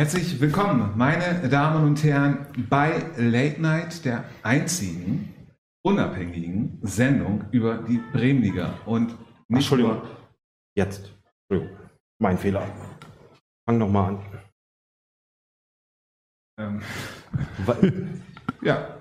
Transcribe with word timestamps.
Herzlich 0.00 0.40
willkommen, 0.40 0.96
meine 0.96 1.46
Damen 1.50 1.84
und 1.84 2.02
Herren, 2.02 2.46
bei 2.70 3.02
Late 3.18 3.60
Night, 3.60 4.02
der 4.06 4.24
einzigen 4.42 5.34
unabhängigen 5.84 6.78
Sendung 6.80 7.44
über 7.50 7.82
die 7.82 7.98
Bremenliga. 8.10 8.78
Und 8.86 9.08
nicht 9.48 9.70
Entschuldigung, 9.70 9.98
nur- 9.98 10.16
jetzt. 10.74 11.12
Entschuldigung, 11.50 11.78
mein 12.18 12.38
Fehler. 12.38 12.66
Fang 13.68 13.76
noch 13.76 13.90
mal 13.90 14.08
an. 14.08 14.42
Ähm, 16.58 16.82
ja. 18.62 18.99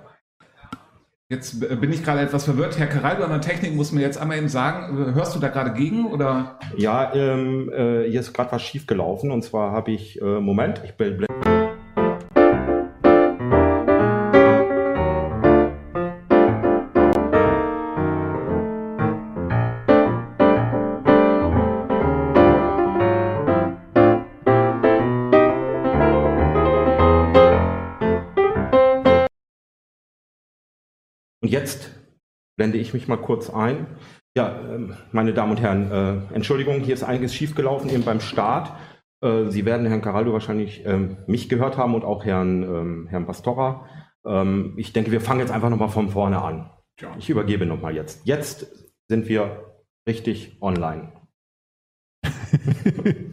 Jetzt 1.31 1.59
bin 1.59 1.93
ich 1.93 2.03
gerade 2.03 2.21
etwas 2.21 2.45
verwirrt. 2.45 2.79
Herr 2.79 2.87
Caraldo 2.87 3.23
an 3.23 3.29
der 3.29 3.39
Technik 3.39 3.75
muss 3.75 3.91
mir 3.91 4.01
jetzt 4.01 4.17
einmal 4.17 4.39
eben 4.39 4.49
sagen, 4.49 4.97
äh, 4.97 5.13
hörst 5.13 5.35
du 5.35 5.39
da 5.39 5.49
gerade 5.49 5.73
gegen 5.73 6.07
oder? 6.07 6.57
Ja, 6.75 7.13
ähm, 7.13 7.71
äh, 7.71 8.09
hier 8.09 8.21
ist 8.21 8.33
gerade 8.33 8.51
was 8.51 8.63
schief 8.63 8.87
gelaufen 8.87 9.29
und 9.29 9.43
zwar 9.43 9.71
habe 9.71 9.91
ich, 9.91 10.19
äh, 10.19 10.39
Moment, 10.39 10.81
ich 10.83 10.93
bl- 10.93 11.27
jetzt 31.49 31.91
blende 32.57 32.77
ich 32.77 32.93
mich 32.93 33.07
mal 33.07 33.17
kurz 33.17 33.49
ein. 33.49 33.87
Ja, 34.37 34.59
ähm, 34.61 34.95
meine 35.11 35.33
Damen 35.33 35.51
und 35.51 35.61
Herren, 35.61 35.91
äh, 35.91 36.33
Entschuldigung, 36.35 36.81
hier 36.81 36.93
ist 36.93 37.03
einiges 37.03 37.33
schiefgelaufen 37.33 37.89
eben 37.89 38.03
beim 38.03 38.19
Start. 38.19 38.73
Äh, 39.21 39.45
Sie 39.49 39.65
werden 39.65 39.87
Herrn 39.87 40.01
Caraldo 40.01 40.33
wahrscheinlich 40.33 40.85
ähm, 40.85 41.17
mich 41.27 41.49
gehört 41.49 41.77
haben 41.77 41.95
und 41.95 42.05
auch 42.05 42.25
Herrn, 42.25 42.63
ähm, 42.63 43.07
Herrn 43.09 43.25
Pastora. 43.25 43.85
Ähm, 44.25 44.75
ich 44.77 44.93
denke, 44.93 45.11
wir 45.11 45.21
fangen 45.21 45.39
jetzt 45.39 45.51
einfach 45.51 45.69
nochmal 45.69 45.89
von 45.89 46.09
vorne 46.09 46.41
an. 46.41 46.69
Ja. 47.01 47.15
Ich 47.17 47.29
übergebe 47.29 47.65
nochmal 47.65 47.95
jetzt. 47.95 48.25
Jetzt 48.25 48.91
sind 49.07 49.27
wir 49.27 49.83
richtig 50.07 50.57
online. 50.61 51.13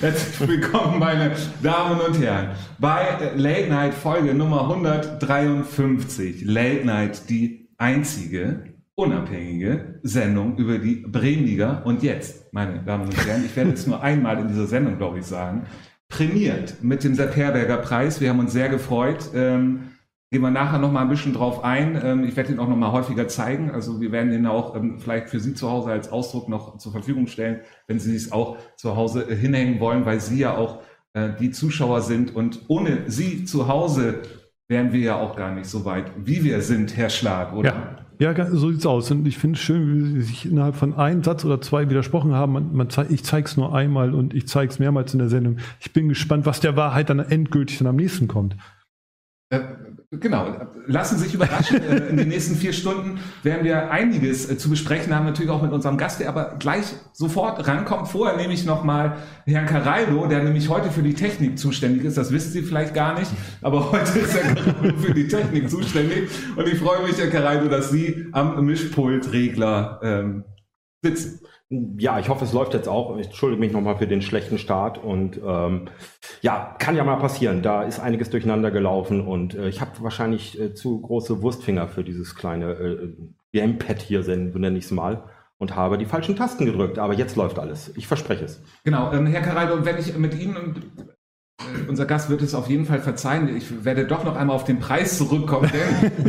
Herzlich 0.00 0.48
willkommen, 0.48 0.98
meine 0.98 1.32
Damen 1.62 2.00
und 2.00 2.18
Herren, 2.18 2.52
bei 2.78 3.32
Late 3.36 3.68
Night 3.68 3.92
Folge 3.92 4.32
Nummer 4.32 4.62
153. 4.62 6.42
Late 6.46 6.86
Night, 6.86 7.28
die 7.28 7.68
einzige 7.76 8.64
unabhängige 8.94 10.00
Sendung 10.02 10.56
über 10.56 10.78
die 10.78 11.04
Bremenliga. 11.06 11.82
Und 11.84 12.02
jetzt, 12.02 12.50
meine 12.54 12.82
Damen 12.82 13.04
und 13.04 13.26
Herren, 13.26 13.44
ich 13.44 13.54
werde 13.54 13.72
es 13.72 13.86
nur 13.86 14.02
einmal 14.02 14.38
in 14.38 14.48
dieser 14.48 14.66
Sendung, 14.66 14.96
glaube 14.96 15.18
ich, 15.18 15.26
sagen, 15.26 15.66
prämiert 16.08 16.82
mit 16.82 17.04
dem 17.04 17.14
Sepp 17.14 17.36
Herberger 17.36 17.76
Preis. 17.76 18.22
Wir 18.22 18.30
haben 18.30 18.40
uns 18.40 18.54
sehr 18.54 18.70
gefreut. 18.70 19.28
Ähm, 19.34 19.89
Gehen 20.32 20.42
wir 20.42 20.50
nachher 20.50 20.78
noch 20.78 20.92
mal 20.92 21.02
ein 21.02 21.08
bisschen 21.08 21.32
drauf 21.32 21.64
ein. 21.64 22.00
Ähm, 22.02 22.24
Ich 22.24 22.36
werde 22.36 22.52
ihn 22.52 22.60
auch 22.60 22.68
noch 22.68 22.76
mal 22.76 22.92
häufiger 22.92 23.26
zeigen. 23.26 23.70
Also 23.72 24.00
wir 24.00 24.12
werden 24.12 24.32
ihn 24.32 24.46
auch 24.46 24.76
ähm, 24.76 25.00
vielleicht 25.00 25.28
für 25.28 25.40
Sie 25.40 25.54
zu 25.54 25.68
Hause 25.68 25.90
als 25.90 26.12
Ausdruck 26.12 26.48
noch 26.48 26.78
zur 26.78 26.92
Verfügung 26.92 27.26
stellen, 27.26 27.60
wenn 27.88 27.98
Sie 27.98 28.14
es 28.14 28.30
auch 28.30 28.56
zu 28.76 28.94
Hause 28.94 29.28
äh, 29.28 29.34
hinhängen 29.34 29.80
wollen, 29.80 30.06
weil 30.06 30.20
Sie 30.20 30.38
ja 30.38 30.56
auch 30.56 30.82
äh, 31.14 31.30
die 31.40 31.50
Zuschauer 31.50 32.02
sind. 32.02 32.34
Und 32.34 32.60
ohne 32.68 33.10
Sie 33.10 33.44
zu 33.44 33.66
Hause 33.66 34.22
wären 34.68 34.92
wir 34.92 35.00
ja 35.00 35.16
auch 35.16 35.34
gar 35.34 35.52
nicht 35.52 35.66
so 35.66 35.84
weit, 35.84 36.12
wie 36.16 36.44
wir 36.44 36.62
sind, 36.62 36.96
Herr 36.96 37.10
Schlag, 37.10 37.52
oder? 37.52 37.96
Ja, 38.20 38.32
ja, 38.32 38.46
so 38.46 38.70
sieht's 38.70 38.86
aus. 38.86 39.10
Und 39.10 39.26
ich 39.26 39.36
finde 39.36 39.56
es 39.56 39.62
schön, 39.62 39.88
wie 39.88 40.10
Sie 40.10 40.22
sich 40.22 40.46
innerhalb 40.46 40.76
von 40.76 40.94
einem 40.94 41.24
Satz 41.24 41.44
oder 41.44 41.60
zwei 41.60 41.90
widersprochen 41.90 42.34
haben. 42.34 42.52
Man, 42.52 42.72
man 42.76 42.88
zei 42.88 43.06
ich 43.08 43.24
zeige 43.24 43.46
es 43.48 43.56
nur 43.56 43.74
einmal 43.74 44.14
und 44.14 44.32
ich 44.32 44.46
zeige 44.46 44.70
es 44.70 44.78
mehrmals 44.78 45.12
in 45.12 45.18
der 45.18 45.28
Sendung. 45.28 45.56
Ich 45.80 45.92
bin 45.92 46.08
gespannt, 46.08 46.46
was 46.46 46.60
der 46.60 46.76
Wahrheit 46.76 47.10
dann 47.10 47.18
endgültig 47.18 47.78
dann 47.78 47.88
am 47.88 47.96
nächsten 47.96 48.28
kommt. 48.28 48.56
Äh, 49.52 49.60
Genau, 50.12 50.56
lassen 50.86 51.18
Sie 51.18 51.24
sich 51.24 51.34
überraschen. 51.34 51.80
Äh, 51.90 52.08
In 52.08 52.16
den 52.16 52.28
nächsten 52.28 52.56
vier 52.56 52.72
Stunden 52.72 53.20
werden 53.44 53.64
wir 53.64 53.92
einiges 53.92 54.50
äh, 54.50 54.58
zu 54.58 54.68
besprechen 54.68 55.14
haben, 55.14 55.24
natürlich 55.24 55.50
auch 55.50 55.62
mit 55.62 55.70
unserem 55.70 55.96
Gast, 55.98 56.18
der 56.18 56.28
aber 56.28 56.56
gleich 56.58 56.84
sofort 57.12 57.66
rankommt. 57.68 58.08
Vorher 58.08 58.36
nehme 58.36 58.52
ich 58.52 58.64
nochmal 58.64 59.18
Herrn 59.46 59.66
Caraldo, 59.66 60.26
der 60.26 60.42
nämlich 60.42 60.68
heute 60.68 60.90
für 60.90 61.02
die 61.02 61.14
Technik 61.14 61.60
zuständig 61.60 62.04
ist. 62.04 62.16
Das 62.18 62.32
wissen 62.32 62.50
Sie 62.50 62.62
vielleicht 62.62 62.92
gar 62.92 63.18
nicht, 63.18 63.30
aber 63.62 63.92
heute 63.92 64.18
ist 64.18 64.34
Herr 64.34 64.54
Caraldo 64.54 64.98
für 64.98 65.14
die 65.14 65.28
Technik 65.28 65.70
zuständig. 65.70 66.28
Und 66.56 66.66
ich 66.66 66.78
freue 66.78 67.06
mich, 67.06 67.16
Herr 67.16 67.30
Caraldo, 67.30 67.68
dass 67.68 67.90
Sie 67.90 68.26
am 68.32 68.64
Mischpultregler 68.64 70.00
ähm, 70.02 70.44
sitzen. 71.02 71.40
Ja, 71.98 72.18
ich 72.18 72.28
hoffe, 72.28 72.44
es 72.44 72.52
läuft 72.52 72.74
jetzt 72.74 72.88
auch. 72.88 73.16
Ich 73.16 73.26
entschuldige 73.26 73.60
mich 73.60 73.72
nochmal 73.72 73.96
für 73.96 74.08
den 74.08 74.22
schlechten 74.22 74.58
Start 74.58 74.98
und 74.98 75.40
ähm, 75.44 75.86
ja, 76.42 76.74
kann 76.80 76.96
ja 76.96 77.04
mal 77.04 77.16
passieren. 77.16 77.62
Da 77.62 77.84
ist 77.84 78.00
einiges 78.00 78.28
durcheinander 78.28 78.72
gelaufen 78.72 79.20
und 79.20 79.54
äh, 79.54 79.68
ich 79.68 79.80
habe 79.80 79.92
wahrscheinlich 80.00 80.60
äh, 80.60 80.74
zu 80.74 81.00
große 81.00 81.42
Wurstfinger 81.42 81.86
für 81.86 82.02
dieses 82.02 82.34
kleine 82.34 82.72
äh, 82.72 83.12
Gamepad 83.52 84.02
hier, 84.02 84.24
so 84.24 84.32
nenne 84.32 84.78
ich 84.78 84.86
es 84.86 84.90
mal, 84.90 85.22
und 85.58 85.76
habe 85.76 85.96
die 85.96 86.06
falschen 86.06 86.34
Tasten 86.34 86.66
gedrückt. 86.66 86.98
Aber 86.98 87.14
jetzt 87.14 87.36
läuft 87.36 87.60
alles. 87.60 87.92
Ich 87.96 88.08
verspreche 88.08 88.46
es. 88.46 88.60
Genau, 88.82 89.12
ähm, 89.12 89.26
Herr 89.26 89.42
Caraldo, 89.42 89.74
und 89.74 89.84
wenn 89.84 89.96
ich 89.96 90.16
mit 90.18 90.34
Ihnen 90.34 90.56
äh, 90.98 91.09
unser 91.88 92.06
Gast 92.06 92.30
wird 92.30 92.42
es 92.42 92.54
auf 92.54 92.68
jeden 92.68 92.84
Fall 92.84 93.00
verzeihen. 93.00 93.54
Ich 93.56 93.84
werde 93.84 94.06
doch 94.06 94.24
noch 94.24 94.36
einmal 94.36 94.56
auf 94.56 94.64
den 94.64 94.78
Preis 94.78 95.18
zurückkommen, 95.18 95.70
denn 95.72 96.22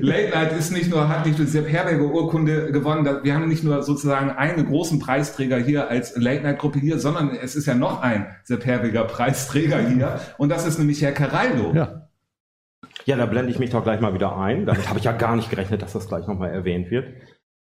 Late 0.00 0.30
Night 0.30 0.52
ist 0.58 0.72
nicht 0.72 0.90
nur, 0.90 1.08
hat 1.08 1.26
nicht 1.26 1.38
nur 1.38 1.46
die 1.46 1.52
Sepp 1.52 1.68
Herberger 1.68 2.04
Urkunde 2.04 2.72
gewonnen. 2.72 3.08
Wir 3.22 3.34
haben 3.34 3.48
nicht 3.48 3.64
nur 3.64 3.82
sozusagen 3.82 4.30
einen 4.30 4.66
großen 4.66 4.98
Preisträger 4.98 5.58
hier 5.58 5.88
als 5.88 6.16
Late 6.16 6.42
Night 6.42 6.58
Gruppe 6.58 6.78
hier, 6.78 6.98
sondern 6.98 7.30
es 7.30 7.56
ist 7.56 7.66
ja 7.66 7.74
noch 7.74 8.02
ein 8.02 8.26
Sepp 8.44 8.66
Herberger 8.66 9.04
Preisträger 9.04 9.80
hier. 9.80 10.20
Und 10.38 10.48
das 10.50 10.66
ist 10.66 10.78
nämlich 10.78 11.00
Herr 11.02 11.12
Caraldo. 11.12 11.72
Ja, 11.74 12.08
Ja, 13.04 13.16
da 13.16 13.26
blende 13.26 13.50
ich 13.50 13.58
mich 13.58 13.70
doch 13.70 13.82
gleich 13.84 14.00
mal 14.00 14.14
wieder 14.14 14.36
ein. 14.36 14.66
Damit 14.66 14.88
habe 14.88 14.98
ich 14.98 15.04
ja 15.04 15.12
gar 15.12 15.36
nicht 15.36 15.50
gerechnet, 15.50 15.82
dass 15.82 15.92
das 15.92 16.08
gleich 16.08 16.26
nochmal 16.26 16.50
erwähnt 16.50 16.90
wird. 16.90 17.06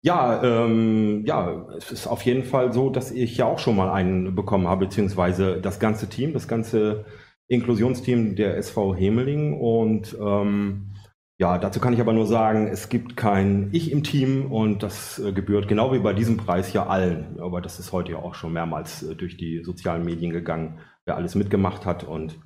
Ja, 0.04 0.42
ähm, 0.42 1.24
ja, 1.26 1.68
es 1.76 1.92
ist 1.92 2.06
auf 2.08 2.22
jeden 2.22 2.42
Fall 2.42 2.72
so, 2.72 2.90
dass 2.90 3.12
ich 3.12 3.36
ja 3.36 3.46
auch 3.46 3.60
schon 3.60 3.76
mal 3.76 3.90
einen 3.90 4.34
bekommen 4.34 4.66
habe, 4.66 4.86
beziehungsweise 4.86 5.60
das 5.60 5.78
ganze 5.78 6.08
Team, 6.08 6.32
das 6.32 6.48
ganze 6.48 7.04
Inklusionsteam 7.46 8.34
der 8.34 8.56
SV 8.56 8.96
Hemeling. 8.96 9.60
Und 9.60 10.16
ähm, 10.20 10.90
ja, 11.38 11.56
dazu 11.58 11.78
kann 11.78 11.92
ich 11.94 12.00
aber 12.00 12.12
nur 12.12 12.26
sagen, 12.26 12.66
es 12.66 12.88
gibt 12.88 13.16
kein 13.16 13.68
Ich 13.72 13.92
im 13.92 14.02
Team 14.02 14.50
und 14.50 14.82
das 14.82 15.20
äh, 15.20 15.32
gebührt 15.32 15.68
genau 15.68 15.92
wie 15.92 16.00
bei 16.00 16.12
diesem 16.12 16.36
Preis 16.36 16.72
ja 16.72 16.86
allen. 16.86 17.38
Aber 17.40 17.60
das 17.60 17.78
ist 17.78 17.92
heute 17.92 18.12
ja 18.12 18.18
auch 18.18 18.34
schon 18.34 18.52
mehrmals 18.52 19.04
äh, 19.04 19.14
durch 19.14 19.36
die 19.36 19.62
sozialen 19.62 20.04
Medien 20.04 20.32
gegangen, 20.32 20.80
wer 21.04 21.16
alles 21.16 21.36
mitgemacht 21.36 21.86
hat 21.86 22.02
und 22.02 22.40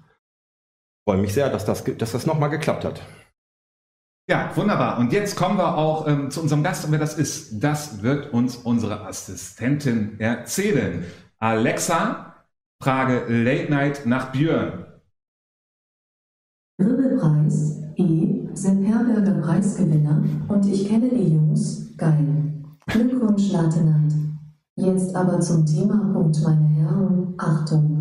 freue 1.08 1.18
mich 1.18 1.32
sehr, 1.32 1.48
dass 1.48 1.64
das, 1.64 1.84
dass 1.84 2.12
das 2.12 2.26
nochmal 2.26 2.50
geklappt 2.50 2.84
hat. 2.84 3.02
Ja, 4.28 4.50
wunderbar. 4.56 4.98
Und 4.98 5.12
jetzt 5.12 5.36
kommen 5.36 5.56
wir 5.56 5.76
auch 5.76 6.08
ähm, 6.08 6.30
zu 6.32 6.42
unserem 6.42 6.64
Gast. 6.64 6.84
Und 6.84 6.90
wer 6.90 6.98
das 6.98 7.14
ist, 7.16 7.62
das 7.62 8.02
wird 8.02 8.32
uns 8.32 8.56
unsere 8.56 9.06
Assistentin 9.06 10.18
erzählen. 10.18 11.04
Alexa, 11.38 12.34
Frage 12.82 13.24
Late 13.28 13.70
Night 13.70 14.04
nach 14.04 14.32
Björn. 14.32 14.84
Grimme-Preis, 16.78 17.82
E, 17.96 18.48
Sepp 18.52 18.84
Herberger 18.84 19.40
Preisgewinner 19.40 20.24
und 20.48 20.66
ich 20.66 20.88
kenne 20.88 21.08
die 21.08 21.34
Jungs, 21.34 21.96
geil. 21.96 22.64
Glückwunsch, 22.86 23.52
Latenheit. 23.52 24.12
Jetzt 24.74 25.14
aber 25.14 25.40
zum 25.40 25.64
Thema, 25.64 26.12
Punkt, 26.12 26.42
meine 26.42 26.68
Herren, 26.68 27.34
Achtung. 27.38 27.95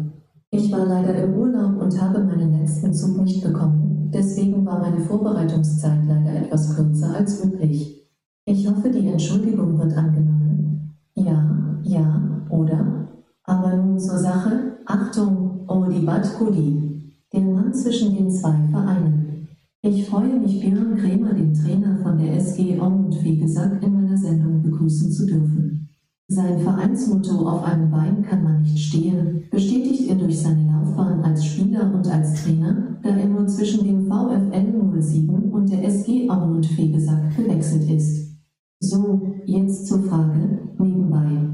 Ich 0.57 0.71
war 0.71 0.85
leider 0.85 1.21
im 1.21 1.33
Urlaub 1.33 1.81
und 1.81 2.01
habe 2.01 2.23
meinen 2.23 2.57
letzten 2.57 2.93
Zug 2.93 3.21
nicht 3.21 3.43
bekommen, 3.43 4.09
deswegen 4.13 4.65
war 4.65 4.79
meine 4.79 5.01
Vorbereitungszeit 5.01 5.99
leider 6.07 6.33
etwas 6.33 6.73
kürzer 6.73 7.13
als 7.13 7.43
üblich. 7.43 8.07
Ich 8.45 8.65
hoffe, 8.65 8.89
die 8.89 9.05
Entschuldigung 9.05 9.77
wird 9.77 9.97
angenommen. 9.97 10.95
Ja, 11.13 11.77
ja, 11.83 12.47
oder? 12.49 13.09
Aber 13.43 13.75
nun 13.75 13.99
zur 13.99 14.17
Sache, 14.17 14.77
Achtung, 14.85 15.65
oh 15.67 15.83
die. 15.89 17.11
Der 17.33 17.41
Mann 17.41 17.73
zwischen 17.73 18.15
den 18.15 18.31
zwei 18.31 18.55
Vereinen. 18.71 19.49
Ich 19.81 20.07
freue 20.07 20.39
mich, 20.39 20.61
Björn 20.61 20.95
Krämer, 20.95 21.33
den 21.33 21.53
Trainer 21.53 21.97
von 22.01 22.17
der 22.17 22.33
SG 22.37 22.79
und 22.79 23.21
wie 23.21 23.39
gesagt 23.39 23.83
in 23.83 23.93
meiner 23.93 24.17
Sendung 24.17 24.63
begrüßen 24.63 25.11
zu 25.11 25.25
dürfen. 25.25 25.89
Sein 26.27 26.59
Vereinsmotto 26.59 27.47
auf 27.47 27.63
einem 27.65 27.91
Bein 27.91 28.23
kann 28.23 28.43
man 28.43 28.63
nicht 28.63 28.79
stehen, 28.79 29.43
bestätigt 29.51 30.09
er 30.09 30.15
durch 30.15 30.41
seine 30.41 30.71
Laufbahn 30.71 31.23
als 31.23 31.45
Spieler 31.45 31.93
und 31.93 32.07
als 32.07 32.43
Trainer, 32.43 32.97
da 33.03 33.09
er 33.09 33.27
nur 33.27 33.45
zwischen 33.45 33.85
dem 33.85 34.07
VfL 34.07 35.01
07 35.01 35.51
und 35.51 35.71
der 35.71 35.83
SG 35.85 36.27
Aumund 36.27 36.65
Fegesack 36.65 37.37
gewechselt 37.37 37.87
ist. 37.91 38.39
So, 38.79 39.35
jetzt 39.45 39.85
zur 39.85 40.01
Frage, 40.01 40.61
nebenbei. 40.79 41.47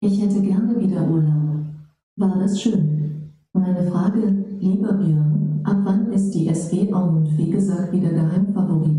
Ich 0.00 0.22
hätte 0.22 0.42
gerne 0.42 0.78
wieder 0.78 1.08
Urlaub. 1.08 1.64
War 2.16 2.38
das 2.38 2.60
schön? 2.60 3.32
Meine 3.54 3.82
Frage, 3.84 4.44
lieber 4.60 4.92
Björn, 4.92 5.60
ab 5.64 5.78
wann 5.84 6.12
ist 6.12 6.32
die 6.32 6.48
SG 6.48 6.92
Aumund 6.92 7.30
Fegesack 7.30 7.94
wieder 7.94 8.10
Geheimfavorit? 8.10 8.97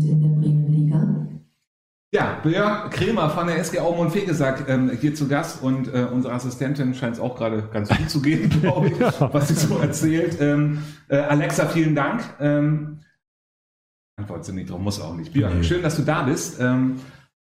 Ja, 2.12 2.40
Björn 2.42 2.90
Kremer 2.90 3.30
von 3.30 3.46
der 3.46 3.58
SG 3.58 3.78
Aumund 3.78 4.12
Fegesack 4.12 4.68
ähm, 4.68 4.90
hier 4.90 5.14
zu 5.14 5.28
Gast 5.28 5.62
und 5.62 5.94
äh, 5.94 6.08
unsere 6.10 6.34
Assistentin 6.34 6.92
scheint 6.92 7.14
es 7.14 7.20
auch 7.20 7.36
gerade 7.36 7.68
ganz 7.72 7.88
gut 7.88 8.10
zu 8.10 8.20
gehen, 8.20 8.50
glaube 8.60 8.88
ich, 8.88 8.98
ja. 8.98 9.32
was 9.32 9.46
sie 9.46 9.54
so 9.54 9.78
erzählt. 9.78 10.40
Ähm, 10.40 10.82
äh, 11.08 11.18
Alexa, 11.18 11.66
vielen 11.66 11.94
Dank. 11.94 12.22
Ähm, 12.40 12.98
Antwort 14.16 14.44
sie 14.44 14.52
nicht 14.52 14.70
drauf, 14.70 14.80
muss 14.80 15.00
auch 15.00 15.14
nicht. 15.14 15.32
Björn, 15.32 15.58
nee. 15.58 15.62
schön, 15.62 15.82
dass 15.82 15.96
du 15.96 16.02
da 16.02 16.24
bist. 16.24 16.60
Ähm, 16.60 16.96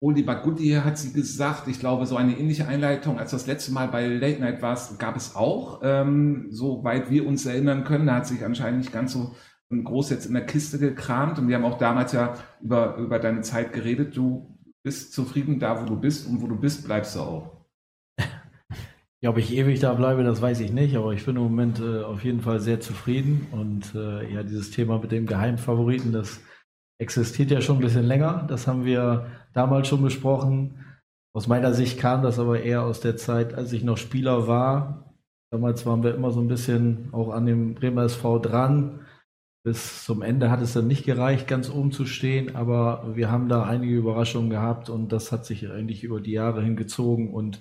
Oli 0.00 0.22
Bagutti 0.22 0.70
hat 0.82 0.98
sie 0.98 1.12
gesagt, 1.12 1.68
ich 1.68 1.78
glaube, 1.78 2.06
so 2.06 2.16
eine 2.16 2.36
ähnliche 2.36 2.66
Einleitung, 2.66 3.20
als 3.20 3.30
das 3.30 3.46
letzte 3.46 3.70
Mal 3.70 3.86
bei 3.86 4.08
Late 4.08 4.40
Night 4.40 4.62
war, 4.62 4.76
gab 4.98 5.14
es 5.14 5.36
auch, 5.36 5.80
ähm, 5.84 6.48
soweit 6.50 7.08
wir 7.08 7.24
uns 7.24 7.46
erinnern 7.46 7.84
können. 7.84 8.06
Da 8.06 8.16
hat 8.16 8.26
sich 8.26 8.44
anscheinend 8.44 8.80
nicht 8.80 8.92
ganz 8.92 9.12
so 9.12 9.36
groß 9.70 10.10
jetzt 10.10 10.26
in 10.26 10.34
der 10.34 10.46
Kiste 10.46 10.78
gekramt 10.78 11.38
und 11.38 11.48
wir 11.48 11.56
haben 11.56 11.64
auch 11.64 11.78
damals 11.78 12.12
ja 12.12 12.34
über, 12.60 12.96
über 12.96 13.18
deine 13.18 13.42
Zeit 13.42 13.72
geredet. 13.72 14.16
Du 14.16 14.58
bist 14.82 15.12
zufrieden 15.12 15.60
da, 15.60 15.80
wo 15.80 15.86
du 15.86 15.96
bist 15.96 16.26
und 16.26 16.42
wo 16.42 16.46
du 16.46 16.56
bist, 16.56 16.84
bleibst 16.84 17.14
du 17.14 17.20
auch. 17.20 17.60
Ja, 19.22 19.28
ob 19.28 19.36
ich 19.36 19.52
ewig 19.52 19.80
da 19.80 19.92
bleibe, 19.92 20.24
das 20.24 20.40
weiß 20.40 20.60
ich 20.60 20.72
nicht, 20.72 20.96
aber 20.96 21.12
ich 21.12 21.26
bin 21.26 21.36
im 21.36 21.42
Moment 21.42 21.78
äh, 21.78 22.02
auf 22.02 22.24
jeden 22.24 22.40
Fall 22.40 22.58
sehr 22.58 22.80
zufrieden 22.80 23.48
und 23.52 23.94
äh, 23.94 24.32
ja, 24.32 24.42
dieses 24.42 24.70
Thema 24.70 24.98
mit 24.98 25.12
dem 25.12 25.26
Geheimfavoriten, 25.26 26.10
das 26.10 26.40
existiert 26.98 27.50
ja 27.50 27.60
schon 27.60 27.76
ein 27.76 27.82
bisschen 27.82 28.06
länger. 28.06 28.46
Das 28.48 28.66
haben 28.66 28.86
wir 28.86 29.26
damals 29.52 29.88
schon 29.88 30.02
besprochen. 30.02 30.86
Aus 31.34 31.48
meiner 31.48 31.74
Sicht 31.74 31.98
kam 31.98 32.22
das 32.22 32.38
aber 32.38 32.62
eher 32.62 32.82
aus 32.82 33.00
der 33.00 33.18
Zeit, 33.18 33.54
als 33.54 33.72
ich 33.72 33.84
noch 33.84 33.98
Spieler 33.98 34.48
war. 34.48 35.14
Damals 35.52 35.84
waren 35.84 36.02
wir 36.02 36.14
immer 36.14 36.30
so 36.30 36.40
ein 36.40 36.48
bisschen 36.48 37.08
auch 37.12 37.30
an 37.30 37.44
dem 37.44 37.74
Bremer 37.74 38.04
SV 38.04 38.38
dran. 38.38 39.00
Bis 39.62 40.04
zum 40.04 40.22
Ende 40.22 40.50
hat 40.50 40.62
es 40.62 40.72
dann 40.72 40.86
nicht 40.86 41.04
gereicht, 41.04 41.46
ganz 41.46 41.68
oben 41.68 41.92
zu 41.92 42.06
stehen, 42.06 42.56
aber 42.56 43.14
wir 43.14 43.30
haben 43.30 43.48
da 43.48 43.64
einige 43.64 43.94
Überraschungen 43.94 44.48
gehabt 44.48 44.88
und 44.88 45.12
das 45.12 45.32
hat 45.32 45.44
sich 45.44 45.70
eigentlich 45.70 46.02
über 46.02 46.20
die 46.20 46.32
Jahre 46.32 46.62
hingezogen. 46.62 47.34
Und 47.34 47.60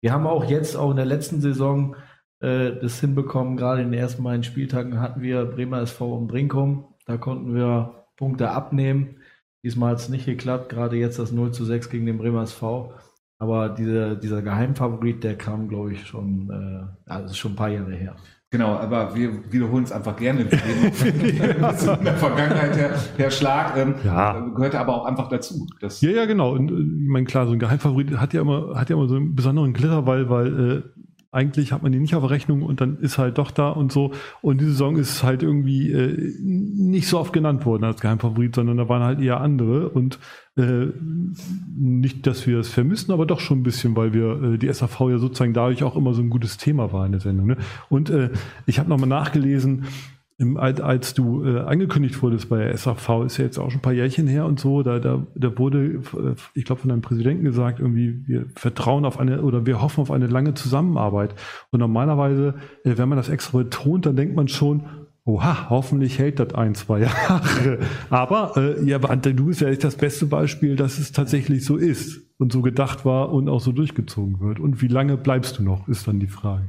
wir 0.00 0.12
haben 0.12 0.26
auch 0.26 0.44
jetzt, 0.44 0.76
auch 0.76 0.90
in 0.90 0.96
der 0.96 1.04
letzten 1.04 1.42
Saison, 1.42 1.96
äh, 2.40 2.72
das 2.80 3.00
hinbekommen. 3.00 3.56
Gerade 3.56 3.82
in 3.82 3.90
den 3.90 4.00
ersten 4.00 4.22
beiden 4.22 4.42
Spieltagen 4.42 5.00
hatten 5.00 5.20
wir 5.22 5.44
Bremer 5.44 5.82
SV 5.82 6.16
und 6.16 6.28
Brinkum. 6.28 6.94
Da 7.06 7.18
konnten 7.18 7.54
wir 7.54 8.06
Punkte 8.16 8.50
abnehmen. 8.50 9.16
Diesmal 9.62 9.92
hat 9.92 10.00
es 10.00 10.08
nicht 10.08 10.26
geklappt, 10.26 10.68
gerade 10.68 10.96
jetzt 10.96 11.18
das 11.18 11.32
0 11.32 11.52
zu 11.52 11.64
6 11.64 11.90
gegen 11.90 12.06
den 12.06 12.18
Bremer 12.18 12.42
SV. 12.42 12.94
Aber 13.38 13.68
diese, 13.70 14.16
dieser 14.16 14.42
Geheimfavorit, 14.42 15.24
der 15.24 15.36
kam, 15.36 15.68
glaube 15.68 15.92
ich, 15.92 16.06
schon, 16.06 16.50
äh, 16.50 17.10
also 17.10 17.34
schon 17.34 17.52
ein 17.52 17.56
paar 17.56 17.70
Jahre 17.70 17.94
her. 17.94 18.16
Genau, 18.54 18.76
aber 18.76 19.16
wir 19.16 19.52
wiederholen 19.52 19.82
es 19.82 19.90
einfach 19.90 20.14
gerne. 20.14 20.48
Wir 20.48 21.04
reden 21.04 21.20
in 21.20 21.38
der 22.04 22.14
Vergangenheit, 22.14 22.76
Herr, 22.76 22.90
Herr 23.16 23.30
Schlag, 23.32 23.76
ähm, 23.76 23.96
ja. 24.04 24.38
gehört 24.54 24.76
aber 24.76 24.94
auch 24.94 25.06
einfach 25.06 25.28
dazu. 25.28 25.66
ja, 25.80 26.10
ja, 26.10 26.24
genau. 26.24 26.52
Und 26.52 26.70
äh, 26.70 26.74
ich 26.74 27.08
meine, 27.08 27.26
klar, 27.26 27.46
so 27.48 27.52
ein 27.52 27.58
Geheimfavorit 27.58 28.16
hat 28.16 28.32
ja 28.32 28.42
immer, 28.42 28.78
hat 28.78 28.90
ja 28.90 28.94
immer 28.94 29.08
so 29.08 29.16
einen 29.16 29.34
besonderen 29.34 29.72
Glitter, 29.72 30.06
weil, 30.06 30.30
weil 30.30 30.70
äh, 30.70 30.82
eigentlich 31.34 31.72
hat 31.72 31.82
man 31.82 31.92
die 31.92 31.98
nicht 31.98 32.14
auf 32.14 32.28
Rechnung 32.28 32.62
und 32.62 32.80
dann 32.80 32.98
ist 32.98 33.18
halt 33.18 33.38
doch 33.38 33.50
da 33.50 33.70
und 33.70 33.92
so. 33.92 34.12
Und 34.40 34.60
die 34.60 34.66
Saison 34.66 34.96
ist 34.96 35.22
halt 35.22 35.42
irgendwie 35.42 35.90
äh, 35.90 36.32
nicht 36.40 37.08
so 37.08 37.18
oft 37.18 37.32
genannt 37.32 37.66
worden 37.66 37.84
als 37.84 38.00
Geheimfavorit, 38.00 38.54
sondern 38.54 38.76
da 38.76 38.88
waren 38.88 39.02
halt 39.02 39.20
eher 39.20 39.40
andere. 39.40 39.88
Und 39.88 40.18
äh, 40.56 40.86
nicht, 41.76 42.26
dass 42.26 42.46
wir 42.46 42.60
es 42.60 42.68
vermissen, 42.68 43.12
aber 43.12 43.26
doch 43.26 43.40
schon 43.40 43.60
ein 43.60 43.62
bisschen, 43.64 43.96
weil 43.96 44.12
wir 44.12 44.54
äh, 44.54 44.58
die 44.58 44.72
SAV 44.72 45.00
ja 45.10 45.18
sozusagen 45.18 45.52
dadurch 45.52 45.82
auch 45.82 45.96
immer 45.96 46.14
so 46.14 46.22
ein 46.22 46.30
gutes 46.30 46.56
Thema 46.56 46.92
war 46.92 47.04
in 47.04 47.12
der 47.12 47.20
Sendung. 47.20 47.46
Ne? 47.46 47.56
Und 47.88 48.10
äh, 48.10 48.30
ich 48.66 48.78
habe 48.78 48.88
nochmal 48.88 49.08
nachgelesen, 49.08 49.86
im, 50.36 50.56
als 50.56 51.14
du 51.14 51.44
äh, 51.44 51.60
angekündigt 51.60 52.20
wurdest 52.20 52.48
bei 52.48 52.58
der 52.58 52.76
SAV, 52.76 53.24
ist 53.24 53.36
ja 53.36 53.44
jetzt 53.44 53.58
auch 53.58 53.70
schon 53.70 53.78
ein 53.78 53.82
paar 53.82 53.92
Jährchen 53.92 54.26
her 54.26 54.46
und 54.46 54.58
so, 54.58 54.82
da, 54.82 54.98
da, 54.98 55.24
da 55.34 55.58
wurde, 55.58 55.84
äh, 55.84 56.34
ich 56.54 56.64
glaube, 56.64 56.80
von 56.80 56.88
deinem 56.88 57.02
Präsidenten 57.02 57.44
gesagt, 57.44 57.78
irgendwie, 57.78 58.26
wir 58.26 58.46
vertrauen 58.56 59.04
auf 59.04 59.20
eine 59.20 59.42
oder 59.42 59.64
wir 59.64 59.80
hoffen 59.80 60.00
auf 60.00 60.10
eine 60.10 60.26
lange 60.26 60.54
Zusammenarbeit. 60.54 61.34
Und 61.70 61.78
normalerweise, 61.78 62.54
äh, 62.84 62.96
wenn 62.96 63.08
man 63.08 63.16
das 63.16 63.28
extra 63.28 63.58
betont, 63.58 64.06
dann 64.06 64.16
denkt 64.16 64.34
man 64.34 64.48
schon, 64.48 64.82
Oha, 65.26 65.70
hoffentlich 65.70 66.18
hält 66.18 66.38
das 66.38 66.52
ein, 66.54 66.74
zwei 66.74 67.00
Jahre. 67.00 67.78
Aber 68.10 68.52
äh, 68.56 68.84
ja, 68.84 68.98
du 68.98 69.46
bist 69.46 69.62
ja 69.62 69.68
echt 69.68 69.82
das 69.82 69.96
beste 69.96 70.26
Beispiel, 70.26 70.76
dass 70.76 70.98
es 70.98 71.12
tatsächlich 71.12 71.64
so 71.64 71.76
ist 71.76 72.20
und 72.38 72.52
so 72.52 72.60
gedacht 72.60 73.06
war 73.06 73.32
und 73.32 73.48
auch 73.48 73.60
so 73.60 73.72
durchgezogen 73.72 74.40
wird. 74.40 74.60
Und 74.60 74.82
wie 74.82 74.88
lange 74.88 75.16
bleibst 75.16 75.58
du 75.58 75.62
noch, 75.62 75.88
ist 75.88 76.06
dann 76.06 76.20
die 76.20 76.26
Frage. 76.26 76.68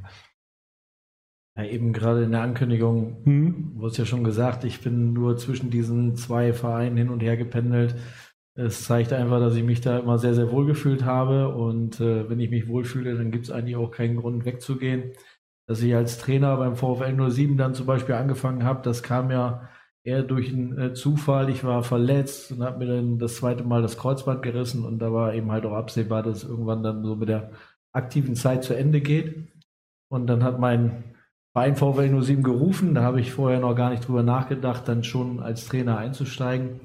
Ja, 1.57 1.63
eben 1.63 1.93
gerade 1.93 2.23
in 2.23 2.31
der 2.31 2.41
Ankündigung 2.41 3.23
hm? 3.23 3.71
wurde 3.75 3.91
es 3.91 3.97
ja 3.97 4.05
schon 4.05 4.23
gesagt, 4.23 4.63
ich 4.65 4.81
bin 4.81 5.13
nur 5.13 5.37
zwischen 5.37 5.69
diesen 5.69 6.15
zwei 6.15 6.51
Vereinen 6.53 6.97
hin 6.97 7.09
und 7.09 7.21
her 7.21 7.37
gependelt. 7.37 7.95
Es 8.55 8.83
zeigt 8.83 9.13
einfach, 9.13 9.39
dass 9.39 9.55
ich 9.55 9.63
mich 9.63 9.81
da 9.81 9.99
immer 9.99 10.17
sehr, 10.17 10.33
sehr 10.33 10.51
wohl 10.51 10.65
gefühlt 10.65 11.05
habe. 11.05 11.55
Und 11.55 11.99
äh, 11.99 12.29
wenn 12.29 12.39
ich 12.39 12.49
mich 12.49 12.67
wohlfühle, 12.67 13.15
dann 13.15 13.31
gibt 13.31 13.45
es 13.45 13.51
eigentlich 13.51 13.75
auch 13.75 13.91
keinen 13.91 14.17
Grund 14.17 14.45
wegzugehen 14.45 15.13
dass 15.67 15.81
ich 15.81 15.95
als 15.95 16.17
Trainer 16.17 16.57
beim 16.57 16.75
VfL 16.75 17.29
07 17.31 17.57
dann 17.57 17.73
zum 17.73 17.85
Beispiel 17.85 18.15
angefangen 18.15 18.63
habe, 18.63 18.81
das 18.83 19.03
kam 19.03 19.31
ja 19.31 19.69
eher 20.03 20.21
durch 20.21 20.49
einen 20.49 20.77
äh, 20.77 20.93
Zufall. 20.93 21.49
Ich 21.49 21.63
war 21.63 21.83
verletzt 21.83 22.51
und 22.51 22.63
habe 22.63 22.79
mir 22.85 22.95
dann 22.95 23.17
das 23.17 23.37
zweite 23.37 23.63
Mal 23.63 23.81
das 23.81 23.97
Kreuzband 23.97 24.43
gerissen 24.43 24.85
und 24.85 24.99
da 24.99 25.11
war 25.11 25.33
eben 25.33 25.51
halt 25.51 25.65
auch 25.65 25.73
absehbar, 25.73 26.21
dass 26.21 26.43
es 26.43 26.49
irgendwann 26.49 26.83
dann 26.83 27.03
so 27.03 27.15
mit 27.15 27.29
der 27.29 27.51
aktiven 27.91 28.35
Zeit 28.35 28.63
zu 28.63 28.75
Ende 28.75 29.01
geht. 29.01 29.47
Und 30.09 30.27
dann 30.27 30.43
hat 30.43 30.59
mein 30.59 31.14
Verein 31.55 31.77
VfL 31.77 32.21
07 32.21 32.43
gerufen, 32.43 32.95
da 32.95 33.03
habe 33.03 33.21
ich 33.21 33.31
vorher 33.31 33.61
noch 33.61 33.75
gar 33.75 33.89
nicht 33.89 34.05
drüber 34.05 34.23
nachgedacht, 34.23 34.89
dann 34.89 35.05
schon 35.05 35.39
als 35.39 35.65
Trainer 35.65 35.97
einzusteigen. 35.97 36.81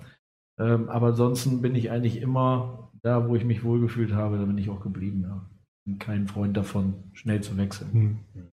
Ähm, 0.60 0.88
aber 0.88 1.08
ansonsten 1.08 1.60
bin 1.60 1.74
ich 1.74 1.90
eigentlich 1.90 2.22
immer 2.22 2.92
da, 3.02 3.28
wo 3.28 3.34
ich 3.34 3.44
mich 3.44 3.64
wohlgefühlt 3.64 4.12
habe, 4.12 4.38
da 4.38 4.44
bin 4.44 4.58
ich 4.58 4.70
auch 4.70 4.80
geblieben. 4.80 5.22
Ja. 5.24 5.50
Bin 5.84 5.98
kein 5.98 6.28
Freund 6.28 6.56
davon, 6.56 7.10
schnell 7.14 7.40
zu 7.40 7.56
wechseln. 7.56 7.92
Hm. 7.92 8.50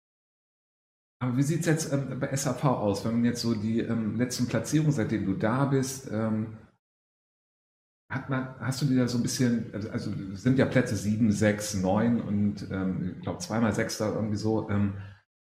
Aber 1.22 1.36
wie 1.36 1.44
sieht 1.44 1.62
es 1.62 1.66
jetzt 1.66 1.92
ähm, 1.92 2.18
bei 2.18 2.34
SAV 2.34 2.64
aus, 2.64 3.04
wenn 3.04 3.16
man 3.16 3.26
jetzt 3.26 3.42
so 3.42 3.54
die 3.54 3.82
ähm, 3.82 4.16
letzten 4.16 4.48
Platzierungen, 4.48 4.94
seitdem 4.94 5.26
du 5.26 5.34
da 5.34 5.66
bist, 5.66 6.10
ähm, 6.14 6.56
hat 8.10 8.30
man, 8.30 8.58
hast 8.62 8.82
du 8.82 8.86
dir 8.86 9.00
da 9.00 9.08
so 9.10 9.18
ein 9.18 9.24
bisschen, 9.24 9.74
also, 9.74 9.90
also 9.90 10.12
sind 10.36 10.60
ja 10.60 10.66
Plätze 10.66 10.96
7, 10.96 11.30
6, 11.30 11.82
9 11.82 12.22
und 12.22 12.72
ähm, 12.72 13.16
ich 13.18 13.22
glaube 13.24 13.40
zweimal 13.40 13.74
6 13.74 13.98
da 13.98 14.14
irgendwie 14.14 14.38
so, 14.38 14.70
ähm, 14.70 14.94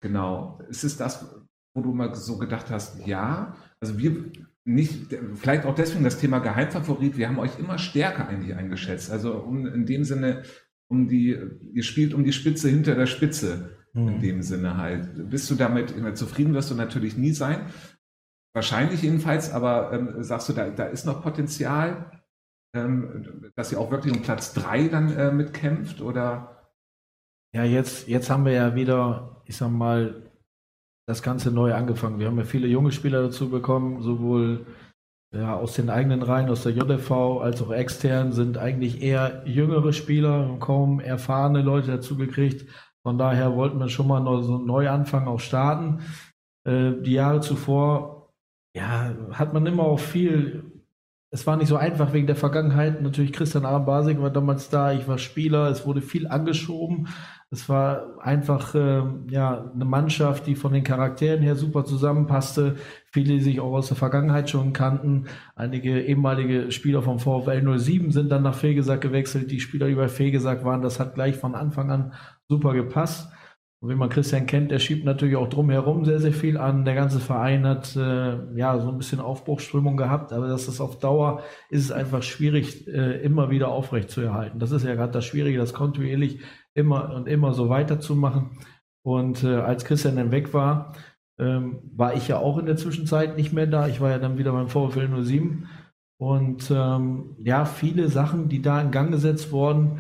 genau. 0.03 0.61
Ist 0.69 0.85
es 0.85 0.99
das, 0.99 1.35
wo 1.75 1.81
du 1.81 1.95
mal 1.95 2.15
so 2.15 2.37
gedacht 2.37 2.71
hast, 2.71 3.07
ja, 3.07 3.57
also 3.81 3.99
wir 3.99 4.31
nicht, 4.65 5.17
vielleicht 5.35 5.65
auch 5.65 5.75
deswegen 5.75 6.05
das 6.05 6.19
Thema 6.19 6.39
Geheimfavorit, 6.39 7.17
wir 7.17 7.29
haben 7.29 7.39
euch 7.39 7.59
immer 7.59 7.79
stärker 7.79 8.29
eigentlich 8.29 8.55
eingeschätzt. 8.55 9.11
Also 9.11 9.35
um, 9.35 9.67
in 9.67 9.87
dem 9.87 10.05
Sinne, 10.05 10.43
um 10.89 11.09
die, 11.09 11.37
ihr 11.73 11.83
spielt 11.83 12.15
um 12.15 12.23
die 12.23 12.33
Spitze 12.33 12.69
hinter 12.69 12.95
der 12.95 13.07
Spitze 13.07 13.77
mhm. 13.93 14.09
in 14.09 14.21
dem 14.21 14.43
Sinne 14.43 14.77
halt. 14.77 15.31
Bist 15.31 15.51
du 15.51 15.55
damit 15.55 15.95
zufrieden, 16.17 16.55
wirst 16.55 16.71
du 16.71 16.75
natürlich 16.75 17.17
nie 17.17 17.33
sein. 17.33 17.67
Wahrscheinlich 18.55 19.03
jedenfalls, 19.03 19.51
aber 19.51 19.93
ähm, 19.93 20.23
sagst 20.23 20.49
du, 20.49 20.53
da, 20.53 20.69
da 20.71 20.85
ist 20.85 21.07
noch 21.07 21.23
Potenzial, 21.23 22.23
ähm, 22.75 23.51
dass 23.57 23.73
ihr 23.73 23.81
auch 23.81 23.91
wirklich 23.91 24.15
um 24.15 24.23
Platz 24.23 24.53
drei 24.53 24.89
dann 24.89 25.11
äh, 25.17 25.33
mitkämpft 25.33 26.01
oder? 26.01 26.52
Ja, 27.55 27.65
jetzt, 27.65 28.09
jetzt 28.09 28.31
haben 28.31 28.47
wir 28.47 28.53
ja 28.53 28.75
wieder, 28.75 29.43
ich 29.45 29.57
sag 29.57 29.71
mal, 29.71 30.31
das 31.07 31.23
Ganze 31.23 31.51
neu 31.51 31.75
angefangen. 31.75 32.19
Wir 32.19 32.29
haben 32.29 32.39
ja 32.39 32.45
viele 32.45 32.67
junge 32.67 32.93
Spieler 32.93 33.23
dazu 33.23 33.51
bekommen, 33.51 34.03
sowohl 34.03 34.67
ja, 35.35 35.57
aus 35.57 35.75
den 35.75 35.91
eigenen 35.91 36.23
Reihen, 36.23 36.49
aus 36.49 36.63
der 36.63 36.73
JV, 36.73 37.41
als 37.41 37.61
auch 37.61 37.71
extern, 37.71 38.33
sind 38.33 38.57
eigentlich 38.57 39.03
eher 39.03 39.43
jüngere 39.47 39.93
Spieler, 39.93 40.57
kaum 40.61 41.01
erfahrene 41.01 41.61
Leute 41.63 41.89
dazu 41.89 42.17
gekriegt. 42.17 42.67
Von 43.03 43.19
daher 43.19 43.55
wollten 43.55 43.79
wir 43.79 43.89
schon 43.89 44.09
mal 44.09 44.21
noch 44.21 44.41
so 44.43 44.57
einen 44.57 44.67
Neuanfang 44.67 45.27
auch 45.27 45.41
starten. 45.41 46.01
Äh, 46.67 46.93
die 47.03 47.13
Jahre 47.13 47.41
zuvor, 47.41 48.33
ja, 48.75 49.15
hat 49.33 49.53
man 49.53 49.67
immer 49.67 49.83
auch 49.83 50.01
viel, 50.01 50.72
es 51.35 51.47
war 51.47 51.57
nicht 51.57 51.69
so 51.69 51.77
einfach 51.77 52.13
wegen 52.13 52.27
der 52.27 52.37
Vergangenheit. 52.37 53.01
Natürlich 53.01 53.33
Christian 53.33 53.65
Arambasik 53.65 54.21
war 54.21 54.29
damals 54.29 54.69
da, 54.69 54.93
ich 54.93 55.09
war 55.09 55.17
Spieler, 55.17 55.71
es 55.71 55.87
wurde 55.87 56.03
viel 56.03 56.29
angeschoben. 56.29 57.09
Es 57.51 57.71
war 57.71 58.19
einfach 58.21 58.75
äh, 58.75 59.03
ja, 59.31 59.71
eine 59.75 59.87
Mannschaft, 59.87 60.47
die 60.47 60.55
von 60.55 60.75
den 60.75 60.85
Charakteren 60.85 61.43
her 61.43 61.57
super 61.57 61.87
zusammenpasste. 61.87 62.77
Viele, 63.11 63.35
die 63.35 63.41
sich 63.41 63.61
auch 63.61 63.73
aus 63.73 63.89
der 63.89 63.97
Vergangenheit 63.97 64.51
schon 64.51 64.75
kannten. 64.75 65.25
Einige 65.57 66.03
ehemalige 66.03 66.71
Spieler 66.71 67.01
vom 67.01 67.19
VfL 67.19 67.79
07 67.79 68.11
sind 68.11 68.31
dann 68.31 68.43
nach 68.43 68.55
Fegesack 68.55 69.01
gewechselt. 69.01 69.51
Die 69.51 69.61
Spieler, 69.61 69.89
die 69.89 69.95
bei 69.95 70.09
Fegesack 70.09 70.67
waren, 70.67 70.83
das 70.83 71.01
hat 71.01 71.15
gleich 71.15 71.37
von 71.37 71.55
Anfang 71.55 71.91
an 71.91 72.13
super 72.47 72.75
gepasst. 72.75 73.31
Und 73.83 73.89
wie 73.91 73.97
man 73.97 74.11
Christian 74.11 74.47
kennt, 74.47 74.71
der 74.71 74.79
schiebt 74.79 75.05
natürlich 75.05 75.35
auch 75.35 75.49
drumherum 75.49 76.05
sehr, 76.05 76.21
sehr 76.21 76.33
viel 76.33 76.57
an. 76.57 76.85
Der 76.85 76.95
ganze 76.95 77.19
Verein 77.19 77.67
hat 77.67 77.97
äh, 77.97 78.39
ja 78.55 78.79
so 78.79 78.89
ein 78.89 78.97
bisschen 78.97 79.19
Aufbruchsströmung 79.19 79.97
gehabt, 79.97 80.33
aber 80.33 80.47
das 80.47 80.69
ist 80.69 80.81
auf 80.81 81.01
Dauer 81.01 81.43
ist 81.69 81.87
es 81.87 81.91
einfach 81.91 82.23
schwierig, 82.23 82.87
äh, 82.87 83.21
immer 83.23 83.51
wieder 83.51 83.73
aufrecht 83.73 84.09
zu 84.09 84.21
erhalten. 84.21 84.61
Das 84.61 84.71
ist 84.71 84.85
ja 84.85 84.95
gerade 84.95 85.11
das 85.11 85.25
Schwierige, 85.25 85.59
das 85.59 85.75
kontinuierlich 85.75 86.39
immer 86.75 87.13
und 87.13 87.27
immer 87.27 87.55
so 87.55 87.71
weiterzumachen. 87.71 88.51
Und 89.05 89.43
äh, 89.43 89.57
als 89.57 89.85
Christian 89.85 90.15
dann 90.15 90.31
weg 90.31 90.55
war, 90.55 90.93
ähm, 91.41 91.81
war 91.93 92.15
ich 92.15 92.29
ja 92.29 92.39
auch 92.39 92.59
in 92.59 92.67
der 92.67 92.77
Zwischenzeit 92.77 93.37
nicht 93.37 93.53
mehr 93.53 93.67
da. 93.67 93.89
Ich 93.89 94.01
war 94.01 94.11
ja 94.11 94.21
dann 94.21 94.39
wieder 94.39 94.53
beim 94.53 94.69
VfL 94.69 95.25
07 95.25 95.67
Und 96.21 96.71
ähm, 96.71 97.35
ja, 97.43 97.65
viele 97.65 98.09
Sachen, 98.11 98.49
die 98.49 98.63
da 98.63 98.81
in 98.81 98.93
Gang 98.93 99.11
gesetzt 99.11 99.51
wurden, 99.51 99.99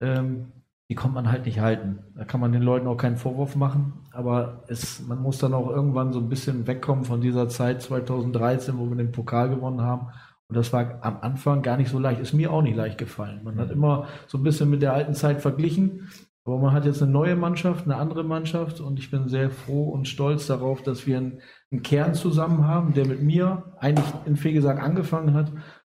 ähm, 0.00 0.52
die 0.90 0.94
kommt 0.94 1.14
man 1.14 1.30
halt 1.30 1.46
nicht 1.46 1.60
halten. 1.60 2.00
Da 2.14 2.24
kann 2.24 2.40
man 2.40 2.52
den 2.52 2.62
Leuten 2.62 2.86
auch 2.86 2.96
keinen 2.96 3.16
Vorwurf 3.16 3.56
machen. 3.56 3.94
Aber 4.12 4.64
es, 4.68 5.00
man 5.06 5.22
muss 5.22 5.38
dann 5.38 5.54
auch 5.54 5.70
irgendwann 5.70 6.12
so 6.12 6.20
ein 6.20 6.28
bisschen 6.28 6.66
wegkommen 6.66 7.04
von 7.04 7.20
dieser 7.20 7.48
Zeit 7.48 7.80
2013, 7.82 8.76
wo 8.78 8.88
wir 8.88 8.96
den 8.96 9.12
Pokal 9.12 9.48
gewonnen 9.48 9.80
haben. 9.80 10.08
Und 10.48 10.56
das 10.56 10.72
war 10.74 10.98
am 11.02 11.18
Anfang 11.22 11.62
gar 11.62 11.78
nicht 11.78 11.90
so 11.90 11.98
leicht. 11.98 12.20
Ist 12.20 12.34
mir 12.34 12.52
auch 12.52 12.60
nicht 12.60 12.76
leicht 12.76 12.98
gefallen. 12.98 13.40
Man 13.44 13.58
hat 13.58 13.70
immer 13.70 14.08
so 14.26 14.36
ein 14.36 14.44
bisschen 14.44 14.68
mit 14.68 14.82
der 14.82 14.92
alten 14.92 15.14
Zeit 15.14 15.40
verglichen. 15.40 16.10
Aber 16.44 16.58
man 16.58 16.74
hat 16.74 16.84
jetzt 16.84 17.02
eine 17.02 17.10
neue 17.10 17.36
Mannschaft, 17.36 17.86
eine 17.86 17.96
andere 17.96 18.22
Mannschaft. 18.22 18.80
Und 18.80 18.98
ich 18.98 19.10
bin 19.10 19.28
sehr 19.28 19.48
froh 19.48 19.88
und 19.88 20.06
stolz 20.06 20.46
darauf, 20.46 20.82
dass 20.82 21.06
wir 21.06 21.16
einen, 21.16 21.40
einen 21.72 21.82
Kern 21.82 22.12
zusammen 22.12 22.66
haben, 22.66 22.92
der 22.92 23.06
mit 23.06 23.22
mir 23.22 23.72
eigentlich 23.78 24.12
in 24.26 24.36
Fegesack 24.36 24.82
angefangen 24.82 25.32
hat 25.32 25.50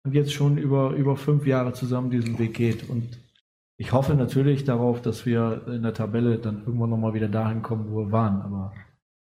und 0.06 0.13
jetzt 0.13 0.32
schon 0.32 0.58
über, 0.58 0.91
über 0.91 1.17
fünf 1.17 1.46
Jahre 1.46 1.74
zusammen 1.74 2.10
diesen 2.10 2.39
Weg 2.39 2.53
geht. 2.53 2.89
Und 2.89 3.26
ich 3.77 3.93
hoffe 3.93 4.15
natürlich 4.15 4.63
darauf, 4.63 5.01
dass 5.01 5.25
wir 5.25 5.67
in 5.67 5.84
der 5.84 5.93
Tabelle 5.93 6.39
dann 6.39 6.63
irgendwann 6.65 6.89
nochmal 6.89 7.13
wieder 7.13 7.29
dahin 7.29 7.62
kommen, 7.62 7.91
wo 7.91 8.05
wir 8.05 8.12
waren, 8.12 8.41
aber 8.41 8.74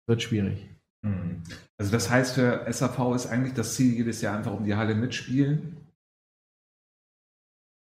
wird 0.08 0.22
schwierig. 0.22 0.70
Mhm. 1.04 1.44
Also 1.78 1.92
das 1.92 2.10
heißt 2.10 2.36
für 2.36 2.66
SAV 2.72 3.16
ist 3.16 3.28
eigentlich 3.28 3.54
das 3.54 3.76
Ziel 3.76 3.94
jedes 3.94 4.22
Jahr 4.22 4.38
einfach 4.38 4.54
um 4.54 4.64
die 4.64 4.76
Halle 4.76 4.96
mitspielen. 4.96 5.78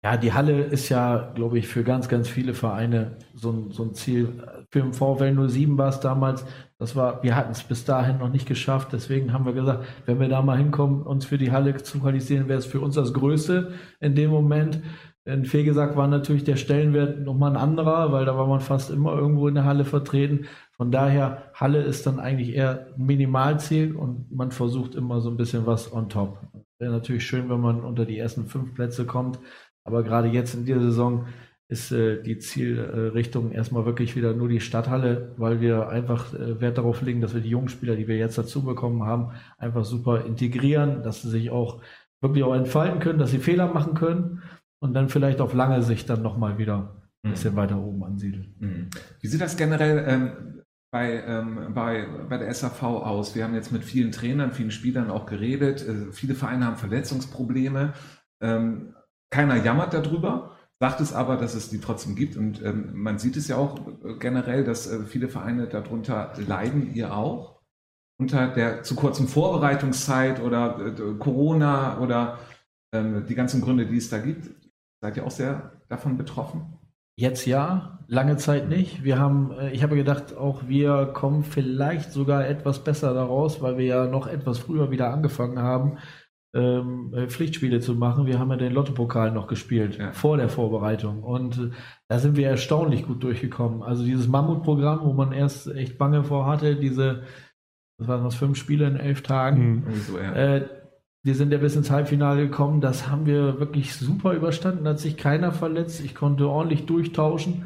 Ja, 0.05 0.19
die 0.19 0.35
Halle 0.35 0.65
ist 0.65 0.91
ja, 0.91 1.33
glaube 1.35 1.59
ich, 1.59 1.67
für 1.67 1.83
ganz, 1.83 2.09
ganz 2.09 2.29
viele 2.29 2.53
Vereine 2.53 3.17
so 3.35 3.51
ein, 3.51 3.71
so 3.71 3.85
ein 3.85 3.95
Ziel. 3.95 4.47
Für 4.71 4.83
den 4.83 4.93
VfL 4.93 5.49
07 5.49 5.79
war 5.79 5.89
es 5.89 6.01
damals, 6.01 6.45
das 6.77 6.95
war, 6.95 7.23
wir 7.23 7.35
hatten 7.35 7.53
es 7.53 7.63
bis 7.63 7.87
dahin 7.87 8.19
noch 8.19 8.29
nicht 8.29 8.47
geschafft. 8.47 8.93
Deswegen 8.93 9.33
haben 9.33 9.47
wir 9.47 9.55
gesagt, 9.55 9.87
wenn 10.05 10.21
wir 10.21 10.29
da 10.29 10.43
mal 10.43 10.59
hinkommen, 10.59 11.05
uns 11.05 11.25
für 11.25 11.39
die 11.39 11.53
Halle 11.53 11.75
zu 11.83 12.01
qualisieren, 12.01 12.49
wäre 12.49 12.59
es 12.59 12.67
für 12.67 12.81
uns 12.81 12.97
das 12.97 13.15
Größte 13.15 13.73
in 13.99 14.15
dem 14.15 14.31
Moment. 14.31 14.83
In 15.27 15.47
Fegesack 15.47 15.97
war 15.97 16.07
natürlich 16.07 16.45
der 16.45 16.57
Stellenwert 16.57 17.21
nochmal 17.21 17.53
ein 17.53 17.57
anderer, 17.57 18.13
weil 18.13 18.27
da 18.27 18.37
war 18.37 18.47
man 18.47 18.61
fast 18.61 18.91
immer 18.91 19.15
irgendwo 19.17 19.49
in 19.49 19.55
der 19.55 19.65
Halle 19.65 19.87
vertreten. 19.87 20.47
Von 20.73 20.91
daher, 20.91 21.51
Halle 21.55 21.81
ist 21.81 22.07
dann 22.07 22.21
eigentlich 22.21 22.55
eher 22.55 22.89
Minimalziel 22.99 23.97
und 23.97 24.31
man 24.31 24.51
versucht 24.51 24.95
immer 24.95 25.23
so 25.23 25.31
ein 25.31 25.39
bisschen 25.39 25.65
was 25.65 25.91
on 25.91 26.11
top. 26.11 26.41
Wäre 26.79 26.93
natürlich 26.93 27.27
schön, 27.27 27.49
wenn 27.49 27.61
man 27.61 27.81
unter 27.85 28.05
die 28.05 28.19
ersten 28.19 28.47
fünf 28.47 28.75
Plätze 28.75 29.07
kommt. 29.07 29.39
Aber 29.85 30.03
gerade 30.03 30.29
jetzt 30.29 30.55
in 30.55 30.67
dieser 30.67 30.81
Saison 30.81 31.27
ist 31.69 31.91
äh, 31.91 32.23
die 32.23 32.39
Zielrichtung 32.39 33.51
erstmal 33.53 33.87
wirklich 33.87 34.17
wieder 34.17 34.35
nur 34.35 34.49
die 34.49 34.61
Stadthalle, 34.61 35.33
weil 35.39 35.63
wir 35.63 35.89
einfach 35.89 36.35
äh, 36.35 36.61
Wert 36.61 36.77
darauf 36.77 37.01
legen, 37.01 37.23
dass 37.23 37.33
wir 37.33 37.41
die 37.41 37.49
jungen 37.49 37.69
Spieler, 37.69 37.97
die 37.97 38.09
wir 38.09 38.19
jetzt 38.19 38.37
dazu 38.37 38.63
bekommen 38.63 39.05
haben, 39.05 39.31
einfach 39.57 39.87
super 39.87 40.27
integrieren, 40.27 41.03
dass 41.03 41.23
sie 41.23 41.31
sich 41.31 41.51
auch 41.51 41.81
wirklich 42.21 42.45
auch 42.45 42.55
entfalten 42.55 43.01
können, 43.01 43.19
dass 43.19 43.31
sie 43.31 43.39
Fehler 43.39 43.73
machen 43.73 43.95
können 43.95 44.43
und 44.85 44.93
dann 44.93 45.09
vielleicht 45.09 45.41
auf 45.41 45.55
lange 45.55 45.83
Sicht 45.83 46.11
dann 46.11 46.21
nochmal 46.21 46.59
wieder 46.59 46.95
ein 47.23 47.31
bisschen 47.31 47.55
mhm. 47.55 47.57
weiter 47.57 47.79
oben 47.79 48.05
ansiedeln. 48.05 48.55
Mhm. 48.61 48.91
Wie 49.19 49.27
sieht 49.27 49.41
das 49.41 49.57
generell 49.57 50.05
ähm, 50.07 50.63
bei, 50.93 51.25
ähm, 51.27 51.73
bei, 51.73 52.07
bei 52.29 52.37
der 52.37 52.53
SAV 52.53 52.83
aus? 52.83 53.35
Wir 53.35 53.45
haben 53.45 53.55
jetzt 53.55 53.73
mit 53.73 53.83
vielen 53.83 54.13
Trainern, 54.13 54.53
vielen 54.53 54.71
Spielern 54.71 55.11
auch 55.11 55.25
geredet. 55.25 55.81
Äh, 55.89 56.13
viele 56.13 56.35
Vereine 56.35 56.67
haben 56.67 56.77
Verletzungsprobleme. 56.77 57.95
Ähm, 58.43 58.95
keiner 59.31 59.57
jammert 59.57 59.95
darüber, 59.95 60.55
sagt 60.79 61.01
es 61.01 61.15
aber, 61.15 61.39
dass 61.39 61.55
es 61.55 61.71
die 61.71 61.81
trotzdem 61.81 62.15
gibt. 62.15 62.37
Und 62.37 62.63
ähm, 62.63 62.91
man 62.93 63.19
sieht 63.19 63.39
es 63.39 63.49
ja 63.49 63.57
auch 63.57 63.79
äh, 64.05 64.19
generell, 64.19 64.65
dass 64.65 64.87
äh, 64.87 65.07
viele 65.07 65.31
Vereine 65.31 65.67
darunter 65.67 66.35
leiden, 66.47 66.93
ihr 66.93 67.15
auch. 67.15 67.63
Unter 68.21 68.49
der 68.49 68.83
zu 68.83 68.97
kurzen 68.97 69.29
Vorbereitungszeit 69.29 70.43
oder 70.43 70.79
äh, 70.79 71.15
Corona 71.19 71.99
oder 72.01 72.39
ähm, 72.93 73.25
die 73.27 73.35
ganzen 73.35 73.63
Gründe, 73.63 73.87
die 73.87 73.97
es 73.97 74.11
da 74.11 74.19
gibt. 74.19 74.51
Seid 75.05 75.19
ihr 75.19 75.27
auch 75.27 75.31
sehr 75.31 75.73
davon 75.91 76.17
betroffen? 76.17 76.79
Jetzt 77.15 77.45
ja, 77.45 77.99
lange 78.07 78.39
Zeit 78.39 78.71
nicht. 78.71 79.05
Wir 79.05 79.19
haben, 79.19 79.53
äh, 79.53 79.71
ich 79.71 79.83
habe 79.83 79.97
gedacht, 79.97 80.35
auch 80.35 80.67
wir 80.67 81.11
kommen 81.13 81.45
vielleicht 81.45 82.11
sogar 82.11 82.49
etwas 82.49 82.83
besser 82.83 83.13
daraus, 83.13 83.61
weil 83.61 83.77
wir 83.77 83.85
ja 83.85 84.07
noch 84.07 84.27
etwas 84.27 84.57
früher 84.57 84.91
wieder 84.91 85.13
angefangen 85.13 85.59
haben, 85.59 85.99
ähm, 86.55 87.13
äh, 87.15 87.27
Pflichtspiele 87.27 87.81
zu 87.81 87.95
machen. 87.97 88.25
Wir 88.25 88.39
haben 88.39 88.51
ja 88.51 88.57
den 88.57 88.73
Lottopokal 88.73 89.31
noch 89.31 89.47
gespielt 89.47 89.99
ja. 89.99 90.13
vor 90.13 90.39
der 90.39 90.49
Vorbereitung 90.49 91.23
und 91.23 91.59
äh, 91.59 91.71
da 92.09 92.19
sind 92.19 92.39
wir 92.39 92.49
erstaunlich 92.49 93.07
gut 93.07 93.23
durchgekommen. 93.23 93.83
Also 93.83 94.07
dieses 94.07 94.27
Mammutprogramm, 94.27 95.01
wo 95.05 95.13
man 95.13 95.33
erst 95.33 95.67
echt 95.67 95.99
Bange 95.99 96.25
vor 96.25 96.47
hatte, 96.47 96.77
diese, 96.77 97.25
was 97.99 98.09
waren 98.09 98.25
das, 98.25 98.37
fünf 98.37 98.57
Spiele 98.57 98.87
in 98.87 98.97
elf 98.97 99.21
Tagen. 99.21 99.85
Mhm. 99.85 99.95
So, 99.97 100.19
ja. 100.19 100.33
äh, 100.33 100.69
wir 101.25 101.35
sind 101.35 101.53
ja 101.53 101.59
bis 101.59 101.75
ins 101.75 101.91
Halbfinale 101.91 102.43
gekommen. 102.43 102.83
Das 102.83 103.09
haben 103.09 103.25
wir 103.27 103.59
wirklich 103.59 103.95
super 103.97 104.35
überstanden. 104.35 104.85
Da 104.85 104.91
hat 104.91 105.01
sich 105.01 105.17
keiner 105.17 105.53
verletzt. 105.53 106.05
Ich 106.05 106.15
konnte 106.15 106.49
ordentlich 106.49 106.85
durchtauschen. 106.85 107.65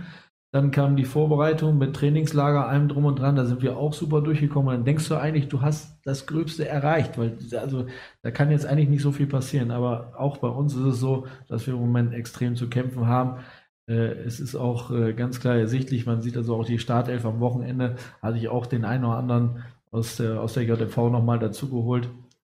Dann 0.53 0.71
kam 0.71 0.97
die 0.97 1.05
Vorbereitung 1.05 1.77
mit 1.77 1.95
Trainingslager, 1.95 2.69
allem 2.69 2.89
drum 2.89 3.05
und 3.05 3.19
dran. 3.19 3.35
Da 3.37 3.45
sind 3.47 3.61
wir 3.61 3.77
auch 3.77 3.93
super 3.93 4.23
durchgekommen. 4.23 4.73
Dann 4.73 4.85
denkst 4.85 5.09
du 5.09 5.17
eigentlich, 5.17 5.49
du 5.49 5.61
hast 5.61 5.99
das 6.05 6.27
Gröbste 6.27 6.69
erreicht, 6.69 7.19
weil 7.19 7.37
also 7.61 7.87
da 8.23 8.31
kann 8.31 8.53
jetzt 8.53 8.65
eigentlich 8.65 8.89
nicht 8.89 9.03
so 9.03 9.11
viel 9.11 9.27
passieren. 9.27 9.73
Aber 9.73 10.15
auch 10.17 10.37
bei 10.39 10.49
uns 10.49 10.75
ist 10.75 10.85
es 10.85 11.01
so, 11.01 11.27
dass 11.49 11.67
wir 11.67 11.75
im 11.75 11.81
Moment 11.81 12.15
extrem 12.15 12.55
zu 12.55 12.71
kämpfen 12.71 13.09
haben. 13.09 13.41
Äh, 13.89 14.13
es 14.25 14.39
ist 14.39 14.55
auch 14.55 14.93
äh, 14.93 15.15
ganz 15.15 15.41
klar 15.41 15.57
ersichtlich. 15.57 16.07
Man 16.07 16.23
sieht 16.23 16.37
also 16.37 16.55
auch 16.55 16.65
die 16.65 16.79
Startelf 16.79 17.27
am 17.27 17.41
Wochenende. 17.41 17.97
Hatte 18.23 18.39
ich 18.39 18.49
auch 18.49 18.67
den 18.67 18.85
einen 18.85 19.05
oder 19.05 19.19
anderen 19.19 19.65
aus 19.91 20.17
der, 20.17 20.41
aus 20.41 20.55
der 20.55 20.63
JV 20.63 21.11
nochmal 21.11 21.41
dazugeholt 21.41 22.09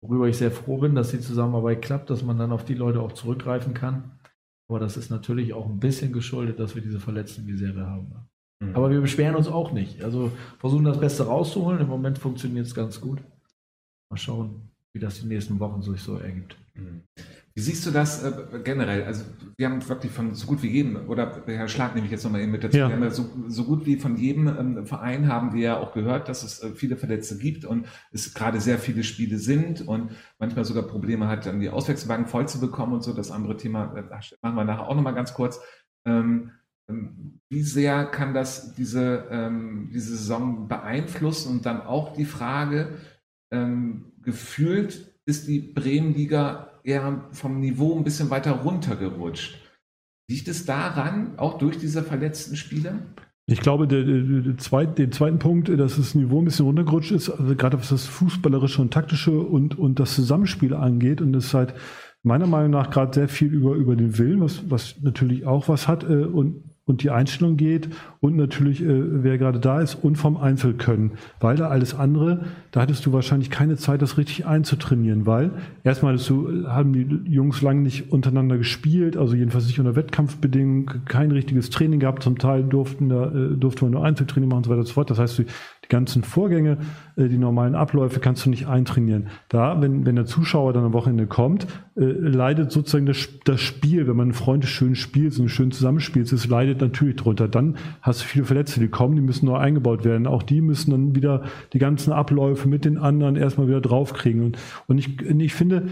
worüber 0.03 0.27
ich 0.27 0.37
sehr 0.37 0.51
froh 0.51 0.77
bin, 0.77 0.95
dass 0.95 1.11
die 1.11 1.21
Zusammenarbeit 1.21 1.81
klappt, 1.81 2.09
dass 2.09 2.23
man 2.23 2.37
dann 2.37 2.51
auf 2.51 2.65
die 2.65 2.75
Leute 2.75 2.99
auch 2.99 3.13
zurückgreifen 3.13 3.73
kann. 3.73 4.19
Aber 4.67 4.79
das 4.79 4.97
ist 4.97 5.09
natürlich 5.09 5.53
auch 5.53 5.65
ein 5.65 5.79
bisschen 5.79 6.11
geschuldet, 6.11 6.59
dass 6.59 6.75
wir 6.75 6.81
diese 6.81 6.99
verletzten 6.99 7.45
Misere 7.45 7.87
haben. 7.87 8.13
Mhm. 8.59 8.75
Aber 8.75 8.91
wir 8.91 8.99
beschweren 8.99 9.35
uns 9.35 9.47
auch 9.47 9.71
nicht. 9.71 10.03
Also 10.03 10.31
versuchen 10.59 10.83
das 10.83 10.99
Beste 10.99 11.25
rauszuholen. 11.25 11.79
Im 11.79 11.87
Moment 11.87 12.19
funktioniert 12.19 12.65
es 12.65 12.75
ganz 12.75 12.99
gut. 12.99 13.19
Mal 14.09 14.17
schauen, 14.17 14.69
wie 14.91 14.99
das 14.99 15.21
die 15.21 15.27
nächsten 15.27 15.59
Wochen 15.59 15.81
sich 15.81 16.01
so 16.01 16.17
ergibt. 16.17 16.57
Mhm. 16.75 17.03
Wie 17.55 17.61
siehst 17.61 17.85
du 17.85 17.91
das 17.91 18.23
äh, 18.23 18.31
generell? 18.63 19.03
Also 19.03 19.25
wir 19.57 19.69
haben 19.69 19.87
wirklich 19.87 20.11
von 20.11 20.33
so 20.33 20.47
gut 20.47 20.63
wie 20.63 20.69
jedem, 20.69 21.07
oder 21.07 21.43
Herr 21.45 21.67
Schlag 21.67 21.93
nehme 21.93 22.07
ich 22.07 22.11
jetzt 22.11 22.23
nochmal 22.23 22.41
eben 22.41 22.51
mit 22.51 22.63
dazu, 22.63 22.77
ja. 22.77 22.87
wir 22.87 22.95
haben 22.95 23.03
ja 23.03 23.11
so, 23.11 23.29
so 23.47 23.65
gut 23.65 23.85
wie 23.85 23.97
von 23.97 24.17
jedem 24.17 24.47
ähm, 24.47 24.85
Verein 24.87 25.27
haben 25.27 25.53
wir 25.53 25.61
ja 25.61 25.77
auch 25.77 25.93
gehört, 25.93 26.29
dass 26.29 26.41
es 26.41 26.63
äh, 26.63 26.71
viele 26.71 26.97
Verletzte 26.97 27.37
gibt 27.37 27.63
und 27.63 27.85
es 28.11 28.33
gerade 28.33 28.59
sehr 28.59 28.79
viele 28.79 29.03
Spiele 29.03 29.37
sind 29.37 29.87
und 29.87 30.11
manchmal 30.39 30.65
sogar 30.65 30.83
Probleme 30.83 31.27
hat, 31.27 31.45
dann 31.45 31.59
die 31.59 31.69
Auswechselwagen 31.69 32.25
voll 32.25 32.47
zu 32.47 32.59
bekommen 32.59 32.93
und 32.93 33.03
so. 33.03 33.13
Das 33.13 33.29
andere 33.29 33.55
Thema 33.55 33.95
äh, 33.95 34.01
machen 34.41 34.55
wir 34.55 34.63
nachher 34.63 34.87
auch 34.87 34.95
nochmal 34.95 35.13
ganz 35.13 35.35
kurz. 35.35 35.59
Ähm, 36.05 36.51
ähm, 36.89 37.39
wie 37.49 37.61
sehr 37.61 38.05
kann 38.05 38.33
das 38.33 38.73
diese, 38.73 39.27
ähm, 39.29 39.91
diese 39.93 40.17
Saison 40.17 40.67
beeinflussen 40.67 41.51
und 41.51 41.65
dann 41.67 41.81
auch 41.81 42.13
die 42.13 42.25
Frage, 42.25 42.97
ähm, 43.51 44.13
gefühlt 44.23 45.13
ist 45.25 45.47
die 45.47 45.59
Bremenliga 45.59 46.72
eher 46.83 47.25
vom 47.31 47.59
Niveau 47.59 47.97
ein 47.97 48.03
bisschen 48.03 48.29
weiter 48.29 48.51
runtergerutscht. 48.51 49.59
Liegt 50.29 50.47
es 50.47 50.65
daran, 50.65 51.37
auch 51.37 51.57
durch 51.57 51.77
diese 51.77 52.03
verletzten 52.03 52.55
Spieler? 52.55 52.99
Ich 53.45 53.59
glaube, 53.59 53.87
der, 53.87 54.03
der, 54.03 54.57
zweit, 54.57 54.97
den 54.97 55.11
zweiten 55.11 55.37
Punkt, 55.37 55.67
dass 55.67 55.97
das 55.97 56.15
Niveau 56.15 56.41
ein 56.41 56.45
bisschen 56.45 56.65
runtergerutscht 56.65 57.11
ist, 57.11 57.29
also 57.29 57.55
gerade 57.55 57.77
was 57.77 57.89
das 57.89 58.05
Fußballerische 58.05 58.81
und 58.81 58.93
Taktische 58.93 59.37
und, 59.37 59.77
und 59.77 59.99
das 59.99 60.15
Zusammenspiel 60.15 60.73
angeht. 60.73 61.19
Und 61.19 61.33
das 61.33 61.45
ist 61.45 61.53
halt 61.53 61.73
meiner 62.21 62.47
Meinung 62.47 62.71
nach 62.71 62.89
gerade 62.89 63.13
sehr 63.13 63.27
viel 63.27 63.53
über, 63.53 63.75
über 63.75 63.97
den 63.97 64.17
Willen, 64.17 64.39
was, 64.39 64.69
was 64.71 65.01
natürlich 65.01 65.45
auch 65.45 65.67
was 65.67 65.89
hat. 65.89 66.03
Äh, 66.03 66.23
und 66.23 66.72
und 66.85 67.01
die 67.01 67.11
Einstellung 67.11 67.55
geht 67.55 67.89
und 68.19 68.35
natürlich, 68.35 68.81
äh, 68.81 69.23
wer 69.23 69.37
gerade 69.37 69.59
da 69.59 69.79
ist 69.79 69.95
und 69.95 70.17
vom 70.17 70.35
Einzelkönnen. 70.35 71.11
Weil 71.39 71.55
da 71.55 71.69
alles 71.69 71.93
andere, 71.95 72.45
da 72.71 72.81
hattest 72.81 73.05
du 73.05 73.13
wahrscheinlich 73.13 73.49
keine 73.49 73.77
Zeit, 73.77 74.01
das 74.01 74.17
richtig 74.17 74.45
einzutrainieren, 74.45 75.25
weil 75.25 75.51
erstmal 75.83 76.17
du, 76.17 76.67
haben 76.67 76.93
die 76.93 77.31
Jungs 77.31 77.61
lange 77.61 77.81
nicht 77.81 78.11
untereinander 78.11 78.57
gespielt, 78.57 79.15
also 79.15 79.35
jedenfalls 79.35 79.67
nicht 79.67 79.79
unter 79.79 79.95
Wettkampfbedingungen, 79.95 81.05
kein 81.05 81.31
richtiges 81.31 81.69
Training 81.69 82.01
gehabt, 82.01 82.23
zum 82.23 82.37
Teil 82.37 82.63
durften 82.63 83.07
da, 83.07 83.31
äh, 83.31 83.55
durfte 83.55 83.85
man 83.85 83.93
nur 83.93 84.03
Einzeltraining 84.03 84.49
machen 84.49 84.57
und 84.57 84.65
so 84.65 84.69
weiter 84.71 84.79
und 84.79 84.87
so 84.87 84.93
fort. 84.93 85.09
Das 85.09 85.19
heißt, 85.19 85.41
die, 85.83 85.89
ganzen 85.89 86.23
Vorgänge, 86.23 86.77
äh, 87.15 87.27
die 87.27 87.37
normalen 87.37 87.75
Abläufe 87.75 88.19
kannst 88.19 88.45
du 88.45 88.49
nicht 88.49 88.67
eintrainieren. 88.67 89.29
Da, 89.49 89.81
wenn, 89.81 90.05
wenn 90.05 90.15
der 90.15 90.25
Zuschauer 90.25 90.73
dann 90.73 90.85
am 90.85 90.93
Wochenende 90.93 91.27
kommt, 91.27 91.67
äh, 91.95 92.03
leidet 92.03 92.71
sozusagen 92.71 93.05
das, 93.05 93.27
das 93.45 93.61
Spiel, 93.61 94.07
wenn 94.07 94.15
man 94.15 94.29
ein 94.29 94.33
Freund 94.33 94.65
schön 94.65 94.95
spielt, 94.95 95.37
ein 95.37 95.49
schön 95.49 95.71
zusammenspielt, 95.71 96.31
es 96.31 96.47
leidet 96.47 96.81
natürlich 96.81 97.17
drunter. 97.17 97.47
Dann 97.47 97.77
hast 98.01 98.21
du 98.21 98.25
viele 98.25 98.45
Verletzte, 98.45 98.79
die 98.79 98.87
kommen, 98.87 99.15
die 99.15 99.21
müssen 99.21 99.45
neu 99.45 99.57
eingebaut 99.57 100.05
werden. 100.05 100.27
Auch 100.27 100.43
die 100.43 100.61
müssen 100.61 100.91
dann 100.91 101.15
wieder 101.15 101.43
die 101.73 101.79
ganzen 101.79 102.13
Abläufe 102.13 102.67
mit 102.67 102.85
den 102.85 102.97
anderen 102.97 103.35
erstmal 103.35 103.67
wieder 103.67 103.81
draufkriegen. 103.81 104.43
Und, 104.43 104.57
und 104.87 104.97
ich, 104.97 105.21
ich 105.21 105.53
finde, 105.53 105.87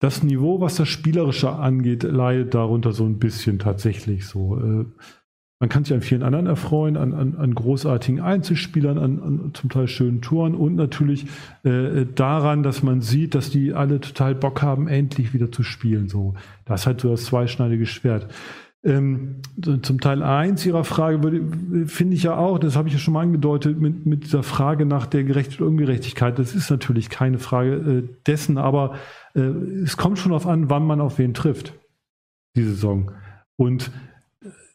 das 0.00 0.22
Niveau, 0.22 0.60
was 0.60 0.76
das 0.76 0.88
Spielerische 0.88 1.50
angeht, 1.50 2.04
leidet 2.04 2.54
darunter 2.54 2.92
so 2.92 3.04
ein 3.04 3.18
bisschen 3.18 3.58
tatsächlich 3.58 4.26
so. 4.26 4.84
Man 5.60 5.68
kann 5.68 5.84
sich 5.84 5.92
an 5.92 6.02
vielen 6.02 6.22
anderen 6.22 6.46
erfreuen, 6.46 6.96
an, 6.96 7.12
an, 7.12 7.34
an 7.36 7.54
großartigen 7.54 8.20
Einzelspielern, 8.20 8.96
an, 8.96 9.20
an 9.20 9.50
zum 9.54 9.70
Teil 9.70 9.88
schönen 9.88 10.22
Touren 10.22 10.54
und 10.54 10.76
natürlich 10.76 11.26
äh, 11.64 12.06
daran, 12.14 12.62
dass 12.62 12.84
man 12.84 13.00
sieht, 13.00 13.34
dass 13.34 13.50
die 13.50 13.74
alle 13.74 14.00
total 14.00 14.36
Bock 14.36 14.62
haben, 14.62 14.86
endlich 14.86 15.34
wieder 15.34 15.50
zu 15.50 15.64
spielen. 15.64 16.08
So, 16.08 16.34
das 16.64 16.82
ist 16.82 16.86
halt 16.86 17.00
so 17.00 17.10
das 17.10 17.24
zweischneidige 17.24 17.86
Schwert. 17.86 18.28
Ähm, 18.84 19.42
zum 19.82 20.00
Teil 20.00 20.22
1 20.22 20.64
Ihrer 20.64 20.84
Frage 20.84 21.18
finde 21.86 22.14
ich 22.14 22.22
ja 22.22 22.36
auch, 22.36 22.60
das 22.60 22.76
habe 22.76 22.86
ich 22.86 22.94
ja 22.94 23.00
schon 23.00 23.14
mal 23.14 23.22
angedeutet, 23.22 23.80
mit, 23.80 24.06
mit 24.06 24.24
dieser 24.24 24.44
Frage 24.44 24.86
nach 24.86 25.06
der 25.06 25.24
Gerechtigkeit 25.24 25.62
und 25.62 25.72
Ungerechtigkeit. 25.72 26.38
Das 26.38 26.54
ist 26.54 26.70
natürlich 26.70 27.10
keine 27.10 27.38
Frage 27.38 27.72
äh, 27.72 28.08
dessen, 28.28 28.56
aber 28.58 28.94
äh, 29.34 29.40
es 29.40 29.96
kommt 29.96 30.20
schon 30.20 30.30
darauf 30.30 30.46
an, 30.46 30.70
wann 30.70 30.86
man 30.86 31.00
auf 31.00 31.18
wen 31.18 31.34
trifft, 31.34 31.74
diese 32.54 32.70
Saison. 32.70 33.10
Und 33.56 33.90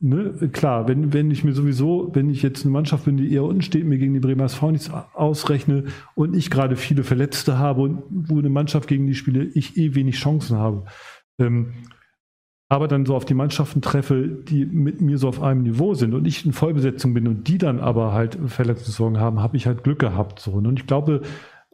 ne, 0.04 0.50
klar, 0.52 0.88
wenn, 0.88 1.14
wenn 1.14 1.32
ich 1.32 1.44
mir 1.44 1.54
sowieso, 1.54 2.12
wenn 2.14 2.30
ich 2.30 2.44
jetzt 2.44 2.64
eine 2.64 2.72
Mannschaft 2.72 3.06
bin, 3.06 3.18
die 3.18 3.34
eher 3.34 3.44
unten 3.44 3.62
steht, 3.62 3.86
mir 3.86 3.98
gegen 3.98 4.14
die 4.14 4.20
Bremer 4.20 4.46
SV 4.46 4.72
nichts 4.72 4.92
ausrechne 5.14 5.86
und 6.14 6.36
ich 6.36 6.52
gerade 6.52 6.76
viele 6.76 7.04
Verletzte 7.04 7.58
habe 7.58 7.82
und 7.82 8.04
wo 8.10 8.38
eine 8.38 8.50
Mannschaft 8.50 8.88
gegen 8.88 9.08
die 9.08 9.16
spiele, 9.16 9.46
ich 9.46 9.78
eh 9.78 9.96
wenig 9.96 10.18
Chancen 10.18 10.58
habe. 10.58 10.86
Ähm, 11.40 11.74
aber 12.70 12.88
dann 12.88 13.06
so 13.06 13.16
auf 13.16 13.26
die 13.26 13.34
Mannschaften 13.34 13.82
treffe, 13.82 14.28
die 14.28 14.66
mit 14.66 15.00
mir 15.00 15.18
so 15.18 15.28
auf 15.28 15.42
einem 15.42 15.64
Niveau 15.64 15.94
sind 15.94 16.14
und 16.14 16.26
ich 16.26 16.46
in 16.46 16.54
Vollbesetzung 16.54 17.14
bin 17.14 17.28
und 17.28 17.48
die 17.48 17.58
dann 17.58 17.80
aber 17.80 18.14
halt 18.14 18.38
Verletzungssorgen 18.48 19.20
haben, 19.20 19.42
habe 19.42 19.58
ich 19.58 19.68
halt 19.68 19.84
Glück 19.84 20.00
gehabt. 20.00 20.40
So. 20.40 20.54
Und 20.54 20.80
ich 20.80 20.88
glaube, 20.88 21.22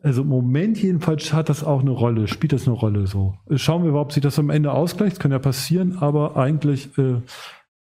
also 0.03 0.21
im 0.21 0.27
Moment 0.27 0.77
jedenfalls 0.81 1.33
hat 1.33 1.49
das 1.49 1.63
auch 1.63 1.81
eine 1.81 1.91
Rolle, 1.91 2.27
spielt 2.27 2.53
das 2.53 2.67
eine 2.67 2.75
Rolle 2.75 3.07
so. 3.07 3.35
Schauen 3.55 3.85
wir 3.85 3.93
ob 3.93 4.11
sich 4.11 4.21
das 4.21 4.37
am 4.39 4.49
Ende 4.49 4.71
ausgleicht, 4.71 5.19
kann 5.19 5.31
ja 5.31 5.39
passieren, 5.39 5.97
aber 5.99 6.35
eigentlich 6.37 6.97
äh, 6.97 7.21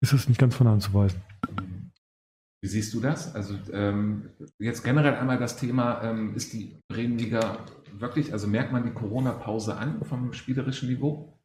ist 0.01 0.13
es 0.13 0.29
nicht 0.29 0.41
ganz 0.41 0.55
von 0.55 0.69
Hand 0.69 0.83
zu 0.83 0.95
weisen. 0.95 1.21
Wie 2.61 2.69
siehst 2.69 2.93
du 2.93 3.01
das? 3.01 3.35
Also 3.35 3.55
ähm, 3.73 4.31
jetzt 4.59 4.83
generell 4.83 5.15
einmal 5.15 5.39
das 5.39 5.57
Thema, 5.57 6.03
ähm, 6.03 6.35
ist 6.35 6.53
die 6.53 6.77
Bremenliga 6.89 7.59
wirklich, 7.93 8.33
also 8.33 8.49
merkt 8.49 8.73
man 8.73 8.85
die 8.85 8.91
Corona-Pause 8.91 9.77
an 9.77 10.05
vom 10.05 10.33
spielerischen 10.33 10.89
Niveau? 10.89 11.39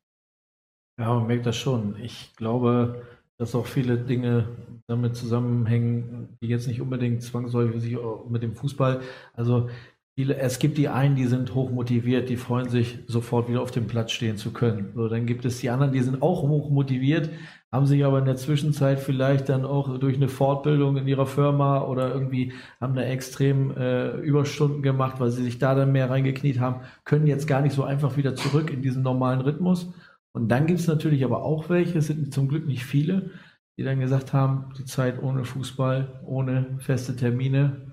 Ja, 0.99 1.13
man 1.13 1.27
merkt 1.27 1.45
das 1.45 1.55
schon. 1.55 1.95
Ich 1.99 2.35
glaube, 2.35 3.03
dass 3.37 3.55
auch 3.55 3.65
viele 3.65 3.97
Dinge 3.97 4.47
damit 4.87 5.15
zusammenhängen, 5.15 6.37
die 6.41 6.47
jetzt 6.47 6.67
nicht 6.67 6.81
unbedingt 6.81 7.23
zwangsläufig 7.23 7.97
mit 8.29 8.43
dem 8.43 8.55
Fußball. 8.55 9.01
Also 9.33 9.69
es 10.15 10.59
gibt 10.59 10.77
die 10.77 10.89
einen, 10.89 11.15
die 11.15 11.25
sind 11.25 11.55
hoch 11.55 11.71
motiviert, 11.71 12.29
die 12.29 12.37
freuen 12.37 12.69
sich, 12.69 12.99
sofort 13.07 13.49
wieder 13.49 13.61
auf 13.61 13.71
dem 13.71 13.87
Platz 13.87 14.11
stehen 14.11 14.37
zu 14.37 14.53
können. 14.53 14.91
So, 14.95 15.07
dann 15.07 15.25
gibt 15.25 15.43
es 15.43 15.59
die 15.59 15.71
anderen, 15.71 15.91
die 15.91 16.01
sind 16.01 16.21
auch 16.21 16.43
hoch 16.43 16.69
motiviert, 16.69 17.31
haben 17.71 17.87
sich 17.87 18.05
aber 18.05 18.19
in 18.19 18.25
der 18.25 18.35
Zwischenzeit 18.35 18.99
vielleicht 18.99 19.49
dann 19.49 19.65
auch 19.65 19.97
durch 19.97 20.15
eine 20.15 20.27
Fortbildung 20.27 20.97
in 20.97 21.07
ihrer 21.07 21.25
Firma 21.25 21.81
oder 21.81 22.13
irgendwie 22.13 22.53
haben 22.79 22.93
da 22.93 23.01
extrem 23.01 23.75
äh, 23.75 24.11
Überstunden 24.17 24.83
gemacht, 24.83 25.19
weil 25.19 25.31
sie 25.31 25.43
sich 25.43 25.57
da 25.57 25.73
dann 25.73 25.91
mehr 25.91 26.11
reingekniet 26.11 26.59
haben, 26.59 26.81
können 27.05 27.25
jetzt 27.25 27.47
gar 27.47 27.61
nicht 27.61 27.73
so 27.73 27.83
einfach 27.83 28.15
wieder 28.15 28.35
zurück 28.35 28.69
in 28.71 28.83
diesen 28.83 29.01
normalen 29.01 29.41
Rhythmus. 29.41 29.91
Und 30.33 30.49
dann 30.49 30.67
gibt 30.67 30.79
es 30.79 30.87
natürlich 30.87 31.25
aber 31.25 31.43
auch 31.43 31.69
welche, 31.69 31.97
es 31.97 32.07
sind 32.07 32.31
zum 32.31 32.47
Glück 32.47 32.67
nicht 32.67 32.85
viele, 32.85 33.31
die 33.77 33.83
dann 33.83 33.99
gesagt 33.99 34.33
haben, 34.33 34.71
die 34.77 34.85
Zeit 34.85 35.21
ohne 35.23 35.43
Fußball, 35.43 36.21
ohne 36.25 36.77
feste 36.77 37.15
Termine. 37.15 37.92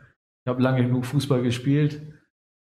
Ich 0.50 0.52
habe 0.52 0.64
lange 0.64 0.82
genug 0.82 1.06
Fußball 1.06 1.42
gespielt. 1.42 2.02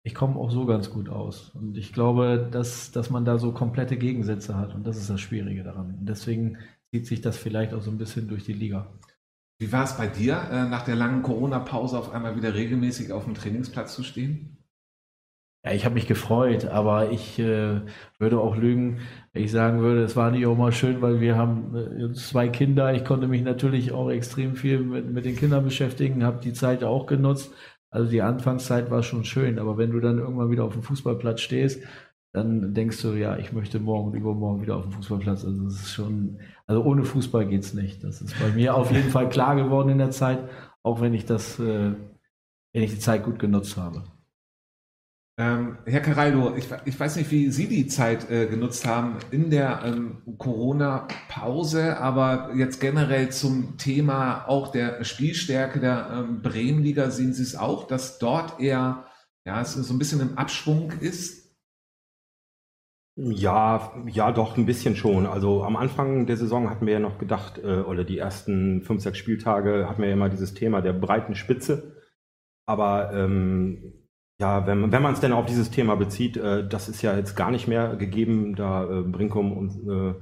Ich 0.04 0.14
komme 0.14 0.36
auch 0.36 0.50
so 0.50 0.66
ganz 0.66 0.90
gut 0.90 1.08
aus. 1.08 1.48
Und 1.54 1.78
ich 1.78 1.94
glaube, 1.94 2.46
dass, 2.52 2.90
dass 2.90 3.08
man 3.08 3.24
da 3.24 3.38
so 3.38 3.52
komplette 3.52 3.96
Gegensätze 3.96 4.54
hat. 4.54 4.74
Und 4.74 4.86
das 4.86 4.98
ist 4.98 5.08
das 5.08 5.18
Schwierige 5.18 5.62
daran. 5.62 5.96
Und 5.98 6.04
deswegen 6.04 6.58
zieht 6.90 7.06
sich 7.06 7.22
das 7.22 7.38
vielleicht 7.38 7.72
auch 7.72 7.80
so 7.80 7.90
ein 7.90 7.96
bisschen 7.96 8.28
durch 8.28 8.44
die 8.44 8.52
Liga. 8.52 8.92
Wie 9.58 9.72
war 9.72 9.84
es 9.84 9.96
bei 9.96 10.08
dir, 10.08 10.42
äh, 10.52 10.68
nach 10.68 10.82
der 10.82 10.94
langen 10.94 11.22
Corona-Pause 11.22 11.98
auf 11.98 12.12
einmal 12.12 12.36
wieder 12.36 12.52
regelmäßig 12.52 13.12
auf 13.12 13.24
dem 13.24 13.32
Trainingsplatz 13.32 13.94
zu 13.94 14.02
stehen? 14.02 14.58
Ja, 15.62 15.72
ich 15.72 15.84
habe 15.84 15.94
mich 15.94 16.06
gefreut, 16.06 16.64
aber 16.64 17.10
ich 17.10 17.38
äh, 17.38 17.82
würde 18.18 18.40
auch 18.40 18.56
lügen, 18.56 19.00
wenn 19.32 19.44
ich 19.44 19.50
sagen 19.50 19.80
würde, 19.82 20.02
es 20.04 20.16
war 20.16 20.30
nicht 20.30 20.46
auch 20.46 20.56
mal 20.56 20.72
schön, 20.72 21.02
weil 21.02 21.20
wir 21.20 21.36
haben 21.36 21.76
äh, 21.76 22.12
zwei 22.14 22.48
Kinder. 22.48 22.94
Ich 22.94 23.04
konnte 23.04 23.28
mich 23.28 23.42
natürlich 23.42 23.92
auch 23.92 24.08
extrem 24.10 24.56
viel 24.56 24.80
mit, 24.80 25.10
mit 25.12 25.26
den 25.26 25.36
Kindern 25.36 25.62
beschäftigen, 25.64 26.24
habe 26.24 26.40
die 26.40 26.54
Zeit 26.54 26.82
auch 26.82 27.06
genutzt. 27.06 27.52
Also 27.90 28.10
die 28.10 28.22
Anfangszeit 28.22 28.90
war 28.90 29.02
schon 29.02 29.24
schön, 29.24 29.58
aber 29.58 29.76
wenn 29.76 29.90
du 29.90 30.00
dann 30.00 30.18
irgendwann 30.18 30.50
wieder 30.50 30.64
auf 30.64 30.72
dem 30.72 30.82
Fußballplatz 30.82 31.40
stehst, 31.42 31.82
dann 32.32 32.72
denkst 32.74 33.02
du, 33.02 33.08
ja, 33.14 33.36
ich 33.36 33.52
möchte 33.52 33.80
morgen 33.80 34.12
und 34.12 34.16
übermorgen 34.16 34.62
wieder 34.62 34.76
auf 34.76 34.84
dem 34.84 34.92
Fußballplatz. 34.92 35.44
Also 35.44 35.64
das 35.64 35.74
ist 35.74 35.92
schon, 35.92 36.38
also 36.66 36.82
ohne 36.84 37.04
Fußball 37.04 37.46
geht's 37.46 37.74
nicht. 37.74 38.02
Das 38.04 38.22
ist 38.22 38.38
bei 38.40 38.48
mir 38.50 38.74
auf 38.76 38.92
jeden 38.92 39.10
Fall 39.10 39.28
klar 39.28 39.56
geworden 39.56 39.90
in 39.90 39.98
der 39.98 40.10
Zeit, 40.10 40.38
auch 40.82 41.00
wenn 41.02 41.12
ich 41.12 41.26
das, 41.26 41.58
äh, 41.58 41.92
wenn 42.72 42.82
ich 42.82 42.92
die 42.92 42.98
Zeit 42.98 43.24
gut 43.24 43.38
genutzt 43.38 43.76
habe. 43.76 44.04
Ähm, 45.40 45.78
Herr 45.86 46.00
Caraldo, 46.02 46.54
ich, 46.54 46.68
ich, 46.84 47.00
weiß 47.00 47.16
nicht, 47.16 47.30
wie 47.30 47.50
Sie 47.50 47.66
die 47.66 47.86
Zeit 47.86 48.30
äh, 48.30 48.44
genutzt 48.44 48.86
haben 48.86 49.16
in 49.30 49.48
der 49.48 49.80
ähm, 49.86 50.18
Corona-Pause, 50.36 51.96
aber 51.96 52.50
jetzt 52.54 52.78
generell 52.78 53.30
zum 53.30 53.78
Thema 53.78 54.46
auch 54.48 54.70
der 54.70 55.02
Spielstärke 55.02 55.80
der 55.80 56.10
ähm, 56.12 56.42
Bremenliga 56.42 57.10
sehen 57.10 57.32
Sie 57.32 57.42
es 57.42 57.56
auch, 57.56 57.86
dass 57.86 58.18
dort 58.18 58.60
eher 58.60 59.06
ja, 59.46 59.62
es 59.62 59.72
so 59.72 59.94
ein 59.94 59.98
bisschen 59.98 60.20
im 60.20 60.36
Abschwung 60.36 60.92
ist? 61.00 61.56
Ja, 63.16 63.94
ja, 64.08 64.32
doch, 64.32 64.58
ein 64.58 64.66
bisschen 64.66 64.94
schon. 64.94 65.24
Also 65.24 65.64
am 65.64 65.76
Anfang 65.76 66.26
der 66.26 66.36
Saison 66.36 66.68
hatten 66.68 66.84
wir 66.84 66.92
ja 66.92 67.00
noch 67.00 67.16
gedacht, 67.16 67.56
äh, 67.56 67.80
oder 67.80 68.04
die 68.04 68.18
ersten 68.18 68.82
fünf, 68.82 69.02
sechs 69.02 69.16
Spieltage 69.16 69.88
hatten 69.88 70.02
wir 70.02 70.08
ja 70.08 70.14
immer 70.14 70.28
dieses 70.28 70.52
Thema 70.52 70.82
der 70.82 70.92
breiten 70.92 71.34
Spitze. 71.34 71.96
Aber 72.66 73.14
ähm, 73.14 73.99
ja, 74.40 74.66
wenn, 74.66 74.90
wenn 74.90 75.02
man 75.02 75.12
es 75.12 75.20
denn 75.20 75.32
auf 75.32 75.46
dieses 75.46 75.70
Thema 75.70 75.96
bezieht, 75.96 76.36
äh, 76.38 76.66
das 76.66 76.88
ist 76.88 77.02
ja 77.02 77.14
jetzt 77.16 77.36
gar 77.36 77.50
nicht 77.50 77.68
mehr 77.68 77.96
gegeben, 77.96 78.56
da 78.56 78.84
äh, 78.84 79.02
Brinkum 79.02 79.52
und 79.52 80.16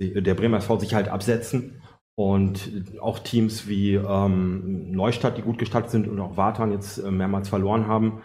äh, 0.00 0.22
der 0.22 0.34
Bremer 0.34 0.58
SV 0.58 0.78
sich 0.78 0.94
halt 0.94 1.08
absetzen. 1.08 1.82
Und 2.16 2.98
auch 3.00 3.18
Teams 3.18 3.68
wie 3.68 3.94
ähm, 3.94 4.90
Neustadt, 4.90 5.38
die 5.38 5.42
gut 5.42 5.58
gestartet 5.58 5.90
sind 5.90 6.08
und 6.08 6.20
auch 6.20 6.36
Wartan 6.36 6.72
jetzt 6.72 6.98
äh, 6.98 7.10
mehrmals 7.10 7.48
verloren 7.48 7.86
haben 7.86 8.22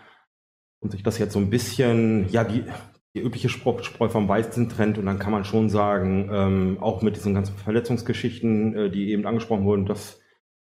und 0.81 0.91
sich 0.91 1.03
das 1.03 1.17
jetzt 1.17 1.33
so 1.33 1.39
ein 1.39 1.49
bisschen, 1.49 2.27
ja, 2.29 2.43
die, 2.43 2.65
die 3.13 3.21
übliche 3.21 3.49
Spreu 3.49 4.09
vom 4.09 4.27
Weizen 4.27 4.69
trennt 4.69 4.97
und 4.97 5.05
dann 5.05 5.19
kann 5.19 5.31
man 5.31 5.45
schon 5.45 5.69
sagen, 5.69 6.29
ähm, 6.31 6.77
auch 6.81 7.01
mit 7.01 7.15
diesen 7.15 7.33
ganzen 7.33 7.55
Verletzungsgeschichten, 7.55 8.75
äh, 8.75 8.89
die 8.89 9.11
eben 9.11 9.25
angesprochen 9.25 9.65
wurden, 9.65 9.85
dass, 9.85 10.19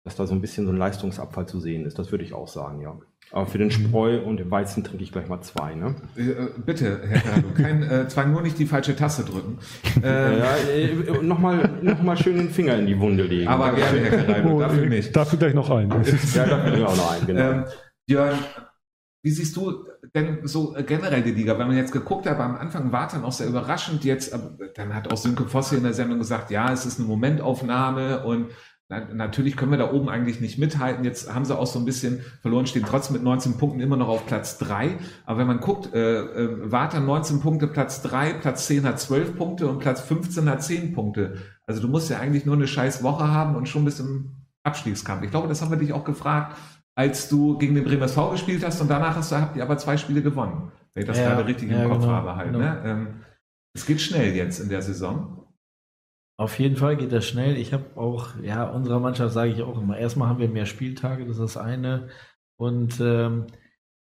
dass 0.06 0.16
da 0.16 0.26
so 0.26 0.34
ein 0.34 0.42
bisschen 0.42 0.66
so 0.66 0.72
ein 0.72 0.78
Leistungsabfall 0.78 1.48
zu 1.48 1.60
sehen 1.60 1.86
ist. 1.86 2.00
Das 2.00 2.12
würde 2.12 2.24
ich 2.24 2.34
auch 2.34 2.48
sagen, 2.48 2.82
ja. 2.82 3.00
Aber 3.32 3.46
für 3.46 3.58
den. 3.58 3.70
Spreu 3.70 4.22
und 4.22 4.38
den 4.38 4.50
Weizen 4.50 4.84
trinke 4.84 5.04
ich 5.04 5.12
gleich 5.12 5.28
mal 5.28 5.42
zwei, 5.42 5.76
ne? 5.76 5.96
Äh, 6.16 6.60
bitte, 6.66 7.02
Herr 7.08 7.22
Carado, 7.22 7.50
kein 7.56 7.84
äh, 7.84 8.08
Zwang, 8.08 8.32
nur 8.32 8.42
nicht 8.42 8.58
die 8.58 8.66
falsche 8.66 8.96
Tasse 8.96 9.24
drücken. 9.24 9.60
Ähm, 10.04 10.40
ja, 10.40 10.56
äh, 10.58 11.22
Nochmal 11.22 11.70
noch 11.82 12.02
mal 12.02 12.18
schön 12.18 12.38
den 12.38 12.50
Finger 12.50 12.78
in 12.78 12.88
die 12.88 13.00
Wunde 13.00 13.24
legen. 13.24 13.48
Aber 13.48 13.74
gerne, 13.74 14.00
Herr 14.00 14.26
Carado, 14.26 14.56
oh, 14.56 14.60
dafür 14.60 14.86
nicht. 14.88 15.16
Dafür 15.16 15.38
gleich 15.40 15.54
noch 15.54 15.70
ein. 15.70 15.90
ja, 16.34 16.46
dafür 16.46 16.88
auch 16.88 16.98
noch 16.98 17.12
ein, 17.12 17.28
genau. 17.28 17.42
Ähm, 17.42 17.66
Björn, 18.08 18.40
wie 19.22 19.32
siehst 19.32 19.56
du 19.56 19.86
denn 20.16 20.40
so 20.48 20.76
generell 20.88 21.22
die 21.22 21.32
Liga? 21.32 21.60
Wenn 21.60 21.68
man 21.68 21.78
jetzt 21.78 21.92
geguckt 21.92 22.26
hat, 22.28 22.40
am 22.40 22.56
Anfang 22.56 22.92
war 22.92 23.08
dann 23.08 23.24
auch 23.24 23.32
sehr 23.32 23.48
überraschend. 23.48 24.04
Jetzt, 24.06 24.34
dann 24.76 24.96
hat 24.96 25.12
auch 25.12 25.18
Sönke 25.18 25.44
Voss 25.44 25.70
hier 25.70 25.78
in 25.78 25.84
der 25.84 25.94
Sendung 25.94 26.20
gesagt, 26.20 26.52
ja, 26.52 26.72
es 26.72 26.86
ist 26.86 27.00
eine 27.00 27.08
Momentaufnahme 27.08 28.26
und 28.26 28.48
natürlich 28.90 29.56
können 29.56 29.72
wir 29.72 29.78
da 29.78 29.92
oben 29.92 30.10
eigentlich 30.10 30.42
nicht 30.42 30.58
mithalten. 30.58 31.04
Jetzt 31.04 31.34
haben 31.34 31.46
sie 31.46 31.58
auch 31.58 31.68
so 31.68 31.78
ein 31.78 31.86
bisschen 31.86 32.22
verloren, 32.42 32.66
stehen 32.66 32.86
trotzdem 32.86 33.14
mit 33.14 33.24
19 33.24 33.58
Punkten 33.58 33.80
immer 33.80 33.98
noch 33.98 34.08
auf 34.08 34.26
Platz 34.26 34.58
3. 34.58 34.98
Aber 35.26 35.40
wenn 35.40 35.48
man 35.48 35.60
guckt, 35.60 35.94
äh, 35.94 36.22
äh, 36.22 36.72
Warta 36.72 37.00
19 37.00 37.40
Punkte, 37.40 37.68
Platz 37.68 38.02
3, 38.02 38.34
Platz 38.34 38.66
10 38.66 38.86
hat 38.86 39.00
12 39.00 39.38
Punkte 39.38 39.68
und 39.68 39.80
Platz 39.80 40.02
15 40.02 40.50
hat 40.50 40.64
10 40.64 40.94
Punkte. 40.94 41.38
Also 41.68 41.82
du 41.82 41.88
musst 41.88 42.10
ja 42.10 42.20
eigentlich 42.20 42.46
nur 42.46 42.56
eine 42.56 42.68
scheiß 42.68 43.04
Woche 43.04 43.28
haben 43.28 43.56
und 43.56 43.70
schon 43.70 43.86
bist 43.86 44.00
im 44.00 44.32
Abstiegskampf. 44.64 45.24
Ich 45.24 45.30
glaube, 45.30 45.48
das 45.48 45.62
haben 45.62 45.70
wir 45.70 45.78
dich 45.78 45.94
auch 45.94 46.04
gefragt 46.04 46.56
als 47.00 47.30
du 47.30 47.58
gegen 47.58 47.76
den 47.76 47.86
Bremer 47.86 48.06
SV 48.06 48.32
gespielt 48.32 48.62
hast 48.66 48.82
und 48.82 48.90
danach 48.90 49.16
hast 49.16 49.32
du, 49.32 49.38
habt 49.38 49.56
ihr 49.56 49.64
aber 49.64 49.78
zwei 49.78 49.96
Spiele 49.96 50.22
gewonnen. 50.22 50.70
Wenn 50.94 51.04
ich 51.04 51.08
das 51.08 51.18
ja, 51.18 51.30
gerade 51.30 51.46
richtig 51.46 51.72
ja, 51.72 51.84
im 51.84 51.90
Kopf 51.90 52.02
genau, 52.02 52.12
habe 52.12 52.36
halt. 52.36 52.52
Genau. 52.52 52.60
Ne? 52.60 52.82
Ähm, 52.84 53.08
es 53.74 53.86
geht 53.86 54.02
schnell 54.02 54.36
jetzt 54.36 54.60
in 54.60 54.68
der 54.68 54.82
Saison. 54.82 55.39
Auf 56.40 56.58
jeden 56.58 56.78
Fall 56.78 56.96
geht 56.96 57.12
das 57.12 57.28
schnell. 57.28 57.58
Ich 57.58 57.74
habe 57.74 57.84
auch, 57.98 58.30
ja, 58.42 58.64
unserer 58.64 59.02
Mannschaft 59.02 59.34
sage 59.34 59.52
ich 59.52 59.62
auch 59.62 59.78
immer, 59.78 59.98
erstmal 59.98 60.30
haben 60.30 60.40
wir 60.40 60.48
mehr 60.48 60.66
Spieltage, 60.66 61.26
das 61.26 61.38
ist 61.38 61.56
das 61.56 61.58
eine. 61.58 62.08
Und 62.56 63.02
ähm, 63.02 63.48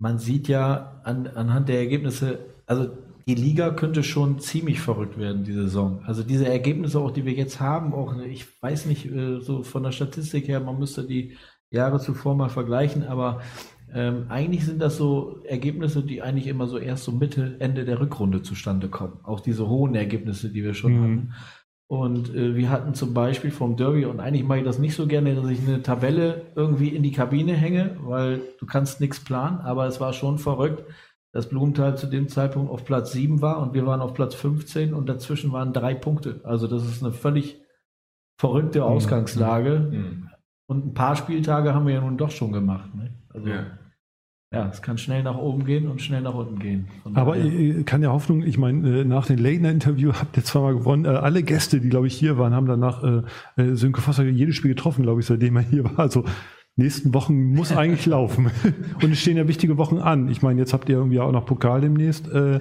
man 0.01 0.19
sieht 0.19 0.49
ja 0.49 1.01
an, 1.05 1.29
anhand 1.29 1.69
der 1.69 1.79
Ergebnisse, 1.79 2.41
also 2.67 2.89
die 3.29 3.37
Liga 3.37 3.71
könnte 3.71 4.03
schon 4.03 4.41
ziemlich 4.41 4.81
verrückt 4.81 5.19
werden, 5.19 5.45
die 5.45 5.53
Saison. 5.53 6.03
Also 6.05 6.25
diese 6.25 6.49
Ergebnisse 6.49 6.99
auch, 6.99 7.13
die 7.13 7.25
wir 7.25 7.33
jetzt 7.33 7.61
haben, 7.61 7.95
auch, 7.95 8.19
ich 8.19 8.61
weiß 8.61 8.87
nicht, 8.87 9.07
äh, 9.07 9.41
so 9.41 9.63
von 9.63 9.85
der 9.85 9.93
Statistik 9.93 10.49
her, 10.49 10.59
man 10.59 10.81
müsste 10.81 11.07
die 11.07 11.37
Jahre 11.71 12.01
zuvor 12.01 12.35
mal 12.35 12.49
vergleichen, 12.49 13.05
aber 13.05 13.41
ähm, 13.95 14.27
eigentlich 14.31 14.67
sind 14.67 14.83
das 14.83 14.97
so 14.97 15.45
Ergebnisse, 15.45 16.03
die 16.03 16.23
eigentlich 16.23 16.49
immer 16.49 16.67
so 16.67 16.79
erst 16.79 17.05
so 17.05 17.13
Mitte, 17.13 17.55
Ende 17.61 17.85
der 17.85 18.01
Rückrunde 18.01 18.43
zustande 18.43 18.89
kommen. 18.89 19.21
Auch 19.23 19.39
diese 19.39 19.69
hohen 19.69 19.95
Ergebnisse, 19.95 20.51
die 20.51 20.65
wir 20.65 20.75
schon 20.75 20.93
mhm. 20.93 21.03
hatten. 21.03 21.35
Und 21.89 22.35
äh, 22.35 22.57
wir 22.57 22.71
hatten 22.71 22.95
zum 22.95 23.15
Beispiel 23.15 23.53
vom 23.53 23.77
Derby, 23.77 24.07
und 24.07 24.19
eigentlich 24.19 24.45
mache 24.45 24.59
ich 24.59 24.65
das 24.65 24.79
nicht 24.79 24.97
so 24.97 25.07
gerne, 25.07 25.35
dass 25.37 25.49
ich 25.49 25.61
eine 25.61 25.83
Tabelle 25.83 26.47
irgendwie 26.57 26.89
in 26.89 27.03
die 27.03 27.13
Kabine 27.13 27.53
hänge, 27.53 27.97
weil 28.03 28.41
du 28.59 28.67
kannst 28.67 29.01
nichts 29.01 29.21
planen, 29.21 29.61
aber 29.61 29.87
es 29.87 30.01
war 30.01 30.13
schon 30.13 30.39
verrückt, 30.39 30.85
dass 31.33 31.49
Blumenthal 31.49 31.97
zu 31.97 32.07
dem 32.07 32.29
Zeitpunkt 32.29 32.71
auf 32.71 32.85
Platz 32.85 33.13
7 33.13 33.41
war 33.41 33.59
und 33.59 33.75
wir 33.75 33.87
waren 33.87 34.01
auf 34.01 34.15
Platz 34.15 34.35
15 34.35 34.95
und 34.95 35.09
dazwischen 35.09 35.53
waren 35.53 35.73
drei 35.73 35.95
Punkte. 35.95 36.41
Also 36.43 36.67
das 36.67 36.85
ist 36.85 37.05
eine 37.05 37.13
völlig 37.13 37.61
verrückte 38.41 38.85
Ausgangslage. 38.85 39.79
Mhm. 39.79 40.31
Und 40.67 40.87
ein 40.87 40.95
paar 40.95 41.15
Spieltage 41.15 41.73
haben 41.73 41.87
wir 41.87 41.95
ja 41.95 42.01
nun 42.01 42.17
doch 42.17 42.31
schon 42.31 42.53
gemacht. 42.53 42.93
Ne? 42.95 43.15
Also 43.33 43.49
Ja. 43.49 43.67
Ja. 44.53 44.69
es 44.69 44.83
kann 44.83 44.99
schnell 44.99 45.23
nach 45.23 45.37
oben 45.37 45.65
gehen 45.65 45.89
und 45.89 46.01
schnell 46.03 46.23
nach 46.23 46.35
unten 46.35 46.59
gehen. 46.59 46.89
Von 47.03 47.17
Aber 47.17 47.37
daher- 47.37 47.83
kann 47.85 48.03
ja 48.03 48.11
Hoffnung, 48.11 48.43
ich 48.43 48.59
meine, 48.59 49.01
äh, 49.01 49.05
nach 49.05 49.27
dem 49.27 49.39
Late-Night-Interview 49.39 50.13
habt 50.13 50.37
ihr 50.37 50.45
zweimal 50.45 50.75
gewonnen. 50.75 51.05
Äh, 51.05 51.09
alle 51.09 51.43
Gäste, 51.43 51.81
die, 51.81 51.89
glaube 51.89 52.07
ich, 52.07 52.15
hier 52.17 52.39
waren, 52.39 52.55
haben 52.55 52.67
danach 52.67 53.03
äh, 53.03 53.23
äh, 53.63 53.75
Sönke 53.75 54.01
Vosser 54.01 54.25
jedes 54.25 54.57
Spiel 54.57 54.71
getroffen, 54.71 55.03
glaube 55.03 55.21
ich, 55.21 55.27
seitdem 55.27 55.57
er 55.57 55.63
hier 55.63 55.85
war. 55.85 55.99
Also 55.99 56.25
nächsten 56.77 57.13
Wochen 57.15 57.55
muss 57.55 57.73
eigentlich 57.73 58.07
laufen. 58.07 58.51
Und 59.03 59.11
es 59.13 59.21
stehen 59.21 59.37
ja 59.37 59.49
wichtige 59.49 59.79
Wochen 59.79 59.99
an. 59.99 60.29
Ich 60.29 60.43
meine, 60.43 60.61
jetzt 60.61 60.73
habt 60.73 60.89
ihr 60.89 60.97
irgendwie 60.97 61.21
auch 61.21 61.33
noch 61.33 61.47
Pokal 61.47 61.81
demnächst 61.81 62.29
äh, 62.29 62.61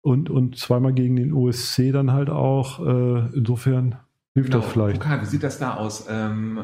und, 0.00 0.30
und 0.30 0.56
zweimal 0.58 0.92
gegen 0.92 1.16
den 1.16 1.32
OSC 1.32 1.92
dann 1.92 2.12
halt 2.12 2.30
auch. 2.30 2.80
Äh, 2.84 3.36
insofern 3.36 3.96
hilft 4.34 4.50
Genau, 4.50 4.62
das 4.62 4.72
vielleicht. 4.72 5.00
Pokal, 5.00 5.20
wie 5.20 5.26
sieht 5.26 5.42
das 5.42 5.58
da 5.58 5.74
aus? 5.74 6.06
Ähm, 6.08 6.60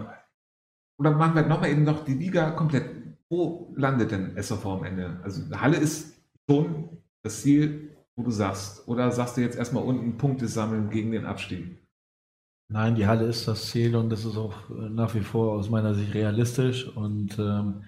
oder 0.98 1.12
machen 1.16 1.34
wir 1.34 1.46
nochmal 1.46 1.70
eben 1.70 1.84
noch 1.84 2.04
die 2.04 2.14
Liga 2.14 2.50
komplett. 2.52 2.84
Wo 3.30 3.74
landet 3.76 4.10
denn 4.10 4.42
SOV 4.42 4.66
am 4.66 4.84
Ende? 4.84 5.20
Also 5.22 5.42
Halle 5.60 5.76
ist 5.76 6.18
schon 6.48 6.88
das 7.22 7.42
Ziel, 7.42 7.96
wo 8.16 8.22
du 8.22 8.30
sagst. 8.30 8.88
Oder 8.88 9.12
sagst 9.12 9.36
du 9.36 9.40
jetzt 9.40 9.56
erstmal 9.56 9.84
unten 9.84 10.16
Punkte 10.16 10.48
sammeln 10.48 10.90
gegen 10.90 11.12
den 11.12 11.26
Abstieg? 11.26 11.78
Nein, 12.70 12.94
die 12.94 13.06
Halle 13.06 13.26
ist 13.26 13.48
das 13.48 13.70
Ziel 13.70 13.96
und 13.96 14.10
das 14.10 14.24
ist 14.24 14.36
auch 14.36 14.68
äh, 14.70 14.90
nach 14.90 15.14
wie 15.14 15.20
vor 15.20 15.52
aus 15.54 15.70
meiner 15.70 15.94
Sicht 15.94 16.14
realistisch. 16.14 16.86
Und 16.86 17.38
ähm, 17.38 17.84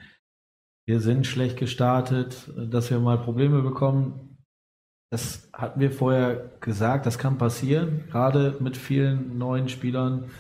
wir 0.87 1.01
sind 1.01 1.27
schlecht 1.27 1.59
gestartet, 1.59 2.51
dass 2.57 2.91
wir 2.91 2.99
mal 2.99 3.19
Probleme 3.19 3.63
bekommen. 3.63 4.39
Das 5.11 5.51
hatten 5.53 5.81
wir 5.81 5.91
vorher 5.91 6.53
gesagt, 6.61 7.05
das 7.05 7.19
kann 7.19 7.37
passieren, 7.37 8.05
gerade 8.11 8.57
mit 8.61 8.77
vielen 8.77 9.37
neuen 9.37 9.69
Spielern. 9.69 10.31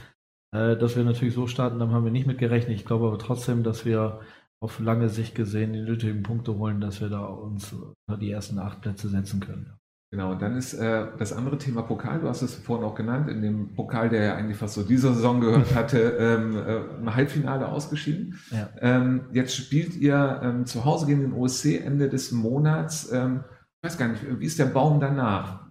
Äh, 0.53 0.77
dass 0.77 0.97
wir 0.97 1.05
natürlich 1.05 1.35
so 1.35 1.47
starten, 1.47 1.79
dann 1.79 1.93
haben 1.93 2.05
wir 2.05 2.13
nicht 2.13 2.27
mit 2.27 2.39
gerechnet. 2.39 2.77
Ich 2.77 2.85
glaube 2.85 3.07
aber 3.07 3.19
trotzdem, 3.19 3.63
dass 3.63 3.85
wir 3.85 4.21
auf 4.62 4.79
lange 4.79 5.09
Sicht 5.09 5.35
gesehen 5.35 5.73
die 5.73 5.81
nötigen 5.81 6.23
Punkte 6.23 6.57
holen, 6.57 6.81
dass 6.81 7.01
wir 7.01 7.09
da 7.09 7.25
uns 7.25 7.73
unter 7.73 8.20
die 8.20 8.31
ersten 8.31 8.59
acht 8.59 8.83
Plätze 8.83 9.09
setzen 9.09 9.40
können. 9.40 9.73
Genau, 10.12 10.33
und 10.33 10.42
dann 10.42 10.57
ist 10.57 10.75
äh, 10.75 11.07
das 11.18 11.33
andere 11.33 11.57
Thema 11.57 11.83
Pokal, 11.83 12.20
du 12.20 12.29
hast 12.29 12.42
es 12.42 12.57
vorhin 12.57 12.85
auch 12.85 12.96
genannt, 12.96 13.29
in 13.29 13.42
dem 13.42 13.75
Pokal, 13.77 14.09
der 14.09 14.25
ja 14.25 14.35
eigentlich 14.35 14.57
fast 14.57 14.75
so 14.75 14.83
diese 14.83 15.14
Saison 15.14 15.40
gehört 15.40 15.73
hatte, 15.75 15.99
ähm, 16.18 16.57
äh, 16.57 16.99
im 16.99 17.14
Halbfinale 17.14 17.68
ausgeschieden. 17.68 18.38
Ja. 18.51 18.68
Ähm, 18.81 19.27
jetzt 19.33 19.55
spielt 19.55 19.94
ihr 19.94 20.40
ähm, 20.42 20.66
zu 20.66 20.85
Hause 20.85 21.07
gegen 21.07 21.20
den 21.20 21.33
OSC 21.33 21.81
Ende 21.81 22.09
des 22.09 22.33
Monats. 22.33 23.11
Ähm, 23.12 23.44
ich 23.81 23.88
weiß 23.88 23.99
gar 23.99 24.09
nicht, 24.09 24.40
wie 24.40 24.46
ist 24.46 24.59
der 24.59 24.66
Baum 24.66 24.99
danach? 24.99 25.69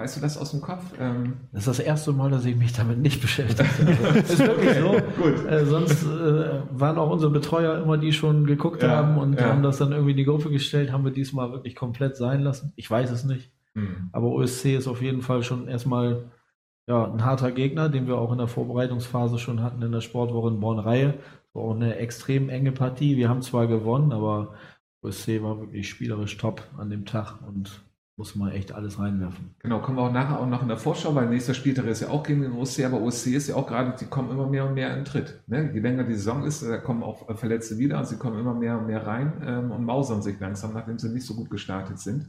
Weißt 0.00 0.16
du 0.16 0.20
das 0.22 0.38
aus 0.38 0.52
dem 0.52 0.62
Kopf? 0.62 0.82
Ähm, 0.98 1.34
Das 1.52 1.66
ist 1.66 1.78
das 1.78 1.78
erste 1.80 2.12
Mal, 2.12 2.30
dass 2.30 2.46
ich 2.46 2.56
mich 2.56 2.72
damit 2.72 2.98
nicht 2.98 3.20
beschäftigt 3.20 3.68
habe. 3.78 4.18
ist 4.18 4.38
wirklich 4.38 4.74
so. 4.78 4.92
Gut. 5.22 5.44
Äh, 5.46 5.66
sonst 5.66 6.04
äh, 6.04 6.62
waren 6.70 6.96
auch 6.96 7.10
unsere 7.10 7.30
Betreuer 7.30 7.82
immer, 7.82 7.98
die 7.98 8.14
schon 8.14 8.46
geguckt 8.46 8.82
Ja, 8.82 8.88
haben 8.96 9.18
und 9.18 9.38
ja. 9.38 9.50
haben 9.50 9.62
das 9.62 9.76
dann 9.76 9.92
irgendwie 9.92 10.12
in 10.12 10.16
die 10.16 10.24
Gruppe 10.24 10.48
gestellt. 10.48 10.90
Haben 10.90 11.04
wir 11.04 11.12
diesmal 11.12 11.52
wirklich 11.52 11.76
komplett 11.76 12.16
sein 12.16 12.40
lassen? 12.40 12.72
Ich 12.76 12.90
weiß 12.90 13.10
es 13.10 13.24
nicht. 13.24 13.52
hm. 13.74 14.08
Aber 14.12 14.28
OSC 14.28 14.74
ist 14.74 14.88
auf 14.88 15.02
jeden 15.02 15.20
Fall 15.20 15.42
schon 15.42 15.68
erstmal 15.68 16.30
ja, 16.86 17.04
ein 17.04 17.22
harter 17.22 17.52
Gegner, 17.52 17.90
den 17.90 18.06
wir 18.06 18.16
auch 18.16 18.32
in 18.32 18.38
der 18.38 18.48
Vorbereitungsphase 18.48 19.38
schon 19.38 19.62
hatten 19.62 19.82
in 19.82 19.92
der 19.92 20.00
Sportwoche 20.00 20.48
in 20.48 20.60
Born-Reihe. 20.60 21.14
War 21.52 21.62
auch 21.62 21.74
eine 21.74 21.96
extrem 21.96 22.48
enge 22.48 22.72
Partie. 22.72 23.18
Wir 23.18 23.28
haben 23.28 23.42
zwar 23.42 23.66
gewonnen, 23.66 24.12
aber 24.12 24.54
OSC 25.02 25.42
war 25.42 25.60
wirklich 25.60 25.90
spielerisch 25.90 26.38
top 26.38 26.62
an 26.78 26.88
dem 26.88 27.04
Tag 27.04 27.38
und 27.46 27.82
muss 28.20 28.36
man 28.36 28.52
echt 28.52 28.72
alles 28.72 28.98
reinwerfen. 28.98 29.54
Genau, 29.60 29.80
kommen 29.80 29.96
wir 29.96 30.02
auch 30.02 30.12
nachher 30.12 30.38
auch 30.38 30.46
noch 30.46 30.60
in 30.60 30.68
der 30.68 30.76
Vorschau, 30.76 31.14
weil 31.14 31.30
nächster 31.30 31.54
Spieltag 31.54 31.86
ist 31.86 32.02
ja 32.02 32.08
auch 32.08 32.22
gegen 32.22 32.42
den 32.42 32.52
OSC, 32.52 32.84
aber 32.84 33.00
OSC 33.00 33.28
ist 33.28 33.48
ja 33.48 33.54
auch 33.54 33.66
gerade, 33.66 33.96
die 33.98 34.04
kommen 34.04 34.30
immer 34.30 34.46
mehr 34.46 34.66
und 34.66 34.74
mehr 34.74 34.94
in 34.94 35.06
Tritt. 35.06 35.42
Ne? 35.46 35.70
Je 35.72 35.80
länger 35.80 36.04
die 36.04 36.12
Saison 36.12 36.44
ist, 36.44 36.62
da 36.62 36.76
kommen 36.76 37.02
auch 37.02 37.34
Verletzte 37.38 37.78
wieder 37.78 37.98
und 37.98 38.06
sie 38.06 38.18
kommen 38.18 38.38
immer 38.38 38.52
mehr 38.52 38.76
und 38.76 38.88
mehr 38.88 39.06
rein 39.06 39.40
ähm, 39.42 39.70
und 39.70 39.86
mausern 39.86 40.20
sich 40.20 40.38
langsam, 40.38 40.74
nachdem 40.74 40.98
sie 40.98 41.08
nicht 41.08 41.24
so 41.24 41.34
gut 41.34 41.48
gestartet 41.48 41.98
sind. 41.98 42.26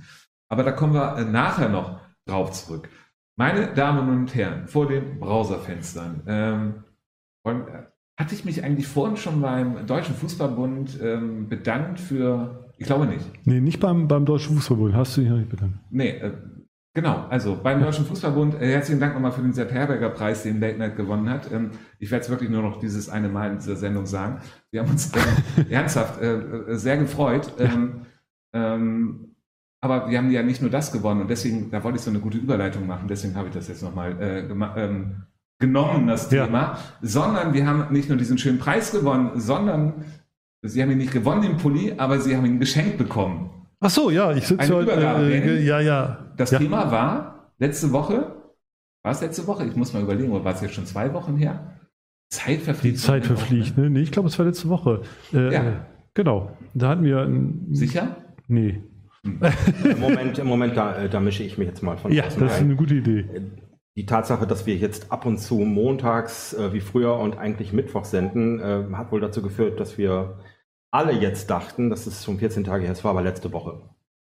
Aber 0.47 0.63
da 0.63 0.71
kommen 0.71 0.93
wir 0.93 1.17
äh, 1.17 1.25
nachher 1.25 1.67
noch 1.67 1.99
drauf 2.25 2.53
zurück. 2.53 2.87
Meine 3.35 3.73
Damen 3.73 4.07
und 4.07 4.33
Herren, 4.33 4.69
vor 4.69 4.87
den 4.87 5.19
Browserfenstern, 5.19 6.23
ähm, 6.25 6.83
äh, 7.43 7.53
hatte 8.17 8.33
ich 8.33 8.45
mich 8.45 8.63
eigentlich 8.63 8.87
vorhin 8.87 9.17
schon 9.17 9.41
beim 9.41 9.85
Deutschen 9.85 10.15
Fußballbund 10.15 11.01
ähm, 11.01 11.49
bedankt 11.49 11.99
für, 11.99 12.70
ich 12.81 12.87
glaube 12.87 13.05
nicht, 13.05 13.23
Nee, 13.45 13.59
nicht 13.61 13.79
beim, 13.79 14.07
beim 14.07 14.25
Deutschen 14.25 14.55
Fußballbund. 14.55 14.95
Hast 14.95 15.15
du 15.15 15.21
dich 15.21 15.29
noch 15.29 15.37
nicht 15.37 15.49
bedankt? 15.49 15.77
Nee, 15.91 16.09
äh, 16.09 16.31
genau. 16.95 17.27
Also 17.29 17.57
beim 17.61 17.79
Deutschen 17.79 18.05
Fußballbund, 18.05 18.55
äh, 18.59 18.71
herzlichen 18.71 18.99
Dank 18.99 19.13
nochmal 19.13 19.31
für 19.31 19.41
den 19.41 19.53
Sepp 19.53 19.71
Herberger 19.71 20.09
Preis, 20.09 20.43
den 20.43 20.59
Late 20.59 20.79
Night 20.79 20.95
gewonnen 20.97 21.29
hat. 21.29 21.51
Ähm, 21.51 21.71
ich 21.99 22.09
werde 22.09 22.23
es 22.23 22.29
wirklich 22.31 22.49
nur 22.49 22.63
noch 22.63 22.79
dieses 22.79 23.07
eine 23.07 23.29
Mal 23.29 23.51
in 23.51 23.57
dieser 23.57 23.75
Sendung 23.75 24.07
sagen. 24.07 24.39
Wir 24.71 24.81
haben 24.81 24.89
uns 24.89 25.11
ähm, 25.15 25.65
ernsthaft 25.69 26.21
äh, 26.21 26.33
äh, 26.37 26.75
sehr 26.75 26.97
gefreut. 26.97 27.53
Ähm, 27.59 28.01
ähm, 28.53 29.35
aber 29.79 30.09
wir 30.09 30.17
haben 30.17 30.31
ja 30.31 30.43
nicht 30.43 30.61
nur 30.61 30.69
das 30.71 30.91
gewonnen 30.91 31.21
und 31.21 31.29
deswegen, 31.29 31.69
da 31.71 31.83
wollte 31.83 31.97
ich 31.97 32.03
so 32.03 32.09
eine 32.11 32.19
gute 32.19 32.37
Überleitung 32.37 32.85
machen, 32.85 33.07
deswegen 33.07 33.35
habe 33.35 33.47
ich 33.47 33.53
das 33.53 33.67
jetzt 33.67 33.81
nochmal 33.81 34.15
äh, 34.21 34.39
ähm, 34.41 35.23
genommen, 35.59 36.07
das 36.07 36.29
Ja. 36.31 36.45
Thema, 36.45 36.77
sondern 37.01 37.53
wir 37.53 37.65
haben 37.65 37.91
nicht 37.91 38.09
nur 38.09 38.17
diesen 38.17 38.37
schönen 38.37 38.59
Preis 38.59 38.91
gewonnen, 38.91 39.39
sondern 39.39 40.05
Sie 40.63 40.81
haben 40.81 40.91
ihn 40.91 40.99
nicht 40.99 41.11
gewonnen, 41.11 41.41
den 41.41 41.57
Pulli, 41.57 41.93
aber 41.97 42.19
Sie 42.19 42.35
haben 42.35 42.45
ihn 42.45 42.59
geschenkt 42.59 42.97
bekommen. 42.97 43.49
Ach 43.79 43.89
so, 43.89 44.11
ja, 44.11 44.31
ich 44.31 44.45
sitze 44.45 44.73
heute. 44.75 44.91
Äh, 44.91 45.63
ja, 45.65 45.79
ja. 45.79 46.33
Das 46.37 46.51
ja. 46.51 46.59
Thema 46.59 46.91
war 46.91 47.51
letzte 47.57 47.91
Woche, 47.91 48.35
war 49.03 49.11
es 49.11 49.21
letzte 49.21 49.47
Woche? 49.47 49.65
Ich 49.65 49.75
muss 49.75 49.93
mal 49.93 50.03
überlegen, 50.03 50.31
oder 50.31 50.45
war 50.45 50.53
es 50.53 50.61
jetzt 50.61 50.75
schon 50.75 50.85
zwei 50.85 51.11
Wochen 51.13 51.35
her? 51.35 51.77
Zeit 52.29 52.59
Die 52.59 52.63
verfliegt. 52.63 52.99
Zeit 52.99 53.25
verfliegt, 53.25 53.75
ne? 53.77 53.89
Nee, 53.89 54.01
ich 54.01 54.11
glaube, 54.11 54.29
es 54.29 54.37
war 54.37 54.45
letzte 54.45 54.69
Woche. 54.69 55.01
Äh, 55.33 55.51
Ja. 55.53 55.85
Genau. 56.13 56.51
Da 56.73 56.89
hatten 56.89 57.03
wir. 57.03 57.21
Ein, 57.21 57.67
Sicher? 57.71 58.15
Nee. 58.47 58.83
Im 59.23 59.99
Moment, 59.99 60.39
im 60.39 60.47
Moment 60.47 60.75
da, 60.75 60.95
äh, 61.03 61.09
da 61.09 61.19
mische 61.19 61.43
ich 61.43 61.57
mich 61.57 61.67
jetzt 61.67 61.83
mal 61.83 61.95
von 61.95 62.11
Ja, 62.11 62.23
das 62.23 62.35
ist 62.37 62.41
ein. 62.41 62.65
eine 62.65 62.75
gute 62.75 62.95
Idee. 62.95 63.25
Die 63.95 64.05
Tatsache, 64.07 64.47
dass 64.47 64.65
wir 64.65 64.75
jetzt 64.75 65.11
ab 65.11 65.25
und 65.27 65.37
zu 65.37 65.59
montags 65.59 66.53
äh, 66.53 66.73
wie 66.73 66.79
früher 66.79 67.15
und 67.17 67.37
eigentlich 67.37 67.71
Mittwoch 67.71 68.05
senden, 68.05 68.59
äh, 68.59 68.83
hat 68.93 69.11
wohl 69.11 69.21
dazu 69.21 69.41
geführt, 69.43 69.79
dass 69.79 69.97
wir 69.99 70.39
alle 70.91 71.13
jetzt 71.13 71.49
dachten, 71.49 71.89
dass 71.89 72.05
es 72.07 72.23
schon 72.23 72.37
14 72.37 72.63
Tage 72.63 72.83
her 72.83 72.91
ist, 72.91 73.03
war 73.03 73.11
aber 73.11 73.21
letzte 73.21 73.51
Woche. 73.53 73.71
Um 73.73 73.81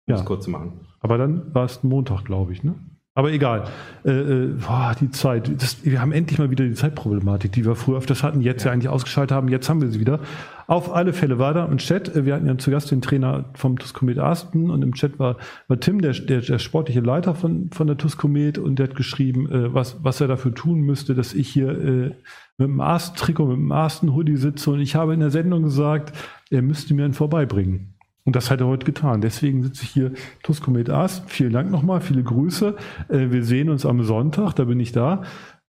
Ja. 0.07 0.17
es 0.17 0.25
kurz 0.25 0.45
zu 0.45 0.51
machen. 0.51 0.81
Aber 1.01 1.19
dann 1.19 1.55
war 1.55 1.65
es 1.65 1.83
Montag, 1.83 2.25
glaube 2.25 2.53
ich, 2.53 2.63
ne? 2.65 2.75
Aber 3.17 3.33
egal. 3.33 3.65
Äh, 4.05 4.11
äh, 4.11 4.47
boah, 4.49 4.95
die 5.01 5.11
Zeit. 5.11 5.51
Das, 5.61 5.83
wir 5.87 6.03
haben 6.03 6.13
endlich 6.13 6.39
mal 6.39 6.51
wieder 6.51 6.67
die 6.67 6.75
Zeitproblematik, 6.75 7.51
die 7.51 7.65
wir 7.65 7.75
früher 7.75 7.97
öfters 7.97 8.23
hatten, 8.23 8.43
jetzt 8.43 8.65
ja. 8.65 8.73
eigentlich 8.73 8.91
ausgeschaltet 8.91 9.35
haben. 9.35 9.49
Jetzt 9.49 9.71
haben 9.71 9.81
wir 9.81 9.89
sie 9.89 9.99
wieder. 10.01 10.21
Auf 10.67 10.95
alle 10.95 11.15
Fälle 11.15 11.39
war 11.39 11.55
da 11.55 11.65
im 11.65 11.79
Chat, 11.79 12.15
äh, 12.15 12.27
wir 12.27 12.35
hatten 12.35 12.47
ja 12.47 12.59
zu 12.59 12.71
Gast 12.71 12.91
den 12.91 13.01
Trainer 13.01 13.47
vom 13.55 13.79
TUS 13.79 13.95
Komet 13.95 14.19
Asten 14.19 14.69
und 14.69 14.83
im 14.83 14.93
Chat 14.93 15.19
war, 15.19 15.39
war 15.67 15.81
Tim, 15.81 16.03
der, 16.03 16.13
der, 16.13 16.43
der 16.43 16.59
sportliche 16.59 17.01
Leiter 17.01 17.35
von, 17.35 17.71
von 17.73 17.87
der 17.87 17.97
TUS 17.97 18.19
Komet 18.19 18.59
und 18.59 18.79
der 18.79 18.89
hat 18.89 18.97
geschrieben, 18.97 19.51
äh, 19.51 19.73
was, 19.73 20.05
was 20.05 20.21
er 20.21 20.29
dafür 20.29 20.55
tun 20.55 20.81
müsste, 20.83 21.15
dass 21.15 21.33
ich 21.33 21.49
hier 21.49 21.71
äh, 21.71 22.15
mit 22.59 22.69
dem 22.69 22.81
Asten-Trikot, 22.83 23.47
mit 23.47 23.57
dem 23.57 23.73
Asten-Hoodie 23.73 24.37
sitze 24.37 24.71
und 24.73 24.81
ich 24.81 24.95
habe 24.95 25.15
in 25.15 25.21
der 25.21 25.31
Sendung 25.31 25.63
gesagt, 25.63 26.15
er 26.51 26.61
müsste 26.61 26.93
mir 26.93 27.07
einen 27.07 27.15
vorbeibringen. 27.15 27.96
Und 28.27 28.35
das 28.35 28.51
hat 28.51 28.61
er 28.61 28.67
heute 28.67 28.85
getan. 28.85 29.21
Deswegen 29.21 29.63
sitze 29.63 29.85
ich 29.85 29.91
hier, 29.91 30.13
Tuskomet 30.43 30.91
Ast. 30.91 31.31
Vielen 31.31 31.53
Dank 31.53 31.71
nochmal, 31.71 32.01
viele 32.01 32.25
Grüße. 32.25 32.75
Äh, 33.09 33.31
wir 33.31 33.45
sehen 33.45 33.71
uns 33.71 33.87
am 33.87 34.03
Sonntag, 34.03 34.55
da 34.55 34.65
bin 34.65 34.81
ich 34.81 34.93
da. 34.93 35.23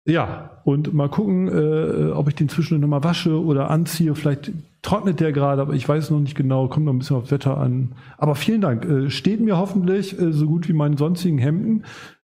Ja, 0.08 0.62
und 0.64 0.94
mal 0.94 1.10
gucken, 1.10 1.50
äh, 1.50 2.12
ob 2.12 2.30
ich 2.30 2.36
den 2.36 2.48
zwischendurch 2.48 2.82
nochmal 2.82 3.04
wasche 3.04 3.44
oder 3.44 3.70
anziehe. 3.70 4.16
Vielleicht 4.16 4.54
trocknet 4.82 5.20
der 5.20 5.34
gerade, 5.34 5.62
aber 5.62 5.74
ich 5.74 5.88
weiß 5.88 6.12
noch 6.12 6.20
nicht 6.20 6.36
genau. 6.36 6.70
Kommt 6.70 6.86
noch 6.86 6.94
ein 6.94 7.00
bisschen 7.00 7.18
aufs 7.18 7.32
Wetter 7.32 7.58
an. 7.58 7.92
Aber 8.18 8.36
vielen 8.36 8.62
Dank. 8.62 8.86
Äh, 8.86 9.10
steht 9.10 9.42
mir 9.42 9.58
hoffentlich 9.58 10.16
so 10.18 10.48
gut 10.48 10.70
wie 10.70 10.74
meine 10.74 10.98
sonstigen 10.98 11.38
Hemden. 11.38 11.84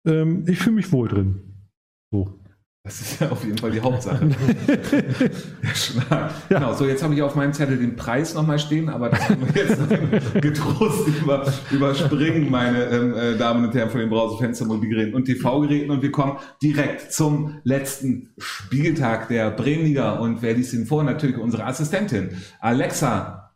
Ähm, 0.05 0.45
ich 0.47 0.59
fühle 0.59 0.77
mich 0.77 0.91
wohl 0.93 1.09
drin. 1.09 1.41
So. 2.11 2.39
Das 2.85 2.99
ist 2.99 3.21
ja 3.21 3.31
auf 3.31 3.45
jeden 3.45 3.57
Fall 3.57 3.71
die 3.71 3.79
Hauptsache. 3.79 4.27
Der 4.67 5.73
Schlag. 5.73 6.49
Genau, 6.49 6.73
so 6.73 6.85
jetzt 6.85 7.01
habe 7.01 7.13
ich 7.13 7.21
auf 7.21 7.33
meinem 7.33 7.53
Zettel 7.53 7.77
den 7.77 7.95
Preis 7.95 8.33
nochmal 8.33 8.59
stehen, 8.59 8.89
aber 8.89 9.09
das 9.09 9.25
können 9.25 9.47
wir 9.53 9.63
jetzt 9.63 10.33
getrost 10.41 11.07
über, 11.07 11.49
überspringen, 11.71 12.51
meine 12.51 12.83
ähm, 12.87 13.13
äh, 13.15 13.37
Damen 13.37 13.63
und 13.63 13.73
Herren 13.73 13.89
von 13.89 14.01
den 14.01 14.09
Browserfenstern, 14.09 14.67
Mobilgeräten 14.67 15.13
und 15.13 15.23
TV-Geräten. 15.23 15.91
Und 15.91 16.01
wir 16.01 16.11
kommen 16.11 16.37
direkt 16.61 17.13
zum 17.13 17.61
letzten 17.63 18.33
Spieltag 18.37 19.29
der 19.29 19.51
Bremenliga. 19.51 20.19
Und 20.19 20.41
wer 20.41 20.53
liest 20.53 20.73
ihn 20.73 20.85
vor? 20.85 21.05
Natürlich 21.05 21.37
unsere 21.37 21.63
Assistentin. 21.63 22.31
Alexa, 22.59 23.55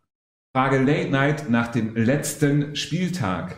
Frage 0.55 0.77
Late 0.77 1.09
Night 1.11 1.49
nach 1.49 1.67
dem 1.67 1.97
letzten 1.97 2.77
Spieltag. 2.77 3.57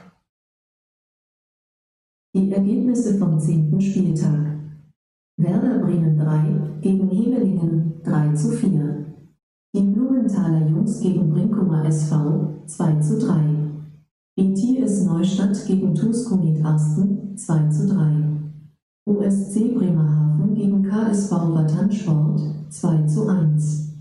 Die 2.36 2.52
Ergebnisse 2.52 3.20
vom 3.20 3.40
zehnten 3.40 3.80
Spieltag. 3.80 4.59
Werder 5.42 5.80
Bremen 5.80 6.18
3 6.18 6.82
gegen 6.82 7.10
Hevelingen 7.10 8.02
3 8.04 8.34
zu 8.34 8.50
4. 8.50 9.06
Die 9.74 9.84
Blumenthaler 9.84 10.68
Jungs 10.68 11.00
gegen 11.00 11.30
Brinkumer 11.30 11.86
SV 11.86 12.66
2 12.66 13.00
zu 13.00 13.20
3. 13.20 13.40
BTS 14.36 15.06
Neustadt 15.06 15.66
gegen 15.66 15.96
Tuskunit 15.96 16.62
Arsten 16.66 17.38
2 17.38 17.70
zu 17.70 17.88
3. 17.88 18.26
USC 19.06 19.76
Bremerhaven 19.76 20.56
gegen 20.56 20.84
KSV 20.84 21.32
Watternsport 21.32 22.42
2 22.68 23.04
zu 23.04 23.30
1. 23.30 23.94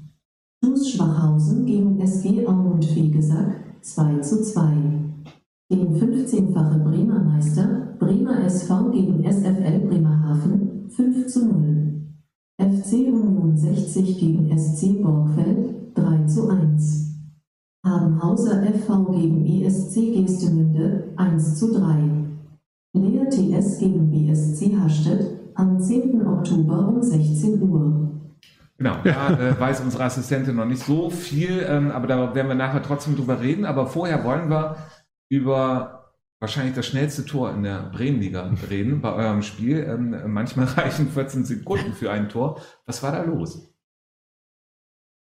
TuS 0.60 0.90
Schwachhausen 0.90 1.64
gegen 1.64 2.00
SG 2.00 2.48
Aumund 2.48 2.84
Fegesack 2.84 3.54
2 3.82 4.18
zu 4.22 4.42
2. 4.42 4.97
Den 5.70 5.94
15-fache 5.94 6.78
Bremer 6.78 7.20
Meister 7.20 7.94
Bremer 7.98 8.42
SV 8.46 8.90
gegen 8.90 9.22
SFL 9.22 9.80
Bremerhaven 9.80 10.88
5 10.88 11.26
zu 11.26 11.46
0. 11.46 12.08
FC 12.58 12.92
Union 12.92 13.54
60 13.54 14.18
gegen 14.18 14.58
SC 14.58 15.02
Borgfeld 15.02 15.94
3 15.94 16.24
zu 16.24 16.48
1. 16.48 17.18
Habenhauser 17.84 18.62
FV 18.62 19.12
gegen 19.12 19.44
ESC 19.44 20.14
Gestemünde 20.14 21.12
1 21.16 21.58
zu 21.58 21.78
3. 21.78 21.98
Leer 22.94 23.28
TS 23.28 23.78
gegen 23.78 24.10
BSC 24.10 24.74
Hastedt 24.74 25.38
am 25.54 25.78
10. 25.78 26.26
Oktober 26.26 26.88
um 26.88 27.02
16 27.02 27.60
Uhr. 27.60 28.08
Genau, 28.78 28.94
da 29.04 29.38
äh, 29.38 29.60
weiß 29.60 29.80
unsere 29.80 30.04
Assistentin 30.04 30.56
noch 30.56 30.64
nicht 30.64 30.82
so 30.82 31.10
viel, 31.10 31.66
ähm, 31.68 31.90
aber 31.90 32.06
da 32.06 32.34
werden 32.34 32.48
wir 32.48 32.54
nachher 32.54 32.82
trotzdem 32.82 33.16
drüber 33.16 33.42
reden. 33.42 33.66
Aber 33.66 33.86
vorher 33.86 34.24
wollen 34.24 34.48
wir 34.48 34.76
über 35.28 35.98
wahrscheinlich 36.40 36.74
das 36.74 36.86
schnellste 36.86 37.24
Tor 37.24 37.52
in 37.52 37.62
der 37.62 37.90
Bremenliga 37.90 38.50
reden 38.70 39.00
bei 39.00 39.12
eurem 39.12 39.42
Spiel. 39.42 39.78
Ähm, 39.78 40.32
manchmal 40.32 40.66
reichen 40.76 41.08
14 41.08 41.44
Sekunden 41.44 41.92
für 41.92 42.10
ein 42.10 42.28
Tor. 42.28 42.60
Was 42.86 43.02
war 43.02 43.12
da 43.12 43.22
los? 43.22 43.74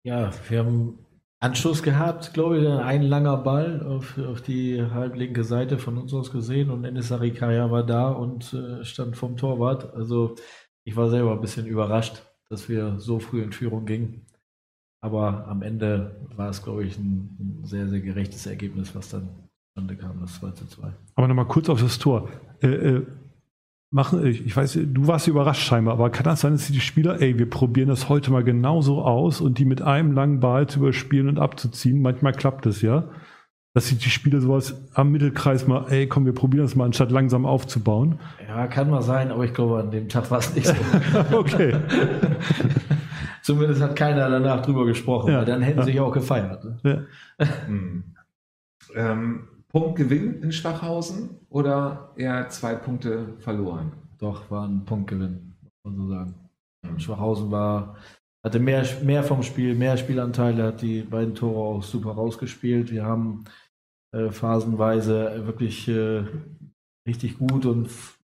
Ja, 0.06 0.30
wir 0.48 0.58
haben 0.58 0.98
Anschluss 1.40 1.82
gehabt, 1.82 2.32
glaube 2.32 2.58
ich, 2.58 2.66
ein 2.66 3.02
langer 3.02 3.36
Ball 3.36 3.82
auf, 3.82 4.18
auf 4.18 4.40
die 4.40 4.82
halblinke 4.82 5.44
Seite 5.44 5.78
von 5.78 5.98
uns 5.98 6.14
aus 6.14 6.30
gesehen 6.30 6.70
und 6.70 6.84
Enes 6.84 7.08
Sarikaya 7.08 7.70
war 7.70 7.84
da 7.84 8.08
und 8.08 8.54
äh, 8.54 8.84
stand 8.84 9.16
vom 9.16 9.36
Torwart. 9.36 9.92
Also 9.94 10.36
ich 10.84 10.96
war 10.96 11.10
selber 11.10 11.32
ein 11.32 11.40
bisschen 11.40 11.66
überrascht, 11.66 12.22
dass 12.48 12.68
wir 12.68 12.98
so 12.98 13.18
früh 13.18 13.42
in 13.42 13.52
Führung 13.52 13.84
gingen. 13.84 14.26
Aber 15.02 15.46
am 15.48 15.60
Ende 15.60 16.26
war 16.34 16.48
es, 16.48 16.62
glaube 16.62 16.84
ich, 16.84 16.96
ein, 16.96 17.36
ein 17.38 17.64
sehr, 17.64 17.88
sehr 17.88 18.00
gerechtes 18.00 18.46
Ergebnis, 18.46 18.94
was 18.94 19.10
dann 19.10 19.43
zustande 19.74 19.96
kam, 19.96 20.20
das 20.20 20.34
2 20.38 20.50
zu 20.52 20.66
2. 20.66 20.88
Aber 21.16 21.28
nochmal 21.28 21.46
kurz 21.46 21.68
auf 21.68 21.80
das 21.80 21.98
Tor. 21.98 22.28
Äh, 22.62 22.68
äh, 22.68 23.06
machen, 23.90 24.24
ich 24.26 24.56
weiß, 24.56 24.78
du 24.84 25.06
warst 25.06 25.26
überrascht 25.26 25.62
scheinbar, 25.66 25.94
aber 25.94 26.10
kann 26.10 26.24
das 26.24 26.40
sein, 26.40 26.52
dass 26.52 26.66
die 26.68 26.80
Spieler, 26.80 27.20
ey, 27.20 27.38
wir 27.38 27.48
probieren 27.48 27.88
das 27.88 28.08
heute 28.08 28.30
mal 28.30 28.44
genauso 28.44 29.02
aus 29.02 29.40
und 29.40 29.58
die 29.58 29.64
mit 29.64 29.82
einem 29.82 30.12
langen 30.12 30.40
Ball 30.40 30.68
zu 30.68 30.78
überspielen 30.78 31.28
und 31.28 31.38
abzuziehen? 31.38 32.00
Manchmal 32.02 32.32
klappt 32.32 32.66
es 32.66 32.82
ja. 32.82 33.08
Dass 33.76 33.88
sich 33.88 33.98
die 33.98 34.10
Spieler 34.10 34.40
sowas 34.40 34.80
am 34.94 35.10
Mittelkreis 35.10 35.66
mal, 35.66 35.86
ey, 35.90 36.06
komm, 36.06 36.26
wir 36.26 36.32
probieren 36.32 36.64
das 36.64 36.76
mal, 36.76 36.84
anstatt 36.84 37.10
langsam 37.10 37.44
aufzubauen. 37.44 38.20
Ja, 38.46 38.68
kann 38.68 38.88
mal 38.88 39.02
sein, 39.02 39.32
aber 39.32 39.44
ich 39.44 39.52
glaube, 39.52 39.80
an 39.80 39.90
dem 39.90 40.08
Tag 40.08 40.30
war 40.30 40.38
es 40.38 40.54
nicht 40.54 40.68
so. 40.68 40.74
okay. 41.36 41.74
Zumindest 43.42 43.82
hat 43.82 43.96
keiner 43.96 44.30
danach 44.30 44.62
drüber 44.62 44.86
gesprochen, 44.86 45.32
Ja, 45.32 45.38
weil 45.38 45.44
dann 45.44 45.60
hätten 45.60 45.78
ja. 45.80 45.84
sie 45.84 45.90
sich 45.90 46.00
auch 46.00 46.12
gefeiert. 46.12 46.64
Ne? 46.64 47.08
Ja. 47.38 47.46
Hm. 47.66 48.04
Ähm, 48.94 49.48
Punktgewinn 49.74 50.40
in 50.40 50.52
Schwachhausen 50.52 51.40
oder 51.48 52.12
eher 52.14 52.48
zwei 52.48 52.76
Punkte 52.76 53.34
verloren? 53.40 53.90
Doch, 54.18 54.48
war 54.48 54.68
ein 54.68 54.84
Punktgewinn, 54.84 55.52
muss 55.62 55.72
man 55.82 55.96
so 55.96 56.08
sagen. 56.08 56.34
Schwachhausen 56.98 57.50
war, 57.50 57.96
hatte 58.44 58.60
mehr, 58.60 58.86
mehr 59.02 59.24
vom 59.24 59.42
Spiel, 59.42 59.74
mehr 59.74 59.96
Spielanteile, 59.96 60.62
hat 60.62 60.80
die 60.80 61.02
beiden 61.02 61.34
Tore 61.34 61.58
auch 61.58 61.82
super 61.82 62.12
rausgespielt. 62.12 62.92
Wir 62.92 63.04
haben 63.04 63.46
äh, 64.12 64.30
phasenweise 64.30 65.44
wirklich 65.44 65.88
äh, 65.88 66.22
richtig 67.08 67.38
gut 67.38 67.66
und 67.66 67.90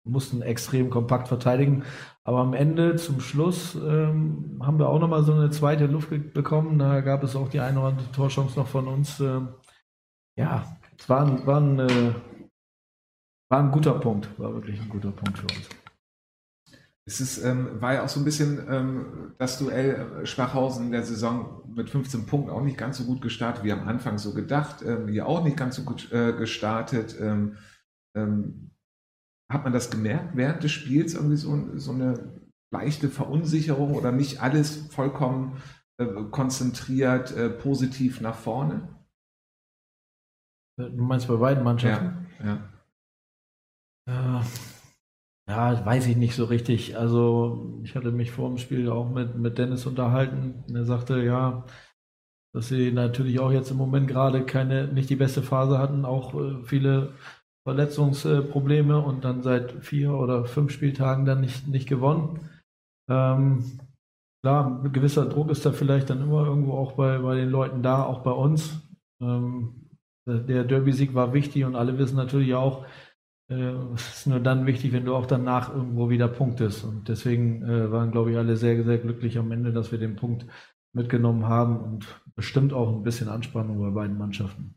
mussten 0.06 0.42
extrem 0.42 0.90
kompakt 0.90 1.28
verteidigen. 1.28 1.84
Aber 2.24 2.40
am 2.40 2.54
Ende, 2.54 2.96
zum 2.96 3.20
Schluss, 3.20 3.76
ähm, 3.76 4.62
haben 4.64 4.80
wir 4.80 4.88
auch 4.88 5.00
nochmal 5.00 5.24
so 5.24 5.34
eine 5.34 5.50
zweite 5.50 5.88
Luft 5.88 6.12
bekommen. 6.34 6.80
Da 6.80 7.02
gab 7.02 7.24
es 7.24 7.36
auch 7.36 7.50
die 7.50 7.60
eine 7.60 7.78
oder 7.80 7.90
andere 7.90 8.12
Torchance 8.14 8.58
noch 8.58 8.68
von 8.68 8.88
uns. 8.88 9.20
Ähm, 9.20 9.50
ja, 10.38 10.78
es 10.98 11.10
war 11.10 11.26
ein, 11.26 11.46
war, 11.46 11.62
ein, 11.62 11.80
äh, 11.80 12.14
war 13.50 13.60
ein 13.60 13.72
guter 13.72 14.00
Punkt, 14.00 14.38
war 14.40 14.54
wirklich 14.54 14.82
ein 14.82 14.90
guter 14.90 15.12
Punkt 15.12 15.40
für 15.40 15.48
uns. 15.48 15.70
Es 17.08 17.22
ist, 17.22 17.44
ähm, 17.44 17.80
war 17.82 17.94
ja 17.94 18.04
auch 18.04 18.10
so 18.10 18.20
ein 18.20 18.26
bisschen 18.26 18.66
ähm, 18.68 19.34
das 19.38 19.60
Duell 19.60 20.22
äh, 20.24 20.26
Schwachhausen 20.26 20.88
in 20.88 20.92
der 20.92 21.04
Saison 21.04 21.62
mit 21.68 21.90
15 21.90 22.26
Punkten 22.26 22.50
auch 22.50 22.64
nicht 22.64 22.80
ganz 22.80 22.98
so 22.98 23.06
gut 23.06 23.22
gestartet 23.22 23.64
wie 23.64 23.72
am 23.72 23.88
Anfang 23.88 24.18
so 24.18 24.34
gedacht. 24.34 24.82
Ähm, 24.82 25.08
ihr 25.10 25.28
auch 25.28 25.44
nicht 25.44 25.58
ganz 25.58 25.76
so 25.76 25.84
gut 25.84 26.12
äh, 26.12 26.34
gestartet. 26.34 27.16
Ähm, 27.20 27.58
ähm, 28.18 28.72
hat 29.52 29.64
man 29.64 29.74
das 29.74 29.92
gemerkt 29.92 30.36
während 30.36 30.64
des 30.64 30.72
Spiels 30.72 31.14
irgendwie 31.14 31.38
so, 31.38 31.78
so 31.78 31.92
eine 31.92 32.42
leichte 32.74 33.10
Verunsicherung 33.10 33.94
oder 33.94 34.12
nicht 34.12 34.42
alles 34.42 34.88
vollkommen 34.88 35.62
äh, 36.00 36.08
konzentriert 36.32 37.32
äh, 37.36 37.50
positiv 37.50 38.20
nach 38.20 38.36
vorne? 38.36 38.95
Du 40.78 41.04
meinst 41.04 41.28
bei 41.28 41.36
beiden 41.36 41.64
Mannschaften? 41.64 42.28
ja. 42.44 42.58
Ja. 44.08 44.44
ja, 45.50 45.86
weiß 45.86 46.08
ich 46.08 46.18
nicht 46.18 46.36
so 46.36 46.46
richtig. 46.46 46.98
Also 46.98 47.80
ich 47.84 47.96
hatte 47.96 48.12
mich 48.12 48.32
vor 48.32 48.50
dem 48.50 48.58
Spiel 48.58 48.90
auch 48.90 49.10
mit, 49.10 49.36
mit 49.36 49.58
Dennis 49.58 49.86
unterhalten. 49.86 50.64
Er 50.74 50.86
sagte, 50.86 51.24
ja, 51.24 51.66
dass 52.54 52.68
sie 52.68 52.92
natürlich 52.92 53.40
auch 53.40 53.52
jetzt 53.52 53.72
im 53.72 53.78
Moment 53.78 54.08
gerade 54.08 54.46
keine, 54.46 54.88
nicht 54.88 55.10
die 55.10 55.16
beste 55.16 55.42
Phase 55.42 55.80
hatten, 55.80 56.06
auch 56.06 56.34
äh, 56.36 56.64
viele 56.64 57.14
Verletzungsprobleme 57.68 59.02
und 59.02 59.26
dann 59.26 59.42
seit 59.42 59.72
vier 59.84 60.14
oder 60.14 60.46
fünf 60.46 60.72
Spieltagen 60.72 61.26
dann 61.26 61.42
nicht, 61.42 61.68
nicht 61.68 61.90
gewonnen. 61.90 62.52
Ähm, 63.10 63.80
klar, 64.44 64.84
ein 64.84 64.94
gewisser 64.94 65.26
Druck 65.26 65.50
ist 65.50 65.66
da 65.66 65.72
vielleicht 65.72 66.12
dann 66.12 66.22
immer 66.22 66.46
irgendwo 66.46 66.74
auch 66.74 66.92
bei, 66.94 67.18
bei 67.18 67.36
den 67.36 67.50
Leuten 67.50 67.82
da, 67.82 68.04
auch 68.04 68.20
bei 68.22 68.32
uns. 68.32 68.80
Ähm, 69.20 69.85
der 70.26 70.64
Derby-Sieg 70.64 71.14
war 71.14 71.34
wichtig 71.34 71.66
und 71.66 71.76
alle 71.76 71.98
wissen 71.98 72.16
natürlich 72.16 72.54
auch, 72.56 72.86
äh, 73.50 73.74
es 73.94 74.20
ist 74.20 74.28
nur 74.28 74.40
dann 74.40 74.66
wichtig, 74.66 74.92
wenn 74.92 75.06
du 75.06 75.16
auch 75.16 75.26
danach 75.26 75.74
irgendwo 75.74 76.10
wieder 76.10 76.28
punktest. 76.28 76.84
Und 76.84 77.08
deswegen 77.08 77.64
äh, 77.64 77.92
waren, 77.92 78.12
glaube 78.12 78.32
ich, 78.32 78.38
alle 78.38 78.58
sehr, 78.58 78.84
sehr 78.84 78.98
glücklich 78.98 79.38
am 79.38 79.52
Ende, 79.52 79.72
dass 79.72 79.92
wir 79.92 80.00
den 80.00 80.16
Punkt 80.16 80.46
mitgenommen 80.94 81.46
haben 81.46 81.78
und 81.78 82.22
bestimmt 82.36 82.74
auch 82.74 82.92
ein 82.92 83.04
bisschen 83.04 83.30
Anspannung 83.30 83.80
bei 83.80 83.90
beiden 83.90 84.18
Mannschaften. 84.18 84.76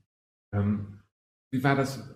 Ähm, 0.52 1.00
wie 1.52 1.62
war 1.62 1.76
das? 1.76 2.14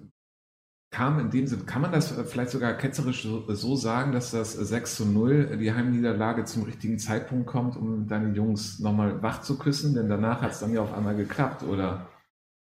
Kam 0.91 1.19
in 1.21 1.31
dem 1.31 1.47
Sinne, 1.47 1.65
kann 1.65 1.81
man 1.81 1.93
das 1.93 2.17
äh, 2.19 2.25
vielleicht 2.25 2.51
sogar 2.51 2.75
ketzerisch 2.75 3.23
so, 3.23 3.51
so 3.55 3.77
sagen, 3.77 4.13
dass 4.13 4.31
das 4.31 4.53
6 4.53 4.97
zu 4.97 5.07
0, 5.07 5.57
die 5.57 5.73
Heimniederlage 5.73 6.45
zum 6.45 6.65
richtigen 6.65 6.99
Zeitpunkt 6.99 7.47
kommt, 7.47 7.77
um 7.77 8.07
deine 8.09 8.35
Jungs 8.35 8.79
nochmal 8.79 9.23
wach 9.23 9.41
zu 9.41 9.59
küssen? 9.59 9.95
Denn 9.95 10.11
danach 10.11 10.43
hat 10.43 10.51
es 10.51 10.61
dann 10.61 10.75
ja 10.75 10.83
auf 10.83 10.93
einmal 10.93 11.17
geklappt, 11.17 11.63
oder? 11.63 12.09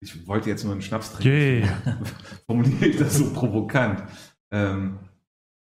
Ich 0.02 0.26
wollte 0.28 0.50
jetzt 0.50 0.64
nur 0.64 0.72
einen 0.72 0.82
Schnaps 0.82 1.12
trinken. 1.12 1.28
Yay. 1.28 1.64
Formuliere 2.46 2.86
ich 2.86 2.96
das 2.96 3.16
so 3.16 3.32
provokant. 3.32 4.02
Ähm, 4.52 4.98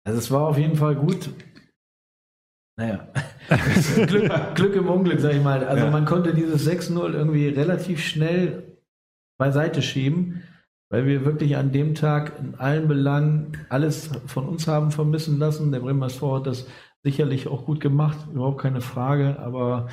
Also 0.06 0.18
es 0.18 0.30
war 0.30 0.48
auf 0.48 0.58
jeden 0.58 0.76
Fall 0.76 0.96
gut. 0.96 1.30
Naja, 2.76 3.06
Glück, 4.06 4.54
Glück 4.56 4.74
im 4.74 4.88
Unglück, 4.88 5.20
sag 5.20 5.32
ich 5.34 5.42
mal. 5.42 5.64
Also 5.64 5.84
Ja. 5.84 5.90
man 5.92 6.04
konnte 6.06 6.34
dieses 6.34 6.66
6-0 6.68 7.12
irgendwie 7.12 7.46
relativ 7.48 8.02
schnell 8.02 8.78
beiseite 9.38 9.80
schieben, 9.80 10.42
weil 10.90 11.06
wir 11.06 11.24
wirklich 11.24 11.56
an 11.56 11.70
dem 11.70 11.94
Tag 11.94 12.36
in 12.40 12.56
allen 12.56 12.88
Belangen 12.88 13.58
alles 13.68 14.10
von 14.26 14.48
uns 14.48 14.66
haben 14.66 14.90
vermissen 14.90 15.38
lassen. 15.38 15.70
Der 15.70 15.80
Bremer 15.80 16.06
SV 16.06 16.36
hat 16.38 16.46
das 16.48 16.66
sicherlich 17.04 17.46
auch 17.46 17.64
gut 17.64 17.80
gemacht, 17.80 18.18
überhaupt 18.32 18.60
keine 18.62 18.80
Frage, 18.80 19.38
aber 19.38 19.88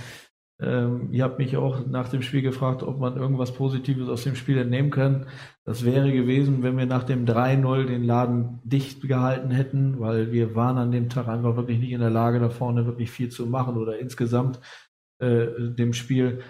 ähm, 0.62 1.10
ihr 1.12 1.24
habt 1.24 1.40
mich 1.40 1.58
auch 1.58 1.88
nach 1.88 2.10
dem 2.10 2.22
Spiel 2.22 2.44
gefragt, 2.44 2.84
ob 2.84 3.00
man 3.00 3.18
irgendwas 3.18 3.52
Positives 3.52 4.08
aus 4.10 4.24
dem 4.24 4.36
Spiel 4.36 4.60
entnehmen 4.60 4.92
kann. 4.92 5.26
Das 5.66 5.84
wäre 5.84 6.12
gewesen, 6.12 6.62
wenn 6.62 6.78
wir 6.78 6.86
nach 6.86 7.04
dem 7.04 7.26
3-0 7.26 7.86
den 7.86 8.04
Laden 8.04 8.60
dicht 8.64 9.02
gehalten 9.02 9.50
hätten, 9.50 10.00
weil 10.00 10.32
wir 10.32 10.54
waren 10.56 10.78
an 10.78 10.92
dem 10.92 11.10
Tag 11.10 11.28
einfach 11.28 11.56
wirklich 11.56 11.80
nicht 11.80 11.92
in 11.92 12.00
der 12.00 12.12
Lage, 12.12 12.40
da 12.40 12.50
vorne 12.50 12.86
wirklich 12.86 13.10
viel 13.10 13.30
zu 13.30 13.48
machen 13.48 13.76
oder 13.76 13.98
insgesamt 13.98 14.60
äh, 15.20 15.48
dem 15.60 15.94
Spiel. 15.94 16.42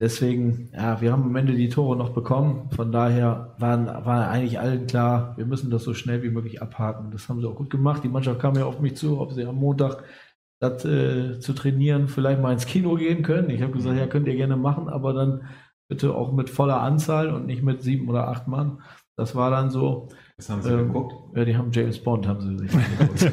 Deswegen, 0.00 0.70
ja, 0.72 1.00
wir 1.00 1.12
haben 1.12 1.24
am 1.24 1.36
Ende 1.36 1.54
die 1.54 1.68
Tore 1.68 1.96
noch 1.96 2.10
bekommen. 2.10 2.70
Von 2.70 2.90
daher 2.90 3.54
waren, 3.58 3.86
war 3.86 4.30
eigentlich 4.30 4.58
allen 4.58 4.86
klar, 4.86 5.34
wir 5.36 5.46
müssen 5.46 5.70
das 5.70 5.84
so 5.84 5.94
schnell 5.94 6.22
wie 6.22 6.30
möglich 6.30 6.60
abhaken. 6.60 7.10
Das 7.12 7.28
haben 7.28 7.40
sie 7.40 7.46
auch 7.46 7.54
gut 7.54 7.70
gemacht. 7.70 8.02
Die 8.02 8.08
Mannschaft 8.08 8.40
kam 8.40 8.56
ja 8.56 8.64
auf 8.64 8.80
mich 8.80 8.96
zu, 8.96 9.20
ob 9.20 9.32
sie 9.32 9.44
am 9.44 9.56
Montag 9.56 10.02
das 10.60 10.84
äh, 10.84 11.40
zu 11.40 11.52
trainieren, 11.54 12.06
vielleicht 12.08 12.40
mal 12.40 12.52
ins 12.52 12.66
Kino 12.66 12.94
gehen 12.94 13.22
können. 13.22 13.50
Ich 13.50 13.62
habe 13.62 13.72
gesagt, 13.72 13.98
ja, 13.98 14.06
könnt 14.06 14.28
ihr 14.28 14.36
gerne 14.36 14.56
machen, 14.56 14.88
aber 14.88 15.12
dann 15.14 15.42
bitte 15.88 16.14
auch 16.14 16.32
mit 16.32 16.50
voller 16.50 16.80
Anzahl 16.80 17.30
und 17.34 17.46
nicht 17.46 17.62
mit 17.62 17.82
sieben 17.82 18.08
oder 18.08 18.28
acht 18.28 18.46
Mann. 18.46 18.80
Das 19.16 19.34
war 19.34 19.50
dann 19.50 19.70
so. 19.70 20.08
Was 20.38 20.48
haben 20.48 20.62
Sie 20.62 20.70
Ähm, 20.70 20.86
geguckt? 20.86 21.36
Ja, 21.36 21.44
die 21.44 21.56
haben 21.56 21.70
James 21.72 21.98
Bond, 22.02 22.26
haben 22.26 22.40
sie 22.40 22.66
sich 22.66 22.72
angeguckt. 22.74 23.32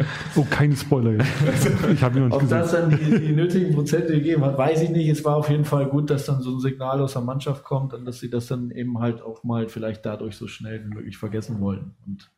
Oh, 0.36 0.46
keine 0.48 0.76
Spoiler 0.76 1.12
jetzt. 1.12 1.66
Ich 1.92 2.02
habe 2.02 2.18
ihn 2.18 2.28
noch 2.28 2.36
nicht 2.40 2.42
Ob 2.44 2.48
das 2.48 2.70
gesehen. 2.72 2.90
dann 2.90 2.98
die, 2.98 3.26
die 3.26 3.32
nötigen 3.34 3.74
Prozente 3.74 4.12
gegeben 4.14 4.44
hat, 4.44 4.56
weiß 4.56 4.82
ich 4.82 4.90
nicht. 4.90 5.08
Es 5.08 5.24
war 5.24 5.36
auf 5.36 5.50
jeden 5.50 5.64
Fall 5.64 5.86
gut, 5.88 6.08
dass 6.10 6.26
dann 6.26 6.40
so 6.40 6.54
ein 6.56 6.60
Signal 6.60 7.00
aus 7.02 7.14
der 7.14 7.22
Mannschaft 7.22 7.64
kommt 7.64 7.92
und 7.92 8.04
dass 8.06 8.20
sie 8.20 8.30
das 8.30 8.46
dann 8.46 8.70
eben 8.70 8.98
halt 9.00 9.20
auch 9.20 9.44
mal 9.44 9.68
vielleicht 9.68 10.06
dadurch 10.06 10.36
so 10.36 10.46
schnell 10.46 10.84
wie 10.84 10.94
möglich 10.94 11.18
vergessen 11.18 11.60
wollen. 11.60 11.96
Und 12.06 12.30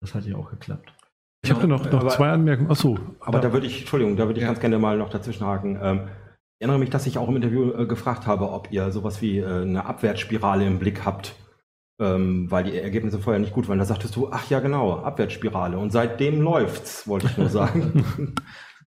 das 0.00 0.14
hat 0.14 0.24
ja 0.26 0.36
auch 0.36 0.50
geklappt. 0.50 0.94
Ich 1.44 1.50
habe 1.50 1.60
da 1.60 1.66
noch, 1.66 1.90
noch 1.90 2.00
Aber- 2.00 2.08
zwei 2.08 2.30
Anmerkungen. 2.30 2.70
Achso, 2.70 2.98
Aber 3.20 3.38
da 3.40 3.52
würde 3.52 3.66
ich, 3.66 3.80
Entschuldigung, 3.80 4.16
da 4.16 4.26
würde 4.26 4.38
ich 4.38 4.42
Ja. 4.42 4.48
ganz 4.48 4.60
gerne 4.60 4.78
mal 4.78 4.96
noch 4.98 5.10
dazwischenhaken. 5.10 5.78
Ähm, 5.82 6.00
ich 6.58 6.60
erinnere 6.66 6.78
mich, 6.78 6.90
dass 6.90 7.06
ich 7.06 7.18
auch 7.18 7.28
im 7.28 7.36
Interview 7.36 7.70
äh, 7.72 7.86
gefragt 7.86 8.26
habe, 8.26 8.50
ob 8.50 8.72
ihr 8.72 8.90
sowas 8.90 9.20
wie 9.22 9.38
äh, 9.38 9.62
eine 9.62 9.84
Abwärtsspirale 9.86 10.66
im 10.66 10.78
Blick 10.78 11.04
habt, 11.04 11.34
ähm, 12.00 12.50
weil 12.50 12.64
die 12.64 12.76
Ergebnisse 12.78 13.18
vorher 13.18 13.40
nicht 13.40 13.52
gut 13.52 13.68
waren. 13.68 13.78
Da 13.78 13.84
sagtest 13.84 14.16
du, 14.16 14.28
ach 14.32 14.48
ja 14.50 14.60
genau, 14.60 14.98
Abwärtsspirale. 15.00 15.76
Und 15.78 15.90
seitdem 15.92 16.40
läuft's, 16.40 17.06
wollte 17.06 17.26
ich 17.26 17.36
nur 17.36 17.48
sagen. 17.48 18.04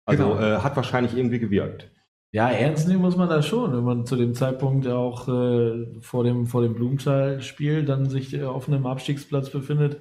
also 0.06 0.24
Genau. 0.34 0.40
äh, 0.40 0.58
hat 0.58 0.76
wahrscheinlich 0.76 1.16
irgendwie 1.16 1.38
gewirkt. 1.40 1.90
Ja, 2.32 2.48
ernst 2.50 2.88
nehmen 2.88 3.00
muss 3.00 3.16
man 3.16 3.28
das 3.28 3.46
schon, 3.46 3.72
wenn 3.72 3.84
man 3.84 4.06
zu 4.06 4.16
dem 4.16 4.34
Zeitpunkt 4.34 4.84
ja 4.86 4.96
auch 4.96 5.28
äh, 5.28 5.86
vor 6.00 6.24
dem, 6.24 6.46
vor 6.46 6.62
dem 6.62 6.74
Blumenthal-Spiel 6.74 7.84
dann 7.84 8.08
sich 8.10 8.34
äh, 8.34 8.42
auf 8.42 8.66
einem 8.68 8.86
Abstiegsplatz 8.86 9.50
befindet, 9.50 9.98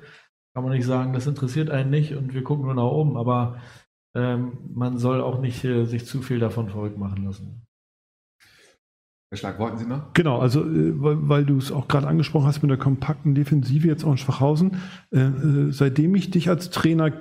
kann 0.54 0.64
man 0.64 0.74
nicht 0.74 0.86
sagen, 0.86 1.14
das 1.14 1.28
interessiert 1.28 1.70
einen 1.70 1.90
nicht 1.90 2.16
und 2.16 2.34
wir 2.34 2.44
gucken 2.44 2.66
nur 2.66 2.76
nach 2.76 2.84
oben. 2.84 3.18
Aber 3.18 3.58
ähm, 4.16 4.58
man 4.74 4.98
soll 4.98 5.22
auch 5.22 5.40
nicht 5.42 5.64
äh, 5.64 5.86
sich 5.86 6.06
zu 6.06 6.22
viel 6.22 6.40
davon 6.40 6.70
verrückt 6.70 6.98
machen 6.98 7.26
lassen. 7.26 7.66
Herr 9.32 9.38
Schlag, 9.38 9.58
wollten 9.58 9.78
Sie 9.78 9.88
noch? 9.88 10.14
Genau, 10.14 10.40
also 10.40 10.62
äh, 10.62 11.02
weil, 11.02 11.28
weil 11.28 11.46
du 11.46 11.58
es 11.58 11.72
auch 11.72 11.88
gerade 11.88 12.08
angesprochen 12.08 12.46
hast 12.46 12.62
mit 12.62 12.70
der 12.70 12.78
kompakten 12.78 13.34
Defensive 13.34 13.88
jetzt 13.88 14.04
auch 14.04 14.12
in 14.12 14.18
Schwachhausen. 14.18 14.78
Äh, 15.12 15.22
äh, 15.22 15.72
seitdem 15.72 16.14
ich 16.14 16.30
dich 16.30 16.50
als 16.50 16.70
Trainer 16.70 17.12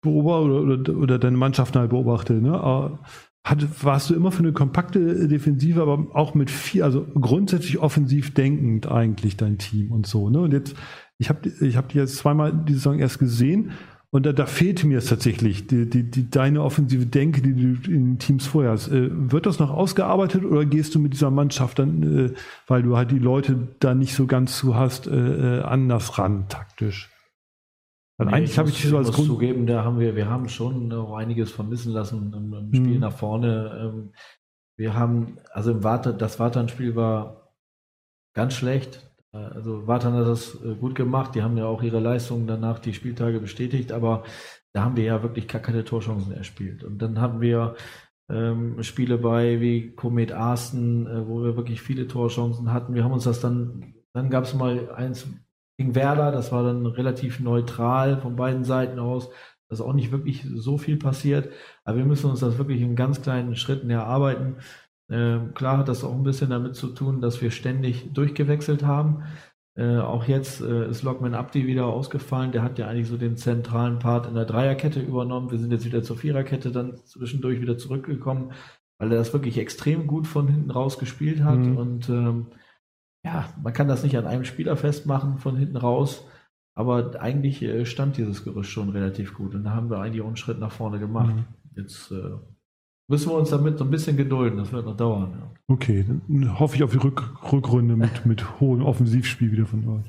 beobachte 0.00 0.50
oder, 0.50 0.74
oder, 0.74 0.96
oder 0.96 1.18
deine 1.18 1.36
Mannschaft 1.36 1.76
halt 1.76 1.90
beobachte, 1.90 2.34
ne, 2.34 2.54
äh, 2.54 2.96
hat, 3.44 3.84
warst 3.84 4.10
du 4.10 4.14
immer 4.14 4.32
für 4.32 4.40
eine 4.42 4.52
kompakte 4.52 5.28
Defensive, 5.28 5.80
aber 5.80 6.06
auch 6.14 6.34
mit 6.34 6.50
viel, 6.50 6.82
also 6.82 7.06
grundsätzlich 7.14 7.78
offensiv 7.78 8.34
denkend 8.34 8.86
eigentlich 8.86 9.36
dein 9.36 9.58
Team 9.58 9.92
und 9.92 10.06
so. 10.06 10.28
Ne? 10.28 10.40
Und 10.40 10.52
jetzt, 10.52 10.76
ich 11.20 11.28
habe 11.28 11.48
ich 11.48 11.76
hab 11.76 11.88
die 11.90 11.98
jetzt 11.98 12.16
zweimal 12.16 12.52
die 12.52 12.72
Saison 12.74 12.98
erst 12.98 13.18
gesehen 13.18 13.72
und 14.10 14.26
da, 14.26 14.32
da 14.32 14.46
fehlte 14.46 14.88
mir 14.88 14.98
es 14.98 15.06
tatsächlich, 15.06 15.68
die, 15.68 15.88
die, 15.88 16.10
die, 16.10 16.28
deine 16.30 16.62
offensive 16.64 17.06
Denke, 17.06 17.42
die 17.42 17.54
du 17.54 17.90
in 17.92 18.04
den 18.14 18.18
Teams 18.18 18.46
vorher 18.46 18.72
hast. 18.72 18.88
Äh, 18.88 19.08
wird 19.30 19.46
das 19.46 19.60
noch 19.60 19.70
ausgearbeitet 19.70 20.44
oder 20.44 20.64
gehst 20.64 20.94
du 20.94 20.98
mit 20.98 21.12
dieser 21.12 21.30
Mannschaft 21.30 21.78
dann, 21.78 22.02
äh, 22.02 22.34
weil 22.66 22.82
du 22.82 22.96
halt 22.96 23.12
die 23.12 23.20
Leute 23.20 23.68
da 23.78 23.94
nicht 23.94 24.14
so 24.16 24.26
ganz 24.26 24.58
zu 24.58 24.74
hast, 24.74 25.06
äh, 25.06 25.58
äh, 25.58 25.62
anders 25.62 26.18
ran 26.18 26.48
taktisch? 26.48 27.08
Weil 28.18 28.26
Nee, 28.26 28.32
eigentlich 28.34 28.58
habe 28.58 28.68
ich 28.70 28.82
so 28.82 28.98
als 28.98 29.12
Grund. 29.12 29.28
zugeben, 29.28 29.66
da 29.66 29.84
haben 29.84 30.00
wir, 30.00 30.16
wir 30.16 30.28
haben 30.28 30.48
schon 30.48 30.92
auch 30.92 31.14
einiges 31.16 31.52
vermissen 31.52 31.92
lassen 31.92 32.32
im, 32.34 32.52
im 32.52 32.74
Spiel 32.74 32.94
Mhm. 32.94 33.00
nach 33.00 33.12
vorne. 33.16 33.92
Ähm, 33.94 34.12
Wir 34.76 34.94
haben, 34.94 35.36
also 35.52 35.70
im 35.72 35.84
Warte, 35.84 36.14
das 36.14 36.40
Wartan-Spiel 36.40 36.96
war 36.96 37.52
ganz 38.34 38.54
schlecht. 38.54 39.09
Äh, 39.32 39.38
Also 39.38 39.86
Wartan 39.86 40.14
hat 40.14 40.26
das 40.26 40.54
äh, 40.64 40.74
gut 40.74 40.94
gemacht. 40.94 41.34
Die 41.34 41.42
haben 41.42 41.56
ja 41.56 41.66
auch 41.66 41.82
ihre 41.82 42.00
Leistungen 42.00 42.46
danach 42.46 42.78
die 42.78 42.94
Spieltage 42.94 43.40
bestätigt, 43.40 43.92
aber 43.92 44.24
da 44.72 44.84
haben 44.84 44.96
wir 44.96 45.04
ja 45.04 45.22
wirklich 45.22 45.48
gar 45.48 45.60
keine 45.60 45.84
Torchancen 45.84 46.32
erspielt. 46.32 46.84
Und 46.84 46.98
dann 46.98 47.20
hatten 47.20 47.40
wir 47.40 47.74
ähm, 48.30 48.82
Spiele 48.82 49.18
bei 49.18 49.60
wie 49.60 49.92
Komet 49.94 50.32
Arsten, 50.32 51.06
äh, 51.06 51.26
wo 51.26 51.42
wir 51.42 51.56
wirklich 51.56 51.82
viele 51.82 52.06
Torchancen 52.06 52.72
hatten. 52.72 52.94
Wir 52.94 53.04
haben 53.04 53.12
uns 53.12 53.24
das 53.24 53.40
dann, 53.40 53.94
dann 54.12 54.30
gab 54.30 54.44
es 54.44 54.54
mal 54.54 54.90
eins 54.92 55.26
gegen 55.76 55.94
Werder, 55.94 56.30
das 56.30 56.52
war 56.52 56.62
dann 56.62 56.86
relativ 56.86 57.40
neutral 57.40 58.20
von 58.20 58.36
beiden 58.36 58.64
Seiten 58.64 58.98
aus. 58.98 59.30
Da 59.68 59.74
ist 59.74 59.80
auch 59.80 59.94
nicht 59.94 60.12
wirklich 60.12 60.44
so 60.54 60.78
viel 60.78 60.96
passiert, 60.98 61.52
aber 61.84 61.98
wir 61.98 62.04
müssen 62.04 62.30
uns 62.30 62.40
das 62.40 62.58
wirklich 62.58 62.80
in 62.82 62.96
ganz 62.96 63.22
kleinen 63.22 63.56
Schritten 63.56 63.88
erarbeiten. 63.90 64.56
Ähm, 65.10 65.54
klar 65.54 65.78
hat 65.78 65.88
das 65.88 66.04
auch 66.04 66.14
ein 66.14 66.22
bisschen 66.22 66.50
damit 66.50 66.76
zu 66.76 66.88
tun, 66.88 67.20
dass 67.20 67.42
wir 67.42 67.50
ständig 67.50 68.12
durchgewechselt 68.12 68.84
haben. 68.84 69.24
Äh, 69.76 69.98
auch 69.98 70.24
jetzt 70.24 70.60
äh, 70.60 70.88
ist 70.88 71.02
Lockman 71.02 71.34
Abdi 71.34 71.66
wieder 71.66 71.86
ausgefallen. 71.86 72.52
Der 72.52 72.62
hat 72.62 72.78
ja 72.78 72.86
eigentlich 72.86 73.08
so 73.08 73.16
den 73.16 73.36
zentralen 73.36 73.98
Part 73.98 74.26
in 74.26 74.34
der 74.34 74.44
Dreierkette 74.44 75.00
übernommen. 75.00 75.50
Wir 75.50 75.58
sind 75.58 75.72
jetzt 75.72 75.84
wieder 75.84 76.02
zur 76.02 76.16
Viererkette 76.16 76.70
dann 76.70 76.96
zwischendurch 77.04 77.60
wieder 77.60 77.76
zurückgekommen, 77.76 78.52
weil 78.98 79.10
er 79.10 79.18
das 79.18 79.32
wirklich 79.32 79.58
extrem 79.58 80.06
gut 80.06 80.26
von 80.26 80.48
hinten 80.48 80.70
raus 80.70 80.98
gespielt 80.98 81.42
hat. 81.42 81.58
Mhm. 81.58 81.76
Und 81.76 82.08
ähm, 82.08 82.46
ja, 83.24 83.48
man 83.62 83.72
kann 83.72 83.88
das 83.88 84.02
nicht 84.02 84.16
an 84.16 84.26
einem 84.26 84.44
Spieler 84.44 84.76
festmachen 84.76 85.38
von 85.38 85.56
hinten 85.56 85.76
raus. 85.76 86.24
Aber 86.76 87.20
eigentlich 87.20 87.62
äh, 87.62 87.84
stand 87.84 88.16
dieses 88.16 88.44
Gerüst 88.44 88.70
schon 88.70 88.90
relativ 88.90 89.34
gut. 89.34 89.54
Und 89.54 89.64
da 89.64 89.70
haben 89.70 89.90
wir 89.90 89.98
eigentlich 89.98 90.22
auch 90.22 90.28
einen 90.28 90.36
Schritt 90.36 90.60
nach 90.60 90.72
vorne 90.72 90.98
gemacht. 90.98 91.34
Mhm. 91.34 91.44
Jetzt 91.76 92.12
müssen 93.10 93.30
wir 93.30 93.36
uns 93.36 93.50
damit 93.50 93.76
so 93.76 93.84
ein 93.84 93.90
bisschen 93.90 94.16
gedulden. 94.16 94.58
Das 94.58 94.72
wird 94.72 94.86
noch 94.86 94.96
dauern. 94.96 95.34
Ja. 95.38 95.50
Okay, 95.68 96.04
dann 96.06 96.58
hoffe 96.58 96.76
ich 96.76 96.82
auf 96.82 96.92
die 96.92 96.98
Rück 96.98 97.34
Rückrunde 97.52 97.96
mit, 97.96 98.24
mit 98.24 98.60
hohem 98.60 98.82
Offensivspiel 98.82 99.52
wieder 99.52 99.66
von 99.66 99.86
euch. 99.86 100.06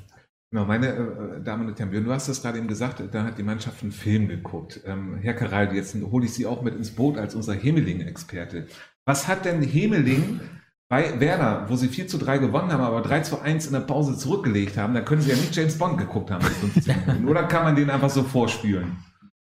Genau, 0.50 0.66
meine 0.66 0.88
äh, 0.88 1.42
Damen 1.42 1.66
und 1.66 1.78
Herren, 1.78 2.04
du 2.04 2.12
hast 2.12 2.28
das 2.28 2.42
gerade 2.42 2.58
eben 2.58 2.68
gesagt, 2.68 3.02
da 3.12 3.24
hat 3.24 3.38
die 3.38 3.42
Mannschaft 3.42 3.82
einen 3.82 3.92
Film 3.92 4.28
geguckt. 4.28 4.80
Ähm, 4.86 5.16
Herr 5.20 5.34
Karaldi, 5.34 5.76
jetzt 5.76 5.96
hole 6.10 6.26
ich 6.26 6.32
Sie 6.32 6.46
auch 6.46 6.62
mit 6.62 6.74
ins 6.74 6.90
Boot 6.90 7.18
als 7.18 7.34
unser 7.34 7.54
Hemeling-Experte. 7.54 8.66
Was 9.04 9.28
hat 9.28 9.44
denn 9.46 9.62
Hemeling 9.62 10.40
bei 10.88 11.18
Werder, 11.18 11.66
wo 11.68 11.76
sie 11.76 11.88
4 11.88 12.06
zu 12.06 12.18
3 12.18 12.38
gewonnen 12.38 12.70
haben, 12.70 12.82
aber 12.82 13.00
3 13.00 13.20
zu 13.20 13.40
1 13.40 13.66
in 13.66 13.72
der 13.72 13.80
Pause 13.80 14.16
zurückgelegt 14.16 14.76
haben, 14.76 14.92
da 14.94 15.00
können 15.00 15.22
sie 15.22 15.30
ja 15.30 15.36
nicht 15.36 15.56
James 15.56 15.78
Bond 15.78 15.96
geguckt 15.96 16.30
haben. 16.30 16.44
mit 16.44 16.52
15 16.52 16.96
Minuten. 17.06 17.28
Oder 17.28 17.44
kann 17.44 17.64
man 17.64 17.74
den 17.74 17.88
einfach 17.88 18.10
so 18.10 18.22
vorspülen? 18.22 18.96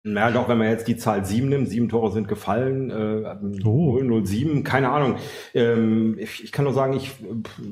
Na 0.04 0.30
doch, 0.30 0.48
wenn 0.48 0.58
man 0.58 0.68
jetzt 0.68 0.88
die 0.88 0.96
Zahl 0.96 1.24
7 1.24 1.48
nimmt, 1.48 1.68
sieben 1.68 1.88
Tore 1.88 2.12
sind 2.12 2.28
gefallen, 2.28 2.90
äh, 2.90 3.36
Oh. 3.64 3.98
007, 4.24 4.62
keine 4.64 4.90
Ahnung. 4.90 5.16
Ähm, 5.54 6.16
ich, 6.18 6.44
ich 6.44 6.52
kann 6.52 6.64
nur 6.64 6.72
sagen, 6.72 6.94
ich, 6.94 7.12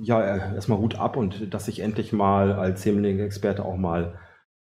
ja, 0.02 0.52
erstmal 0.54 0.78
Hut 0.78 0.96
ab 0.96 1.16
und 1.16 1.54
dass 1.54 1.68
ich 1.68 1.80
endlich 1.80 2.12
mal 2.12 2.52
als 2.52 2.84
Hemling-Experte 2.84 3.64
auch 3.64 3.76
mal 3.76 4.18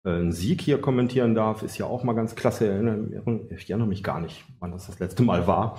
äh, 0.05 0.11
einen 0.11 0.33
Sieg 0.33 0.63
hier 0.63 0.81
kommentieren 0.81 1.35
darf, 1.35 1.63
ist 1.63 1.79
ja 1.79 1.87
auch 1.87 2.03
mal 2.03 2.15
ganz 2.15 2.35
klasse. 2.35 2.65
Ich 2.65 2.71
erinnere, 2.73 3.41
ich 3.55 3.71
erinnere 3.71 3.89
mich 3.89 4.03
gar 4.03 4.21
nicht, 4.21 4.45
wann 4.59 4.73
das 4.73 4.87
das 4.87 4.99
letzte 4.99 5.23
Mal 5.23 5.47
war. 5.47 5.79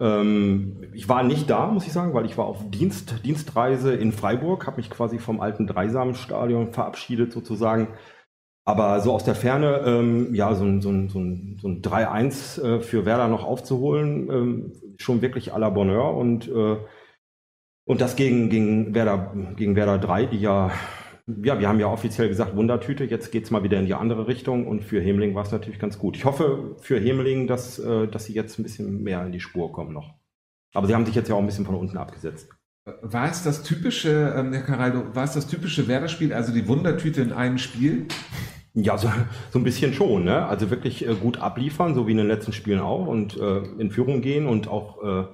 Ähm, 0.00 0.82
ich 0.94 1.08
war 1.08 1.22
nicht 1.22 1.48
da, 1.50 1.66
muss 1.66 1.86
ich 1.86 1.92
sagen, 1.92 2.14
weil 2.14 2.24
ich 2.26 2.38
war 2.38 2.46
auf 2.46 2.70
Dienst, 2.70 3.24
Dienstreise 3.24 3.94
in 3.94 4.12
Freiburg, 4.12 4.66
habe 4.66 4.78
mich 4.78 4.90
quasi 4.90 5.18
vom 5.18 5.40
alten 5.40 5.66
Dreisamstadion 5.66 6.72
verabschiedet 6.72 7.32
sozusagen. 7.32 7.88
Aber 8.64 9.00
so 9.00 9.12
aus 9.12 9.24
der 9.24 9.34
Ferne, 9.34 9.82
ähm, 9.86 10.34
ja, 10.34 10.54
so 10.54 10.64
ein, 10.64 10.80
so 10.80 10.90
ein, 10.90 11.08
so 11.08 11.18
ein, 11.18 11.58
so 11.60 11.68
ein 11.68 11.82
3-1 11.82 12.62
äh, 12.62 12.80
für 12.80 13.06
Werder 13.06 13.28
noch 13.28 13.44
aufzuholen, 13.44 14.30
ähm, 14.30 14.72
schon 14.98 15.22
wirklich 15.22 15.52
à 15.54 15.58
la 15.58 15.70
Bonheur. 15.70 16.14
Und, 16.14 16.48
äh, 16.48 16.76
und 17.84 18.00
das 18.00 18.16
gegen, 18.16 18.50
gegen, 18.50 18.94
Werder, 18.94 19.34
gegen 19.56 19.76
Werder 19.76 19.98
3, 19.98 20.26
die 20.26 20.40
ja, 20.40 20.70
ja, 21.42 21.58
wir 21.58 21.68
haben 21.68 21.80
ja 21.80 21.86
offiziell 21.86 22.28
gesagt, 22.28 22.56
Wundertüte, 22.56 23.04
jetzt 23.04 23.30
geht's 23.30 23.50
mal 23.50 23.62
wieder 23.62 23.78
in 23.78 23.86
die 23.86 23.94
andere 23.94 24.28
Richtung. 24.28 24.66
Und 24.66 24.84
für 24.84 25.00
Hemling 25.00 25.34
war 25.34 25.44
es 25.44 25.52
natürlich 25.52 25.78
ganz 25.78 25.98
gut. 25.98 26.16
Ich 26.16 26.24
hoffe 26.24 26.76
für 26.80 27.00
Hemling, 27.00 27.46
dass, 27.46 27.78
äh, 27.78 28.08
dass 28.08 28.26
sie 28.26 28.34
jetzt 28.34 28.58
ein 28.58 28.62
bisschen 28.62 29.02
mehr 29.02 29.24
in 29.24 29.32
die 29.32 29.40
Spur 29.40 29.72
kommen 29.72 29.92
noch. 29.92 30.14
Aber 30.74 30.86
sie 30.86 30.94
haben 30.94 31.06
sich 31.06 31.14
jetzt 31.14 31.28
ja 31.28 31.34
auch 31.34 31.40
ein 31.40 31.46
bisschen 31.46 31.66
von 31.66 31.74
unten 31.74 31.96
abgesetzt. 31.96 32.48
War 33.02 33.30
es 33.30 33.42
das 33.42 33.62
typische, 33.62 34.34
ähm, 34.36 34.52
Herr 34.52 34.62
Caraldo, 34.62 35.14
war 35.14 35.24
es 35.24 35.32
das 35.32 35.46
typische 35.46 35.88
Werder-Spiel, 35.88 36.32
also 36.32 36.52
die 36.52 36.66
Wundertüte 36.68 37.22
in 37.22 37.32
einem 37.32 37.58
Spiel? 37.58 38.06
Ja, 38.74 38.96
so, 38.96 39.10
so 39.50 39.58
ein 39.58 39.64
bisschen 39.64 39.92
schon, 39.92 40.24
ne? 40.24 40.46
Also 40.46 40.70
wirklich 40.70 41.06
äh, 41.06 41.14
gut 41.14 41.38
abliefern, 41.38 41.94
so 41.94 42.06
wie 42.06 42.12
in 42.12 42.18
den 42.18 42.28
letzten 42.28 42.52
Spielen 42.52 42.80
auch 42.80 43.06
und 43.06 43.36
äh, 43.36 43.62
in 43.78 43.90
Führung 43.90 44.20
gehen 44.20 44.46
und 44.46 44.68
auch, 44.68 45.02
äh, 45.02 45.26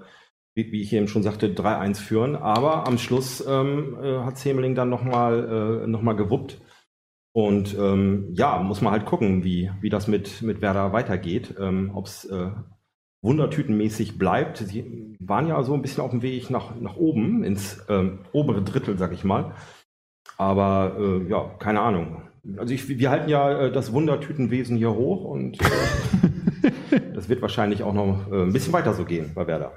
wie, 0.55 0.73
wie 0.73 0.81
ich 0.81 0.93
eben 0.93 1.09
schon 1.09 1.23
sagte, 1.23 1.49
3-1 1.49 2.01
führen. 2.01 2.37
Aber 2.37 2.87
am 2.87 2.97
Schluss 2.97 3.45
ähm, 3.47 3.99
äh, 4.03 4.21
hat 4.21 4.39
Semeling 4.39 4.75
dann 4.75 4.89
nochmal 4.89 5.83
äh, 5.85 5.87
noch 5.87 6.03
gewuppt. 6.17 6.61
Und 7.33 7.77
ähm, 7.79 8.29
ja, 8.33 8.59
muss 8.63 8.81
man 8.81 8.93
halt 8.93 9.05
gucken, 9.05 9.45
wie, 9.45 9.71
wie 9.83 9.91
das 9.91 10.09
mit, 10.09 10.41
mit 10.41 10.63
Werder 10.63 10.95
weitergeht. 10.95 11.55
Ähm, 11.61 11.91
Ob 11.95 12.07
es 12.07 12.25
äh, 12.25 12.49
wundertütenmäßig 13.27 14.19
bleibt. 14.19 14.59
Sie 14.59 15.17
waren 15.21 15.49
ja 15.49 15.63
so 15.63 15.75
ein 15.75 15.83
bisschen 15.83 16.03
auf 16.03 16.11
dem 16.13 16.23
Weg 16.23 16.49
nach, 16.51 16.75
nach 16.81 16.97
oben, 16.97 17.45
ins 17.45 17.85
ähm, 17.89 18.21
obere 18.33 18.63
Drittel, 18.63 18.97
sag 18.97 19.13
ich 19.13 19.25
mal. 19.25 19.53
Aber 20.39 20.97
äh, 20.99 21.29
ja, 21.29 21.45
keine 21.59 21.81
Ahnung. 21.81 22.23
Also 22.57 22.73
ich, 22.73 22.89
wir 22.89 23.11
halten 23.11 23.29
ja 23.29 23.63
äh, 23.67 23.73
das 23.73 23.93
Wundertütenwesen 23.93 24.77
hier 24.77 24.95
hoch 24.95 25.25
und 25.25 25.61
äh, 25.61 27.01
das 27.15 27.29
wird 27.29 27.43
wahrscheinlich 27.43 27.83
auch 27.83 27.95
noch 27.95 28.31
äh, 28.31 28.43
ein 28.43 28.53
bisschen 28.53 28.73
weiter 28.73 28.95
so 28.95 29.05
gehen 29.05 29.33
bei 29.35 29.47
Werder. 29.47 29.73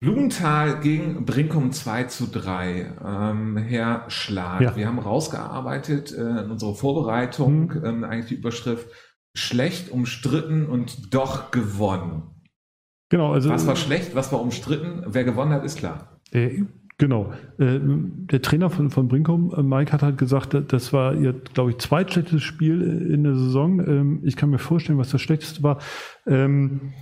Blumenthal 0.00 0.80
gegen 0.80 1.24
Brinkum 1.24 1.72
2 1.72 2.04
zu 2.04 2.26
3. 2.30 2.92
Ähm, 3.04 3.56
Herr 3.56 4.04
Schlag, 4.08 4.60
Ja. 4.60 4.76
wir 4.76 4.86
haben 4.86 4.98
rausgearbeitet 4.98 6.12
äh, 6.12 6.20
in 6.44 6.50
unserer 6.50 6.74
Vorbereitung 6.74 7.72
Mhm. 7.74 7.84
ähm, 7.84 8.04
eigentlich 8.04 8.26
die 8.26 8.34
Überschrift 8.36 8.88
schlecht, 9.34 9.90
umstritten 9.90 10.66
und 10.66 11.14
doch 11.14 11.50
gewonnen. 11.50 12.22
Genau, 13.08 13.32
also 13.32 13.50
Was 13.50 13.66
war 13.66 13.76
schlecht, 13.76 14.14
was 14.14 14.32
war 14.32 14.40
umstritten? 14.40 15.04
Wer 15.06 15.24
gewonnen 15.24 15.52
hat, 15.52 15.64
ist 15.64 15.78
klar. 15.78 16.18
Äh, 16.32 16.62
Genau. 16.98 17.32
Äh, 17.58 17.78
der 17.78 18.40
Trainer 18.40 18.70
von, 18.70 18.88
von 18.88 19.08
Brinkum, 19.08 19.52
äh, 19.54 19.62
Mike, 19.62 19.92
hat 19.92 20.02
halt 20.02 20.16
gesagt, 20.16 20.56
das 20.68 20.92
war 20.94 21.14
ihr, 21.14 21.34
glaube 21.34 21.70
ich, 21.72 21.78
zweitschlechtestes 21.78 22.42
Spiel 22.42 22.80
in 22.80 23.22
der 23.22 23.34
Saison. 23.34 23.80
Ähm, 23.80 24.20
ich 24.24 24.34
kann 24.36 24.48
mir 24.48 24.58
vorstellen, 24.58 24.98
was 24.98 25.10
das 25.10 25.20
schlechteste 25.20 25.62
war. 25.62 25.78
Ähm, 26.26 26.94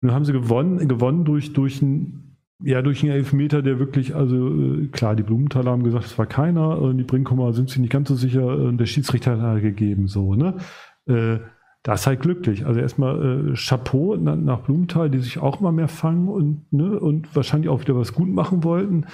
nun 0.00 0.12
haben 0.12 0.24
sie 0.24 0.32
gewonnen, 0.32 0.88
gewonnen 0.88 1.24
durch, 1.24 1.52
durch 1.52 1.80
ein 1.82 2.28
ja, 2.64 2.80
durch 2.80 3.02
einen 3.02 3.12
Elfmeter, 3.12 3.60
der 3.60 3.80
wirklich, 3.80 4.14
also 4.14 4.36
äh, 4.36 4.86
klar, 4.86 5.16
die 5.16 5.24
Blumenthaler 5.24 5.72
haben 5.72 5.82
gesagt, 5.82 6.04
es 6.04 6.16
war 6.16 6.26
keiner, 6.26 6.80
und 6.80 6.96
die 6.96 7.02
Brinkumer 7.02 7.52
sind 7.52 7.70
sich 7.70 7.78
nicht 7.80 7.90
ganz 7.90 8.08
so 8.08 8.14
sicher, 8.14 8.46
und 8.46 8.78
der 8.78 8.86
Schiedsrichter 8.86 9.32
hat 9.32 9.40
halt 9.40 9.62
gegeben, 9.62 10.06
so, 10.06 10.34
ne? 10.36 10.58
Äh, 11.06 11.38
das 11.82 12.02
ist 12.02 12.06
halt 12.06 12.20
glücklich. 12.20 12.64
Also 12.66 12.80
erstmal 12.80 13.50
äh, 13.50 13.54
Chapeau 13.54 14.16
na, 14.16 14.36
nach 14.36 14.60
Blumenthal, 14.60 15.10
die 15.10 15.18
sich 15.18 15.38
auch 15.38 15.60
mal 15.60 15.72
mehr 15.72 15.88
fangen 15.88 16.28
und, 16.28 16.72
ne, 16.72 16.98
und 16.98 17.34
wahrscheinlich 17.34 17.68
auch 17.68 17.80
wieder 17.80 17.96
was 17.96 18.12
gut 18.12 18.28
machen 18.28 18.64
wollten. 18.64 19.06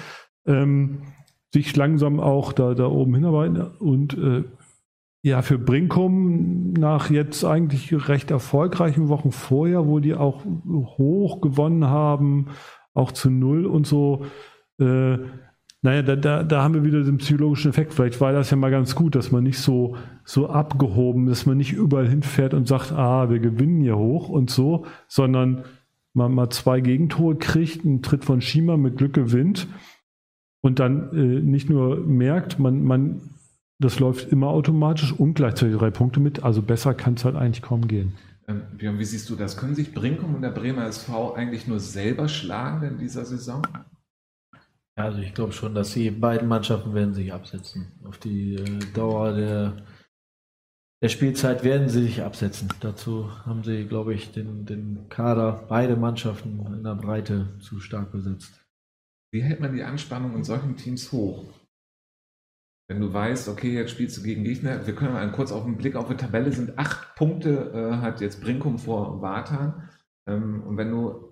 Ähm, 0.46 1.02
sich 1.52 1.74
langsam 1.76 2.20
auch 2.20 2.52
da, 2.52 2.74
da 2.74 2.86
oben 2.86 3.14
hinarbeiten 3.14 3.62
und 3.78 4.16
äh, 4.18 4.44
ja, 5.22 5.42
für 5.42 5.58
Brinkum 5.58 6.72
nach 6.74 7.10
jetzt 7.10 7.44
eigentlich 7.44 8.08
recht 8.08 8.30
erfolgreichen 8.30 9.08
Wochen 9.08 9.32
vorher, 9.32 9.86
wo 9.86 9.98
die 9.98 10.14
auch 10.14 10.44
hoch 10.98 11.40
gewonnen 11.40 11.86
haben, 11.86 12.48
auch 12.94 13.12
zu 13.12 13.30
null 13.30 13.66
und 13.66 13.86
so, 13.86 14.26
äh, 14.78 15.18
naja, 15.82 16.02
da, 16.02 16.16
da, 16.16 16.42
da 16.42 16.62
haben 16.62 16.74
wir 16.74 16.84
wieder 16.84 17.04
den 17.04 17.18
psychologischen 17.18 17.70
Effekt. 17.70 17.94
Vielleicht 17.94 18.20
war 18.20 18.32
das 18.32 18.50
ja 18.50 18.56
mal 18.56 18.70
ganz 18.70 18.96
gut, 18.96 19.14
dass 19.14 19.30
man 19.30 19.44
nicht 19.44 19.58
so, 19.58 19.96
so 20.24 20.48
abgehoben, 20.48 21.26
dass 21.26 21.46
man 21.46 21.56
nicht 21.56 21.72
überall 21.72 22.08
hinfährt 22.08 22.52
und 22.52 22.66
sagt, 22.66 22.90
ah, 22.92 23.30
wir 23.30 23.38
gewinnen 23.38 23.80
hier 23.80 23.96
hoch 23.96 24.28
und 24.28 24.50
so, 24.50 24.86
sondern 25.06 25.64
man 26.14 26.34
mal 26.34 26.50
zwei 26.50 26.80
Gegentore 26.80 27.36
kriegt, 27.36 27.84
einen 27.84 28.02
Tritt 28.02 28.24
von 28.24 28.40
Schima 28.40 28.76
mit 28.76 28.96
Glück 28.96 29.12
gewinnt 29.12 29.68
und 30.60 30.80
dann 30.80 31.12
äh, 31.12 31.40
nicht 31.40 31.70
nur 31.70 31.98
merkt, 31.98 32.58
man, 32.58 32.82
man, 32.82 33.20
das 33.78 34.00
läuft 34.00 34.32
immer 34.32 34.48
automatisch 34.48 35.12
und 35.12 35.34
gleichzeitig 35.34 35.76
drei 35.76 35.90
Punkte 35.90 36.18
mit. 36.18 36.42
Also 36.42 36.60
besser 36.60 36.94
kann 36.94 37.14
es 37.14 37.24
halt 37.24 37.36
eigentlich 37.36 37.62
kaum 37.62 37.86
gehen. 37.86 38.14
Ähm, 38.48 38.62
Björn, 38.76 38.98
wie 38.98 39.04
siehst 39.04 39.30
du 39.30 39.36
das? 39.36 39.56
Können 39.56 39.76
sich 39.76 39.94
Brinkum 39.94 40.34
und 40.34 40.42
der 40.42 40.50
Bremer 40.50 40.86
SV 40.86 41.34
eigentlich 41.34 41.68
nur 41.68 41.78
selber 41.78 42.26
schlagen 42.26 42.84
in 42.86 42.98
dieser 42.98 43.24
Saison? 43.24 43.62
Also 44.98 45.20
ich 45.20 45.32
glaube 45.32 45.52
schon, 45.52 45.76
dass 45.76 45.92
die 45.92 46.10
beiden 46.10 46.48
Mannschaften 46.48 46.92
werden 46.92 47.14
sich 47.14 47.32
absetzen. 47.32 47.92
Auf 48.04 48.18
die 48.18 48.56
äh, 48.56 48.78
Dauer 48.94 49.32
der, 49.32 49.76
der 51.00 51.08
Spielzeit 51.08 51.62
werden 51.62 51.88
sie 51.88 52.02
sich 52.02 52.22
absetzen. 52.22 52.68
Dazu 52.80 53.30
haben 53.46 53.62
sie, 53.62 53.84
glaube 53.84 54.12
ich, 54.14 54.32
den, 54.32 54.66
den 54.66 55.08
Kader, 55.08 55.66
beide 55.68 55.94
Mannschaften 55.94 56.66
in 56.66 56.82
der 56.82 56.96
Breite 56.96 57.46
zu 57.60 57.78
stark 57.78 58.10
besetzt. 58.10 58.66
Wie 59.32 59.42
hält 59.42 59.60
man 59.60 59.72
die 59.72 59.84
Anspannung 59.84 60.34
in 60.34 60.42
solchen 60.42 60.76
Teams 60.76 61.12
hoch? 61.12 61.44
Wenn 62.90 63.00
du 63.00 63.12
weißt, 63.12 63.48
okay, 63.50 63.74
jetzt 63.74 63.92
spielst 63.92 64.16
du 64.16 64.22
gegen 64.22 64.42
Gegner, 64.42 64.84
wir 64.84 64.94
können 64.96 65.12
mal 65.12 65.30
kurz 65.30 65.52
auf 65.52 65.62
den 65.62 65.76
Blick 65.76 65.94
auf 65.94 66.08
die 66.08 66.16
Tabelle 66.16 66.50
sind, 66.50 66.76
acht 66.76 67.14
Punkte 67.14 67.70
äh, 67.72 67.96
hat 67.98 68.20
jetzt 68.20 68.40
Brinkum 68.40 68.78
vor 68.78 69.22
Wartan. 69.22 69.88
Ähm, 70.26 70.62
und 70.64 70.76
wenn 70.76 70.90
du 70.90 71.27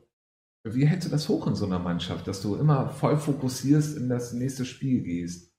wie 0.75 0.87
hältst 0.87 1.09
du 1.09 1.11
das 1.11 1.29
hoch 1.29 1.47
in 1.47 1.55
so 1.55 1.67
einer 1.67 1.79
Mannschaft, 1.79 2.27
dass 2.27 2.43
du 2.43 2.57
immer 2.57 2.89
voll 2.89 3.17
fokussierst 3.17 3.97
in 3.97 4.09
das 4.09 4.33
nächste 4.33 4.65
Spiel 4.65 5.03
gehst? 5.03 5.53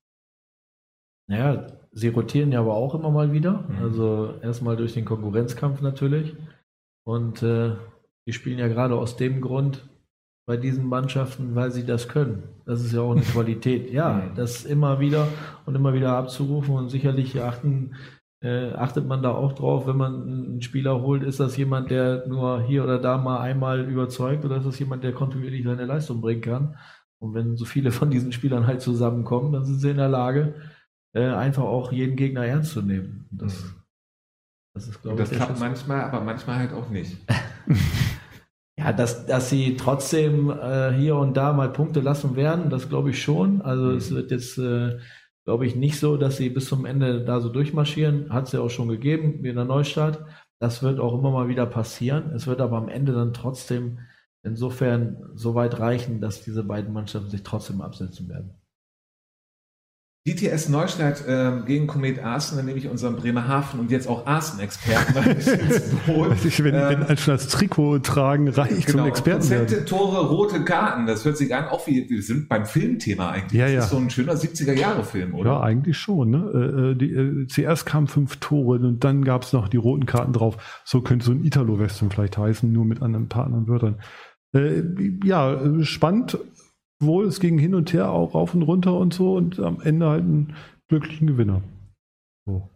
Naja, 1.30 1.68
sie 1.92 2.08
rotieren 2.08 2.52
ja 2.52 2.60
aber 2.60 2.74
auch 2.74 2.96
immer 2.96 3.12
mal 3.12 3.34
wieder. 3.34 3.66
Mhm. 3.68 3.78
Also 3.84 4.34
erstmal 4.42 4.78
durch 4.78 4.94
den 4.94 5.06
Konkurrenzkampf 5.06 5.82
natürlich. 5.82 6.36
Und 7.06 7.44
äh, 7.44 7.76
die 8.28 8.34
spielen 8.34 8.60
ja 8.60 8.68
gerade 8.68 8.96
aus 8.96 9.18
dem 9.18 9.42
Grund 9.42 9.88
bei 10.48 10.58
diesen 10.58 10.88
Mannschaften, 10.88 11.56
weil 11.56 11.72
sie 11.72 11.86
das 11.86 12.08
können. 12.08 12.44
Das 12.66 12.82
ist 12.82 12.94
ja 12.94 13.02
auch 13.02 13.12
eine 13.12 13.22
Qualität. 13.34 13.92
Ja, 13.92 14.14
mhm. 14.14 14.36
das 14.36 14.66
immer 14.66 15.00
wieder 15.00 15.28
und 15.66 15.76
immer 15.76 15.94
wieder 15.94 16.14
abzurufen 16.14 16.76
und 16.76 16.90
sicherlich 16.90 17.42
achten 17.42 17.96
äh, 18.42 18.72
achtet 18.74 19.08
man 19.08 19.24
da 19.24 19.32
auch 19.32 19.54
drauf, 19.54 19.88
wenn 19.88 19.98
man 19.98 20.22
einen 20.22 20.62
Spieler 20.62 21.02
holt, 21.02 21.24
ist 21.24 21.40
das 21.40 21.58
jemand, 21.58 21.90
der 21.90 22.28
nur 22.28 22.62
hier 22.62 22.84
oder 22.84 23.00
da 23.00 23.18
mal 23.18 23.40
einmal 23.40 23.90
überzeugt 23.90 24.46
oder 24.46 24.58
ist 24.58 24.68
das 24.68 24.80
jemand, 24.80 25.04
der 25.04 25.14
kontinuierlich 25.14 25.64
seine 25.64 25.86
Leistung 25.86 26.22
bringen 26.22 26.42
kann? 26.42 26.78
Und 27.20 27.34
wenn 27.34 27.58
so 27.58 27.66
viele 27.66 27.92
von 27.92 28.12
diesen 28.12 28.32
Spielern 28.32 28.68
halt 28.68 28.82
zusammenkommen, 28.82 29.52
dann 29.52 29.66
sind 29.66 29.80
sie 29.80 29.90
in 29.90 29.98
der 29.98 30.10
Lage, 30.10 30.54
äh, 31.14 31.26
einfach 31.26 31.64
auch 31.64 31.92
jeden 31.92 32.16
Gegner 32.16 32.46
ernst 32.46 32.74
zu 32.74 32.84
nehmen. 32.84 33.28
Das, 33.32 33.64
mhm. 33.64 33.84
das 34.76 34.88
ist, 34.88 35.02
glaube 35.02 35.24
ich, 35.24 35.30
das 35.30 35.38
klappt 35.38 35.60
manchmal, 35.60 36.02
aber 36.02 36.22
manchmal 36.22 36.58
halt 36.58 36.74
auch 36.74 36.90
nicht. 36.90 37.18
ja, 38.78 38.94
dass, 38.94 39.26
dass 39.26 39.50
sie 39.50 39.78
trotzdem 39.78 40.52
äh, 40.52 40.92
hier 40.94 41.16
und 41.16 41.36
da 41.36 41.54
mal 41.54 41.72
Punkte 41.72 42.02
lassen 42.02 42.36
werden, 42.36 42.70
das 42.70 42.88
glaube 42.88 43.10
ich 43.10 43.24
schon. 43.24 43.64
Also 43.64 43.86
mhm. 43.86 43.98
es 43.98 44.12
wird 44.12 44.30
jetzt 44.30 44.60
äh, 44.60 45.00
glaube 45.48 45.66
ich, 45.66 45.78
nicht 45.78 45.98
so, 45.98 46.18
dass 46.18 46.36
sie 46.36 46.50
bis 46.50 46.68
zum 46.68 46.86
Ende 46.86 47.24
da 47.24 47.40
so 47.40 47.48
durchmarschieren. 47.48 48.34
Hat 48.34 48.48
es 48.48 48.52
ja 48.52 48.60
auch 48.60 48.70
schon 48.70 48.90
gegeben, 48.90 49.44
wie 49.44 49.48
in 49.48 49.56
der 49.56 49.64
Neustadt. 49.64 50.26
Das 50.60 50.84
wird 50.84 51.00
auch 51.00 51.18
immer 51.18 51.32
mal 51.32 51.48
wieder 51.48 51.66
passieren. 51.66 52.32
Es 52.32 52.48
wird 52.48 52.60
aber 52.60 52.76
am 52.76 52.90
Ende 52.90 53.14
dann 53.14 53.32
trotzdem 53.32 54.00
insofern 54.44 55.32
so 55.36 55.56
weit 55.56 55.80
reichen, 55.80 56.20
dass 56.20 56.44
diese 56.44 56.66
beiden 56.66 56.92
Mannschaften 56.92 57.30
sich 57.30 57.44
trotzdem 57.44 57.80
absetzen 57.80 58.28
werden. 58.28 58.56
DTS 60.28 60.68
Neustadt 60.68 61.26
äh, 61.26 61.62
gegen 61.66 61.88
Komet 61.88 62.22
Arsen, 62.22 62.58
dann 62.58 62.66
nehme 62.66 62.78
ich 62.78 62.90
unseren 62.90 63.16
Bremerhaven 63.16 63.80
und 63.80 63.92
jetzt 63.92 64.10
auch 64.10 64.28
Arsen-Experten 64.28 65.16
Ich 66.44 66.62
wenn, 66.62 66.76
ähm, 66.76 67.06
wenn 67.08 67.18
schon 67.18 67.32
als 67.32 67.48
Trikot 67.48 68.00
tragen, 68.00 68.50
reicht 68.50 68.88
genau, 68.88 69.00
zum 69.00 69.08
Experten 69.08 69.48
Prozente, 69.48 69.86
Tore, 69.86 70.28
rote 70.28 70.66
Karten, 70.66 71.08
das 71.08 71.24
hört 71.24 71.38
sich 71.38 71.56
an, 71.56 71.66
auch 71.70 71.88
wie, 71.88 72.10
wir 72.10 72.22
sind 72.22 72.50
beim 72.50 72.66
Filmthema 72.66 73.30
eigentlich. 73.30 73.58
Ja, 73.58 73.66
das 73.66 73.74
ja. 73.74 73.80
ist 73.80 73.90
so 73.90 73.98
ein 73.98 74.10
schöner 74.10 74.34
70er-Jahre-Film, 74.34 75.34
oder? 75.34 75.52
Ja, 75.52 75.62
eigentlich 75.62 75.98
schon. 75.98 76.32
Ne? 76.32 76.52
Äh, 76.54 76.92
äh 76.92 76.96
die, 76.96 77.14
äh, 77.14 77.48
zuerst 77.48 77.86
kamen 77.86 78.08
fünf 78.08 78.36
Tore 78.38 78.80
und 78.80 79.04
dann 79.06 79.24
gab 79.24 79.44
es 79.44 79.54
noch 79.54 79.70
die 79.70 79.78
roten 79.78 80.06
Karten 80.06 80.34
drauf. 80.34 80.82
So 80.84 81.02
könnte 81.02 81.26
so 81.26 81.32
ein 81.32 81.46
Italo-Western 81.46 82.10
vielleicht 82.12 82.38
heißen, 82.38 82.70
nur 82.70 82.84
mit 82.84 83.02
anderen, 83.02 83.32
anderen 83.32 83.68
Wörtern. 83.70 83.96
Äh, 84.54 84.84
ja, 85.24 85.84
spannend 85.84 86.38
wohl, 87.00 87.26
es 87.26 87.40
ging 87.40 87.58
hin 87.58 87.76
und 87.76 87.94
her 87.94 88.12
auch 88.12 88.34
rauf 88.34 88.54
und 88.54 88.64
runter 88.64 88.98
und 88.98 89.14
so 89.14 89.36
und 89.36 89.60
am 89.60 89.82
Ende 89.82 90.08
halt 90.08 90.24
einen 90.24 90.56
glücklichen 90.88 91.28
Gewinner. 91.28 91.62
So. 92.46 92.70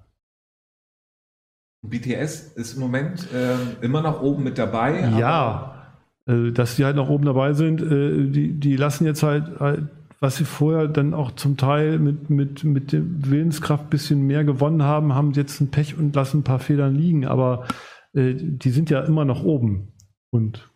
BTS 1.87 2.53
ist 2.53 2.75
im 2.75 2.81
Moment 2.81 3.27
äh, 3.33 3.83
immer 3.83 4.01
noch 4.01 4.21
oben 4.21 4.43
mit 4.43 4.57
dabei. 4.57 4.99
Ja, 5.17 5.95
äh, 6.27 6.51
dass 6.51 6.75
die 6.75 6.85
halt 6.85 6.95
noch 6.95 7.09
oben 7.09 7.25
dabei 7.25 7.53
sind, 7.53 7.81
äh, 7.81 8.27
die, 8.27 8.53
die 8.53 8.75
lassen 8.75 9.05
jetzt 9.05 9.23
halt, 9.23 9.59
halt, 9.59 9.87
was 10.19 10.35
sie 10.35 10.45
vorher 10.45 10.87
dann 10.87 11.15
auch 11.15 11.31
zum 11.31 11.57
Teil 11.57 11.97
mit, 11.97 12.29
mit, 12.29 12.63
mit 12.63 12.91
der 12.91 13.01
Willenskraft 13.03 13.85
ein 13.85 13.89
bisschen 13.89 14.27
mehr 14.27 14.43
gewonnen 14.43 14.83
haben, 14.83 15.15
haben 15.15 15.31
jetzt 15.31 15.59
ein 15.61 15.71
Pech 15.71 15.97
und 15.97 16.15
lassen 16.15 16.39
ein 16.39 16.43
paar 16.43 16.59
Federn 16.59 16.93
liegen, 16.93 17.25
aber 17.25 17.65
äh, 18.13 18.35
die 18.35 18.69
sind 18.69 18.91
ja 18.91 19.01
immer 19.01 19.25
noch 19.25 19.43
oben. 19.43 19.93
Und 20.29 20.70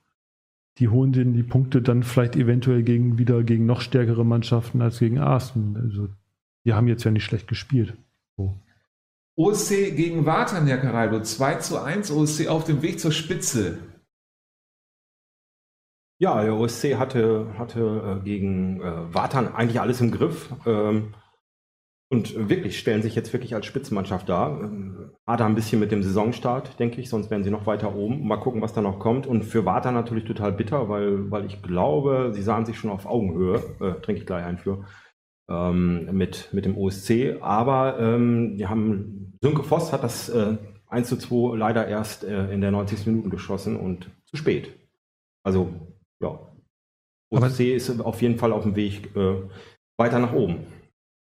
die 0.77 0.89
holen 0.89 1.13
den 1.13 1.33
die 1.33 1.43
Punkte 1.43 1.81
dann 1.81 2.03
vielleicht 2.03 2.35
eventuell 2.35 2.83
gegen, 2.83 3.17
wieder 3.17 3.43
gegen 3.43 3.65
noch 3.65 3.81
stärkere 3.81 4.25
Mannschaften 4.25 4.81
als 4.81 4.99
gegen 4.99 5.19
Arsenal. 5.19 5.81
Also, 5.83 6.09
die 6.65 6.73
haben 6.73 6.87
jetzt 6.87 7.03
ja 7.03 7.11
nicht 7.11 7.23
schlecht 7.23 7.47
gespielt. 7.47 7.95
So. 8.35 8.53
OSC 9.37 9.95
gegen 9.95 10.25
Wartan, 10.25 10.67
Herr 10.67 10.77
Caraldo. 10.77 11.21
2 11.21 11.55
zu 11.55 11.81
1, 11.81 12.11
OSC 12.11 12.47
auf 12.47 12.63
dem 12.63 12.81
Weg 12.81 12.99
zur 12.99 13.11
Spitze. 13.11 13.77
Ja, 16.17 16.41
der 16.41 16.55
OSC 16.55 16.95
hatte, 16.95 17.53
hatte 17.57 18.19
äh, 18.21 18.23
gegen 18.23 18.81
äh, 18.81 19.13
Wartan 19.13 19.53
eigentlich 19.53 19.81
alles 19.81 19.99
im 19.99 20.11
Griff. 20.11 20.49
Ähm, 20.65 21.13
und 22.15 22.49
wirklich 22.49 22.79
stellen 22.79 23.01
sich 23.01 23.13
jetzt 23.13 23.33
wirklich 23.33 23.55
als 23.55 23.65
Spitzenmannschaft 23.65 24.29
dar. 24.29 24.71
Ada 25.25 25.45
ein 25.45 25.55
bisschen 25.55 25.81
mit 25.81 25.91
dem 25.91 26.01
Saisonstart, 26.01 26.79
denke 26.79 27.01
ich, 27.01 27.09
sonst 27.09 27.29
wären 27.29 27.43
sie 27.43 27.51
noch 27.51 27.67
weiter 27.67 27.93
oben. 27.93 28.25
Mal 28.25 28.37
gucken, 28.37 28.61
was 28.61 28.71
da 28.71 28.81
noch 28.81 28.99
kommt. 28.99 29.27
Und 29.27 29.43
für 29.43 29.65
Vata 29.65 29.91
natürlich 29.91 30.23
total 30.23 30.53
bitter, 30.53 30.87
weil, 30.87 31.29
weil 31.29 31.45
ich 31.45 31.61
glaube, 31.61 32.31
sie 32.33 32.41
sahen 32.41 32.65
sich 32.65 32.77
schon 32.79 32.89
auf 32.89 33.05
Augenhöhe, 33.05 33.61
äh, 33.81 34.01
trinke 34.01 34.21
ich 34.21 34.25
gleich 34.25 34.45
ein 34.45 34.57
für, 34.57 34.85
ähm, 35.49 36.07
mit, 36.13 36.53
mit 36.53 36.63
dem 36.63 36.77
OSC. 36.77 37.35
Aber 37.41 37.99
ähm, 37.99 38.55
die 38.55 38.67
haben, 38.67 39.37
Sönke 39.41 39.63
Voss 39.63 39.91
hat 39.91 40.03
das 40.03 40.29
äh, 40.29 40.55
1 40.87 41.09
zu 41.09 41.17
2 41.17 41.57
leider 41.57 41.85
erst 41.85 42.23
äh, 42.23 42.49
in 42.53 42.61
der 42.61 42.71
90. 42.71 43.07
Minuten 43.07 43.29
geschossen 43.29 43.75
und 43.75 44.09
zu 44.23 44.37
spät. 44.37 44.71
Also, 45.43 45.69
ja. 46.21 46.39
OSC 47.29 47.75
ist 47.75 47.99
auf 47.99 48.21
jeden 48.21 48.37
Fall 48.37 48.53
auf 48.53 48.63
dem 48.63 48.77
Weg 48.77 49.13
äh, 49.17 49.35
weiter 49.97 50.19
nach 50.19 50.31
oben. 50.31 50.65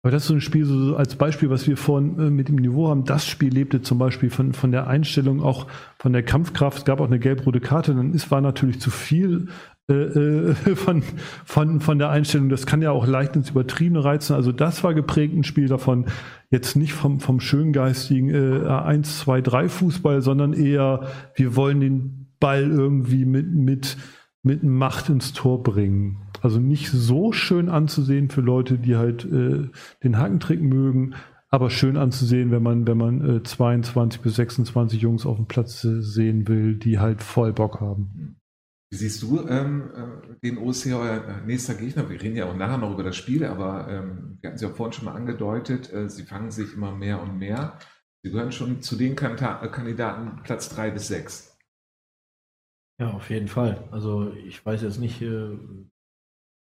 Aber 0.04 0.12
das 0.12 0.24
ist 0.24 0.28
so 0.28 0.34
ein 0.34 0.42
Spiel, 0.42 0.66
so 0.66 0.98
als 0.98 1.16
Beispiel, 1.16 1.50
was 1.50 1.66
wir 1.66 1.78
vorhin 1.78 2.20
äh, 2.20 2.30
mit 2.30 2.50
dem 2.50 2.58
Niveau 2.58 2.90
haben. 2.90 3.06
Das 3.06 3.26
Spiel 3.26 3.54
lebte 3.54 3.82
zum 3.82 3.98
Beispiel 3.98 4.30
von, 4.30 4.52
von 4.52 4.72
der 4.72 4.88
Einstellung, 4.88 5.42
auch 5.42 5.68
von 5.98 6.12
der 6.12 6.24
Kampfkraft. 6.24 6.80
Es 6.80 6.86
gab 6.86 7.00
auch 7.00 7.08
eine 7.08 7.20
gelb-rote 7.20 7.62
Karte. 7.62 7.96
Dann 7.96 8.14
ist, 8.14 8.30
war 8.30 8.42
natürlich 8.42 8.82
zu 8.82 8.92
viel 8.92 9.48
äh, 9.90 9.94
äh 9.94 10.54
von, 10.76 11.04
von, 11.46 11.80
von 11.80 12.00
der 12.00 12.10
Einstellung. 12.10 12.50
Das 12.50 12.66
kann 12.66 12.82
ja 12.82 12.92
auch 12.92 13.08
leicht 13.08 13.38
ins 13.38 13.52
Übertriebene 13.52 14.04
reizen. 14.04 14.36
Also 14.36 14.52
das 14.52 14.84
war 14.84 14.94
geprägt 14.94 15.34
ein 15.36 15.46
Spiel 15.46 15.70
davon. 15.70 16.06
Jetzt 16.52 16.76
nicht 16.76 16.92
vom, 16.92 17.22
vom 17.22 17.40
schöngeistigen 17.40 18.30
äh, 18.30 18.68
1, 18.68 19.20
2, 19.20 19.40
3 19.40 19.70
Fußball, 19.70 20.22
sondern 20.22 20.52
eher, 20.52 21.08
wir 21.36 21.56
wollen 21.56 21.80
den 21.80 22.28
Ball 22.40 22.70
irgendwie 22.70 23.24
mit, 23.24 23.54
mit 23.54 23.98
mit 24.44 24.62
Macht 24.62 25.10
ins 25.10 25.32
Tor 25.34 25.64
bringen. 25.64 26.18
Also 26.44 26.60
nicht 26.60 26.92
so 26.92 27.32
schön 27.32 27.70
anzusehen 27.70 28.30
für 28.30 28.42
Leute, 28.42 28.78
die 28.78 28.98
halt 28.98 29.24
äh, 29.24 29.70
den 30.04 30.18
Hackentrick 30.18 30.62
mögen, 30.62 31.16
aber 31.48 31.70
schön 31.70 31.96
anzusehen, 31.96 32.52
wenn 32.52 32.62
man, 32.62 32.86
wenn 32.86 32.98
man 32.98 33.38
äh, 33.38 33.44
22 33.44 34.20
bis 34.20 34.36
26 34.36 35.02
Jungs 35.02 35.26
auf 35.26 35.38
dem 35.38 35.46
Platz 35.46 35.86
äh, 35.86 36.02
sehen 36.02 36.50
will, 36.50 36.76
die 36.76 37.00
halt 37.00 37.24
voll 37.24 37.54
Bock 37.54 37.80
haben. 37.80 38.36
Wie 38.92 38.98
siehst 38.98 39.24
du 39.24 39.48
ähm, 39.48 39.90
äh, 39.96 40.36
den 40.44 40.58
OSC, 40.58 40.88
euer 40.88 41.42
nächster 41.46 41.76
Gegner? 41.76 42.10
Wir 42.10 42.22
reden 42.22 42.36
ja 42.36 42.46
auch 42.46 42.58
nachher 42.58 42.78
noch 42.78 42.92
über 42.92 43.04
das 43.04 43.16
Spiel, 43.16 43.46
aber 43.46 43.88
ähm, 43.88 44.38
wir 44.42 44.50
hatten 44.50 44.58
es 44.58 44.62
ja 44.62 44.70
vorhin 44.70 44.92
schon 44.92 45.06
mal 45.06 45.16
angedeutet, 45.16 45.94
äh, 45.94 46.10
sie 46.10 46.24
fangen 46.24 46.52
sich 46.52 46.74
immer 46.74 46.94
mehr 46.94 47.22
und 47.22 47.40
mehr. 47.40 47.80
Sie 48.22 48.32
gehören 48.32 48.52
schon 48.52 48.82
zu 48.82 48.98
den 48.98 49.16
Kandidaten 49.16 50.44
Platz 50.44 50.68
3 50.76 50.92
bis 50.92 51.08
6. 51.08 51.58
Ja, 53.00 53.12
auf 53.12 53.30
jeden 53.30 53.48
Fall. 53.48 53.88
Also 53.92 54.34
ich 54.46 54.66
weiß 54.66 54.82
jetzt 54.82 55.00
nicht, 55.00 55.22
äh, 55.22 55.58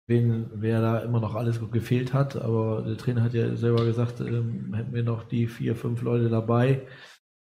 wen, 0.06 0.46
wer 0.54 0.80
da 0.80 0.98
immer 1.00 1.20
noch 1.20 1.34
alles 1.34 1.60
gefehlt 1.70 2.12
hat, 2.12 2.36
aber 2.36 2.82
der 2.82 2.96
Trainer 2.96 3.22
hat 3.22 3.34
ja 3.34 3.56
selber 3.56 3.84
gesagt, 3.84 4.20
ähm, 4.20 4.72
hätten 4.74 4.94
wir 4.94 5.02
noch 5.02 5.24
die 5.24 5.46
vier, 5.48 5.74
fünf 5.74 6.02
Leute 6.02 6.28
dabei, 6.28 6.82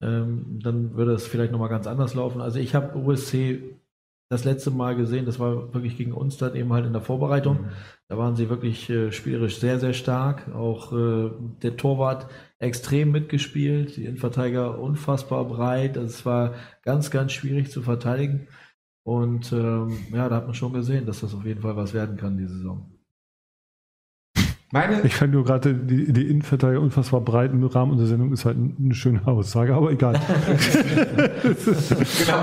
ähm, 0.02 0.60
dann 0.62 0.96
würde 0.96 1.14
es 1.14 1.28
vielleicht 1.28 1.52
nochmal 1.52 1.70
ganz 1.70 1.88
anders 1.88 2.14
laufen. 2.14 2.42
Also 2.42 2.60
ich 2.60 2.76
habe 2.76 2.98
OSC 2.98 3.60
das 4.30 4.44
letzte 4.44 4.72
Mal 4.72 4.96
gesehen, 4.96 5.26
das 5.26 5.40
war 5.40 5.74
wirklich 5.74 5.98
gegen 5.98 6.12
uns 6.12 6.38
dann 6.38 6.56
eben 6.56 6.74
halt 6.74 6.86
in 6.86 6.92
der 6.92 7.02
Vorbereitung. 7.02 7.62
Mhm. 7.62 7.70
Da 8.10 8.18
waren 8.18 8.36
sie 8.36 8.50
wirklich 8.50 8.90
äh, 8.90 9.12
spielerisch 9.12 9.60
sehr, 9.60 9.80
sehr 9.80 9.94
stark. 9.94 10.54
Auch 10.54 10.92
äh, 10.92 11.32
der 11.62 11.78
Torwart 11.78 12.28
extrem 12.60 13.12
mitgespielt, 13.12 13.96
die 13.96 14.06
Innenverteidiger 14.06 14.80
unfassbar 14.80 15.46
breit. 15.46 15.98
Also 15.98 16.10
es 16.10 16.26
war 16.26 16.56
ganz, 16.84 17.10
ganz 17.10 17.32
schwierig 17.32 17.72
zu 17.72 17.82
verteidigen. 17.82 18.48
Und 19.08 19.54
ähm, 19.54 19.98
ja, 20.12 20.28
da 20.28 20.36
hat 20.36 20.48
man 20.48 20.54
schon 20.54 20.74
gesehen, 20.74 21.06
dass 21.06 21.22
das 21.22 21.34
auf 21.34 21.46
jeden 21.46 21.62
Fall 21.62 21.78
was 21.78 21.94
werden 21.94 22.18
kann, 22.18 22.38
die 22.38 22.46
Saison. 22.46 22.92
Meine 24.70 25.02
ich 25.04 25.16
fand 25.16 25.32
nur 25.32 25.46
gerade 25.46 25.74
die, 25.74 26.12
die 26.12 26.28
Innenverteidiger 26.28 26.82
unfassbar 26.82 27.22
breit 27.22 27.54
im 27.54 27.64
Rahmen 27.64 27.94
unserer 27.94 28.10
Sendung 28.10 28.34
ist 28.34 28.44
halt 28.44 28.58
eine 28.58 28.94
schöne 28.94 29.26
Aussage, 29.26 29.74
aber 29.76 29.92
egal. 29.92 30.16
genau, 30.20 30.20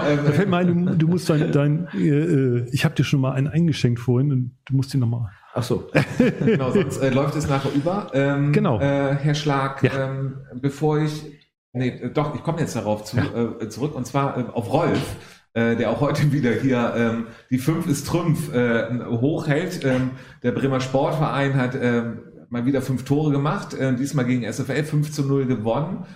ähm, 0.08 0.20
da 0.24 0.32
fällt 0.32 0.48
mir 0.48 0.56
ein, 0.56 0.86
du, 0.86 0.96
du 0.96 1.08
musst 1.08 1.28
dein, 1.28 1.52
dein 1.52 1.86
äh, 1.92 1.98
äh 1.98 2.66
ich 2.72 2.86
habe 2.86 2.94
dir 2.94 3.04
schon 3.04 3.20
mal 3.20 3.32
einen 3.32 3.48
eingeschenkt 3.48 4.00
vorhin 4.00 4.32
und 4.32 4.56
du 4.64 4.74
musst 4.74 4.94
ihn 4.94 5.00
nochmal. 5.00 5.28
Ach 5.52 5.62
so. 5.62 5.90
genau, 6.18 6.70
sonst 6.70 6.96
äh, 6.96 7.10
läuft 7.10 7.36
es 7.36 7.46
nachher 7.46 7.74
über. 7.74 8.10
Ähm, 8.14 8.52
genau. 8.52 8.80
Äh, 8.80 9.16
Herr 9.16 9.34
Schlag, 9.34 9.82
ja. 9.82 10.08
ähm, 10.08 10.38
bevor 10.62 10.98
ich, 10.98 11.26
nee, 11.74 11.88
äh, 11.88 12.10
doch, 12.10 12.34
ich 12.34 12.42
komme 12.42 12.60
jetzt 12.60 12.74
darauf 12.74 13.04
zu, 13.04 13.18
ja. 13.18 13.24
äh, 13.60 13.68
zurück 13.68 13.94
und 13.94 14.06
zwar 14.06 14.38
äh, 14.38 14.44
auf 14.50 14.72
Rolf 14.72 15.34
äh, 15.55 15.76
der 15.76 15.90
auch 15.90 16.00
heute 16.00 16.32
wieder 16.32 16.52
hier 16.52 16.94
ähm, 16.96 17.26
die 17.48 17.59
5 17.59 17.86
ist 17.86 18.07
Trümpf 18.09 18.52
äh, 18.52 18.88
hochhält. 19.07 19.84
Ähm, 19.84 20.11
der 20.42 20.52
Bremer 20.52 20.80
Sportverein 20.80 21.55
hat 21.55 21.78
ähm, 21.80 22.18
mal 22.50 22.66
wieder 22.66 22.82
fünf 22.82 23.05
Tore 23.05 23.30
gemacht, 23.30 23.72
äh, 23.74 23.94
diesmal 23.94 24.26
gegen 24.26 24.42
SFL 24.42 24.84
5 24.84 25.12
zu 25.12 25.22
0 25.22 25.46
gewonnen. 25.46 26.07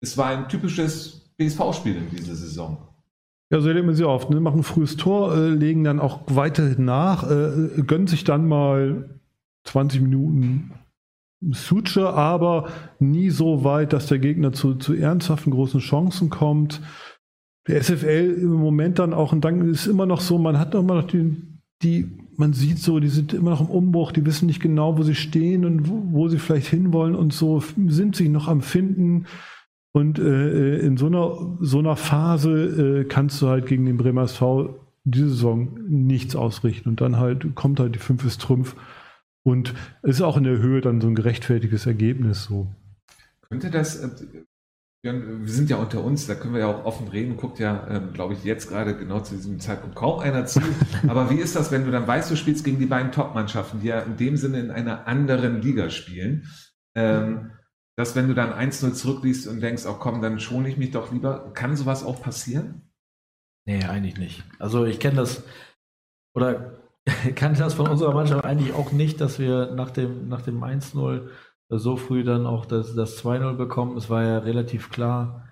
Es 0.00 0.18
war 0.18 0.26
ein 0.26 0.48
typisches 0.48 1.32
BSV-Spiel 1.38 1.96
in 1.96 2.10
dieser 2.10 2.34
Saison. 2.34 2.88
Ja, 3.50 3.60
so 3.60 3.68
erleben 3.68 3.88
wir 3.88 3.94
sie 3.94 4.04
oft. 4.04 4.28
Ne? 4.30 4.40
Machen 4.40 4.60
ein 4.60 4.64
frühes 4.64 4.96
Tor, 4.96 5.34
äh, 5.34 5.48
legen 5.48 5.84
dann 5.84 5.98
auch 5.98 6.20
weiterhin 6.26 6.84
nach, 6.84 7.24
äh, 7.24 7.82
gönnen 7.86 8.06
sich 8.06 8.24
dann 8.24 8.46
mal 8.46 9.18
20 9.64 10.02
Minuten 10.02 10.72
Suture, 11.52 12.14
aber 12.14 12.68
nie 12.98 13.30
so 13.30 13.64
weit, 13.64 13.92
dass 13.92 14.06
der 14.06 14.18
Gegner 14.18 14.52
zu, 14.52 14.74
zu 14.74 14.94
ernsthaften 14.94 15.50
großen 15.50 15.80
Chancen 15.80 16.30
kommt 16.30 16.80
der 17.66 17.82
SFL 17.82 18.38
im 18.40 18.52
Moment 18.52 18.98
dann 18.98 19.14
auch, 19.14 19.32
und 19.32 19.44
dann 19.44 19.70
ist 19.70 19.86
immer 19.86 20.06
noch 20.06 20.20
so, 20.20 20.38
man 20.38 20.58
hat 20.58 20.74
immer 20.74 20.94
noch 20.94 21.06
die, 21.06 21.36
die, 21.82 22.06
man 22.36 22.52
sieht 22.52 22.78
so, 22.78 23.00
die 23.00 23.08
sind 23.08 23.32
immer 23.32 23.50
noch 23.50 23.60
im 23.60 23.70
Umbruch, 23.70 24.12
die 24.12 24.26
wissen 24.26 24.46
nicht 24.46 24.60
genau, 24.60 24.98
wo 24.98 25.02
sie 25.02 25.14
stehen 25.14 25.64
und 25.64 25.88
wo, 25.88 26.02
wo 26.10 26.28
sie 26.28 26.38
vielleicht 26.38 26.66
hinwollen 26.66 27.14
und 27.14 27.32
so, 27.32 27.62
sind 27.86 28.16
sich 28.16 28.28
noch 28.28 28.48
am 28.48 28.60
Finden. 28.60 29.26
Und 29.92 30.18
äh, 30.18 30.78
in 30.80 30.96
so 30.96 31.06
einer, 31.06 31.56
so 31.60 31.78
einer 31.78 31.96
Phase 31.96 33.02
äh, 33.02 33.04
kannst 33.04 33.40
du 33.40 33.48
halt 33.48 33.66
gegen 33.66 33.86
den 33.86 33.96
Bremer 33.96 34.22
SV 34.22 34.80
diese 35.04 35.28
Saison 35.28 35.78
nichts 35.86 36.34
ausrichten. 36.34 36.88
Und 36.88 37.00
dann 37.00 37.18
halt 37.18 37.54
kommt 37.54 37.78
halt 37.78 37.94
die 37.94 38.00
5 38.00 38.24
ist 38.24 38.40
Trumpf. 38.40 38.74
Und 39.44 39.74
ist 40.02 40.22
auch 40.22 40.36
in 40.36 40.44
der 40.44 40.58
Höhe 40.58 40.80
dann 40.80 41.00
so 41.00 41.06
ein 41.06 41.14
gerechtfertiges 41.14 41.86
Ergebnis 41.86 42.44
so. 42.44 42.66
Könnte 43.48 43.70
das, 43.70 43.96
äh, 43.96 44.08
wir 45.04 45.52
sind 45.52 45.68
ja 45.68 45.76
unter 45.76 46.02
uns, 46.02 46.26
da 46.26 46.34
können 46.34 46.54
wir 46.54 46.60
ja 46.60 46.66
auch 46.68 46.86
offen 46.86 47.08
reden, 47.08 47.36
guckt 47.36 47.58
ja, 47.58 47.86
ähm, 47.90 48.14
glaube 48.14 48.32
ich, 48.32 48.42
jetzt 48.42 48.70
gerade 48.70 48.96
genau 48.96 49.20
zu 49.20 49.34
diesem 49.34 49.60
Zeitpunkt 49.60 49.94
kaum 49.94 50.20
einer 50.20 50.46
zu. 50.46 50.60
Aber 51.08 51.28
wie 51.28 51.38
ist 51.38 51.54
das, 51.54 51.70
wenn 51.70 51.84
du 51.84 51.90
dann 51.90 52.06
weißt, 52.06 52.30
du 52.30 52.36
spielst 52.36 52.64
gegen 52.64 52.78
die 52.78 52.86
beiden 52.86 53.12
Top-Mannschaften, 53.12 53.80
die 53.80 53.88
ja 53.88 54.00
in 54.00 54.16
dem 54.16 54.38
Sinne 54.38 54.60
in 54.60 54.70
einer 54.70 55.06
anderen 55.06 55.60
Liga 55.60 55.90
spielen, 55.90 56.48
ähm, 56.94 57.50
dass 57.96 58.16
wenn 58.16 58.28
du 58.28 58.34
dann 58.34 58.52
1-0 58.52 58.94
zurückliest 58.94 59.46
und 59.46 59.60
denkst, 59.60 59.84
oh 59.86 59.94
komm, 59.94 60.22
dann 60.22 60.40
schone 60.40 60.68
ich 60.68 60.78
mich 60.78 60.90
doch 60.90 61.12
lieber, 61.12 61.52
kann 61.52 61.76
sowas 61.76 62.02
auch 62.02 62.22
passieren? 62.22 62.90
Nee, 63.66 63.84
eigentlich 63.84 64.16
nicht. 64.16 64.42
Also 64.58 64.86
ich 64.86 65.00
kenne 65.00 65.16
das, 65.16 65.44
oder 66.34 66.80
kann 67.34 67.54
das 67.54 67.74
von 67.74 67.88
unserer 67.88 68.14
Mannschaft 68.14 68.44
eigentlich 68.44 68.72
auch 68.72 68.90
nicht, 68.90 69.20
dass 69.20 69.38
wir 69.38 69.72
nach 69.74 69.90
dem, 69.90 70.28
nach 70.28 70.40
dem 70.40 70.64
1-0 70.64 71.28
so 71.68 71.96
früh 71.96 72.24
dann 72.24 72.46
auch 72.46 72.66
das, 72.66 72.94
das 72.94 73.22
2-0 73.22 73.54
bekommen. 73.54 73.96
Es 73.96 74.10
war 74.10 74.22
ja 74.22 74.38
relativ 74.38 74.90
klar, 74.90 75.48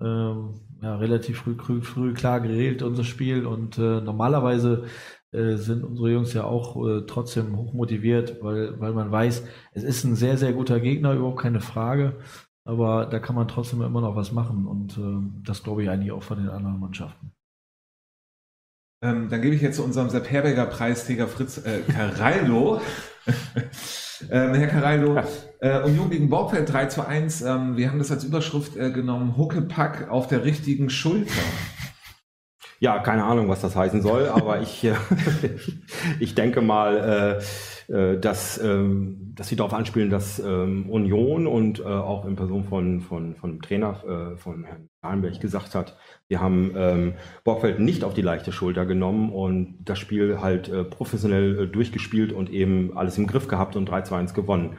ähm, 0.00 0.60
ja, 0.82 0.96
relativ 0.96 1.38
früh, 1.38 1.56
früh, 1.56 1.82
früh 1.82 2.14
klar 2.14 2.40
geregelt, 2.40 2.82
unser 2.82 3.04
Spiel. 3.04 3.46
Und 3.46 3.78
äh, 3.78 4.00
normalerweise 4.00 4.84
äh, 5.32 5.56
sind 5.56 5.84
unsere 5.84 6.10
Jungs 6.10 6.32
ja 6.32 6.44
auch 6.44 6.76
äh, 6.86 7.02
trotzdem 7.06 7.56
hoch 7.56 7.72
motiviert, 7.72 8.42
weil, 8.42 8.78
weil 8.80 8.92
man 8.92 9.10
weiß, 9.10 9.44
es 9.72 9.82
ist 9.82 10.04
ein 10.04 10.14
sehr, 10.16 10.38
sehr 10.38 10.52
guter 10.52 10.80
Gegner, 10.80 11.14
überhaupt 11.14 11.40
keine 11.40 11.60
Frage. 11.60 12.18
Aber 12.64 13.06
da 13.06 13.20
kann 13.20 13.36
man 13.36 13.48
trotzdem 13.48 13.82
immer 13.82 14.00
noch 14.00 14.16
was 14.16 14.32
machen. 14.32 14.66
Und 14.66 14.98
äh, 14.98 15.44
das 15.44 15.62
glaube 15.62 15.82
ich 15.82 15.90
eigentlich 15.90 16.12
auch 16.12 16.22
von 16.22 16.38
den 16.38 16.48
anderen 16.48 16.80
Mannschaften. 16.80 17.32
Ähm, 19.02 19.28
dann 19.28 19.42
gebe 19.42 19.54
ich 19.54 19.62
jetzt 19.62 19.76
zu 19.76 19.84
unserem 19.84 20.08
Sepp 20.08 20.30
Herberger 20.30 20.66
Preisträger 20.66 21.28
Fritz 21.28 21.58
äh, 21.58 21.80
Caraldo. 21.82 22.80
ähm, 24.30 24.54
Herr 24.54 24.68
Caraldo, 24.68 25.18
äh, 25.60 25.80
Union 25.80 26.10
gegen 26.10 26.28
Borgfeld 26.28 26.72
3 26.72 26.86
zu 26.86 27.06
1. 27.06 27.42
Ähm, 27.42 27.76
wir 27.76 27.90
haben 27.90 27.98
das 27.98 28.10
als 28.10 28.24
Überschrift 28.24 28.76
äh, 28.76 28.90
genommen, 28.90 29.36
Huckepack 29.36 30.08
auf 30.10 30.26
der 30.28 30.44
richtigen 30.44 30.90
Schulter. 30.90 31.32
Ja, 32.78 32.98
keine 32.98 33.24
Ahnung, 33.24 33.48
was 33.48 33.62
das 33.62 33.74
heißen 33.74 34.02
soll, 34.02 34.28
aber 34.28 34.60
ich, 34.60 34.84
äh, 34.84 34.94
ich 36.20 36.34
denke 36.34 36.60
mal, 36.60 37.38
äh, 37.40 37.44
äh, 37.88 38.18
dass, 38.18 38.58
ähm, 38.58 39.32
dass 39.34 39.48
sie 39.48 39.56
darauf 39.56 39.72
anspielen, 39.72 40.10
dass 40.10 40.38
ähm, 40.38 40.90
Union 40.90 41.46
und 41.46 41.80
äh, 41.80 41.84
auch 41.84 42.24
in 42.24 42.34
Person 42.34 42.64
von, 42.64 43.00
von, 43.00 43.36
von 43.36 43.52
dem 43.52 43.62
Trainer, 43.62 44.02
äh, 44.04 44.36
von 44.36 44.64
Herrn 44.64 44.88
Kahlenberg 45.02 45.40
gesagt 45.40 45.74
hat, 45.74 45.96
wir 46.28 46.40
haben 46.40 46.72
ähm, 46.76 47.14
Borgfeld 47.44 47.78
nicht 47.78 48.02
auf 48.02 48.14
die 48.14 48.22
leichte 48.22 48.50
Schulter 48.50 48.86
genommen 48.86 49.30
und 49.30 49.78
das 49.84 49.98
Spiel 49.98 50.40
halt 50.40 50.68
äh, 50.68 50.82
professionell 50.82 51.60
äh, 51.60 51.66
durchgespielt 51.68 52.32
und 52.32 52.50
eben 52.50 52.96
alles 52.96 53.18
im 53.18 53.26
Griff 53.26 53.46
gehabt 53.46 53.76
und 53.76 53.86
3 53.86 54.02
zu 54.02 54.14
1 54.14 54.34
gewonnen. 54.34 54.76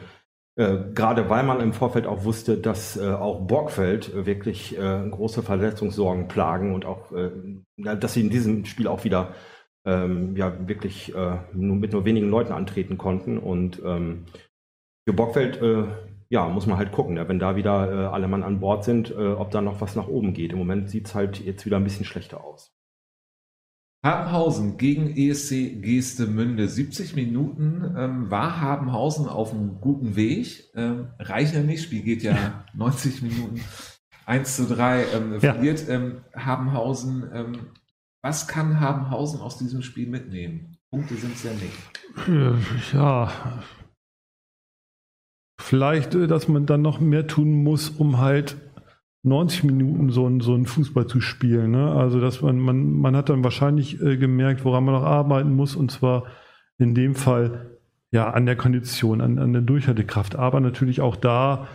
Äh, 0.57 0.91
gerade 0.93 1.29
weil 1.29 1.43
man 1.43 1.61
im 1.61 1.71
Vorfeld 1.71 2.07
auch 2.07 2.23
wusste, 2.23 2.57
dass 2.57 2.97
äh, 2.97 3.11
auch 3.11 3.47
Borgfeld 3.47 4.11
äh, 4.13 4.25
wirklich 4.25 4.77
äh, 4.77 5.07
große 5.09 5.43
Verletzungssorgen 5.43 6.27
plagen 6.27 6.73
und 6.73 6.83
auch, 6.83 7.11
äh, 7.11 7.29
dass 7.77 8.15
sie 8.15 8.21
in 8.21 8.31
diesem 8.31 8.65
Spiel 8.65 8.87
auch 8.87 9.03
wieder 9.03 9.33
ähm, 9.87 10.35
ja 10.35 10.67
wirklich 10.67 11.15
äh, 11.15 11.37
nur 11.53 11.75
mit 11.75 11.93
nur 11.93 12.05
wenigen 12.05 12.29
Leuten 12.29 12.53
antreten 12.53 12.99
konnten. 12.99 13.39
Und 13.39 13.81
ähm, 13.83 14.25
für 15.07 15.13
Borgfeld 15.13 15.59
ja, 16.29 16.49
muss 16.49 16.67
man 16.67 16.77
halt 16.77 16.91
gucken, 16.91 17.15
ja, 17.15 17.29
wenn 17.29 17.39
da 17.39 17.55
wieder 17.55 18.11
alle 18.11 18.27
Mann 18.27 18.43
an 18.43 18.59
Bord 18.59 18.83
sind, 18.83 19.15
ob 19.15 19.49
da 19.51 19.61
noch 19.61 19.79
was 19.79 19.95
nach 19.95 20.09
oben 20.09 20.33
geht. 20.33 20.51
Im 20.51 20.57
Moment 20.57 20.89
sieht 20.89 21.07
es 21.07 21.15
halt 21.15 21.39
jetzt 21.39 21.65
wieder 21.65 21.77
ein 21.77 21.85
bisschen 21.85 22.03
schlechter 22.03 22.43
aus. 22.43 22.77
Habenhausen 24.07 24.77
gegen 24.77 25.15
ESC 25.15 25.81
Geestemünde. 25.81 26.67
70 26.67 27.15
Minuten 27.15 27.95
ähm, 27.97 28.31
war 28.31 28.61
Habenhausen 28.61 29.27
auf 29.27 29.53
einem 29.53 29.81
guten 29.81 30.15
Weg. 30.15 30.71
Ähm, 30.75 31.09
reicht 31.19 31.55
ja 31.55 31.61
nicht, 31.61 31.83
Spiel 31.83 32.03
geht 32.03 32.23
ja 32.23 32.65
90 32.73 33.21
Minuten. 33.23 33.61
1 34.25 34.55
zu 34.55 34.65
3 34.65 35.05
ähm, 35.13 35.39
verliert 35.39 35.85
ähm, 35.89 36.21
Habenhausen. 36.35 37.29
Was 38.21 38.47
kann 38.47 38.79
Habenhausen 38.79 39.41
aus 39.41 39.57
diesem 39.57 39.81
Spiel 39.81 40.07
mitnehmen? 40.07 40.77
Punkte 40.89 41.15
sind 41.15 41.35
es 41.35 41.43
ja 41.43 41.51
nicht. 41.53 42.27
Äh, 42.27 42.95
ja, 42.95 43.31
vielleicht, 45.59 46.15
äh, 46.15 46.27
dass 46.27 46.47
man 46.47 46.65
dann 46.65 46.81
noch 46.81 46.99
mehr 46.99 47.27
tun 47.27 47.63
muss, 47.63 47.89
um 47.89 48.17
halt 48.17 48.57
90 49.23 49.65
Minuten 49.65 50.09
so 50.09 50.27
ein, 50.27 50.39
so 50.39 50.55
ein 50.55 50.65
Fußball 50.65 51.07
zu 51.07 51.19
spielen. 51.19 51.71
Ne? 51.71 51.91
Also 51.91 52.19
dass 52.19 52.41
man, 52.41 52.59
man, 52.59 52.91
man 52.91 53.15
hat 53.15 53.29
dann 53.29 53.43
wahrscheinlich 53.43 54.01
äh, 54.01 54.17
gemerkt, 54.17 54.63
woran 54.63 54.85
man 54.85 54.95
noch 54.95 55.03
arbeiten 55.03 55.53
muss, 55.53 55.75
und 55.75 55.91
zwar 55.91 56.25
in 56.77 56.95
dem 56.95 57.15
Fall 57.15 57.77
ja 58.11 58.29
an 58.29 58.45
der 58.45 58.55
Kondition, 58.55 59.19
an, 59.19 59.37
an 59.37 59.53
der 59.53 59.61
Durchhaltekraft, 59.61 60.35
aber 60.35 60.59
natürlich 60.61 61.01
auch 61.01 61.15
da 61.15 61.67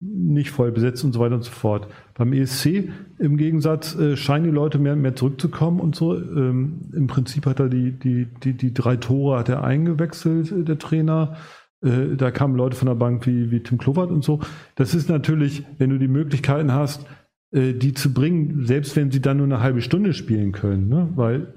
nicht 0.00 0.50
voll 0.50 0.72
besetzt 0.72 1.04
und 1.04 1.12
so 1.12 1.20
weiter 1.20 1.36
und 1.36 1.44
so 1.44 1.52
fort. 1.52 1.88
Beim 2.16 2.32
ESC 2.32 2.88
im 3.18 3.36
Gegensatz 3.36 3.94
äh, 3.94 4.16
scheinen 4.16 4.44
die 4.44 4.50
Leute 4.50 4.78
mehr 4.78 4.94
und 4.94 5.02
mehr 5.02 5.14
zurückzukommen 5.14 5.80
und 5.80 5.94
so. 5.94 6.16
Ähm, 6.16 6.90
Im 6.94 7.06
Prinzip 7.06 7.44
hat 7.46 7.60
er 7.60 7.68
die, 7.68 7.92
die, 7.92 8.26
die, 8.42 8.54
die 8.54 8.72
drei 8.72 8.96
Tore 8.96 9.38
hat 9.38 9.48
er 9.48 9.62
eingewechselt, 9.62 10.50
äh, 10.50 10.64
der 10.64 10.78
Trainer. 10.78 11.36
Äh, 11.82 12.16
da 12.16 12.30
kamen 12.30 12.56
Leute 12.56 12.76
von 12.76 12.86
der 12.86 12.94
Bank 12.94 13.26
wie, 13.26 13.50
wie 13.50 13.62
Tim 13.62 13.76
Klovert 13.76 14.10
und 14.10 14.24
so. 14.24 14.40
Das 14.76 14.94
ist 14.94 15.10
natürlich, 15.10 15.64
wenn 15.78 15.90
du 15.90 15.98
die 15.98 16.08
Möglichkeiten 16.08 16.72
hast, 16.72 17.06
äh, 17.52 17.74
die 17.74 17.92
zu 17.92 18.14
bringen, 18.14 18.64
selbst 18.64 18.96
wenn 18.96 19.10
sie 19.10 19.20
dann 19.20 19.36
nur 19.36 19.46
eine 19.46 19.60
halbe 19.60 19.82
Stunde 19.82 20.14
spielen 20.14 20.52
können, 20.52 20.88
ne? 20.88 21.10
weil 21.16 21.54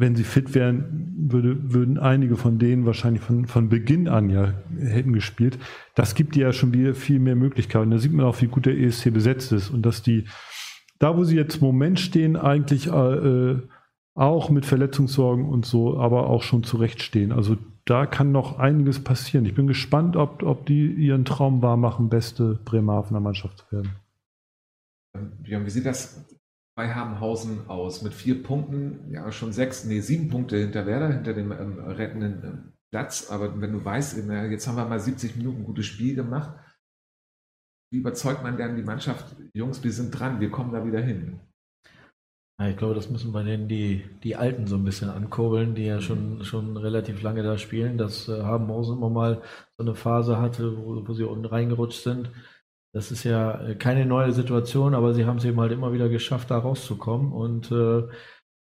wenn 0.00 0.16
sie 0.16 0.24
fit 0.24 0.54
wären, 0.54 1.14
würde, 1.30 1.72
würden 1.74 1.98
einige 1.98 2.36
von 2.36 2.58
denen 2.58 2.86
wahrscheinlich 2.86 3.22
von, 3.22 3.46
von 3.46 3.68
Beginn 3.68 4.08
an 4.08 4.30
ja 4.30 4.54
hätten 4.78 5.12
gespielt. 5.12 5.58
Das 5.94 6.14
gibt 6.14 6.34
dir 6.34 6.46
ja 6.46 6.52
schon 6.52 6.72
wieder 6.72 6.94
viel 6.94 7.18
mehr 7.18 7.36
Möglichkeiten. 7.36 7.90
Da 7.90 7.98
sieht 7.98 8.12
man 8.12 8.24
auch, 8.24 8.40
wie 8.40 8.46
gut 8.46 8.66
der 8.66 8.78
ESC 8.78 9.12
besetzt 9.12 9.52
ist 9.52 9.68
und 9.70 9.84
dass 9.84 10.02
die, 10.02 10.24
da 10.98 11.16
wo 11.16 11.24
sie 11.24 11.36
jetzt 11.36 11.56
im 11.56 11.66
Moment 11.66 12.00
stehen, 12.00 12.36
eigentlich 12.36 12.86
äh, 12.88 13.56
auch 14.14 14.50
mit 14.50 14.66
Verletzungssorgen 14.66 15.46
und 15.46 15.66
so, 15.66 15.98
aber 15.98 16.28
auch 16.28 16.42
schon 16.42 16.64
zurechtstehen. 16.64 17.30
Also 17.30 17.56
da 17.84 18.06
kann 18.06 18.32
noch 18.32 18.58
einiges 18.58 19.04
passieren. 19.04 19.44
Ich 19.44 19.54
bin 19.54 19.66
gespannt, 19.66 20.16
ob, 20.16 20.42
ob 20.42 20.66
die 20.66 20.92
ihren 20.92 21.24
Traum 21.24 21.62
wahrmachen, 21.62 22.08
beste 22.08 22.58
Bremerhavener 22.64 23.20
Mannschaft 23.20 23.58
zu 23.58 23.72
werden. 23.72 23.90
Wie 25.42 25.70
sieht 25.70 25.86
das 25.86 26.24
bei 26.80 26.94
Habenhausen 26.94 27.68
aus? 27.68 28.00
Mit 28.00 28.14
vier 28.14 28.42
Punkten, 28.42 29.12
ja 29.12 29.30
schon 29.32 29.52
sechs, 29.52 29.84
nee, 29.84 30.00
sieben 30.00 30.30
Punkte 30.30 30.56
hinter 30.56 30.86
Werder, 30.86 31.12
hinter 31.12 31.34
dem 31.34 31.52
ähm, 31.52 31.78
rettenden 31.78 32.42
ähm, 32.42 32.72
Platz. 32.90 33.30
Aber 33.30 33.60
wenn 33.60 33.72
du 33.72 33.84
weißt, 33.84 34.16
jetzt 34.50 34.66
haben 34.66 34.76
wir 34.76 34.86
mal 34.86 34.98
70 34.98 35.36
Minuten 35.36 35.64
gutes 35.64 35.84
Spiel 35.84 36.14
gemacht, 36.14 36.58
wie 37.92 37.98
überzeugt 37.98 38.42
man 38.42 38.56
denn 38.56 38.76
die 38.76 38.82
Mannschaft, 38.82 39.36
Jungs, 39.52 39.84
wir 39.84 39.92
sind 39.92 40.10
dran, 40.10 40.40
wir 40.40 40.50
kommen 40.50 40.72
da 40.72 40.82
wieder 40.86 41.00
hin? 41.00 41.40
Ja, 42.58 42.68
ich 42.68 42.78
glaube, 42.78 42.94
das 42.94 43.10
müssen 43.10 43.32
wir 43.32 43.44
denen 43.44 43.68
die, 43.68 44.02
die 44.22 44.36
Alten 44.36 44.66
so 44.66 44.76
ein 44.76 44.84
bisschen 44.84 45.10
ankurbeln, 45.10 45.74
die 45.74 45.84
ja 45.84 46.00
schon, 46.00 46.44
schon 46.44 46.78
relativ 46.78 47.20
lange 47.20 47.42
da 47.42 47.58
spielen. 47.58 47.98
Das 47.98 48.26
äh, 48.26 48.42
Habenhausen 48.42 48.96
immer 48.96 49.10
mal 49.10 49.42
so 49.76 49.84
eine 49.84 49.94
Phase 49.94 50.38
hatte, 50.38 50.78
wo, 50.78 51.06
wo 51.06 51.12
sie 51.12 51.24
unten 51.24 51.44
reingerutscht 51.44 52.02
sind. 52.02 52.30
Das 52.92 53.12
ist 53.12 53.24
ja 53.24 53.60
äh, 53.62 53.74
keine 53.76 54.06
neue 54.06 54.32
Situation, 54.32 54.94
aber 54.94 55.14
sie 55.14 55.26
haben 55.26 55.38
es 55.38 55.44
eben 55.44 55.60
halt 55.60 55.72
immer 55.72 55.92
wieder 55.92 56.08
geschafft, 56.08 56.50
da 56.50 56.58
rauszukommen. 56.58 57.32
Und 57.32 57.70
äh, 57.70 58.02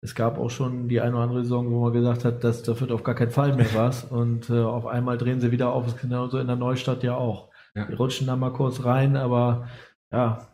es 0.01 0.15
gab 0.15 0.39
auch 0.39 0.51
schon 0.51 0.89
die 0.89 1.01
eine 1.01 1.15
oder 1.15 1.25
andere 1.25 1.43
Saison, 1.43 1.71
wo 1.71 1.81
man 1.85 1.93
gesagt 1.93 2.25
hat, 2.25 2.45
dass 2.45 2.63
das 2.63 2.81
wird 2.81 2.93
auf 2.93 3.03
gar 3.03 3.15
keinen 3.15 3.31
Fall 3.31 3.55
mehr 3.55 3.67
was. 3.75 4.05
Und 4.05 4.51
äh, 4.51 4.61
auf 4.61 4.87
einmal 4.87 5.19
drehen 5.19 5.41
sie 5.41 5.51
wieder 5.53 5.73
auf. 5.73 5.85
Das 5.85 5.95
ist 5.95 6.01
genauso 6.01 6.39
in 6.39 6.47
der 6.47 6.57
Neustadt 6.57 7.03
ja 7.03 7.17
auch. 7.17 7.51
Ja. 7.75 7.87
Die 7.87 7.95
rutschen 7.95 8.27
da 8.27 8.37
mal 8.37 8.53
kurz 8.53 8.85
rein, 8.85 9.17
aber 9.17 9.69
ja, 10.13 10.49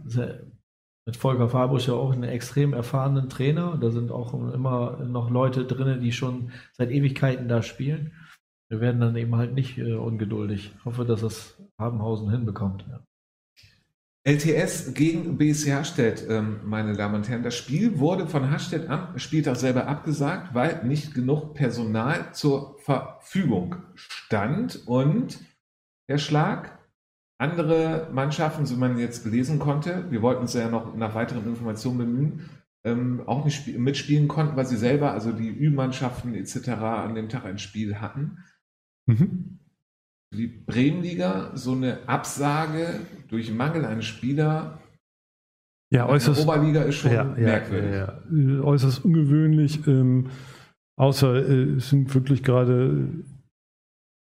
mit 1.09 1.17
Volker 1.17 1.49
Fabusch 1.49 1.89
ja 1.89 1.95
auch 1.95 2.13
einen 2.13 2.25
extrem 2.25 2.73
erfahrenen 2.73 3.29
Trainer. 3.29 3.77
Da 3.81 3.91
sind 3.91 4.13
auch 4.13 4.35
immer 4.35 4.99
noch 5.05 5.31
Leute 5.31 5.65
drin, 5.65 6.01
die 6.01 6.13
schon 6.13 6.53
seit 6.73 6.91
Ewigkeiten 6.91 7.49
da 7.49 7.63
spielen. 7.63 8.13
Wir 8.71 8.81
werden 8.81 9.01
dann 9.01 9.17
eben 9.17 9.35
halt 9.35 9.55
nicht 9.55 9.79
äh, 9.79 9.95
ungeduldig. 9.95 10.73
Ich 10.77 10.85
hoffe, 10.85 11.05
dass 11.05 11.23
es 11.23 11.59
Habenhausen 11.79 12.31
hinbekommt. 12.31 12.85
Ja. 12.89 13.01
LTS 14.29 14.93
gegen 14.93 15.39
BSC 15.39 15.73
Hastedt, 15.73 16.27
ähm, 16.29 16.61
meine 16.67 16.95
Damen 16.95 17.15
und 17.15 17.29
Herren. 17.31 17.43
Das 17.43 17.57
Spiel 17.57 17.99
wurde 17.99 18.27
von 18.27 18.51
Hastedt 18.51 18.91
am 18.91 19.19
Spieltag 19.19 19.57
selber 19.57 19.87
abgesagt, 19.87 20.53
weil 20.53 20.85
nicht 20.85 21.15
genug 21.15 21.55
Personal 21.55 22.35
zur 22.35 22.79
Verfügung 22.81 23.77
stand. 23.95 24.87
Und 24.87 25.41
der 26.11 26.19
Schlag, 26.19 26.79
andere 27.39 28.11
Mannschaften, 28.13 28.67
so 28.67 28.77
man 28.77 28.99
jetzt 28.99 29.25
lesen 29.25 29.59
konnte, 29.59 30.11
wir 30.11 30.21
wollten 30.21 30.43
uns 30.43 30.53
ja 30.53 30.69
noch 30.69 30.95
nach 30.95 31.15
weiteren 31.15 31.47
Informationen 31.47 31.97
bemühen, 31.97 32.51
ähm, 32.85 33.23
auch 33.25 33.47
nicht 33.47 33.79
mitspielen 33.79 34.29
konnten, 34.29 34.57
weil 34.59 34.67
sie 34.67 34.77
selber, 34.77 35.13
also 35.13 35.33
die 35.33 35.49
Ü-Mannschaften 35.49 36.35
etc. 36.35 36.69
an 36.69 37.15
dem 37.15 37.31
Tag 37.31 37.47
ein 37.47 37.59
Spiel 37.59 37.99
hatten. 37.99 38.45
Mhm 39.07 39.59
die 40.31 40.47
Bremenliga 40.47 41.57
so 41.57 41.73
eine 41.73 42.07
Absage 42.07 43.01
durch 43.29 43.53
Mangel 43.53 43.85
an 43.85 44.03
Spieler 44.03 44.79
ja, 45.91 46.07
äußerst, 46.07 46.43
Oberliga 46.43 46.83
ist 46.83 46.97
schon 46.97 47.13
ja, 47.13 47.25
merkwürdig. 47.25 47.93
Ja, 47.93 48.21
ja, 48.31 48.61
äußerst 48.61 49.05
ungewöhnlich. 49.05 49.87
Ähm, 49.87 50.27
außer 50.97 51.35
äh, 51.35 51.77
es 51.77 51.89
sind 51.89 52.15
wirklich 52.15 52.43
gerade, 52.43 53.09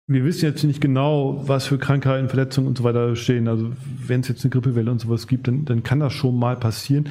wir 0.07 0.25
wissen 0.25 0.45
jetzt 0.45 0.63
nicht 0.63 0.81
genau, 0.81 1.43
was 1.49 1.67
für 1.67 1.79
Krankheiten, 1.79 2.29
Verletzungen 2.29 2.69
und 2.69 2.79
so 2.79 2.85
weiter 2.85 3.17
stehen. 3.17 3.49
Also 3.49 3.73
wenn 4.07 4.21
es 4.21 4.29
jetzt 4.29 4.45
eine 4.45 4.51
Grippewelle 4.51 4.91
und 4.93 5.01
sowas 5.01 5.27
gibt, 5.27 5.49
dann, 5.49 5.65
dann 5.65 5.83
kann 5.83 5.99
das 5.99 6.13
schon 6.13 6.39
mal 6.39 6.57
passieren. 6.57 7.09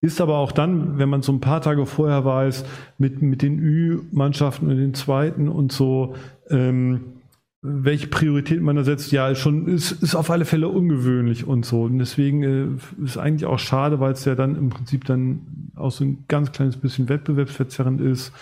Ist 0.00 0.20
aber 0.20 0.38
auch 0.38 0.52
dann, 0.52 0.98
wenn 0.98 1.08
man 1.10 1.22
so 1.22 1.32
ein 1.32 1.40
paar 1.40 1.60
Tage 1.60 1.84
vorher 1.84 2.24
weiß, 2.24 2.64
mit, 2.96 3.20
mit 3.20 3.42
den 3.42 3.58
Ü-Mannschaften 3.58 4.70
und 4.70 4.76
den 4.76 4.94
zweiten 4.94 5.48
und 5.48 5.72
so, 5.72 6.14
ähm, 6.48 7.17
welche 7.60 8.06
Priorität 8.06 8.60
man 8.60 8.76
da 8.76 8.84
setzt, 8.84 9.10
ja, 9.10 9.34
schon 9.34 9.66
ist, 9.66 9.90
ist 10.02 10.14
auf 10.14 10.30
alle 10.30 10.44
Fälle 10.44 10.68
ungewöhnlich 10.68 11.46
und 11.46 11.64
so. 11.64 11.82
Und 11.82 11.98
deswegen 11.98 12.42
äh, 12.42 13.02
ist 13.02 13.18
eigentlich 13.18 13.46
auch 13.46 13.58
schade, 13.58 13.98
weil 13.98 14.12
es 14.12 14.24
ja 14.24 14.34
dann 14.34 14.56
im 14.56 14.70
Prinzip 14.70 15.04
dann 15.04 15.72
auch 15.74 15.90
so 15.90 16.04
ein 16.04 16.24
ganz 16.28 16.52
kleines 16.52 16.76
bisschen 16.76 17.08
wettbewerbsverzerrend 17.08 18.00
ist. 18.00 18.32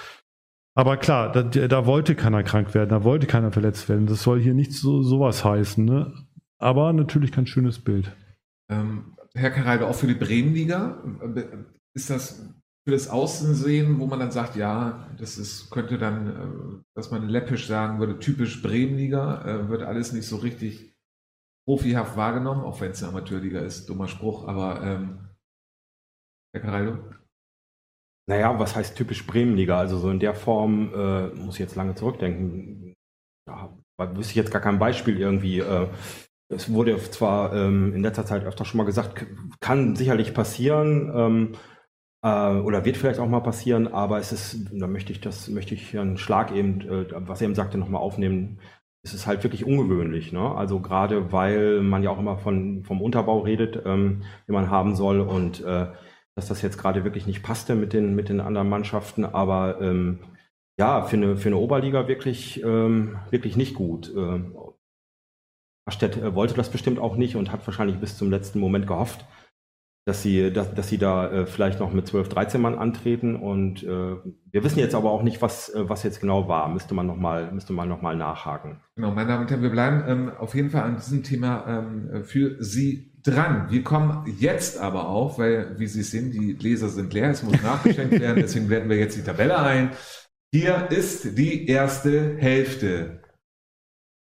Aber 0.74 0.98
klar, 0.98 1.32
da, 1.32 1.42
da 1.42 1.86
wollte 1.86 2.14
keiner 2.14 2.42
krank 2.42 2.74
werden, 2.74 2.90
da 2.90 3.02
wollte 3.02 3.26
keiner 3.26 3.50
verletzt 3.50 3.88
werden. 3.88 4.06
Das 4.06 4.22
soll 4.22 4.40
hier 4.40 4.52
nicht 4.52 4.74
so 4.74 5.02
sowas 5.02 5.42
heißen. 5.42 5.82
Ne? 5.82 6.12
Aber 6.58 6.92
natürlich 6.92 7.32
kein 7.32 7.46
schönes 7.46 7.78
Bild. 7.78 8.14
Ähm, 8.70 9.16
Herr 9.34 9.50
Karaldo, 9.50 9.86
auch 9.86 9.94
für 9.94 10.06
die 10.06 10.14
Bremenliga, 10.14 11.02
äh, 11.34 11.44
ist 11.94 12.10
das 12.10 12.54
das 12.92 13.08
Außensehen, 13.08 13.98
wo 13.98 14.06
man 14.06 14.20
dann 14.20 14.30
sagt, 14.30 14.54
ja, 14.54 15.10
das 15.18 15.38
ist, 15.38 15.70
könnte 15.70 15.98
dann, 15.98 16.28
äh, 16.28 16.84
dass 16.94 17.10
man 17.10 17.28
läppisch 17.28 17.66
sagen 17.66 17.98
würde, 17.98 18.18
typisch 18.18 18.62
Bremenliga, 18.62 19.44
äh, 19.44 19.68
wird 19.68 19.82
alles 19.82 20.12
nicht 20.12 20.26
so 20.26 20.36
richtig 20.36 20.94
profihaft 21.66 22.16
wahrgenommen, 22.16 22.62
auch 22.62 22.80
wenn 22.80 22.92
es 22.92 23.02
eine 23.02 23.10
Amateurliga 23.10 23.58
ist, 23.60 23.88
dummer 23.88 24.06
Spruch, 24.06 24.46
aber 24.46 24.82
ähm, 24.82 25.28
Herr 26.54 26.62
Caraldo? 26.62 26.98
Naja, 28.28 28.58
was 28.58 28.74
heißt 28.76 28.96
typisch 28.96 29.26
Bremenliga? 29.26 29.78
Also 29.78 29.98
so 29.98 30.10
in 30.10 30.20
der 30.20 30.34
Form 30.34 30.92
äh, 30.94 31.28
muss 31.34 31.54
ich 31.54 31.60
jetzt 31.60 31.76
lange 31.76 31.94
zurückdenken. 31.94 32.94
Ja, 33.48 33.76
wüsste 33.98 34.30
ich 34.30 34.36
jetzt 34.36 34.50
gar 34.50 34.62
kein 34.62 34.78
Beispiel 34.78 35.20
irgendwie. 35.20 35.60
Äh, 35.60 35.88
es 36.48 36.72
wurde 36.72 36.96
zwar 37.10 37.52
ähm, 37.52 37.94
in 37.94 38.02
letzter 38.02 38.26
Zeit 38.26 38.44
öfter 38.44 38.64
schon 38.64 38.78
mal 38.78 38.84
gesagt, 38.84 39.26
kann 39.60 39.96
sicherlich 39.96 40.34
passieren. 40.34 41.12
Ähm, 41.14 41.52
äh, 41.52 41.75
oder 42.26 42.84
wird 42.84 42.96
vielleicht 42.96 43.20
auch 43.20 43.28
mal 43.28 43.40
passieren, 43.40 43.88
aber 43.88 44.18
es 44.18 44.32
ist, 44.32 44.70
da 44.72 44.86
möchte 44.86 45.12
ich 45.12 45.20
das, 45.20 45.48
möchte 45.48 45.74
ich 45.74 45.98
einen 45.98 46.18
Schlag 46.18 46.52
eben, 46.52 46.80
äh, 46.82 47.06
was 47.10 47.40
er 47.40 47.46
eben 47.46 47.54
sagte, 47.54 47.78
nochmal 47.78 48.00
aufnehmen. 48.00 48.58
Es 49.02 49.14
ist 49.14 49.26
halt 49.26 49.44
wirklich 49.44 49.64
ungewöhnlich, 49.64 50.32
ne? 50.32 50.54
Also 50.54 50.80
gerade 50.80 51.32
weil 51.32 51.80
man 51.82 52.02
ja 52.02 52.10
auch 52.10 52.18
immer 52.18 52.38
von, 52.38 52.82
vom 52.84 53.00
Unterbau 53.02 53.40
redet, 53.40 53.80
ähm, 53.84 54.22
den 54.48 54.54
man 54.54 54.70
haben 54.70 54.96
soll 54.96 55.20
und 55.20 55.62
äh, 55.64 55.86
dass 56.34 56.48
das 56.48 56.62
jetzt 56.62 56.78
gerade 56.78 57.04
wirklich 57.04 57.26
nicht 57.26 57.42
passte 57.42 57.74
mit 57.74 57.92
den, 57.92 58.14
mit 58.14 58.28
den 58.28 58.40
anderen 58.40 58.68
Mannschaften, 58.68 59.24
aber 59.24 59.80
ähm, 59.80 60.18
ja, 60.78 61.02
für 61.02 61.16
eine, 61.16 61.36
für 61.36 61.48
eine 61.48 61.56
Oberliga 61.56 62.08
wirklich, 62.08 62.62
ähm, 62.62 63.18
wirklich 63.30 63.56
nicht 63.56 63.74
gut. 63.74 64.12
Ähm, 64.14 64.54
Astedt 65.86 66.16
äh, 66.16 66.34
wollte 66.34 66.54
das 66.54 66.70
bestimmt 66.70 66.98
auch 66.98 67.16
nicht 67.16 67.36
und 67.36 67.52
hat 67.52 67.66
wahrscheinlich 67.66 67.98
bis 67.98 68.18
zum 68.18 68.30
letzten 68.30 68.58
Moment 68.58 68.86
gehofft, 68.86 69.24
dass 70.06 70.22
sie, 70.22 70.52
dass, 70.52 70.72
dass 70.72 70.88
sie 70.88 70.98
da 70.98 71.28
äh, 71.30 71.46
vielleicht 71.46 71.80
noch 71.80 71.92
mit 71.92 72.06
12, 72.06 72.28
13 72.28 72.60
Mann 72.60 72.76
antreten. 72.76 73.34
Und 73.34 73.82
äh, 73.82 73.86
wir 73.86 74.62
wissen 74.62 74.78
jetzt 74.78 74.94
aber 74.94 75.10
auch 75.10 75.24
nicht, 75.24 75.42
was, 75.42 75.68
äh, 75.74 75.88
was 75.88 76.04
jetzt 76.04 76.20
genau 76.20 76.48
war. 76.48 76.68
Müsste 76.68 76.94
man 76.94 77.08
nochmal 77.08 77.50
noch 77.52 78.00
nachhaken. 78.00 78.80
Genau, 78.94 79.10
meine 79.10 79.26
Damen 79.26 79.42
und 79.42 79.50
Herren, 79.50 79.62
wir 79.62 79.70
bleiben 79.70 80.04
ähm, 80.06 80.30
auf 80.38 80.54
jeden 80.54 80.70
Fall 80.70 80.84
an 80.84 80.96
diesem 80.96 81.24
Thema 81.24 81.64
ähm, 81.66 82.24
für 82.24 82.56
Sie 82.62 83.14
dran. 83.24 83.66
Wir 83.68 83.82
kommen 83.82 84.24
jetzt 84.38 84.78
aber 84.78 85.08
auf, 85.08 85.40
weil, 85.40 85.76
wie 85.78 85.88
Sie 85.88 86.04
sehen, 86.04 86.30
die 86.30 86.52
Leser 86.52 86.88
sind 86.88 87.12
leer, 87.12 87.30
es 87.30 87.42
muss 87.42 87.60
nachgeschenkt 87.60 88.20
werden, 88.20 88.36
deswegen 88.40 88.68
blenden 88.68 88.88
wir 88.88 88.98
jetzt 88.98 89.16
die 89.16 89.24
Tabelle 89.24 89.58
ein. 89.58 89.90
Hier 90.52 90.86
ist 90.90 91.36
die 91.36 91.66
erste 91.66 92.36
Hälfte. 92.36 93.22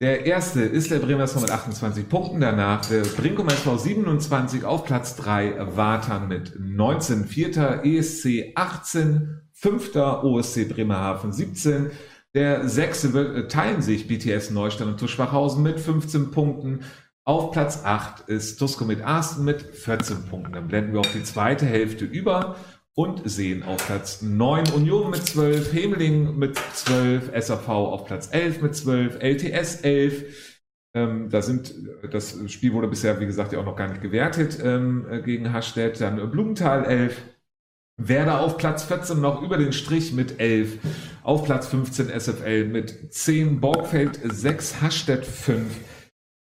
Der 0.01 0.27
erste 0.27 0.61
ist 0.61 0.93
der 0.93 1.01
Bremer 1.01 1.25
SV 1.25 1.41
mit 1.41 1.51
28 1.51 2.09
Punkten. 2.09 2.41
Danach 2.41 2.87
der 2.87 3.03
Brinkum 3.03 3.49
SV 3.49 3.79
27 3.79 4.65
auf 4.65 4.85
Platz 4.85 5.17
3, 5.17 5.77
Watern 5.77 6.29
mit 6.29 6.53
19, 6.57 7.25
vierter 7.25 7.85
ESC 7.85 8.53
18, 8.55 9.41
fünfter 9.53 10.23
OSC 10.23 10.69
Bremerhaven 10.69 11.33
17. 11.33 11.91
Der 12.33 12.69
sechste 12.69 13.09
äh, 13.09 13.49
teilen 13.49 13.83
sich 13.83 14.07
BTS 14.07 14.51
Neustadt 14.51 14.87
und 14.87 15.01
Tuschwachhausen 15.01 15.65
mit 15.65 15.81
15 15.81 16.31
Punkten. 16.31 16.85
Auf 17.25 17.51
Platz 17.51 17.83
8 17.85 18.29
ist 18.29 18.57
Tusko 18.59 18.85
mit 18.85 19.03
Arsten 19.03 19.45
mit 19.45 19.63
14 19.63 20.27
Punkten. 20.27 20.53
Dann 20.53 20.69
blenden 20.69 20.93
wir 20.93 21.01
auf 21.01 21.13
die 21.13 21.25
zweite 21.25 21.67
Hälfte 21.67 22.05
über 22.05 22.55
und 22.99 23.31
sehen 23.31 23.63
auf 23.63 23.87
Platz 23.87 24.23
9 24.23 24.73
Union 24.73 25.11
mit 25.11 25.25
12, 25.25 25.73
Hemeling 25.73 26.37
mit 26.37 26.57
12, 26.57 27.31
SAV 27.39 27.69
auf 27.69 28.07
Platz 28.07 28.29
11 28.33 28.61
mit 28.61 28.75
12, 28.75 29.23
LTS 29.23 29.83
11, 29.83 30.57
Ähm, 30.95 31.29
da 31.31 31.41
sind, 31.43 31.75
das 32.11 32.37
Spiel 32.51 32.73
wurde 32.73 32.89
bisher, 32.89 33.21
wie 33.21 33.27
gesagt, 33.27 33.53
ja 33.53 33.61
auch 33.61 33.65
noch 33.65 33.77
gar 33.77 33.87
nicht 33.87 34.01
gewertet 34.01 34.59
ähm, 34.65 35.07
äh, 35.09 35.23
gegen 35.23 35.53
Hastedt. 35.53 36.01
Dann 36.01 36.31
Blumenthal 36.31 36.87
11. 36.87 37.23
Werder 37.99 38.41
auf 38.41 38.57
Platz 38.57 38.83
14 38.85 39.21
noch 39.21 39.43
über 39.43 39.59
den 39.59 39.73
Strich 39.73 40.13
mit 40.13 40.41
11. 40.41 40.79
Auf 41.23 41.45
Platz 41.45 41.69
15 41.69 42.09
SFL 42.09 42.65
mit 42.65 43.13
10. 43.13 43.61
Borgfeld 43.61 44.19
6. 44.25 44.81
Hastedt 44.81 45.25
5. 45.25 45.63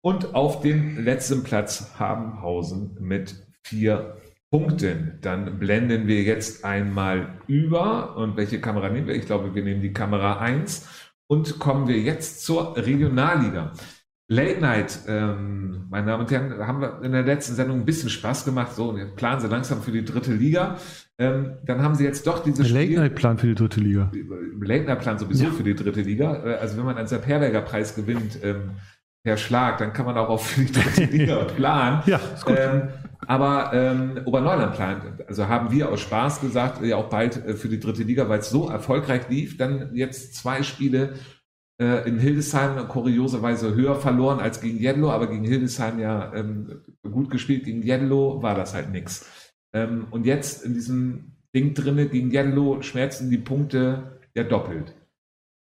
Und 0.03 0.35
auf 0.35 0.59
dem 0.59 1.03
letzten 1.03 1.43
Platz 1.43 1.93
Habenhausen 1.97 2.95
mit 2.99 3.47
4 3.63 4.17
Punkten. 4.53 5.17
Dann 5.21 5.57
blenden 5.57 6.05
wir 6.05 6.21
jetzt 6.21 6.63
einmal 6.63 7.39
über. 7.47 8.15
Und 8.17 8.37
welche 8.37 8.61
Kamera 8.61 8.87
nehmen 8.87 9.07
wir? 9.07 9.15
Ich 9.15 9.25
glaube, 9.25 9.55
wir 9.55 9.63
nehmen 9.63 9.81
die 9.81 9.93
Kamera 9.93 10.37
1. 10.37 10.87
Und 11.25 11.57
kommen 11.57 11.87
wir 11.87 11.97
jetzt 11.99 12.45
zur 12.45 12.77
Regionalliga. 12.77 13.73
Late 14.27 14.61
Night, 14.61 14.99
ähm, 15.07 15.87
meine 15.89 16.05
Damen 16.05 16.21
und 16.25 16.31
Herren, 16.31 16.67
haben 16.67 16.81
wir 16.81 17.01
in 17.01 17.13
der 17.13 17.23
letzten 17.23 17.55
Sendung 17.55 17.79
ein 17.79 17.85
bisschen 17.85 18.11
Spaß 18.11 18.45
gemacht. 18.45 18.73
So, 18.75 18.89
und 18.89 18.97
jetzt 18.97 19.15
planen 19.15 19.41
sie 19.41 19.47
langsam 19.47 19.81
für 19.81 19.91
die 19.91 20.05
dritte 20.05 20.33
Liga. 20.33 20.77
Ähm, 21.17 21.53
dann 21.65 21.81
haben 21.81 21.95
sie 21.95 22.03
jetzt 22.03 22.27
doch 22.27 22.43
dieses 22.43 22.71
Der 22.71 22.79
Late 22.79 22.93
Night 22.93 23.15
Plan 23.15 23.39
für 23.39 23.47
die 23.47 23.55
dritte 23.55 23.79
Liga. 23.79 24.11
Late 24.61 24.83
Night 24.85 24.99
Plan 24.99 25.17
sowieso 25.17 25.47
für 25.47 25.63
die 25.63 25.73
dritte 25.73 26.01
Liga. 26.01 26.43
Äh, 26.45 26.53
Also 26.57 26.77
wenn 26.77 26.85
man 26.85 26.97
einen 26.97 27.07
Sepp 27.07 27.25
Herberger 27.25 27.61
Preis 27.61 27.95
gewinnt 27.95 28.37
ähm, 28.43 28.73
per 29.23 29.37
Schlag, 29.37 29.79
dann 29.79 29.93
kann 29.93 30.05
man 30.05 30.15
auch 30.15 30.29
auf 30.29 30.45
für 30.45 30.61
die 30.61 30.71
dritte 30.71 31.03
Liga 31.11 31.43
planen. 31.45 32.03
Ja, 32.05 32.19
ist 32.35 32.45
gut. 32.45 32.55
Ähm, 32.59 32.89
aber 33.27 33.71
ähm, 33.73 34.21
Oberneuland 34.25 34.73
plant, 34.73 35.27
also 35.27 35.47
haben 35.47 35.71
wir 35.71 35.89
aus 35.89 36.01
Spaß 36.01 36.41
gesagt, 36.41 36.83
ja 36.83 36.97
auch 36.97 37.09
bald 37.09 37.45
äh, 37.45 37.53
für 37.55 37.69
die 37.69 37.79
dritte 37.79 38.03
Liga, 38.03 38.29
weil 38.29 38.39
es 38.39 38.49
so 38.49 38.69
erfolgreich 38.69 39.29
lief, 39.29 39.57
dann 39.57 39.95
jetzt 39.95 40.35
zwei 40.35 40.63
Spiele 40.63 41.13
äh, 41.81 42.07
in 42.07 42.19
Hildesheim 42.19 42.87
kurioserweise 42.87 43.73
höher 43.75 43.95
verloren 43.95 44.39
als 44.39 44.61
gegen 44.61 44.79
Jedlo, 44.79 45.11
aber 45.11 45.27
gegen 45.27 45.43
Hildesheim 45.43 45.99
ja 45.99 46.33
ähm, 46.33 46.81
gut 47.03 47.29
gespielt, 47.29 47.65
gegen 47.65 47.81
Jedlo 47.81 48.41
war 48.41 48.55
das 48.55 48.73
halt 48.73 48.91
nix. 48.91 49.25
Ähm, 49.73 50.07
und 50.11 50.25
jetzt 50.25 50.63
in 50.63 50.73
diesem 50.73 51.33
Ding 51.55 51.73
drinne 51.73 52.07
gegen 52.07 52.31
Jedlo 52.31 52.81
schmerzen 52.81 53.29
die 53.29 53.37
Punkte 53.37 54.19
ja 54.35 54.43
doppelt. 54.43 54.95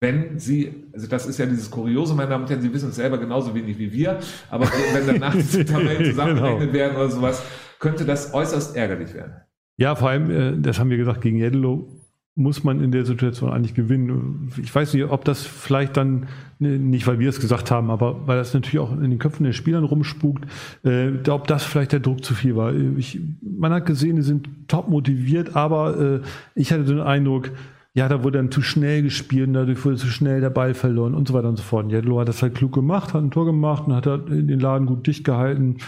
Wenn 0.00 0.38
Sie, 0.38 0.81
also 0.92 1.06
das 1.06 1.26
ist 1.26 1.38
ja 1.38 1.46
dieses 1.46 1.70
Kuriose, 1.70 2.14
meine 2.14 2.30
Damen 2.30 2.44
und 2.44 2.50
Herren, 2.50 2.62
Sie 2.62 2.72
wissen 2.72 2.90
es 2.90 2.96
selber 2.96 3.18
genauso 3.18 3.54
wenig 3.54 3.78
wie 3.78 3.92
wir, 3.92 4.18
aber 4.50 4.66
wenn 4.92 5.06
danach 5.06 5.34
diese 5.34 5.64
Tabellen 5.64 6.04
zusammengerechnet 6.04 6.72
werden 6.72 6.96
oder 6.96 7.10
sowas, 7.10 7.42
könnte 7.78 8.04
das 8.04 8.32
äußerst 8.34 8.76
ärgerlich 8.76 9.14
werden. 9.14 9.32
Ja, 9.76 9.94
vor 9.94 10.10
allem, 10.10 10.30
äh, 10.30 10.60
das 10.60 10.78
haben 10.78 10.90
wir 10.90 10.96
gesagt, 10.96 11.20
gegen 11.20 11.38
Jedelo 11.38 11.88
muss 12.34 12.64
man 12.64 12.82
in 12.82 12.92
der 12.92 13.04
Situation 13.04 13.52
eigentlich 13.52 13.74
gewinnen. 13.74 14.50
Ich 14.62 14.74
weiß 14.74 14.94
nicht, 14.94 15.04
ob 15.04 15.24
das 15.24 15.42
vielleicht 15.42 15.98
dann, 15.98 16.28
ne, 16.58 16.78
nicht 16.78 17.06
weil 17.06 17.18
wir 17.18 17.28
es 17.28 17.40
gesagt 17.40 17.70
haben, 17.70 17.90
aber 17.90 18.26
weil 18.26 18.38
das 18.38 18.54
natürlich 18.54 18.78
auch 18.78 18.92
in 18.92 19.10
den 19.10 19.18
Köpfen 19.18 19.44
der 19.44 19.52
Spielern 19.52 19.84
rumspukt, 19.84 20.46
äh, 20.82 21.10
ob 21.28 21.46
das 21.46 21.64
vielleicht 21.64 21.92
der 21.92 22.00
Druck 22.00 22.24
zu 22.24 22.32
viel 22.34 22.56
war. 22.56 22.72
Ich, 22.96 23.20
man 23.42 23.72
hat 23.72 23.84
gesehen, 23.84 24.16
die 24.16 24.22
sind 24.22 24.48
top 24.68 24.88
motiviert, 24.88 25.56
aber 25.56 26.00
äh, 26.00 26.20
ich 26.54 26.72
hatte 26.72 26.84
den 26.84 27.00
Eindruck, 27.00 27.50
ja, 27.94 28.08
da 28.08 28.24
wurde 28.24 28.38
dann 28.38 28.50
zu 28.50 28.62
schnell 28.62 29.02
gespielt 29.02 29.48
und 29.48 29.54
dadurch 29.54 29.84
wurde 29.84 29.96
zu 29.96 30.06
schnell 30.06 30.40
der 30.40 30.50
Ball 30.50 30.74
verloren 30.74 31.14
und 31.14 31.28
so 31.28 31.34
weiter 31.34 31.48
und 31.48 31.56
so 31.56 31.62
fort. 31.62 31.90
Jedlo 31.90 32.20
hat 32.20 32.28
das 32.28 32.42
halt 32.42 32.54
klug 32.54 32.72
gemacht, 32.72 33.12
hat 33.12 33.22
ein 33.22 33.30
Tor 33.30 33.44
gemacht 33.44 33.86
und 33.86 33.94
hat 33.94 34.06
halt 34.06 34.28
den 34.28 34.60
Laden 34.60 34.86
gut 34.86 35.06
dicht 35.06 35.24
gehalten. 35.24 35.78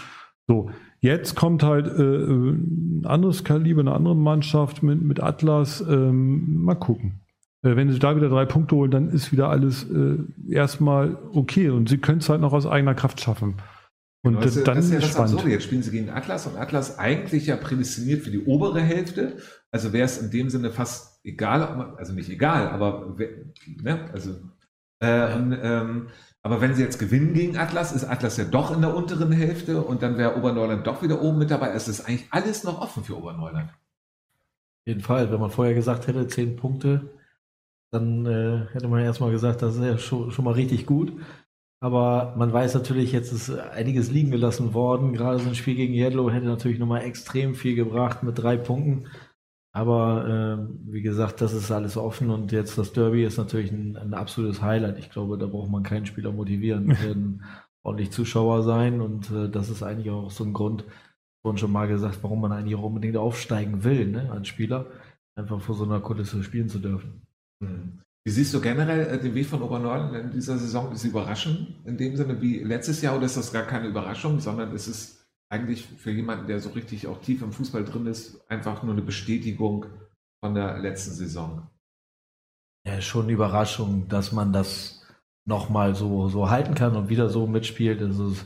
So, 0.47 0.69
Jetzt 1.05 1.35
kommt 1.35 1.61
halt 1.61 1.85
äh, 1.85 2.01
ein 2.01 3.03
anderes 3.05 3.43
Kaliber, 3.43 3.81
eine 3.81 3.93
andere 3.93 4.15
Mannschaft 4.15 4.81
mit, 4.81 5.03
mit 5.03 5.21
Atlas. 5.21 5.81
Ähm, 5.81 6.63
mal 6.63 6.73
gucken. 6.73 7.21
Äh, 7.61 7.75
wenn 7.75 7.91
sie 7.91 7.99
da 7.99 8.15
wieder 8.15 8.27
drei 8.27 8.45
Punkte 8.45 8.75
holen, 8.75 8.89
dann 8.89 9.09
ist 9.09 9.31
wieder 9.31 9.49
alles 9.49 9.83
äh, 9.83 10.17
erstmal 10.49 11.15
okay 11.31 11.69
und 11.69 11.89
sie 11.89 11.99
können 11.99 12.17
es 12.19 12.29
halt 12.29 12.41
noch 12.41 12.53
aus 12.53 12.65
eigener 12.65 12.95
Kraft 12.95 13.21
schaffen. 13.21 13.53
Und 14.25 14.33
Genau, 14.33 14.43
das, 14.43 14.63
dann 14.63 14.77
das 14.77 14.85
ist 14.85 14.91
ja 14.91 14.99
das 14.99 15.09
spannend. 15.09 15.33
Absurde. 15.33 15.51
Jetzt 15.51 15.65
spielen 15.65 15.83
sie 15.83 15.91
gegen 15.91 16.09
Atlas 16.09 16.47
und 16.47 16.57
Atlas 16.57 16.97
eigentlich 16.97 17.45
ja 17.45 17.57
prädestiniert 17.57 18.23
für 18.23 18.31
die 18.31 18.43
obere 18.43 18.81
Hälfte. 18.81 19.37
Also 19.69 19.93
wäre 19.93 20.05
es 20.05 20.17
in 20.17 20.31
dem 20.31 20.49
Sinne 20.49 20.71
fast 20.71 21.23
egal, 21.23 21.59
man, 21.77 21.95
also 21.95 22.11
nicht 22.11 22.29
egal, 22.31 22.69
aber 22.69 23.15
ne, 23.83 24.09
also 24.11 24.31
äh, 24.99 25.35
und, 25.35 25.55
ähm, 25.61 26.07
aber 26.41 26.59
wenn 26.59 26.73
sie 26.73 26.81
jetzt 26.81 26.97
gewinnen 26.97 27.35
gegen 27.35 27.57
Atlas, 27.57 27.91
ist 27.91 28.03
Atlas 28.03 28.37
ja 28.37 28.45
doch 28.45 28.75
in 28.75 28.81
der 28.81 28.95
unteren 28.95 29.31
Hälfte 29.31 29.83
und 29.83 30.01
dann 30.01 30.17
wäre 30.17 30.37
Oberneuland 30.37 30.87
doch 30.87 31.03
wieder 31.03 31.21
oben 31.21 31.37
mit 31.37 31.51
dabei. 31.51 31.69
Es 31.69 31.87
ist 31.87 32.01
eigentlich 32.07 32.25
alles 32.31 32.63
noch 32.63 32.81
offen 32.81 33.03
für 33.03 33.17
Oberneuland. 33.17 33.69
Auf 33.69 34.87
jeden 34.87 35.01
Fall, 35.01 35.31
wenn 35.31 35.39
man 35.39 35.51
vorher 35.51 35.75
gesagt 35.75 36.07
hätte, 36.07 36.27
zehn 36.27 36.55
Punkte, 36.55 37.11
dann 37.91 38.25
äh, 38.25 38.73
hätte 38.73 38.87
man 38.87 39.01
erstmal 39.01 39.29
gesagt, 39.29 39.61
das 39.61 39.75
ist 39.75 39.83
ja 39.83 39.99
schon, 39.99 40.31
schon 40.31 40.45
mal 40.45 40.55
richtig 40.55 40.87
gut. 40.87 41.13
Aber 41.85 42.33
man 42.35 42.51
weiß 42.51 42.73
natürlich, 42.73 43.11
jetzt 43.11 43.31
ist 43.31 43.51
einiges 43.51 44.09
liegen 44.09 44.31
gelassen 44.31 44.73
worden. 44.73 45.13
Gerade 45.13 45.37
so 45.37 45.47
ein 45.47 45.53
Spiel 45.53 45.75
gegen 45.75 45.93
Yellow 45.93 46.31
hätte 46.31 46.47
natürlich 46.47 46.79
nochmal 46.79 47.03
extrem 47.03 47.53
viel 47.53 47.75
gebracht 47.75 48.23
mit 48.23 48.39
drei 48.39 48.57
Punkten. 48.57 49.05
Aber 49.71 50.25
ähm, 50.27 50.79
wie 50.87 51.03
gesagt, 51.03 51.41
das 51.41 51.53
ist 51.53 51.69
alles 51.69 51.95
offen 51.95 52.31
und 52.31 52.51
jetzt 52.51 52.79
das 52.79 52.91
Derby 52.91 53.23
ist 53.23 53.37
natürlich 53.37 53.71
ein, 53.71 53.97
ein 53.97 54.15
absolutes 54.15 54.63
Highlight. 54.63 54.97
Ich 54.97 55.11
glaube, 55.11 55.37
da 55.37 55.45
braucht 55.45 55.69
man 55.69 55.83
keinen 55.83 56.07
Spieler 56.07 56.31
motivieren. 56.31 56.89
Es 56.91 57.03
werden 57.03 57.43
ordentlich 57.83 58.09
Zuschauer 58.09 58.63
sein 58.63 58.99
und 58.99 59.29
äh, 59.29 59.47
das 59.47 59.69
ist 59.69 59.83
eigentlich 59.83 60.09
auch 60.09 60.31
so 60.31 60.43
ein 60.43 60.53
Grund, 60.53 60.85
vorhin 61.43 61.59
schon 61.59 61.71
mal 61.71 61.87
gesagt, 61.87 62.17
warum 62.23 62.41
man 62.41 62.51
eigentlich 62.51 62.75
auch 62.75 62.81
unbedingt 62.81 63.15
aufsteigen 63.15 63.83
will, 63.83 64.07
ne, 64.07 64.31
als 64.31 64.47
Spieler, 64.47 64.87
einfach 65.37 65.61
vor 65.61 65.75
so 65.75 65.83
einer 65.83 65.99
Kulisse 65.99 66.41
spielen 66.41 66.67
zu 66.67 66.79
dürfen. 66.79 67.21
Hm. 67.63 67.99
Wie 68.25 68.31
siehst 68.31 68.53
du 68.55 68.59
generell 68.59 69.05
äh, 69.07 69.19
den 69.19 69.35
Weg 69.35 69.45
von 69.45 69.61
Oberneuland 69.61 70.15
in 70.15 70.31
dieser 70.31 70.57
Saison? 70.57 70.91
Ist 70.91 71.03
überraschend 71.03 71.75
in 71.85 71.95
dem 71.97 72.17
Sinne 72.17 72.41
wie 72.41 72.59
letztes 72.59 73.01
Jahr 73.01 73.15
oder 73.15 73.27
ist 73.27 73.37
das 73.37 73.53
gar 73.53 73.63
keine 73.63 73.87
Überraschung, 73.87 74.39
sondern 74.39 74.73
ist 74.73 74.87
es 74.87 75.27
eigentlich 75.49 75.85
für 75.85 76.11
jemanden, 76.11 76.47
der 76.47 76.59
so 76.59 76.69
richtig 76.71 77.05
auch 77.05 77.21
tief 77.21 77.43
im 77.43 77.51
Fußball 77.51 77.85
drin 77.85 78.07
ist, 78.07 78.41
einfach 78.49 78.81
nur 78.81 78.93
eine 78.93 79.03
Bestätigung 79.03 79.85
von 80.43 80.55
der 80.55 80.79
letzten 80.79 81.11
Saison? 81.11 81.67
Ja, 82.87 82.99
schon 82.99 83.23
eine 83.23 83.33
Überraschung, 83.33 84.07
dass 84.07 84.31
man 84.31 84.51
das 84.51 85.05
nochmal 85.45 85.93
so, 85.93 86.27
so 86.27 86.49
halten 86.49 86.73
kann 86.73 86.95
und 86.95 87.09
wieder 87.09 87.29
so 87.29 87.45
mitspielt. 87.45 88.01
Das 88.01 88.17
ist, 88.17 88.45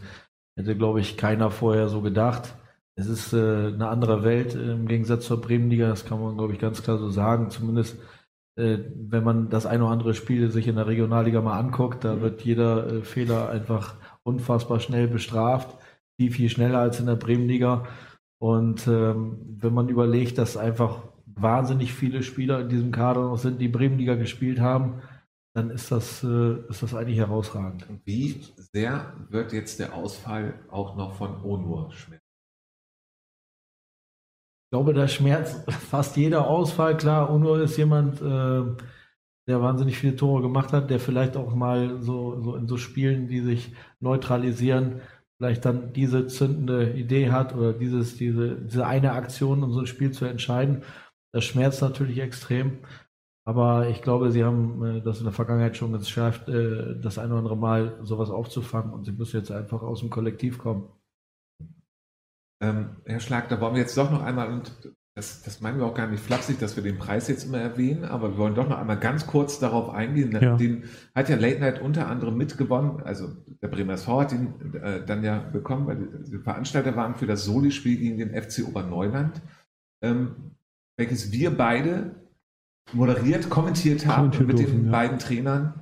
hätte, 0.58 0.76
glaube 0.76 1.00
ich, 1.00 1.16
keiner 1.16 1.52
vorher 1.52 1.88
so 1.88 2.02
gedacht. 2.02 2.54
Es 2.96 3.08
ist 3.08 3.32
äh, 3.32 3.68
eine 3.68 3.88
andere 3.88 4.26
Welt 4.26 4.56
im 4.56 4.90
Gegensatz 4.90 5.26
zur 5.26 5.40
Bremenliga, 5.40 5.88
das 5.88 6.06
kann 6.06 6.22
man, 6.22 6.36
glaube 6.36 6.52
ich, 6.52 6.60
ganz 6.60 6.84
klar 6.84 6.98
so 6.98 7.10
sagen. 7.10 7.50
Zumindest, 7.50 7.96
wenn 8.60 9.24
man 9.24 9.50
das 9.50 9.66
ein 9.66 9.82
oder 9.82 9.92
andere 9.92 10.14
Spiel 10.14 10.52
sich 10.52 10.68
in 10.68 10.76
der 10.76 10.88
Regionalliga 10.88 11.42
mal 11.42 11.60
anguckt, 11.60 12.04
da 12.04 12.22
wird 12.22 12.42
jeder 12.42 12.92
äh, 12.92 13.02
Fehler 13.02 13.50
einfach 13.50 13.96
unfassbar 14.24 14.80
schnell 14.80 15.08
bestraft. 15.08 15.78
Viel, 16.18 16.32
viel 16.32 16.50
schneller 16.50 16.80
als 16.80 17.00
in 17.00 17.06
der 17.06 17.16
Bremenliga. 17.16 17.88
Und 18.42 18.88
ähm, 18.88 19.38
wenn 19.60 19.74
man 19.74 19.90
überlegt, 19.90 20.38
dass 20.38 20.58
einfach 20.58 21.04
wahnsinnig 21.26 21.94
viele 21.94 22.24
Spieler 22.24 22.62
in 22.62 22.70
diesem 22.70 22.92
Kader 22.92 23.22
noch 23.22 23.38
sind, 23.38 23.60
die 23.62 23.68
Bremenliga 23.68 24.16
gespielt 24.16 24.60
haben, 24.60 25.02
dann 25.54 25.70
ist 25.70 25.92
das, 25.92 26.24
äh, 26.24 26.56
ist 26.70 26.84
das 26.84 26.94
eigentlich 26.94 27.18
herausragend. 27.18 27.86
Wie 28.06 28.42
sehr 28.74 29.14
wird 29.30 29.54
jetzt 29.54 29.80
der 29.80 29.94
Ausfall 29.94 30.54
auch 30.70 30.96
noch 30.96 31.16
von 31.16 31.44
Onur 31.44 31.92
schmecken? 31.92 32.19
Ich 34.70 34.72
glaube, 34.72 34.94
da 34.94 35.08
schmerzt 35.08 35.72
fast 35.72 36.16
jeder 36.16 36.48
Ausfall. 36.48 36.96
Klar, 36.96 37.32
Uno 37.32 37.56
ist 37.56 37.76
jemand, 37.78 38.22
äh, 38.22 38.64
der 39.48 39.62
wahnsinnig 39.62 39.98
viele 39.98 40.16
Tore 40.16 40.44
gemacht 40.44 40.74
hat, 40.74 40.92
der 40.92 41.00
vielleicht 41.00 41.38
auch 41.38 41.56
mal 41.56 42.02
so, 42.04 42.40
so 42.44 42.56
in 42.56 42.68
so 42.68 42.78
Spielen, 42.78 43.28
die 43.28 43.42
sich 43.42 43.74
neutralisieren, 44.00 45.02
vielleicht 45.38 45.66
dann 45.66 45.92
diese 45.94 46.28
zündende 46.28 46.94
Idee 46.94 47.32
hat 47.32 47.56
oder 47.56 47.74
dieses, 47.74 48.16
diese, 48.18 48.58
diese 48.62 48.86
eine 48.86 49.14
Aktion, 49.14 49.64
um 49.64 49.74
so 49.74 49.80
ein 49.80 49.88
Spiel 49.88 50.12
zu 50.12 50.26
entscheiden. 50.26 50.84
Das 51.32 51.46
schmerzt 51.46 51.82
natürlich 51.82 52.20
extrem. 52.20 52.80
Aber 53.46 53.90
ich 53.90 54.04
glaube, 54.04 54.32
sie 54.32 54.44
haben 54.44 54.84
äh, 54.86 55.02
das 55.02 55.20
in 55.20 55.24
der 55.26 55.34
Vergangenheit 55.34 55.78
schon 55.78 55.94
geschafft, 55.94 56.48
äh, 56.50 57.00
das 57.02 57.18
ein 57.18 57.32
oder 57.32 57.40
andere 57.40 57.58
Mal 57.58 57.98
sowas 58.04 58.30
aufzufangen 58.30 58.94
und 58.94 59.06
sie 59.06 59.14
müssen 59.14 59.38
jetzt 59.38 59.52
einfach 59.52 59.82
aus 59.82 60.02
dem 60.02 60.12
Kollektiv 60.12 60.60
kommen. 60.60 60.90
Ähm, 62.62 62.98
Herr 63.06 63.20
Schlag, 63.20 63.50
da 63.50 63.62
wollen 63.62 63.76
wir 63.76 63.82
jetzt 63.82 63.98
doch 63.98 64.12
noch 64.12 64.22
einmal, 64.22 64.52
und 64.52 64.72
das, 65.16 65.42
das 65.44 65.62
meinen 65.62 65.80
wir 65.80 65.86
auch 65.86 65.94
gar 65.94 66.08
nicht 66.08 66.24
flapsig, 66.24 66.60
dass 66.60 66.76
wir 66.76 66.84
den 66.84 66.98
Preis 66.98 67.28
jetzt 67.28 67.46
immer 67.46 67.60
erwähnen, 67.60 68.06
aber 68.06 68.32
wir 68.32 68.38
wollen 68.38 68.56
doch 68.56 68.70
noch 68.70 68.78
einmal 68.78 69.00
ganz 69.00 69.28
kurz 69.28 69.60
darauf 69.60 69.90
eingehen. 69.90 70.32
Ja. 70.40 70.56
Den 70.56 70.86
hat 71.16 71.30
ja 71.30 71.36
Late 71.36 71.60
Night 71.60 71.82
unter 71.82 72.08
anderem 72.08 72.38
mitgewonnen, 72.38 73.02
also 73.04 73.30
der 73.62 73.68
Bremer 73.68 73.94
SV 73.94 74.22
hat 74.22 74.32
ihn 74.32 74.54
äh, 74.82 75.06
dann 75.06 75.24
ja 75.24 75.40
bekommen, 75.40 75.88
weil 75.88 75.98
die, 76.26 76.38
Veranstalter 76.38 76.96
waren 76.96 77.16
für 77.16 77.28
das 77.28 77.44
Soli-Spiel 77.44 77.98
gegen 77.98 78.18
den 78.18 78.42
FC 78.42 78.66
Oberneuland, 78.68 79.42
ähm, 80.02 80.52
welches 80.98 81.32
wir 81.32 81.56
beide 81.56 82.16
moderiert, 82.94 83.50
kommentiert 83.50 84.06
haben 84.06 84.32
Kommentiert 84.32 84.48
mit 84.48 84.60
durften, 84.60 84.78
den 84.78 84.86
ja. 84.86 84.92
beiden 84.92 85.20
Trainern. 85.20 85.79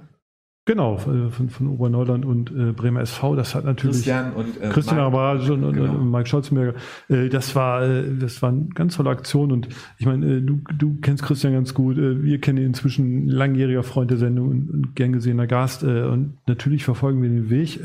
Genau, 0.67 0.95
äh, 0.95 1.31
von, 1.31 1.49
von 1.49 1.67
Oberneuland 1.67 2.25
und 2.25 2.51
äh, 2.51 2.73
Bremer 2.73 2.99
SV. 2.99 3.37
Das 3.37 3.55
hat 3.55 3.63
natürlich 3.63 3.95
Christian 3.95 4.33
und 4.33 4.61
äh, 4.61 4.67
Christian 4.67 4.97
Mike. 4.97 5.07
Abrage 5.07 5.53
und, 5.53 5.73
Genau. 5.73 5.93
und 5.93 6.11
Mike 6.11 6.27
Scholzenberger. 6.27 6.73
Äh, 7.07 7.29
das 7.29 7.55
war, 7.55 7.83
äh, 7.83 8.03
das 8.19 8.41
war 8.41 8.49
eine 8.49 8.65
ganz 8.75 8.97
tolle 8.97 9.09
Aktion 9.09 9.53
und 9.53 9.69
ich 9.97 10.05
meine, 10.05 10.25
äh, 10.25 10.41
du, 10.41 10.59
du 10.77 10.97
kennst 11.01 11.23
Christian 11.23 11.53
ganz 11.53 11.73
gut. 11.73 11.97
Äh, 11.97 12.21
wir 12.21 12.41
kennen 12.41 12.57
ihn 12.57 12.65
inzwischen 12.65 13.29
langjähriger 13.29 13.81
Freund 13.83 14.11
der 14.11 14.17
Sendung 14.17 14.49
und, 14.49 14.69
und 14.69 14.95
gern 14.95 15.13
gesehener 15.13 15.47
Gast. 15.47 15.83
Und 15.83 16.33
natürlich 16.47 16.83
verfolgen 16.83 17.21
wir 17.21 17.29
den 17.29 17.49
Weg. 17.49 17.79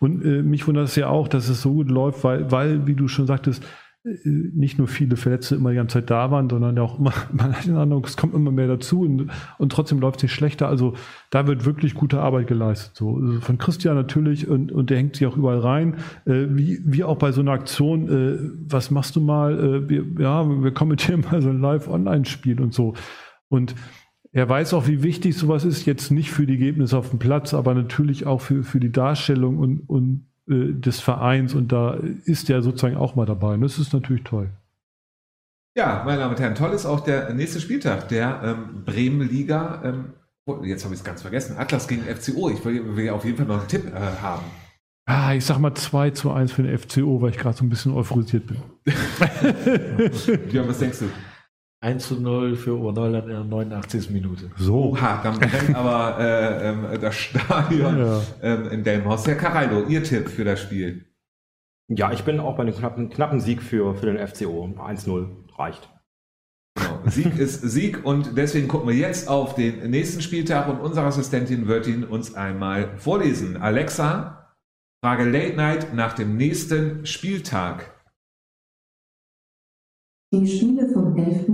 Und 0.00 0.24
mich 0.24 0.66
wundert 0.66 0.84
es 0.88 0.96
ja 0.96 1.08
auch, 1.08 1.28
dass 1.28 1.48
es 1.48 1.60
so 1.60 1.74
gut 1.74 1.90
läuft, 1.90 2.24
weil, 2.24 2.50
weil, 2.50 2.86
wie 2.86 2.94
du 2.94 3.06
schon 3.06 3.26
sagtest, 3.26 3.62
nicht 4.04 4.76
nur 4.76 4.86
viele 4.86 5.16
Verletzte 5.16 5.54
immer 5.54 5.70
die 5.70 5.76
ganze 5.76 5.94
Zeit 5.94 6.10
da 6.10 6.30
waren, 6.30 6.50
sondern 6.50 6.78
auch 6.78 6.98
immer, 6.98 7.14
man 7.32 7.56
hat 7.56 7.66
den 7.66 7.76
Eindruck, 7.76 8.06
es 8.06 8.16
kommt 8.16 8.34
immer 8.34 8.50
mehr 8.50 8.68
dazu 8.68 9.00
und, 9.00 9.30
und 9.58 9.72
trotzdem 9.72 9.98
läuft 9.98 10.18
es 10.18 10.24
nicht 10.24 10.32
schlechter. 10.32 10.68
Also 10.68 10.94
da 11.30 11.46
wird 11.46 11.64
wirklich 11.64 11.94
gute 11.94 12.20
Arbeit 12.20 12.46
geleistet. 12.46 12.96
So 12.96 13.16
also 13.16 13.40
von 13.40 13.56
Christian 13.56 13.96
natürlich 13.96 14.46
und, 14.46 14.72
und 14.72 14.90
der 14.90 14.98
hängt 14.98 15.16
sich 15.16 15.26
auch 15.26 15.38
überall 15.38 15.60
rein. 15.60 15.96
Äh, 16.26 16.46
wie, 16.50 16.80
wie 16.84 17.02
auch 17.02 17.16
bei 17.16 17.32
so 17.32 17.40
einer 17.40 17.52
Aktion, 17.52 18.08
äh, 18.08 18.38
was 18.68 18.90
machst 18.90 19.16
du 19.16 19.20
mal? 19.20 19.58
Äh, 19.58 19.88
wir, 19.88 20.04
ja, 20.18 20.44
wir 20.46 20.74
kommentieren 20.74 21.24
mal 21.30 21.40
so 21.40 21.48
ein 21.48 21.60
Live-Online-Spiel 21.60 22.60
und 22.60 22.74
so. 22.74 22.94
Und 23.48 23.74
er 24.32 24.48
weiß 24.48 24.74
auch, 24.74 24.86
wie 24.86 25.02
wichtig 25.02 25.36
sowas 25.36 25.64
ist, 25.64 25.86
jetzt 25.86 26.10
nicht 26.10 26.30
für 26.30 26.44
die 26.44 26.54
Ergebnisse 26.54 26.98
auf 26.98 27.08
dem 27.08 27.20
Platz, 27.20 27.54
aber 27.54 27.72
natürlich 27.72 28.26
auch 28.26 28.42
für, 28.42 28.64
für 28.64 28.80
die 28.80 28.92
Darstellung 28.92 29.58
und, 29.58 29.88
und 29.88 30.26
äh, 30.48 30.72
des 30.72 31.00
Vereins. 31.00 31.54
Und 31.54 31.72
da 31.72 31.98
ist 32.24 32.50
er 32.50 32.62
sozusagen 32.62 32.96
auch 32.96 33.14
mal 33.14 33.26
dabei. 33.26 33.54
Und 33.54 33.62
das 33.62 33.78
ist 33.78 33.92
natürlich 33.92 34.24
toll. 34.24 34.50
Ja, 35.76 36.02
meine 36.04 36.18
Damen 36.18 36.34
und 36.34 36.40
Herren, 36.40 36.54
toll 36.54 36.70
ist 36.70 36.86
auch 36.86 37.00
der 37.00 37.34
nächste 37.34 37.60
Spieltag 37.60 38.08
der 38.08 38.40
ähm, 38.44 38.84
Bremen-Liga. 38.84 39.82
Ähm, 39.84 40.04
oh, 40.46 40.62
jetzt 40.62 40.84
habe 40.84 40.94
ich 40.94 41.00
es 41.00 41.04
ganz 41.04 41.22
vergessen. 41.22 41.56
Atlas 41.58 41.88
gegen 41.88 42.02
FCO. 42.02 42.50
Ich 42.50 42.64
will, 42.64 42.96
will 42.96 43.10
auf 43.10 43.24
jeden 43.24 43.36
Fall 43.36 43.46
noch 43.46 43.58
einen 43.58 43.68
Tipp 43.68 43.86
äh, 43.86 44.22
haben. 44.22 44.44
Ah, 45.06 45.34
ich 45.34 45.44
sag 45.44 45.58
mal 45.58 45.74
2 45.74 46.10
zu 46.10 46.30
1 46.30 46.52
für 46.52 46.62
den 46.62 46.78
FCO, 46.78 47.20
weil 47.20 47.30
ich 47.30 47.38
gerade 47.38 47.56
so 47.56 47.64
ein 47.64 47.68
bisschen 47.68 47.92
euphorisiert 47.92 48.46
bin. 48.46 48.56
Björn, 50.48 50.68
was 50.68 50.78
denkst 50.78 51.00
du? 51.00 51.06
1 51.84 52.08
zu 52.08 52.20
0 52.20 52.56
für 52.56 52.78
Oberneuland 52.78 53.24
in 53.26 53.30
der 53.32 53.44
89. 53.44 54.10
Minute. 54.10 54.50
So. 54.56 54.92
Oha, 54.92 55.20
dann 55.22 55.38
brennt 55.38 55.74
aber 55.76 56.18
äh, 56.18 56.70
ähm, 56.70 56.86
das 57.00 57.14
Stadion 57.14 57.98
Ja. 57.98 58.22
ähm, 58.42 58.68
in 58.68 58.82
Delmhorst. 58.84 59.26
Herr 59.26 59.36
Caraldo, 59.36 59.86
Ihr 59.86 60.02
Tipp 60.02 60.28
für 60.30 60.44
das 60.44 60.60
Spiel? 60.62 61.04
Ja, 61.88 62.10
ich 62.12 62.24
bin 62.24 62.40
auch 62.40 62.56
bei 62.56 62.62
einem 62.62 62.74
knappen, 62.74 63.10
knappen 63.10 63.38
Sieg 63.40 63.62
für, 63.62 63.94
für 63.94 64.06
den 64.06 64.26
FCO. 64.26 64.64
1-0 64.64 65.28
reicht. 65.58 65.90
Genau. 66.76 67.00
Sieg 67.06 67.38
ist 67.38 67.60
Sieg 67.60 68.04
und 68.04 68.38
deswegen 68.38 68.66
gucken 68.66 68.88
wir 68.88 68.96
jetzt 68.96 69.28
auf 69.28 69.54
den 69.54 69.90
nächsten 69.90 70.22
Spieltag 70.22 70.68
und 70.70 70.80
unsere 70.80 71.04
Assistentin 71.06 71.68
wird 71.68 71.86
ihn 71.86 72.04
uns 72.04 72.34
einmal 72.34 72.96
vorlesen. 72.96 73.58
Alexa, 73.58 74.56
Frage 75.04 75.24
Late 75.30 75.54
Night 75.56 75.92
nach 75.92 76.14
dem 76.14 76.38
nächsten 76.38 77.04
Spieltag. 77.04 77.90
Die 80.32 80.48
Spiele 80.48 80.88
vom 80.88 81.16
11. 81.16 81.53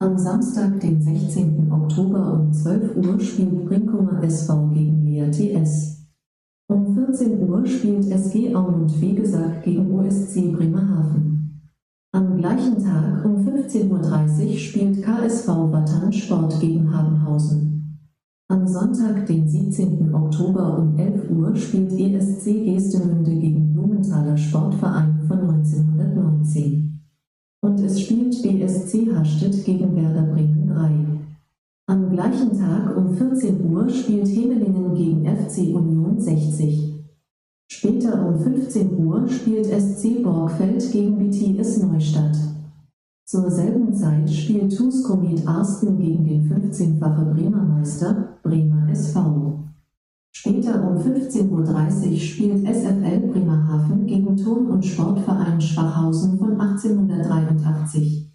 Am 0.00 0.16
Samstag, 0.16 0.78
den 0.78 1.02
16. 1.02 1.72
Oktober 1.72 2.34
um 2.34 2.52
12 2.52 2.96
Uhr 2.98 3.18
spielt 3.18 3.64
Brinkumer 3.64 4.22
SV 4.22 4.68
gegen 4.68 5.02
Lea 5.02 5.28
TS. 5.28 6.06
Um 6.68 6.94
14 6.94 7.40
Uhr 7.40 7.66
spielt 7.66 8.06
SG 8.06 8.54
Auen 8.54 8.82
und 8.82 9.00
Wegesack 9.00 9.64
gegen 9.64 9.90
OSC 9.90 10.52
Bremerhaven. 10.52 11.72
Am 12.12 12.36
gleichen 12.36 12.78
Tag 12.78 13.24
um 13.24 13.44
15.30 13.44 13.90
Uhr 13.90 14.56
spielt 14.56 15.02
KSV 15.02 15.48
Wattern 15.48 16.12
Sport 16.12 16.60
gegen 16.60 16.94
Habenhausen. 16.94 17.98
Am 18.48 18.68
Sonntag, 18.68 19.26
den 19.26 19.48
17. 19.48 20.14
Oktober 20.14 20.78
um 20.78 20.96
11 20.96 21.28
Uhr 21.28 21.56
spielt 21.56 21.90
ESC 21.90 22.44
Gestemünde 22.64 23.34
gegen 23.34 23.72
Blumenthaler 23.72 24.36
Sportverein 24.36 25.24
von 25.26 25.40
1919. 25.40 26.87
Und 27.60 27.80
es 27.80 28.00
spielt 28.00 28.40
BSC 28.42 29.12
Hastedt 29.14 29.64
gegen 29.64 29.96
Werder 29.96 30.22
Bremen 30.22 30.68
3. 30.68 30.90
Am 31.88 32.10
gleichen 32.10 32.56
Tag 32.56 32.96
um 32.96 33.14
14 33.14 33.70
Uhr 33.70 33.88
spielt 33.88 34.28
Hemelingen 34.28 34.94
gegen 34.94 35.26
FC 35.26 35.74
Union 35.74 36.20
60. 36.20 37.04
Später 37.70 38.26
um 38.26 38.38
15 38.38 38.96
Uhr 39.04 39.28
spielt 39.28 39.66
SC 39.66 40.22
Borgfeld 40.22 40.92
gegen 40.92 41.18
BTS 41.18 41.82
Neustadt. 41.82 42.36
Zur 43.26 43.50
selben 43.50 43.92
Zeit 43.92 44.30
spielt 44.30 44.76
TuS 44.76 45.02
Komet 45.02 45.46
Arsten 45.46 45.98
gegen 45.98 46.24
den 46.24 46.48
15-fache 46.48 47.34
Bremer 47.34 47.64
Meister 47.64 48.38
Bremer 48.42 48.88
SV. 48.90 49.67
Später 50.32 50.82
um 50.82 50.98
15.30 50.98 52.12
Uhr 52.12 52.18
spielt 52.18 52.66
SFL 52.66 53.20
Bremerhaven 53.32 54.06
gegen 54.06 54.36
Turn- 54.36 54.70
und 54.70 54.84
Sportverein 54.84 55.60
Schwachhausen 55.60 56.38
von 56.38 56.60
1883. 56.60 58.28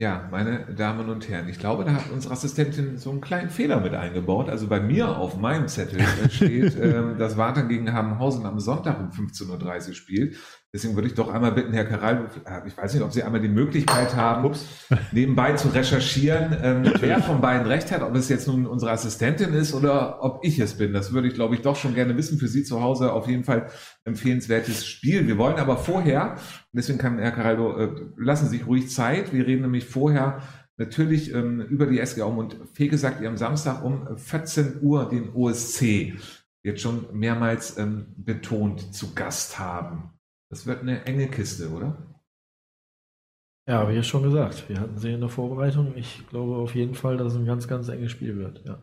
Ja, 0.00 0.28
meine 0.30 0.74
Damen 0.74 1.08
und 1.08 1.28
Herren, 1.28 1.48
ich 1.48 1.58
glaube, 1.58 1.84
da 1.84 1.94
hat 1.94 2.10
unsere 2.10 2.34
Assistentin 2.34 2.98
so 2.98 3.10
einen 3.10 3.20
kleinen 3.20 3.48
Fehler 3.48 3.80
mit 3.80 3.94
eingebaut. 3.94 4.48
Also 4.48 4.66
bei 4.66 4.80
mir 4.80 5.16
auf 5.16 5.38
meinem 5.38 5.68
Zettel 5.68 6.00
steht, 6.30 6.76
ähm, 6.80 7.16
dass 7.16 7.36
Wartan 7.36 7.68
gegen 7.68 7.92
Habenhausen 7.92 8.44
am 8.44 8.58
Sonntag 8.58 8.98
um 8.98 9.10
15.30 9.10 9.88
Uhr 9.88 9.94
spielt. 9.94 10.36
Deswegen 10.74 10.96
würde 10.96 11.06
ich 11.06 11.14
doch 11.14 11.32
einmal 11.32 11.52
bitten, 11.52 11.72
Herr 11.72 11.84
Karal, 11.84 12.28
äh, 12.44 12.66
ich 12.66 12.76
weiß 12.76 12.94
nicht, 12.94 13.04
ob 13.04 13.12
Sie 13.12 13.22
einmal 13.22 13.40
die 13.40 13.48
Möglichkeit 13.48 14.16
haben, 14.16 14.52
nebenbei 15.12 15.52
zu 15.52 15.68
recherchieren, 15.68 16.56
ähm, 16.60 16.92
wer 16.98 17.22
von 17.22 17.40
beiden 17.40 17.68
recht 17.68 17.92
hat, 17.92 18.02
ob 18.02 18.16
es 18.16 18.28
jetzt 18.28 18.48
nun 18.48 18.66
unsere 18.66 18.90
Assistentin 18.90 19.54
ist 19.54 19.72
oder 19.72 20.24
ob 20.24 20.44
ich 20.44 20.58
es 20.58 20.74
bin. 20.74 20.92
Das 20.92 21.12
würde 21.12 21.28
ich, 21.28 21.34
glaube 21.34 21.54
ich, 21.54 21.60
doch 21.60 21.76
schon 21.76 21.94
gerne 21.94 22.16
wissen. 22.16 22.38
Für 22.38 22.48
Sie 22.48 22.64
zu 22.64 22.82
Hause 22.82 23.12
auf 23.12 23.28
jeden 23.28 23.44
Fall 23.44 23.68
empfehlenswertes 24.04 24.84
Spiel. 24.84 25.28
Wir 25.28 25.38
wollen 25.38 25.58
aber 25.58 25.76
vorher, 25.76 26.38
deswegen 26.72 26.98
kann 26.98 27.20
Herr 27.20 27.30
Caraldo, 27.30 27.78
äh, 27.78 27.90
lassen 28.16 28.48
Sie 28.48 28.58
sich 28.58 28.66
ruhig 28.66 28.90
Zeit. 28.90 29.32
Wir 29.32 29.46
reden 29.46 29.62
nämlich 29.62 29.86
vorher 29.86 30.42
natürlich 30.76 31.32
ähm, 31.32 31.60
über 31.60 31.86
die 31.86 32.00
SG 32.00 32.22
Aum 32.22 32.36
und 32.36 32.56
Fege 32.72 32.98
sagt 32.98 33.20
ihr 33.20 33.28
am 33.28 33.36
Samstag 33.36 33.84
um 33.84 34.18
14 34.18 34.80
Uhr 34.82 35.08
den 35.08 35.32
OSC 35.32 36.14
jetzt 36.64 36.80
schon 36.80 37.06
mehrmals 37.12 37.78
ähm, 37.78 38.06
betont 38.16 38.92
zu 38.92 39.14
Gast 39.14 39.60
haben. 39.60 40.13
Das 40.54 40.66
wird 40.66 40.80
eine 40.82 41.04
enge 41.04 41.28
Kiste, 41.28 41.70
oder? 41.70 41.96
Ja, 43.68 43.78
habe 43.78 43.90
ich 43.90 43.96
ja 43.96 44.04
schon 44.04 44.22
gesagt. 44.22 44.68
Wir 44.68 44.78
hatten 44.78 44.98
sie 44.98 45.12
in 45.12 45.18
der 45.18 45.28
Vorbereitung. 45.28 45.96
Ich 45.96 46.24
glaube 46.28 46.54
auf 46.54 46.76
jeden 46.76 46.94
Fall, 46.94 47.16
dass 47.16 47.32
es 47.32 47.38
ein 47.40 47.44
ganz, 47.44 47.66
ganz 47.66 47.88
enges 47.88 48.12
Spiel 48.12 48.36
wird. 48.36 48.64
Ja. 48.64 48.80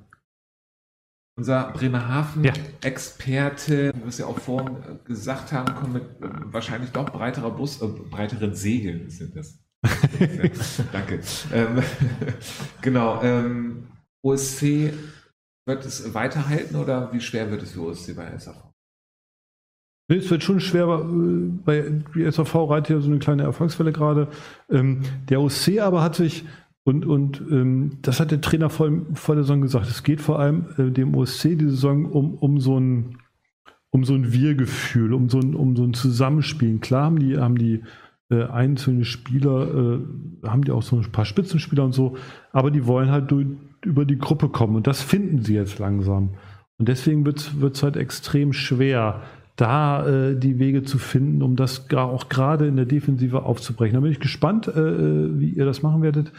Unser 1.37 1.71
Bremerhaven-Experte, 1.71 3.93
wie 3.95 3.99
wir 4.01 4.07
es 4.07 4.17
ja 4.17 4.25
auch 4.25 4.37
vorhin 4.37 4.83
äh, 4.83 4.97
gesagt 5.05 5.53
haben, 5.53 5.73
kommt 5.75 5.93
mit 5.93 6.03
äh, 6.03 6.29
wahrscheinlich 6.51 6.91
doch 6.91 7.09
breiterer 7.09 7.51
Bus, 7.51 7.81
äh, 7.81 7.87
breiteren 7.87 8.53
Segeln 8.53 9.09
sind 9.09 9.37
das. 9.37 9.63
Danke. 10.91 11.21
Ähm, 11.53 11.81
genau. 12.81 13.23
Ähm, 13.23 13.87
OSC, 14.25 14.91
wird 15.65 15.85
es 15.85 16.13
weiterhalten 16.13 16.75
oder 16.75 17.13
wie 17.13 17.21
schwer 17.21 17.49
wird 17.49 17.63
es 17.63 17.71
für 17.71 17.83
OSC 17.83 18.13
bei 18.13 18.37
SAV? 18.37 18.70
Nee, 20.11 20.17
Es 20.17 20.29
wird 20.29 20.43
schon 20.43 20.59
schwer, 20.59 20.87
äh, 20.89 21.49
bei 21.63 21.85
die 22.13 22.29
SAV 22.29 22.69
reitet 22.69 22.89
ja 22.89 22.99
so 22.99 23.09
eine 23.09 23.19
kleine 23.19 23.43
Erfolgswelle 23.43 23.93
gerade. 23.93 24.27
Ähm, 24.69 25.03
der 25.29 25.39
OC 25.39 25.79
aber 25.79 26.03
hat 26.03 26.15
sich, 26.15 26.43
und, 26.83 27.05
und 27.05 27.41
ähm, 27.49 27.99
das 28.01 28.19
hat 28.19 28.31
der 28.31 28.41
Trainer 28.41 28.69
vor, 28.69 28.91
vor 29.13 29.35
der 29.35 29.45
Saison 29.45 29.61
gesagt, 29.61 29.87
es 29.87 30.03
geht 30.03 30.19
vor 30.19 30.37
allem 30.37 30.65
äh, 30.77 30.91
dem 30.91 31.15
OSC 31.15 31.57
die 31.57 31.69
Saison 31.69 32.03
um, 32.11 32.33
um 32.35 32.59
so 32.59 32.77
ein 32.77 33.19
um 33.93 34.03
so 34.03 34.13
ein 34.13 34.33
Wir-Gefühl, 34.33 35.13
um 35.13 35.29
so 35.29 35.39
ein, 35.39 35.55
um 35.55 35.77
so 35.77 35.83
ein 35.83 35.93
Zusammenspielen. 35.93 36.81
Klar 36.81 37.05
haben 37.05 37.19
die, 37.19 37.37
haben 37.37 37.57
die 37.57 37.81
äh, 38.29 38.43
einzelne 38.43 39.05
Spieler, 39.05 39.67
äh, 39.67 40.47
haben 40.47 40.65
die 40.65 40.71
auch 40.71 40.81
so 40.81 40.97
ein 40.97 41.11
paar 41.11 41.25
Spitzenspieler 41.25 41.85
und 41.85 41.93
so, 41.93 42.17
aber 42.51 42.69
die 42.69 42.85
wollen 42.85 43.11
halt 43.11 43.31
durch, 43.31 43.47
über 43.85 44.03
die 44.03 44.17
Gruppe 44.17 44.49
kommen 44.49 44.75
und 44.75 44.87
das 44.87 45.01
finden 45.01 45.41
sie 45.41 45.55
jetzt 45.55 45.79
langsam. 45.79 46.31
Und 46.77 46.89
deswegen 46.89 47.25
wird 47.25 47.75
es 47.75 47.83
halt 47.83 47.95
extrem 47.95 48.53
schwer, 48.53 49.21
da 49.61 50.07
äh, 50.07 50.35
die 50.35 50.57
Wege 50.57 50.81
zu 50.81 50.97
finden, 50.97 51.43
um 51.43 51.55
das 51.55 51.87
auch 51.91 52.29
gerade 52.29 52.65
in 52.65 52.77
der 52.77 52.85
Defensive 52.85 53.43
aufzubrechen. 53.43 53.93
Da 53.93 53.99
bin 53.99 54.11
ich 54.11 54.19
gespannt, 54.19 54.67
äh, 54.67 55.39
wie 55.39 55.51
ihr 55.51 55.65
das 55.65 55.83
machen 55.83 56.01
werdet 56.01 56.33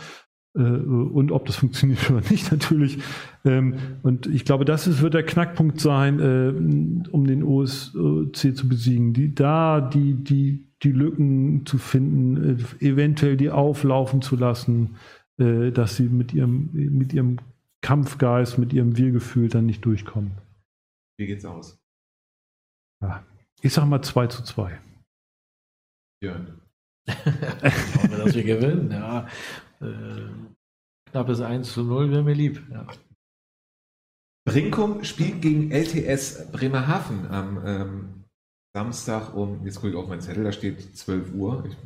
äh, 0.57 0.61
und 0.61 1.31
ob 1.31 1.47
das 1.47 1.55
funktioniert 1.55 1.99
oder 2.11 2.23
nicht 2.29 2.51
natürlich. 2.51 2.99
Ähm, 3.45 3.77
und 4.03 4.27
ich 4.27 4.45
glaube, 4.45 4.65
das 4.65 4.89
ist, 4.89 5.03
wird 5.03 5.15
der 5.15 5.23
Knackpunkt 5.23 5.81
sein, 5.81 6.19
äh, 6.19 7.09
um 7.11 7.27
den 7.29 7.45
OSC 7.45 8.57
zu 8.57 8.69
besiegen. 8.69 9.13
Die, 9.13 9.33
da 9.33 9.81
die, 9.81 10.15
die, 10.15 10.67
die 10.83 10.93
Lücken 10.93 11.65
zu 11.65 11.79
finden, 11.79 12.59
äh, 12.81 12.85
eventuell 12.85 13.37
die 13.37 13.51
auflaufen 13.51 14.21
zu 14.21 14.35
lassen, 14.35 14.97
äh, 15.39 15.71
dass 15.71 15.95
sie 15.95 16.09
mit 16.09 16.35
ihrem, 16.35 16.71
mit 16.73 17.13
ihrem 17.13 17.39
Kampfgeist, 17.83 18.59
mit 18.59 18.73
ihrem 18.73 18.97
Wir-Gefühl 18.97 19.49
dann 19.49 19.67
nicht 19.67 19.85
durchkommen. 19.85 20.33
Wie 21.19 21.27
geht's 21.27 21.45
aus? 21.45 21.82
Ja. 23.03 23.25
Ich 23.61 23.73
sag 23.73 23.85
mal 23.87 24.03
2 24.03 24.27
zu 24.29 24.43
2. 24.43 24.81
Björn. 26.21 26.61
Hoffen 27.09 28.11
wir, 28.11 28.19
dass 28.25 28.35
wir 28.35 28.45
gewinnen. 28.45 28.91
Ja. 28.91 29.27
Äh, 29.81 30.29
knappes 31.11 31.41
1 31.41 31.73
zu 31.73 31.83
0 31.85 32.11
wäre 32.11 32.23
mir 32.23 32.35
lieb. 32.35 32.63
Ja. 32.71 32.87
Brinkum 34.45 35.05
spielt 35.05 35.41
gegen 35.43 35.71
LTS 35.71 36.51
Bremerhaven 36.51 37.29
am 37.31 37.63
ähm, 37.65 38.25
Samstag 38.75 39.35
um, 39.35 39.65
jetzt 39.65 39.77
gucke 39.77 39.91
ich 39.91 39.97
auf 39.97 40.09
meinen 40.09 40.21
Zettel, 40.21 40.43
da 40.45 40.51
steht 40.53 40.97
12 40.97 41.33
Uhr. 41.35 41.65
Ich 41.69 41.77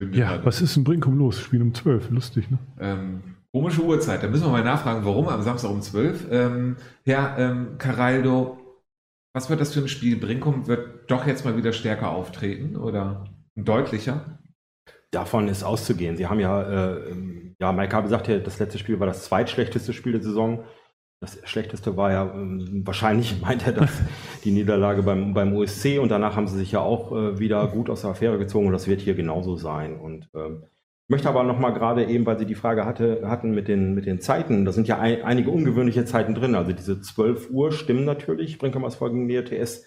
bin 0.00 0.10
mir 0.10 0.16
Ja, 0.16 0.30
gerade- 0.32 0.44
was 0.46 0.60
ist 0.60 0.76
in 0.76 0.82
Brinkum 0.84 1.16
los? 1.18 1.38
Spiel 1.40 1.62
um 1.62 1.72
12. 1.72 2.10
Lustig, 2.10 2.50
ne? 2.50 2.58
Ähm, 2.80 3.36
komische 3.52 3.82
Uhrzeit. 3.84 4.22
Da 4.22 4.28
müssen 4.28 4.44
wir 4.46 4.50
mal 4.50 4.64
nachfragen, 4.64 5.04
warum 5.04 5.28
am 5.28 5.42
Samstag 5.42 5.70
um 5.70 5.82
12. 5.82 6.26
Ähm, 6.30 6.76
Herr 7.04 7.38
ähm, 7.38 7.78
Caraldo, 7.78 8.58
was 9.34 9.50
wird 9.50 9.60
das 9.60 9.74
für 9.74 9.80
ein 9.80 9.88
Spiel? 9.88 10.16
Brinkum 10.16 10.68
wird 10.68 11.10
doch 11.10 11.26
jetzt 11.26 11.44
mal 11.44 11.56
wieder 11.56 11.72
stärker 11.72 12.10
auftreten 12.10 12.76
oder 12.76 13.24
deutlicher? 13.56 14.38
Davon 15.10 15.48
ist 15.48 15.64
auszugehen. 15.64 16.16
Sie 16.16 16.26
haben 16.26 16.40
ja, 16.40 16.62
äh, 16.62 17.10
ähm, 17.10 17.56
ja, 17.60 17.72
Mike 17.72 17.94
habe 17.94 18.04
gesagt, 18.04 18.28
das 18.28 18.58
letzte 18.60 18.78
Spiel 18.78 19.00
war 19.00 19.08
das 19.08 19.24
zweitschlechteste 19.24 19.92
Spiel 19.92 20.12
der 20.12 20.22
Saison. 20.22 20.64
Das 21.20 21.38
schlechteste 21.44 21.96
war 21.96 22.12
ja, 22.12 22.32
ähm, 22.32 22.82
wahrscheinlich 22.84 23.40
meint 23.42 23.66
er 23.66 23.72
das, 23.72 23.90
die 24.44 24.52
Niederlage 24.52 25.02
beim, 25.02 25.34
beim 25.34 25.52
USC 25.52 25.98
und 25.98 26.10
danach 26.10 26.36
haben 26.36 26.46
sie 26.46 26.58
sich 26.58 26.70
ja 26.70 26.80
auch 26.80 27.10
äh, 27.12 27.38
wieder 27.38 27.66
gut 27.66 27.90
aus 27.90 28.02
der 28.02 28.10
Affäre 28.10 28.38
gezogen 28.38 28.66
und 28.66 28.72
das 28.72 28.86
wird 28.86 29.00
hier 29.00 29.14
genauso 29.14 29.56
sein. 29.56 29.98
Und 29.98 30.28
ähm, 30.34 30.64
möchte 31.08 31.28
aber 31.28 31.42
nochmal 31.42 31.74
gerade 31.74 32.04
eben, 32.06 32.24
weil 32.26 32.38
Sie 32.38 32.46
die 32.46 32.54
Frage 32.54 32.86
hatte, 32.86 33.22
hatten 33.24 33.50
mit 33.50 33.68
den, 33.68 33.94
mit 33.94 34.06
den 34.06 34.20
Zeiten, 34.20 34.64
da 34.64 34.72
sind 34.72 34.88
ja 34.88 34.98
ein, 34.98 35.22
einige 35.22 35.50
ungewöhnliche 35.50 36.04
Zeiten 36.04 36.34
drin. 36.34 36.54
Also 36.54 36.72
diese 36.72 37.00
12 37.00 37.50
Uhr 37.50 37.72
stimmen 37.72 38.04
natürlich, 38.04 38.58
Brinkham 38.58 38.90
folgenden 38.90 39.28
DRTS. 39.28 39.84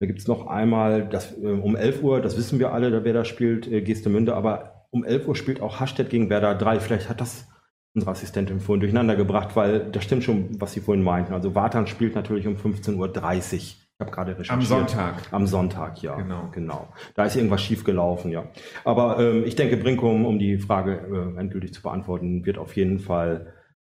Da 0.00 0.06
gibt 0.06 0.18
es 0.18 0.28
noch 0.28 0.46
einmal 0.46 1.08
das, 1.08 1.36
äh, 1.38 1.46
um 1.46 1.76
11 1.76 2.02
Uhr, 2.02 2.20
das 2.20 2.36
wissen 2.36 2.58
wir 2.58 2.72
alle, 2.72 3.04
wer 3.04 3.12
da 3.12 3.24
spielt, 3.24 3.70
äh, 3.70 3.82
Geestemünde, 3.82 4.34
aber 4.34 4.86
um 4.90 5.04
11 5.04 5.28
Uhr 5.28 5.36
spielt 5.36 5.60
auch 5.60 5.80
Hastedt 5.80 6.10
gegen 6.10 6.28
Werder 6.28 6.54
3. 6.54 6.80
Vielleicht 6.80 7.08
hat 7.08 7.20
das 7.20 7.48
unsere 7.94 8.12
Assistentin 8.12 8.60
vorhin 8.60 8.80
durcheinander 8.80 9.16
gebracht, 9.16 9.54
weil 9.54 9.90
das 9.90 10.04
stimmt 10.04 10.24
schon, 10.24 10.60
was 10.60 10.72
Sie 10.72 10.80
vorhin 10.80 11.04
meinten. 11.04 11.34
Also 11.34 11.54
Wartan 11.54 11.86
spielt 11.86 12.14
natürlich 12.14 12.46
um 12.46 12.56
15.30 12.56 12.96
Uhr. 12.96 13.81
Ich 14.02 14.06
habe 14.06 14.16
gerade 14.16 14.32
recherchiert. 14.32 14.52
Am 14.52 14.62
Sonntag. 14.62 15.14
Am 15.32 15.46
Sonntag, 15.46 16.02
ja. 16.02 16.16
Genau. 16.16 16.48
genau. 16.50 16.88
Da 17.14 17.24
ist 17.24 17.36
irgendwas 17.36 17.62
schief 17.62 17.84
gelaufen, 17.84 18.32
ja. 18.32 18.44
Aber 18.84 19.20
ähm, 19.20 19.44
ich 19.44 19.54
denke, 19.54 19.76
Brinkum, 19.76 20.26
um 20.26 20.40
die 20.40 20.58
Frage 20.58 21.34
äh, 21.36 21.38
endgültig 21.38 21.72
zu 21.72 21.82
beantworten, 21.82 22.44
wird 22.44 22.58
auf 22.58 22.74
jeden 22.74 22.98
Fall 22.98 23.54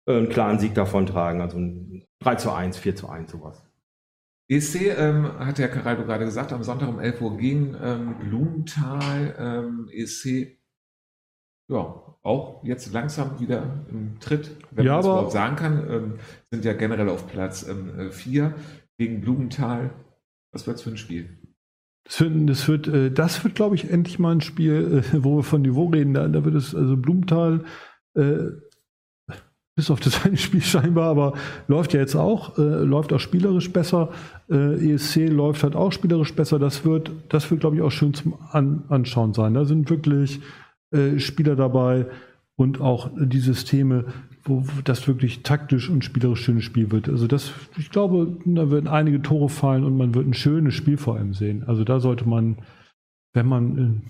äh, 0.05 0.17
einen 0.17 0.27
klaren 0.27 0.59
Sieg 0.59 0.75
davon 0.75 1.05
tragen. 1.05 1.39
Also 1.39 1.57
ein 1.57 2.05
3 2.19 2.35
zu 2.35 2.51
1, 2.51 2.77
4 2.77 2.95
zu 2.97 3.07
1, 3.07 3.31
sowas. 3.31 3.63
ESC, 4.49 4.97
ähm, 4.97 5.39
hat 5.39 5.57
der 5.57 5.69
Caraldo 5.69 6.03
gerade 6.03 6.25
gesagt, 6.25 6.51
am 6.51 6.63
Sonntag 6.63 6.89
um 6.89 6.99
11 6.99 7.21
Uhr 7.21 7.37
gegen 7.37 7.77
ähm, 7.81 8.15
Blumenthal. 8.19 9.35
Ähm, 9.39 9.89
ESC, 9.89 10.57
ja, 11.69 12.17
auch 12.23 12.61
jetzt 12.65 12.91
langsam 12.91 13.39
wieder 13.39 13.85
im 13.89 14.19
Tritt, 14.19 14.51
wenn 14.71 14.85
Ja, 14.85 14.93
man 14.93 14.99
das 14.99 15.05
überhaupt 15.05 15.31
sagen 15.31 15.55
kann. 15.55 15.89
Ähm, 15.89 16.13
sind 16.51 16.65
ja 16.65 16.73
generell 16.73 17.07
auf 17.07 17.25
Platz 17.27 17.65
4 18.11 18.53
gegen 18.97 19.21
Blumenthal. 19.21 19.91
Was 20.51 20.67
wird's 20.67 20.81
für 20.81 20.91
ein 20.91 20.97
Spiel? 20.97 21.37
Das 22.05 22.19
wird, 22.21 22.49
das 22.49 22.67
wird, 22.67 22.87
äh, 22.87 23.11
das 23.11 23.43
wird 23.43 23.55
glaube 23.55 23.75
ich, 23.75 23.89
endlich 23.89 24.19
mal 24.19 24.33
ein 24.33 24.41
Spiel, 24.41 25.03
äh, 25.13 25.23
wo 25.23 25.37
wir 25.37 25.43
von 25.43 25.61
Niveau 25.61 25.87
reden. 25.87 26.13
Da, 26.13 26.27
da 26.27 26.43
wird 26.45 26.55
es, 26.55 26.75
also 26.75 26.97
Blumenthal, 26.97 27.63
äh, 28.15 28.49
bis 29.75 29.89
auf 29.89 29.99
das 29.99 30.25
eine 30.25 30.37
Spiel 30.37 30.61
scheinbar, 30.61 31.09
aber 31.09 31.33
läuft 31.67 31.93
ja 31.93 31.99
jetzt 31.99 32.15
auch, 32.15 32.57
äh, 32.57 32.61
läuft 32.61 33.13
auch 33.13 33.19
spielerisch 33.19 33.71
besser. 33.71 34.09
Äh, 34.49 34.93
ESC 34.93 35.27
läuft 35.29 35.63
halt 35.63 35.75
auch 35.75 35.91
spielerisch 35.91 36.33
besser. 36.35 36.59
Das 36.59 36.85
wird, 36.85 37.11
das 37.29 37.49
wird, 37.49 37.61
glaube 37.61 37.77
ich, 37.77 37.81
auch 37.81 37.91
schön 37.91 38.13
zum 38.13 38.35
An 38.51 38.83
Anschauen 38.89 39.33
sein. 39.33 39.53
Da 39.53 39.65
sind 39.65 39.89
wirklich 39.89 40.41
äh, 40.91 41.17
Spieler 41.19 41.55
dabei 41.55 42.05
und 42.55 42.81
auch 42.81 43.09
die 43.17 43.39
Systeme, 43.39 44.05
wo 44.45 44.65
das 44.83 45.07
wirklich 45.07 45.43
taktisch 45.43 45.89
und 45.89 46.03
spielerisch 46.03 46.41
schönes 46.41 46.63
Spiel 46.63 46.91
wird. 46.91 47.07
Also 47.09 47.27
das, 47.27 47.53
ich 47.77 47.89
glaube, 47.89 48.37
da 48.45 48.69
werden 48.71 48.87
einige 48.87 49.21
Tore 49.21 49.49
fallen 49.49 49.83
und 49.83 49.97
man 49.97 50.13
wird 50.13 50.27
ein 50.27 50.33
schönes 50.33 50.73
Spiel 50.73 50.97
vor 50.97 51.15
allem 51.15 51.33
sehen. 51.33 51.63
Also 51.63 51.83
da 51.83 51.99
sollte 51.99 52.27
man, 52.27 52.57
wenn 53.33 53.47
man 53.47 53.77
in 53.77 54.01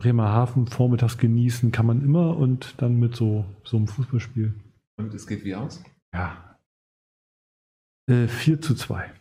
Bremerhaven 0.00 0.66
vormittags 0.66 1.18
genießen, 1.18 1.72
kann 1.72 1.86
man 1.86 2.02
immer 2.02 2.36
und 2.36 2.74
dann 2.78 2.98
mit 2.98 3.14
so, 3.14 3.44
so 3.64 3.76
einem 3.76 3.86
Fußballspiel. 3.86 4.54
Und 4.96 5.14
es 5.14 5.26
geht 5.26 5.44
wie 5.44 5.54
aus? 5.54 5.82
Ja. 6.12 6.56
Äh, 8.10 8.26
4 8.26 8.60
zu 8.60 8.74
2. 8.74 9.12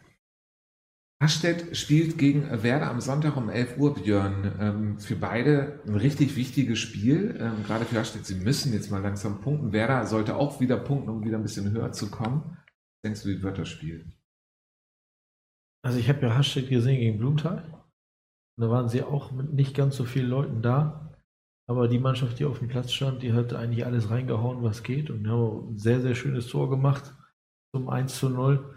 Hastedt 1.19 1.75
spielt 1.75 2.19
gegen 2.19 2.43
Werder 2.61 2.91
am 2.91 3.01
Sonntag 3.01 3.37
um 3.37 3.49
11 3.49 3.77
Uhr, 3.79 3.95
Björn. 3.95 4.55
Ähm, 4.59 4.99
für 4.99 5.15
beide 5.15 5.81
ein 5.87 5.95
richtig 5.95 6.35
wichtiges 6.35 6.77
Spiel. 6.77 7.35
Ähm, 7.39 7.63
gerade 7.63 7.85
für 7.85 7.99
Hastedt, 7.99 8.25
sie 8.25 8.35
müssen 8.35 8.71
jetzt 8.71 8.91
mal 8.91 9.01
langsam 9.01 9.41
punkten. 9.41 9.71
Werder 9.71 10.05
sollte 10.05 10.35
auch 10.35 10.59
wieder 10.59 10.77
punkten, 10.77 11.09
um 11.09 11.23
wieder 11.23 11.37
ein 11.37 11.43
bisschen 11.43 11.71
höher 11.71 11.91
zu 11.91 12.11
kommen. 12.11 12.43
Was 12.43 13.01
denkst 13.03 13.23
du, 13.23 13.29
wie 13.29 13.41
wird 13.41 13.57
das 13.57 13.67
Spiel? 13.67 14.13
Also 15.83 15.97
ich 15.97 16.07
habe 16.07 16.21
ja 16.21 16.37
Hashtag 16.37 16.69
gesehen 16.69 16.99
gegen 16.99 17.17
Blumenthal. 17.17 17.63
Da 18.59 18.69
waren 18.69 18.89
sie 18.89 19.01
auch 19.01 19.31
mit 19.31 19.53
nicht 19.53 19.75
ganz 19.75 19.95
so 19.95 20.05
vielen 20.05 20.29
Leuten 20.29 20.61
da. 20.61 21.15
Aber 21.67 21.87
die 21.87 21.99
Mannschaft, 21.99 22.39
die 22.39 22.45
auf 22.45 22.59
dem 22.59 22.67
Platz 22.67 22.93
stand, 22.93 23.23
die 23.23 23.33
hat 23.33 23.53
eigentlich 23.53 23.85
alles 23.85 24.11
reingehauen, 24.11 24.61
was 24.61 24.83
geht. 24.83 25.09
Und 25.09 25.27
haben 25.27 25.73
ein 25.73 25.77
sehr, 25.77 25.99
sehr 25.99 26.13
schönes 26.13 26.47
Tor 26.47 26.69
gemacht 26.69 27.11
zum 27.73 27.89
1 27.89 28.19
zu 28.19 28.29
0. 28.29 28.76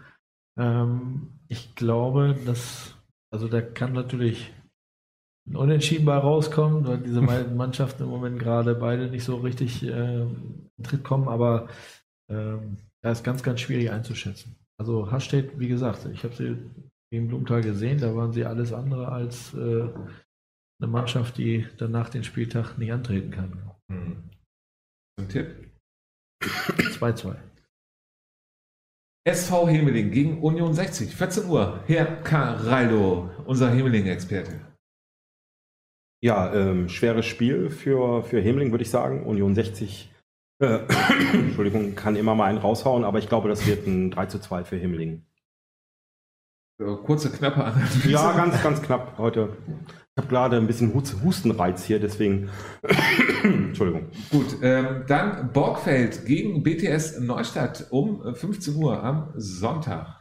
Ähm, 0.59 1.39
ich 1.47 1.75
glaube, 1.75 2.35
dass, 2.45 2.95
also 3.31 3.47
da 3.47 3.61
kann 3.61 3.93
natürlich 3.93 4.53
ein 5.47 5.55
Unentschieden 5.55 6.05
bei 6.05 6.17
rauskommen, 6.17 6.85
weil 6.85 6.99
diese 6.99 7.21
beiden 7.25 7.55
Mannschaften 7.57 8.03
im 8.03 8.09
Moment 8.09 8.39
gerade 8.39 8.75
beide 8.75 9.09
nicht 9.09 9.23
so 9.23 9.37
richtig 9.37 9.83
äh, 9.83 10.21
in 10.21 10.83
Tritt 10.83 11.03
kommen. 11.03 11.27
Aber 11.27 11.67
ähm, 12.29 12.77
da 13.03 13.11
ist 13.11 13.23
ganz, 13.23 13.43
ganz 13.43 13.61
schwierig 13.61 13.91
einzuschätzen. 13.91 14.55
Also 14.79 15.11
Hasstedt, 15.11 15.59
wie 15.59 15.67
gesagt, 15.67 16.05
ich 16.05 16.23
habe 16.23 16.35
sie 16.35 16.57
gegen 17.11 17.27
Blumenthal 17.27 17.61
gesehen, 17.61 17.99
da 17.99 18.15
waren 18.15 18.31
sie 18.31 18.45
alles 18.45 18.73
andere 18.73 19.09
als 19.09 19.53
äh, 19.53 19.89
eine 20.81 20.87
Mannschaft, 20.87 21.37
die 21.37 21.67
danach 21.77 22.09
den 22.09 22.23
Spieltag 22.23 22.77
nicht 22.77 22.91
antreten 22.91 23.31
kann. 23.31 23.71
Hm. 23.91 24.23
Ein 25.19 25.29
Tipp? 25.29 25.71
2-2. 26.43 27.35
SV 29.23 29.67
Hemeling 29.67 30.09
gegen 30.09 30.41
Union 30.41 30.73
60, 30.73 31.15
14 31.15 31.45
Uhr. 31.45 31.83
Herr 31.85 32.05
Caraldo, 32.23 33.29
unser 33.45 33.69
Hemeling-Experte. 33.69 34.59
Ja, 36.23 36.51
ähm, 36.53 36.89
schweres 36.89 37.27
Spiel 37.27 37.69
für, 37.69 38.23
für 38.23 38.41
Hemling, 38.41 38.71
würde 38.71 38.83
ich 38.83 38.89
sagen. 38.89 39.23
Union 39.23 39.53
60, 39.53 40.11
äh, 40.59 40.79
Entschuldigung, 41.33 41.93
kann 41.93 42.15
immer 42.15 42.33
mal 42.33 42.45
einen 42.45 42.57
raushauen, 42.57 43.03
aber 43.03 43.19
ich 43.19 43.29
glaube, 43.29 43.47
das 43.47 43.67
wird 43.67 43.85
ein 43.85 44.09
3 44.09 44.25
zu 44.25 44.39
2 44.39 44.63
für 44.63 44.77
Hemling. 44.77 45.23
Äh, 46.81 46.95
Kurze, 47.05 47.29
knappe 47.29 47.63
Analyse. 47.63 48.09
Ja, 48.09 48.31
ganz, 48.33 48.61
ganz 48.63 48.81
knapp 48.81 49.17
heute. 49.17 49.49
Ich 50.15 50.23
habe 50.23 50.27
gerade 50.27 50.57
ein 50.57 50.67
bisschen 50.67 50.93
Hus- 50.93 51.15
Hustenreiz 51.23 51.85
hier, 51.85 51.99
deswegen. 51.99 52.49
Entschuldigung. 53.43 54.07
Gut, 54.31 54.57
ähm, 54.61 55.03
dann 55.07 55.51
Borgfeld 55.53 56.25
gegen 56.25 56.63
BTS 56.63 57.19
Neustadt 57.19 57.87
um 57.91 58.25
äh, 58.25 58.33
15 58.33 58.75
Uhr 58.75 59.01
am 59.03 59.29
Sonntag. 59.35 60.17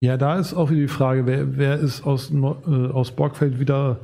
Ja, 0.00 0.16
da 0.16 0.38
ist 0.38 0.54
auch 0.54 0.70
wieder 0.70 0.80
die 0.82 0.88
Frage, 0.88 1.26
wer, 1.26 1.56
wer 1.56 1.78
ist 1.78 2.04
aus, 2.06 2.30
äh, 2.32 2.36
aus 2.36 3.12
Borgfeld 3.12 3.60
wieder, 3.60 4.00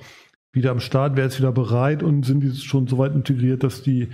wieder 0.52 0.70
am 0.70 0.80
Start, 0.80 1.16
wer 1.16 1.26
ist 1.26 1.38
wieder 1.38 1.52
bereit 1.52 2.02
und 2.02 2.24
sind 2.24 2.40
die 2.40 2.54
schon 2.54 2.86
so 2.86 2.98
weit 2.98 3.14
integriert, 3.14 3.62
dass 3.62 3.82
die 3.82 4.08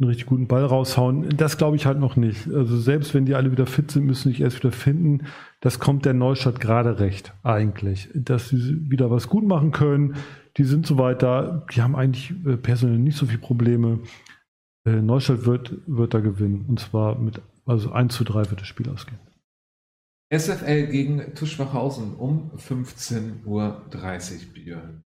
einen 0.00 0.08
richtig 0.08 0.26
guten 0.26 0.46
Ball 0.46 0.64
raushauen? 0.64 1.28
Das 1.36 1.58
glaube 1.58 1.76
ich 1.76 1.86
halt 1.86 1.98
noch 1.98 2.16
nicht. 2.16 2.48
Also 2.52 2.78
selbst 2.78 3.14
wenn 3.14 3.26
die 3.26 3.34
alle 3.34 3.52
wieder 3.52 3.66
fit 3.66 3.90
sind, 3.90 4.06
müssen 4.06 4.30
sich 4.30 4.40
erst 4.40 4.58
wieder 4.58 4.72
finden. 4.72 5.26
Das 5.60 5.78
kommt 5.78 6.04
der 6.04 6.14
Neustadt 6.14 6.60
gerade 6.60 6.98
recht, 6.98 7.34
eigentlich. 7.42 8.08
Dass 8.14 8.48
sie 8.48 8.90
wieder 8.90 9.10
was 9.10 9.28
gut 9.28 9.46
machen 9.46 9.72
können. 9.72 10.16
Die 10.56 10.64
sind 10.64 10.86
so 10.86 10.98
weit 10.98 11.22
da, 11.22 11.66
die 11.74 11.82
haben 11.82 11.94
eigentlich 11.94 12.32
äh, 12.46 12.56
personell 12.56 12.98
nicht 12.98 13.16
so 13.16 13.26
viele 13.26 13.38
Probleme. 13.38 14.00
Äh, 14.84 15.02
Neustadt 15.02 15.44
wird, 15.44 15.76
wird 15.86 16.14
da 16.14 16.20
gewinnen. 16.20 16.64
Und 16.68 16.80
zwar 16.80 17.18
mit, 17.18 17.40
also 17.66 17.92
1 17.92 18.14
zu 18.14 18.24
3 18.24 18.50
wird 18.50 18.60
das 18.60 18.68
Spiel 18.68 18.88
ausgehen. 18.88 19.20
SFL 20.32 20.86
gegen 20.86 21.34
Tuschwachhausen 21.34 22.14
um 22.14 22.52
15.30 22.56 23.44
Uhr, 23.44 23.82
Björn. 24.54 25.02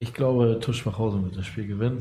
Ich 0.00 0.14
glaube, 0.14 0.58
TuS 0.60 0.76
Schwachhausen 0.76 1.24
wird 1.24 1.36
das 1.36 1.46
Spiel 1.46 1.66
gewinnen. 1.66 1.98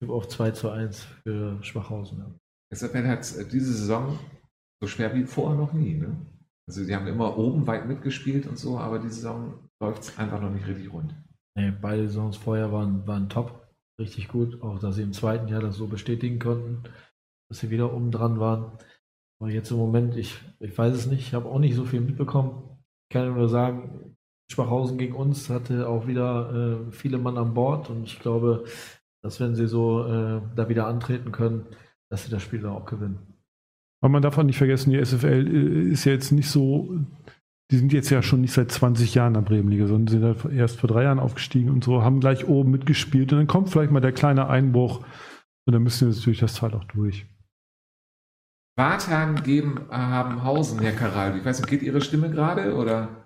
Ich 0.00 0.08
habe 0.08 0.14
auch 0.14 0.26
2 0.26 0.50
zu 0.50 0.70
1 0.70 1.04
für 1.22 1.62
Schwachhausen. 1.62 2.38
SFL 2.74 3.06
hat 3.06 3.36
äh, 3.36 3.48
diese 3.48 3.72
Saison 3.72 4.18
so 4.82 4.88
schwer 4.88 5.14
wie 5.14 5.24
vorher 5.24 5.56
noch 5.56 5.72
nie. 5.72 5.94
Ne? 5.94 6.16
Also 6.68 6.84
die 6.84 6.94
haben 6.94 7.06
immer 7.06 7.38
oben 7.38 7.66
weit 7.66 7.86
mitgespielt 7.86 8.46
und 8.46 8.58
so, 8.58 8.78
aber 8.78 8.98
diese 8.98 9.14
Saison 9.14 9.68
läuft 9.80 10.02
es 10.02 10.18
einfach 10.18 10.40
noch 10.40 10.50
nicht 10.50 10.66
richtig 10.66 10.92
rund. 10.92 11.14
Nee, 11.56 11.70
beide 11.70 12.08
Saisons 12.08 12.36
vorher 12.36 12.72
waren, 12.72 13.06
waren 13.06 13.28
top. 13.28 13.62
Richtig 14.00 14.28
gut. 14.28 14.60
Auch, 14.62 14.78
dass 14.78 14.96
sie 14.96 15.02
im 15.02 15.12
zweiten 15.12 15.48
Jahr 15.48 15.60
das 15.60 15.76
so 15.76 15.86
bestätigen 15.86 16.38
konnten, 16.38 16.82
dass 17.48 17.60
sie 17.60 17.70
wieder 17.70 17.92
oben 17.92 18.10
dran 18.10 18.40
waren. 18.40 18.78
Aber 19.40 19.50
jetzt 19.50 19.70
im 19.70 19.76
Moment, 19.76 20.16
ich, 20.16 20.40
ich 20.60 20.76
weiß 20.76 20.94
es 20.94 21.06
nicht, 21.06 21.20
ich 21.20 21.34
habe 21.34 21.48
auch 21.48 21.58
nicht 21.58 21.74
so 21.74 21.84
viel 21.84 22.00
mitbekommen. 22.00 22.78
Ich 23.08 23.14
kann 23.14 23.34
nur 23.34 23.48
sagen, 23.48 24.11
Schwachhausen 24.52 24.98
gegen 24.98 25.14
uns 25.14 25.50
hatte 25.50 25.88
auch 25.88 26.06
wieder 26.06 26.84
äh, 26.86 26.92
viele 26.92 27.18
Mann 27.18 27.38
an 27.38 27.54
Bord 27.54 27.90
und 27.90 28.04
ich 28.04 28.20
glaube, 28.20 28.64
dass 29.22 29.40
wenn 29.40 29.54
sie 29.54 29.66
so 29.66 30.06
äh, 30.06 30.40
da 30.54 30.68
wieder 30.68 30.86
antreten 30.86 31.32
können, 31.32 31.66
dass 32.10 32.24
sie 32.24 32.30
das 32.30 32.42
Spiel 32.42 32.60
dann 32.60 32.72
auch 32.72 32.84
gewinnen. 32.84 33.18
Aber 34.02 34.10
man 34.10 34.22
darf 34.22 34.36
auch 34.36 34.42
nicht 34.42 34.58
vergessen, 34.58 34.90
die 34.90 35.02
SFL 35.02 35.46
äh, 35.46 35.90
ist 35.90 36.04
ja 36.04 36.12
jetzt 36.12 36.32
nicht 36.32 36.50
so, 36.50 36.94
die 37.70 37.76
sind 37.76 37.92
jetzt 37.92 38.10
ja 38.10 38.22
schon 38.22 38.42
nicht 38.42 38.52
seit 38.52 38.70
20 38.70 39.14
Jahren 39.14 39.28
in 39.28 39.42
der 39.42 39.48
Bremenliga, 39.48 39.86
sondern 39.86 40.08
sind 40.08 40.24
halt 40.24 40.52
erst 40.52 40.78
vor 40.78 40.88
drei 40.88 41.04
Jahren 41.04 41.20
aufgestiegen 41.20 41.70
und 41.70 41.82
so, 41.82 42.02
haben 42.02 42.20
gleich 42.20 42.46
oben 42.46 42.70
mitgespielt 42.70 43.32
und 43.32 43.38
dann 43.38 43.46
kommt 43.46 43.70
vielleicht 43.70 43.92
mal 43.92 44.00
der 44.00 44.12
kleine 44.12 44.48
Einbruch 44.48 45.04
und 45.66 45.72
dann 45.72 45.82
müssen 45.82 46.08
wir 46.08 46.12
jetzt 46.12 46.26
durch 46.26 46.38
das 46.38 46.54
Teil 46.54 46.74
auch 46.74 46.84
durch. 46.84 47.26
Wartan 48.76 49.42
geben 49.42 49.82
Habenhausen, 49.90 50.80
Herr 50.80 50.92
Karal. 50.92 51.36
Ich 51.36 51.44
weiß 51.44 51.60
nicht, 51.60 51.68
geht 51.68 51.82
Ihre 51.82 52.00
Stimme 52.00 52.30
gerade 52.30 52.74
oder? 52.74 53.21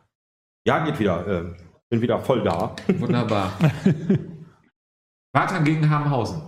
Ja, 0.66 0.80
geht 0.84 0.98
wieder. 0.98 1.26
Äh, 1.28 1.44
bin 1.88 2.02
wieder 2.02 2.18
voll 2.18 2.42
da. 2.42 2.74
Wunderbar. 2.98 3.52
Wartan 5.32 5.64
gegen 5.64 5.88
Habenhausen. 5.88 6.42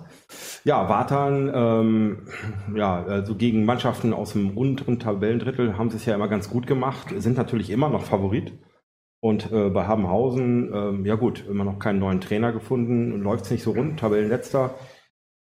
Ja, 0.64 0.88
Wartan, 0.88 1.50
ähm, 1.54 2.28
ja, 2.74 3.04
also 3.04 3.36
gegen 3.36 3.64
Mannschaften 3.64 4.12
aus 4.12 4.32
dem 4.32 4.58
unteren 4.58 4.98
Tabellendrittel 4.98 5.78
haben 5.78 5.88
sie 5.90 5.98
es 5.98 6.04
ja 6.04 6.16
immer 6.16 6.26
ganz 6.26 6.50
gut 6.50 6.66
gemacht, 6.66 7.14
sind 7.16 7.36
natürlich 7.36 7.70
immer 7.70 7.88
noch 7.88 8.02
Favorit. 8.02 8.58
Und 9.20 9.52
äh, 9.52 9.70
bei 9.70 9.86
Habenhausen, 9.86 10.72
ähm, 10.74 11.06
ja 11.06 11.14
gut, 11.14 11.46
immer 11.48 11.64
noch 11.64 11.78
keinen 11.78 12.00
neuen 12.00 12.20
Trainer 12.20 12.52
gefunden, 12.52 13.20
läuft 13.22 13.44
es 13.44 13.52
nicht 13.52 13.62
so 13.62 13.70
rund, 13.70 14.00
Tabellenletzter. 14.00 14.74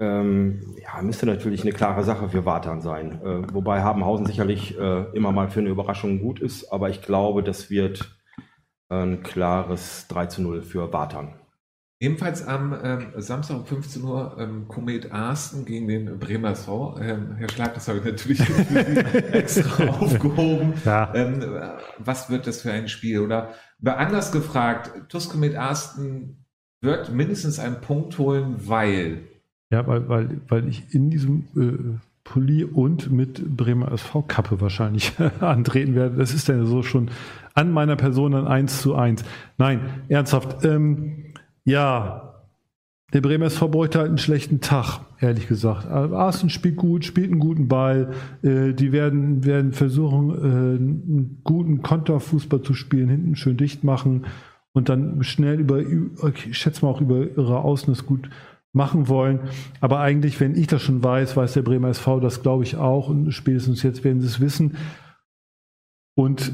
Ähm, 0.00 0.76
ja, 0.80 1.02
müsste 1.02 1.26
natürlich 1.26 1.62
eine 1.62 1.72
klare 1.72 2.04
Sache 2.04 2.28
für 2.28 2.44
Wartan 2.44 2.80
sein. 2.80 3.20
Äh, 3.22 3.52
wobei 3.52 3.82
Habenhausen 3.82 4.26
sicherlich 4.26 4.78
äh, 4.78 5.04
immer 5.14 5.32
mal 5.32 5.50
für 5.50 5.60
eine 5.60 5.68
Überraschung 5.68 6.20
gut 6.20 6.38
ist, 6.40 6.72
aber 6.72 6.90
ich 6.90 7.02
glaube, 7.02 7.42
das 7.42 7.70
wird 7.70 8.17
ein 8.88 9.22
klares 9.22 10.06
3 10.08 10.26
zu 10.26 10.42
0 10.42 10.62
für 10.62 10.92
Wartan. 10.92 11.34
Ebenfalls 12.00 12.46
am 12.46 12.78
ähm, 12.80 13.06
Samstag 13.16 13.56
um 13.56 13.66
15 13.66 14.04
Uhr 14.04 14.36
ähm, 14.38 14.68
Komet 14.68 15.10
Arsten 15.10 15.64
gegen 15.64 15.88
den 15.88 16.18
Bremer 16.20 16.50
SV. 16.50 16.96
Ähm, 17.00 17.34
Herr 17.36 17.48
Schlag, 17.48 17.74
das 17.74 17.88
habe 17.88 17.98
ich 17.98 18.04
natürlich 18.04 18.40
extra 19.32 19.88
aufgehoben. 19.88 20.74
Ja. 20.84 21.12
Ähm, 21.12 21.44
was 21.98 22.30
wird 22.30 22.46
das 22.46 22.62
für 22.62 22.70
ein 22.70 22.86
Spiel? 22.86 23.18
Oder 23.18 23.54
anders 23.84 24.30
gefragt, 24.30 24.92
TuS 25.08 25.28
Komet 25.28 25.56
Arsten 25.56 26.44
wird 26.80 27.12
mindestens 27.12 27.58
einen 27.58 27.80
Punkt 27.80 28.16
holen, 28.18 28.54
weil 28.68 29.24
Ja, 29.72 29.84
weil, 29.88 30.08
weil, 30.08 30.40
weil 30.46 30.68
ich 30.68 30.94
in 30.94 31.10
diesem 31.10 31.48
äh, 31.56 31.98
Pulli 32.22 32.62
und 32.62 33.10
mit 33.10 33.56
Bremer 33.56 33.90
SV-Kappe 33.90 34.60
wahrscheinlich 34.60 35.14
antreten 35.40 35.94
werde. 35.94 36.16
Das 36.16 36.32
ist 36.32 36.46
ja 36.46 36.64
so 36.64 36.82
schon 36.82 37.10
an 37.58 37.72
meiner 37.72 37.96
Person 37.96 38.32
dann 38.32 38.46
eins 38.46 38.80
zu 38.80 38.94
eins. 38.94 39.24
Nein, 39.56 39.80
ernsthaft. 40.08 40.64
Ähm, 40.64 41.24
ja, 41.64 42.44
der 43.12 43.20
Bremer 43.20 43.46
SV 43.46 43.66
bräuchte 43.66 43.98
halt 43.98 44.08
einen 44.10 44.18
schlechten 44.18 44.60
Tag, 44.60 45.00
ehrlich 45.18 45.48
gesagt. 45.48 45.88
Also 45.88 46.14
Arsen 46.14 46.50
spielt 46.50 46.76
gut, 46.76 47.04
spielt 47.04 47.32
einen 47.32 47.40
guten 47.40 47.66
Ball. 47.66 48.12
Äh, 48.42 48.74
die 48.74 48.92
werden, 48.92 49.44
werden 49.44 49.72
versuchen, 49.72 50.30
äh, 50.30 50.76
einen 50.78 51.40
guten 51.42 51.82
Konterfußball 51.82 52.62
zu 52.62 52.74
spielen, 52.74 53.08
hinten 53.08 53.34
schön 53.34 53.56
dicht 53.56 53.82
machen 53.82 54.26
und 54.72 54.88
dann 54.88 55.24
schnell 55.24 55.58
über, 55.58 55.80
ich 55.80 56.56
schätze 56.56 56.84
mal 56.84 56.92
auch 56.92 57.00
über 57.00 57.26
ihre 57.26 57.58
Außen 57.58 57.92
das 57.92 58.06
gut 58.06 58.30
machen 58.72 59.08
wollen. 59.08 59.40
Aber 59.80 59.98
eigentlich, 59.98 60.38
wenn 60.38 60.54
ich 60.54 60.68
das 60.68 60.82
schon 60.82 61.02
weiß, 61.02 61.36
weiß 61.36 61.54
der 61.54 61.62
Bremer 61.62 61.88
SV 61.88 62.20
das, 62.20 62.40
glaube 62.42 62.62
ich, 62.62 62.76
auch. 62.76 63.08
Und 63.08 63.32
spätestens 63.32 63.82
jetzt 63.82 64.04
werden 64.04 64.20
sie 64.20 64.28
es 64.28 64.38
wissen. 64.38 64.76
Und 66.14 66.52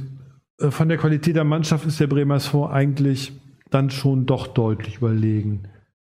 von 0.58 0.88
der 0.88 0.98
Qualität 0.98 1.36
der 1.36 1.44
Mannschaft 1.44 1.86
ist 1.86 2.00
der 2.00 2.06
Bremer 2.06 2.36
SV 2.36 2.68
eigentlich 2.68 3.32
dann 3.70 3.90
schon 3.90 4.26
doch 4.26 4.46
deutlich 4.46 4.98
überlegen. 4.98 5.68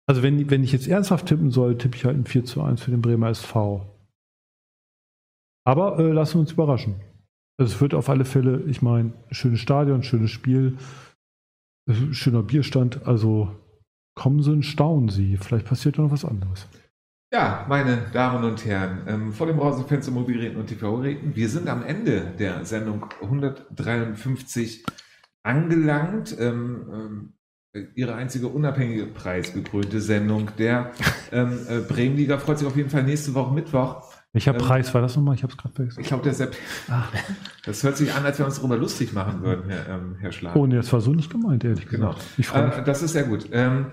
Also 0.06 0.24
wenn, 0.24 0.50
wenn 0.50 0.64
ich 0.64 0.72
jetzt 0.72 0.88
ernsthaft 0.88 1.28
tippen 1.28 1.52
soll, 1.52 1.78
tippe 1.78 1.98
ich 1.98 2.06
halt 2.06 2.18
ein 2.18 2.26
4 2.26 2.46
zu 2.46 2.62
1 2.62 2.82
für 2.82 2.92
den 2.92 3.02
Bremer 3.02 3.30
SV. 3.30 3.86
Aber 5.66 6.00
äh, 6.00 6.12
lassen 6.12 6.36
wir 6.36 6.42
uns 6.42 6.54
überraschen. 6.54 6.96
Also 7.58 7.74
es 7.74 7.82
wird 7.82 7.94
auf 7.94 8.10
alle 8.10 8.24
Fälle, 8.24 8.62
ich 8.68 8.82
meine, 8.82 9.12
schönes 9.32 9.60
Stadion, 9.60 10.04
schönes 10.04 10.32
Spiel, 10.32 10.78
äh, 11.90 12.14
schöner 12.14 12.44
Bierstand. 12.44 13.06
Also 13.06 13.52
kommen 14.16 14.42
Sie 14.44 14.52
und 14.52 14.64
staunen 14.64 15.10
Sie. 15.10 15.38
Vielleicht 15.38 15.66
passiert 15.66 15.98
da 15.98 16.04
noch 16.04 16.12
was 16.12 16.24
anderes. 16.24 16.68
Ja, 17.32 17.66
meine 17.68 17.98
Damen 18.14 18.46
und 18.46 18.64
Herren, 18.66 19.02
ähm, 19.06 19.34
vor 19.34 19.48
dem 19.48 19.60
Rasenfenster 19.60 20.14
Mobilgeräten 20.14 20.58
und 20.58 20.68
TV-Geräten, 20.68 21.36
wir 21.36 21.50
sind 21.50 21.68
am 21.68 21.84
Ende 21.84 22.22
der 22.40 22.64
Sendung 22.64 23.06
153 23.22 24.86
angelangt. 25.44 26.36
Ähm, 26.40 26.86
ähm, 26.94 27.34
Ihre 27.96 28.16
einzige 28.16 28.48
unabhängige 28.48 29.06
preisgekrönte 29.08 30.00
Sendung 30.02 30.50
der 30.58 30.94
ähm, 31.32 31.60
äh, 31.70 31.80
Bremenliga 31.80 32.38
freut 32.40 32.58
sich 32.60 32.68
auf 32.68 32.76
jeden 32.78 32.90
Fall 32.90 33.04
nächste 33.04 33.36
Woche 33.36 33.54
Mittwoch. 33.54 34.04
Welcher 34.32 34.54
Ähm, 34.56 34.62
Preis 34.62 34.94
war 34.94 35.02
das 35.02 35.16
nochmal? 35.18 35.36
Ich 35.36 35.44
habe 35.44 35.52
es 35.52 35.58
gerade 35.58 35.76
vergessen. 35.76 36.00
Ich 36.00 36.08
glaube, 36.08 36.24
der 36.24 36.34
Sepp. 36.34 36.56
Das 37.66 37.84
hört 37.84 37.98
sich 37.98 38.14
an, 38.14 38.26
als 38.26 38.40
wir 38.40 38.46
uns 38.46 38.56
darüber 38.56 38.78
lustig 38.78 39.14
machen 39.14 39.42
würden, 39.44 39.70
Herr, 39.70 39.90
ähm, 39.90 40.16
Herr 40.20 40.32
Schlag. 40.32 40.56
Oh, 40.56 40.66
nee, 40.66 40.76
das 40.78 40.92
war 40.94 41.02
so 41.02 41.12
nicht 41.14 41.30
gemeint, 41.30 41.66
ehrlich 41.66 41.88
Genau. 41.88 42.14
gesagt. 42.14 42.26
Ich 42.38 42.48
freue 42.48 42.68
mich. 42.68 42.78
Äh, 42.78 42.84
das 42.84 43.04
ist 43.04 43.12
sehr 43.12 43.26
gut. 43.26 43.48
Ähm, 43.52 43.88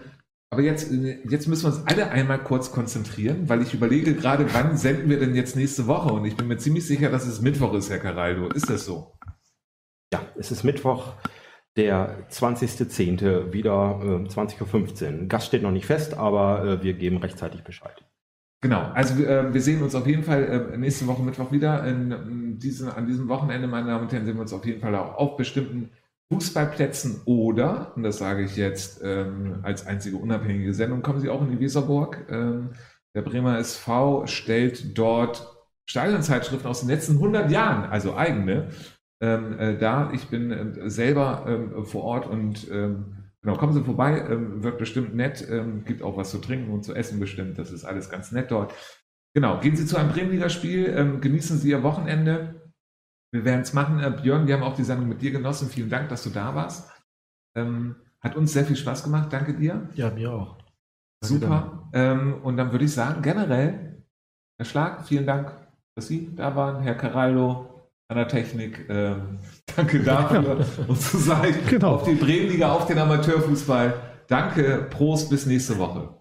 aber 0.51 0.63
jetzt, 0.63 0.93
äh, 0.93 1.19
jetzt 1.29 1.49
müssen 1.49 1.65
wir 1.65 1.77
uns 1.77 1.87
alle 1.87 2.11
einmal 2.11 2.43
kurz 2.43 2.71
konzentrieren, 2.73 3.49
weil 3.49 3.63
ich 3.63 3.75
überlege 3.75 4.15
gerade, 4.15 4.53
wann 4.55 4.77
senden 4.77 5.09
wir 5.11 5.19
denn 5.19 5.35
jetzt 5.35 5.57
nächste 5.57 5.87
Woche? 5.87 6.13
Und 6.13 6.25
ich 6.25 6.37
bin 6.37 6.47
mir 6.47 6.59
ziemlich 6.59 6.87
sicher, 6.87 7.11
dass 7.11 7.27
es 7.27 7.41
Mittwoch 7.41 7.75
ist, 7.75 7.91
Herr 7.91 7.99
Caraldo. 7.99 8.49
Ist 8.49 8.71
das 8.71 8.85
so? 8.85 9.15
Ja, 10.13 10.23
es 10.37 10.53
ist 10.53 10.63
Mittwoch, 10.63 11.15
der 11.77 12.29
20.10. 12.31 13.53
wieder 13.53 14.01
äh, 14.03 14.29
20.15 14.29 15.23
Uhr. 15.23 15.27
Gast 15.27 15.49
steht 15.49 15.63
noch 15.63 15.73
nicht 15.73 15.87
fest, 15.87 16.15
aber 16.15 16.65
äh, 16.65 16.83
wir 16.83 16.95
geben 16.95 17.17
rechtzeitig 17.17 17.65
Bescheid. 17.65 18.05
Genau, 18.61 18.81
also 18.95 19.23
äh, 19.23 19.53
wir 19.53 19.61
sehen 19.61 19.83
uns 19.83 19.95
auf 19.95 20.07
jeden 20.07 20.23
Fall 20.23 20.71
äh, 20.73 20.79
nächste 20.79 21.07
Woche 21.07 21.23
Mittwoch 21.23 21.53
wieder. 21.53 21.85
In, 21.85 22.13
in 22.13 22.59
diesen, 22.59 22.89
an 22.89 23.07
diesem 23.07 23.29
Wochenende, 23.29 23.67
meine 23.67 23.89
Damen 23.89 24.05
und 24.05 24.13
Herren, 24.13 24.25
sehen 24.25 24.37
wir 24.37 24.43
uns 24.43 24.53
auf 24.53 24.65
jeden 24.65 24.81
Fall 24.81 24.95
auch 24.95 25.17
auf 25.17 25.37
bestimmten 25.37 25.91
Fußballplätzen 26.33 27.23
oder, 27.27 27.93
und 27.97 28.03
das 28.03 28.19
sage 28.19 28.45
ich 28.45 28.57
jetzt 28.57 29.01
ähm, 29.05 29.61
als 29.63 29.87
einzige 29.87 30.17
unabhängige 30.17 30.75
Sendung, 30.75 31.03
kommen 31.03 31.21
Sie 31.21 31.29
auch 31.29 31.43
in 31.43 31.51
die 31.51 31.61
Weserburg. 31.61 32.27
Ähm, 32.31 32.71
der 33.15 33.23
Bremer 33.23 33.59
SV 33.59 34.27
stellt 34.27 34.99
dort 34.99 35.55
Stadionzeitschriften 35.87 36.69
aus 36.69 36.81
den 36.81 36.89
letzten 36.89 37.15
100 37.15 37.51
Jahren, 37.51 37.91
also 37.91 38.17
eigene, 38.17 38.69
ähm, 39.21 39.59
äh, 39.59 39.77
da. 39.77 40.11
Ich 40.13 40.29
bin 40.29 40.51
äh, 40.51 40.91
selber 40.91 41.45
ähm, 41.47 41.85
vor 41.85 42.05
Ort 42.05 42.27
und 42.27 42.69
ähm, 42.71 43.17
genau, 43.43 43.57
kommen 43.57 43.73
Sie 43.73 43.85
vorbei, 43.85 44.27
ähm, 44.29 44.63
wird 44.63 44.79
bestimmt 44.79 45.15
nett, 45.15 45.47
ähm, 45.49 45.85
gibt 45.85 46.03
auch 46.03 46.17
was 46.17 46.31
zu 46.31 46.39
trinken 46.39 46.73
und 46.73 46.85
zu 46.85 46.95
essen 46.95 47.21
bestimmt, 47.21 47.59
das 47.59 47.71
ist 47.71 47.85
alles 47.85 48.11
ganz 48.11 48.33
nett 48.33 48.51
dort. 48.51 48.75
Genau, 49.35 49.61
gehen 49.61 49.77
Sie 49.77 49.87
zu 49.87 49.97
einem 49.97 50.11
Bremenliga-Spiel, 50.11 50.87
ähm, 50.97 51.21
genießen 51.21 51.59
Sie 51.59 51.71
Ihr 51.71 51.83
Wochenende. 51.83 52.64
Wir 53.35 53.45
werden 53.45 53.63
es 53.63 53.73
machen. 53.73 53.99
Äh, 53.99 54.11
Björn, 54.23 54.47
wir 54.47 54.55
haben 54.55 54.63
auch 54.63 54.77
die 54.77 54.85
Sendung 54.85 55.09
mit 55.09 55.21
dir 55.21 55.33
genossen. 55.33 55.69
Vielen 55.69 55.91
Dank, 55.91 56.09
dass 56.09 56.23
du 56.23 56.31
da 56.31 56.55
warst. 56.55 56.89
Ähm, 57.57 57.97
hat 58.21 58.37
uns 58.37 58.53
sehr 58.53 58.65
viel 58.65 58.77
Spaß 58.77 59.03
gemacht. 59.03 59.33
Danke 59.33 59.55
dir. 59.55 59.89
Ja, 59.95 60.11
mir 60.11 60.33
auch. 60.33 60.57
Super. 61.21 61.89
Ähm, 61.93 62.35
und 62.45 62.57
dann 62.57 62.71
würde 62.71 62.85
ich 62.85 62.93
sagen, 62.93 63.23
generell, 63.23 64.05
Herr 64.57 64.65
Schlag, 64.65 65.05
vielen 65.09 65.27
Dank, 65.27 65.51
dass 65.97 66.07
Sie 66.07 66.33
da 66.37 66.55
waren. 66.55 66.81
Herr 66.81 66.95
Carallo 66.95 67.91
an 68.07 68.19
der 68.19 68.29
Technik, 68.29 68.87
ähm, 68.89 69.41
danke 69.77 70.05
dafür. 70.05 70.65
Und 70.87 71.01
zu 71.01 71.19
sagen, 71.19 71.55
Genau. 71.69 71.97
auf 71.97 72.05
die 72.05 72.15
Bremenliga, 72.15 72.71
auf 72.71 72.87
den 72.87 72.99
Amateurfußball. 72.99 73.95
Danke, 74.29 74.87
Prost, 74.91 75.29
bis 75.31 75.45
nächste 75.47 75.77
Woche. 75.79 76.15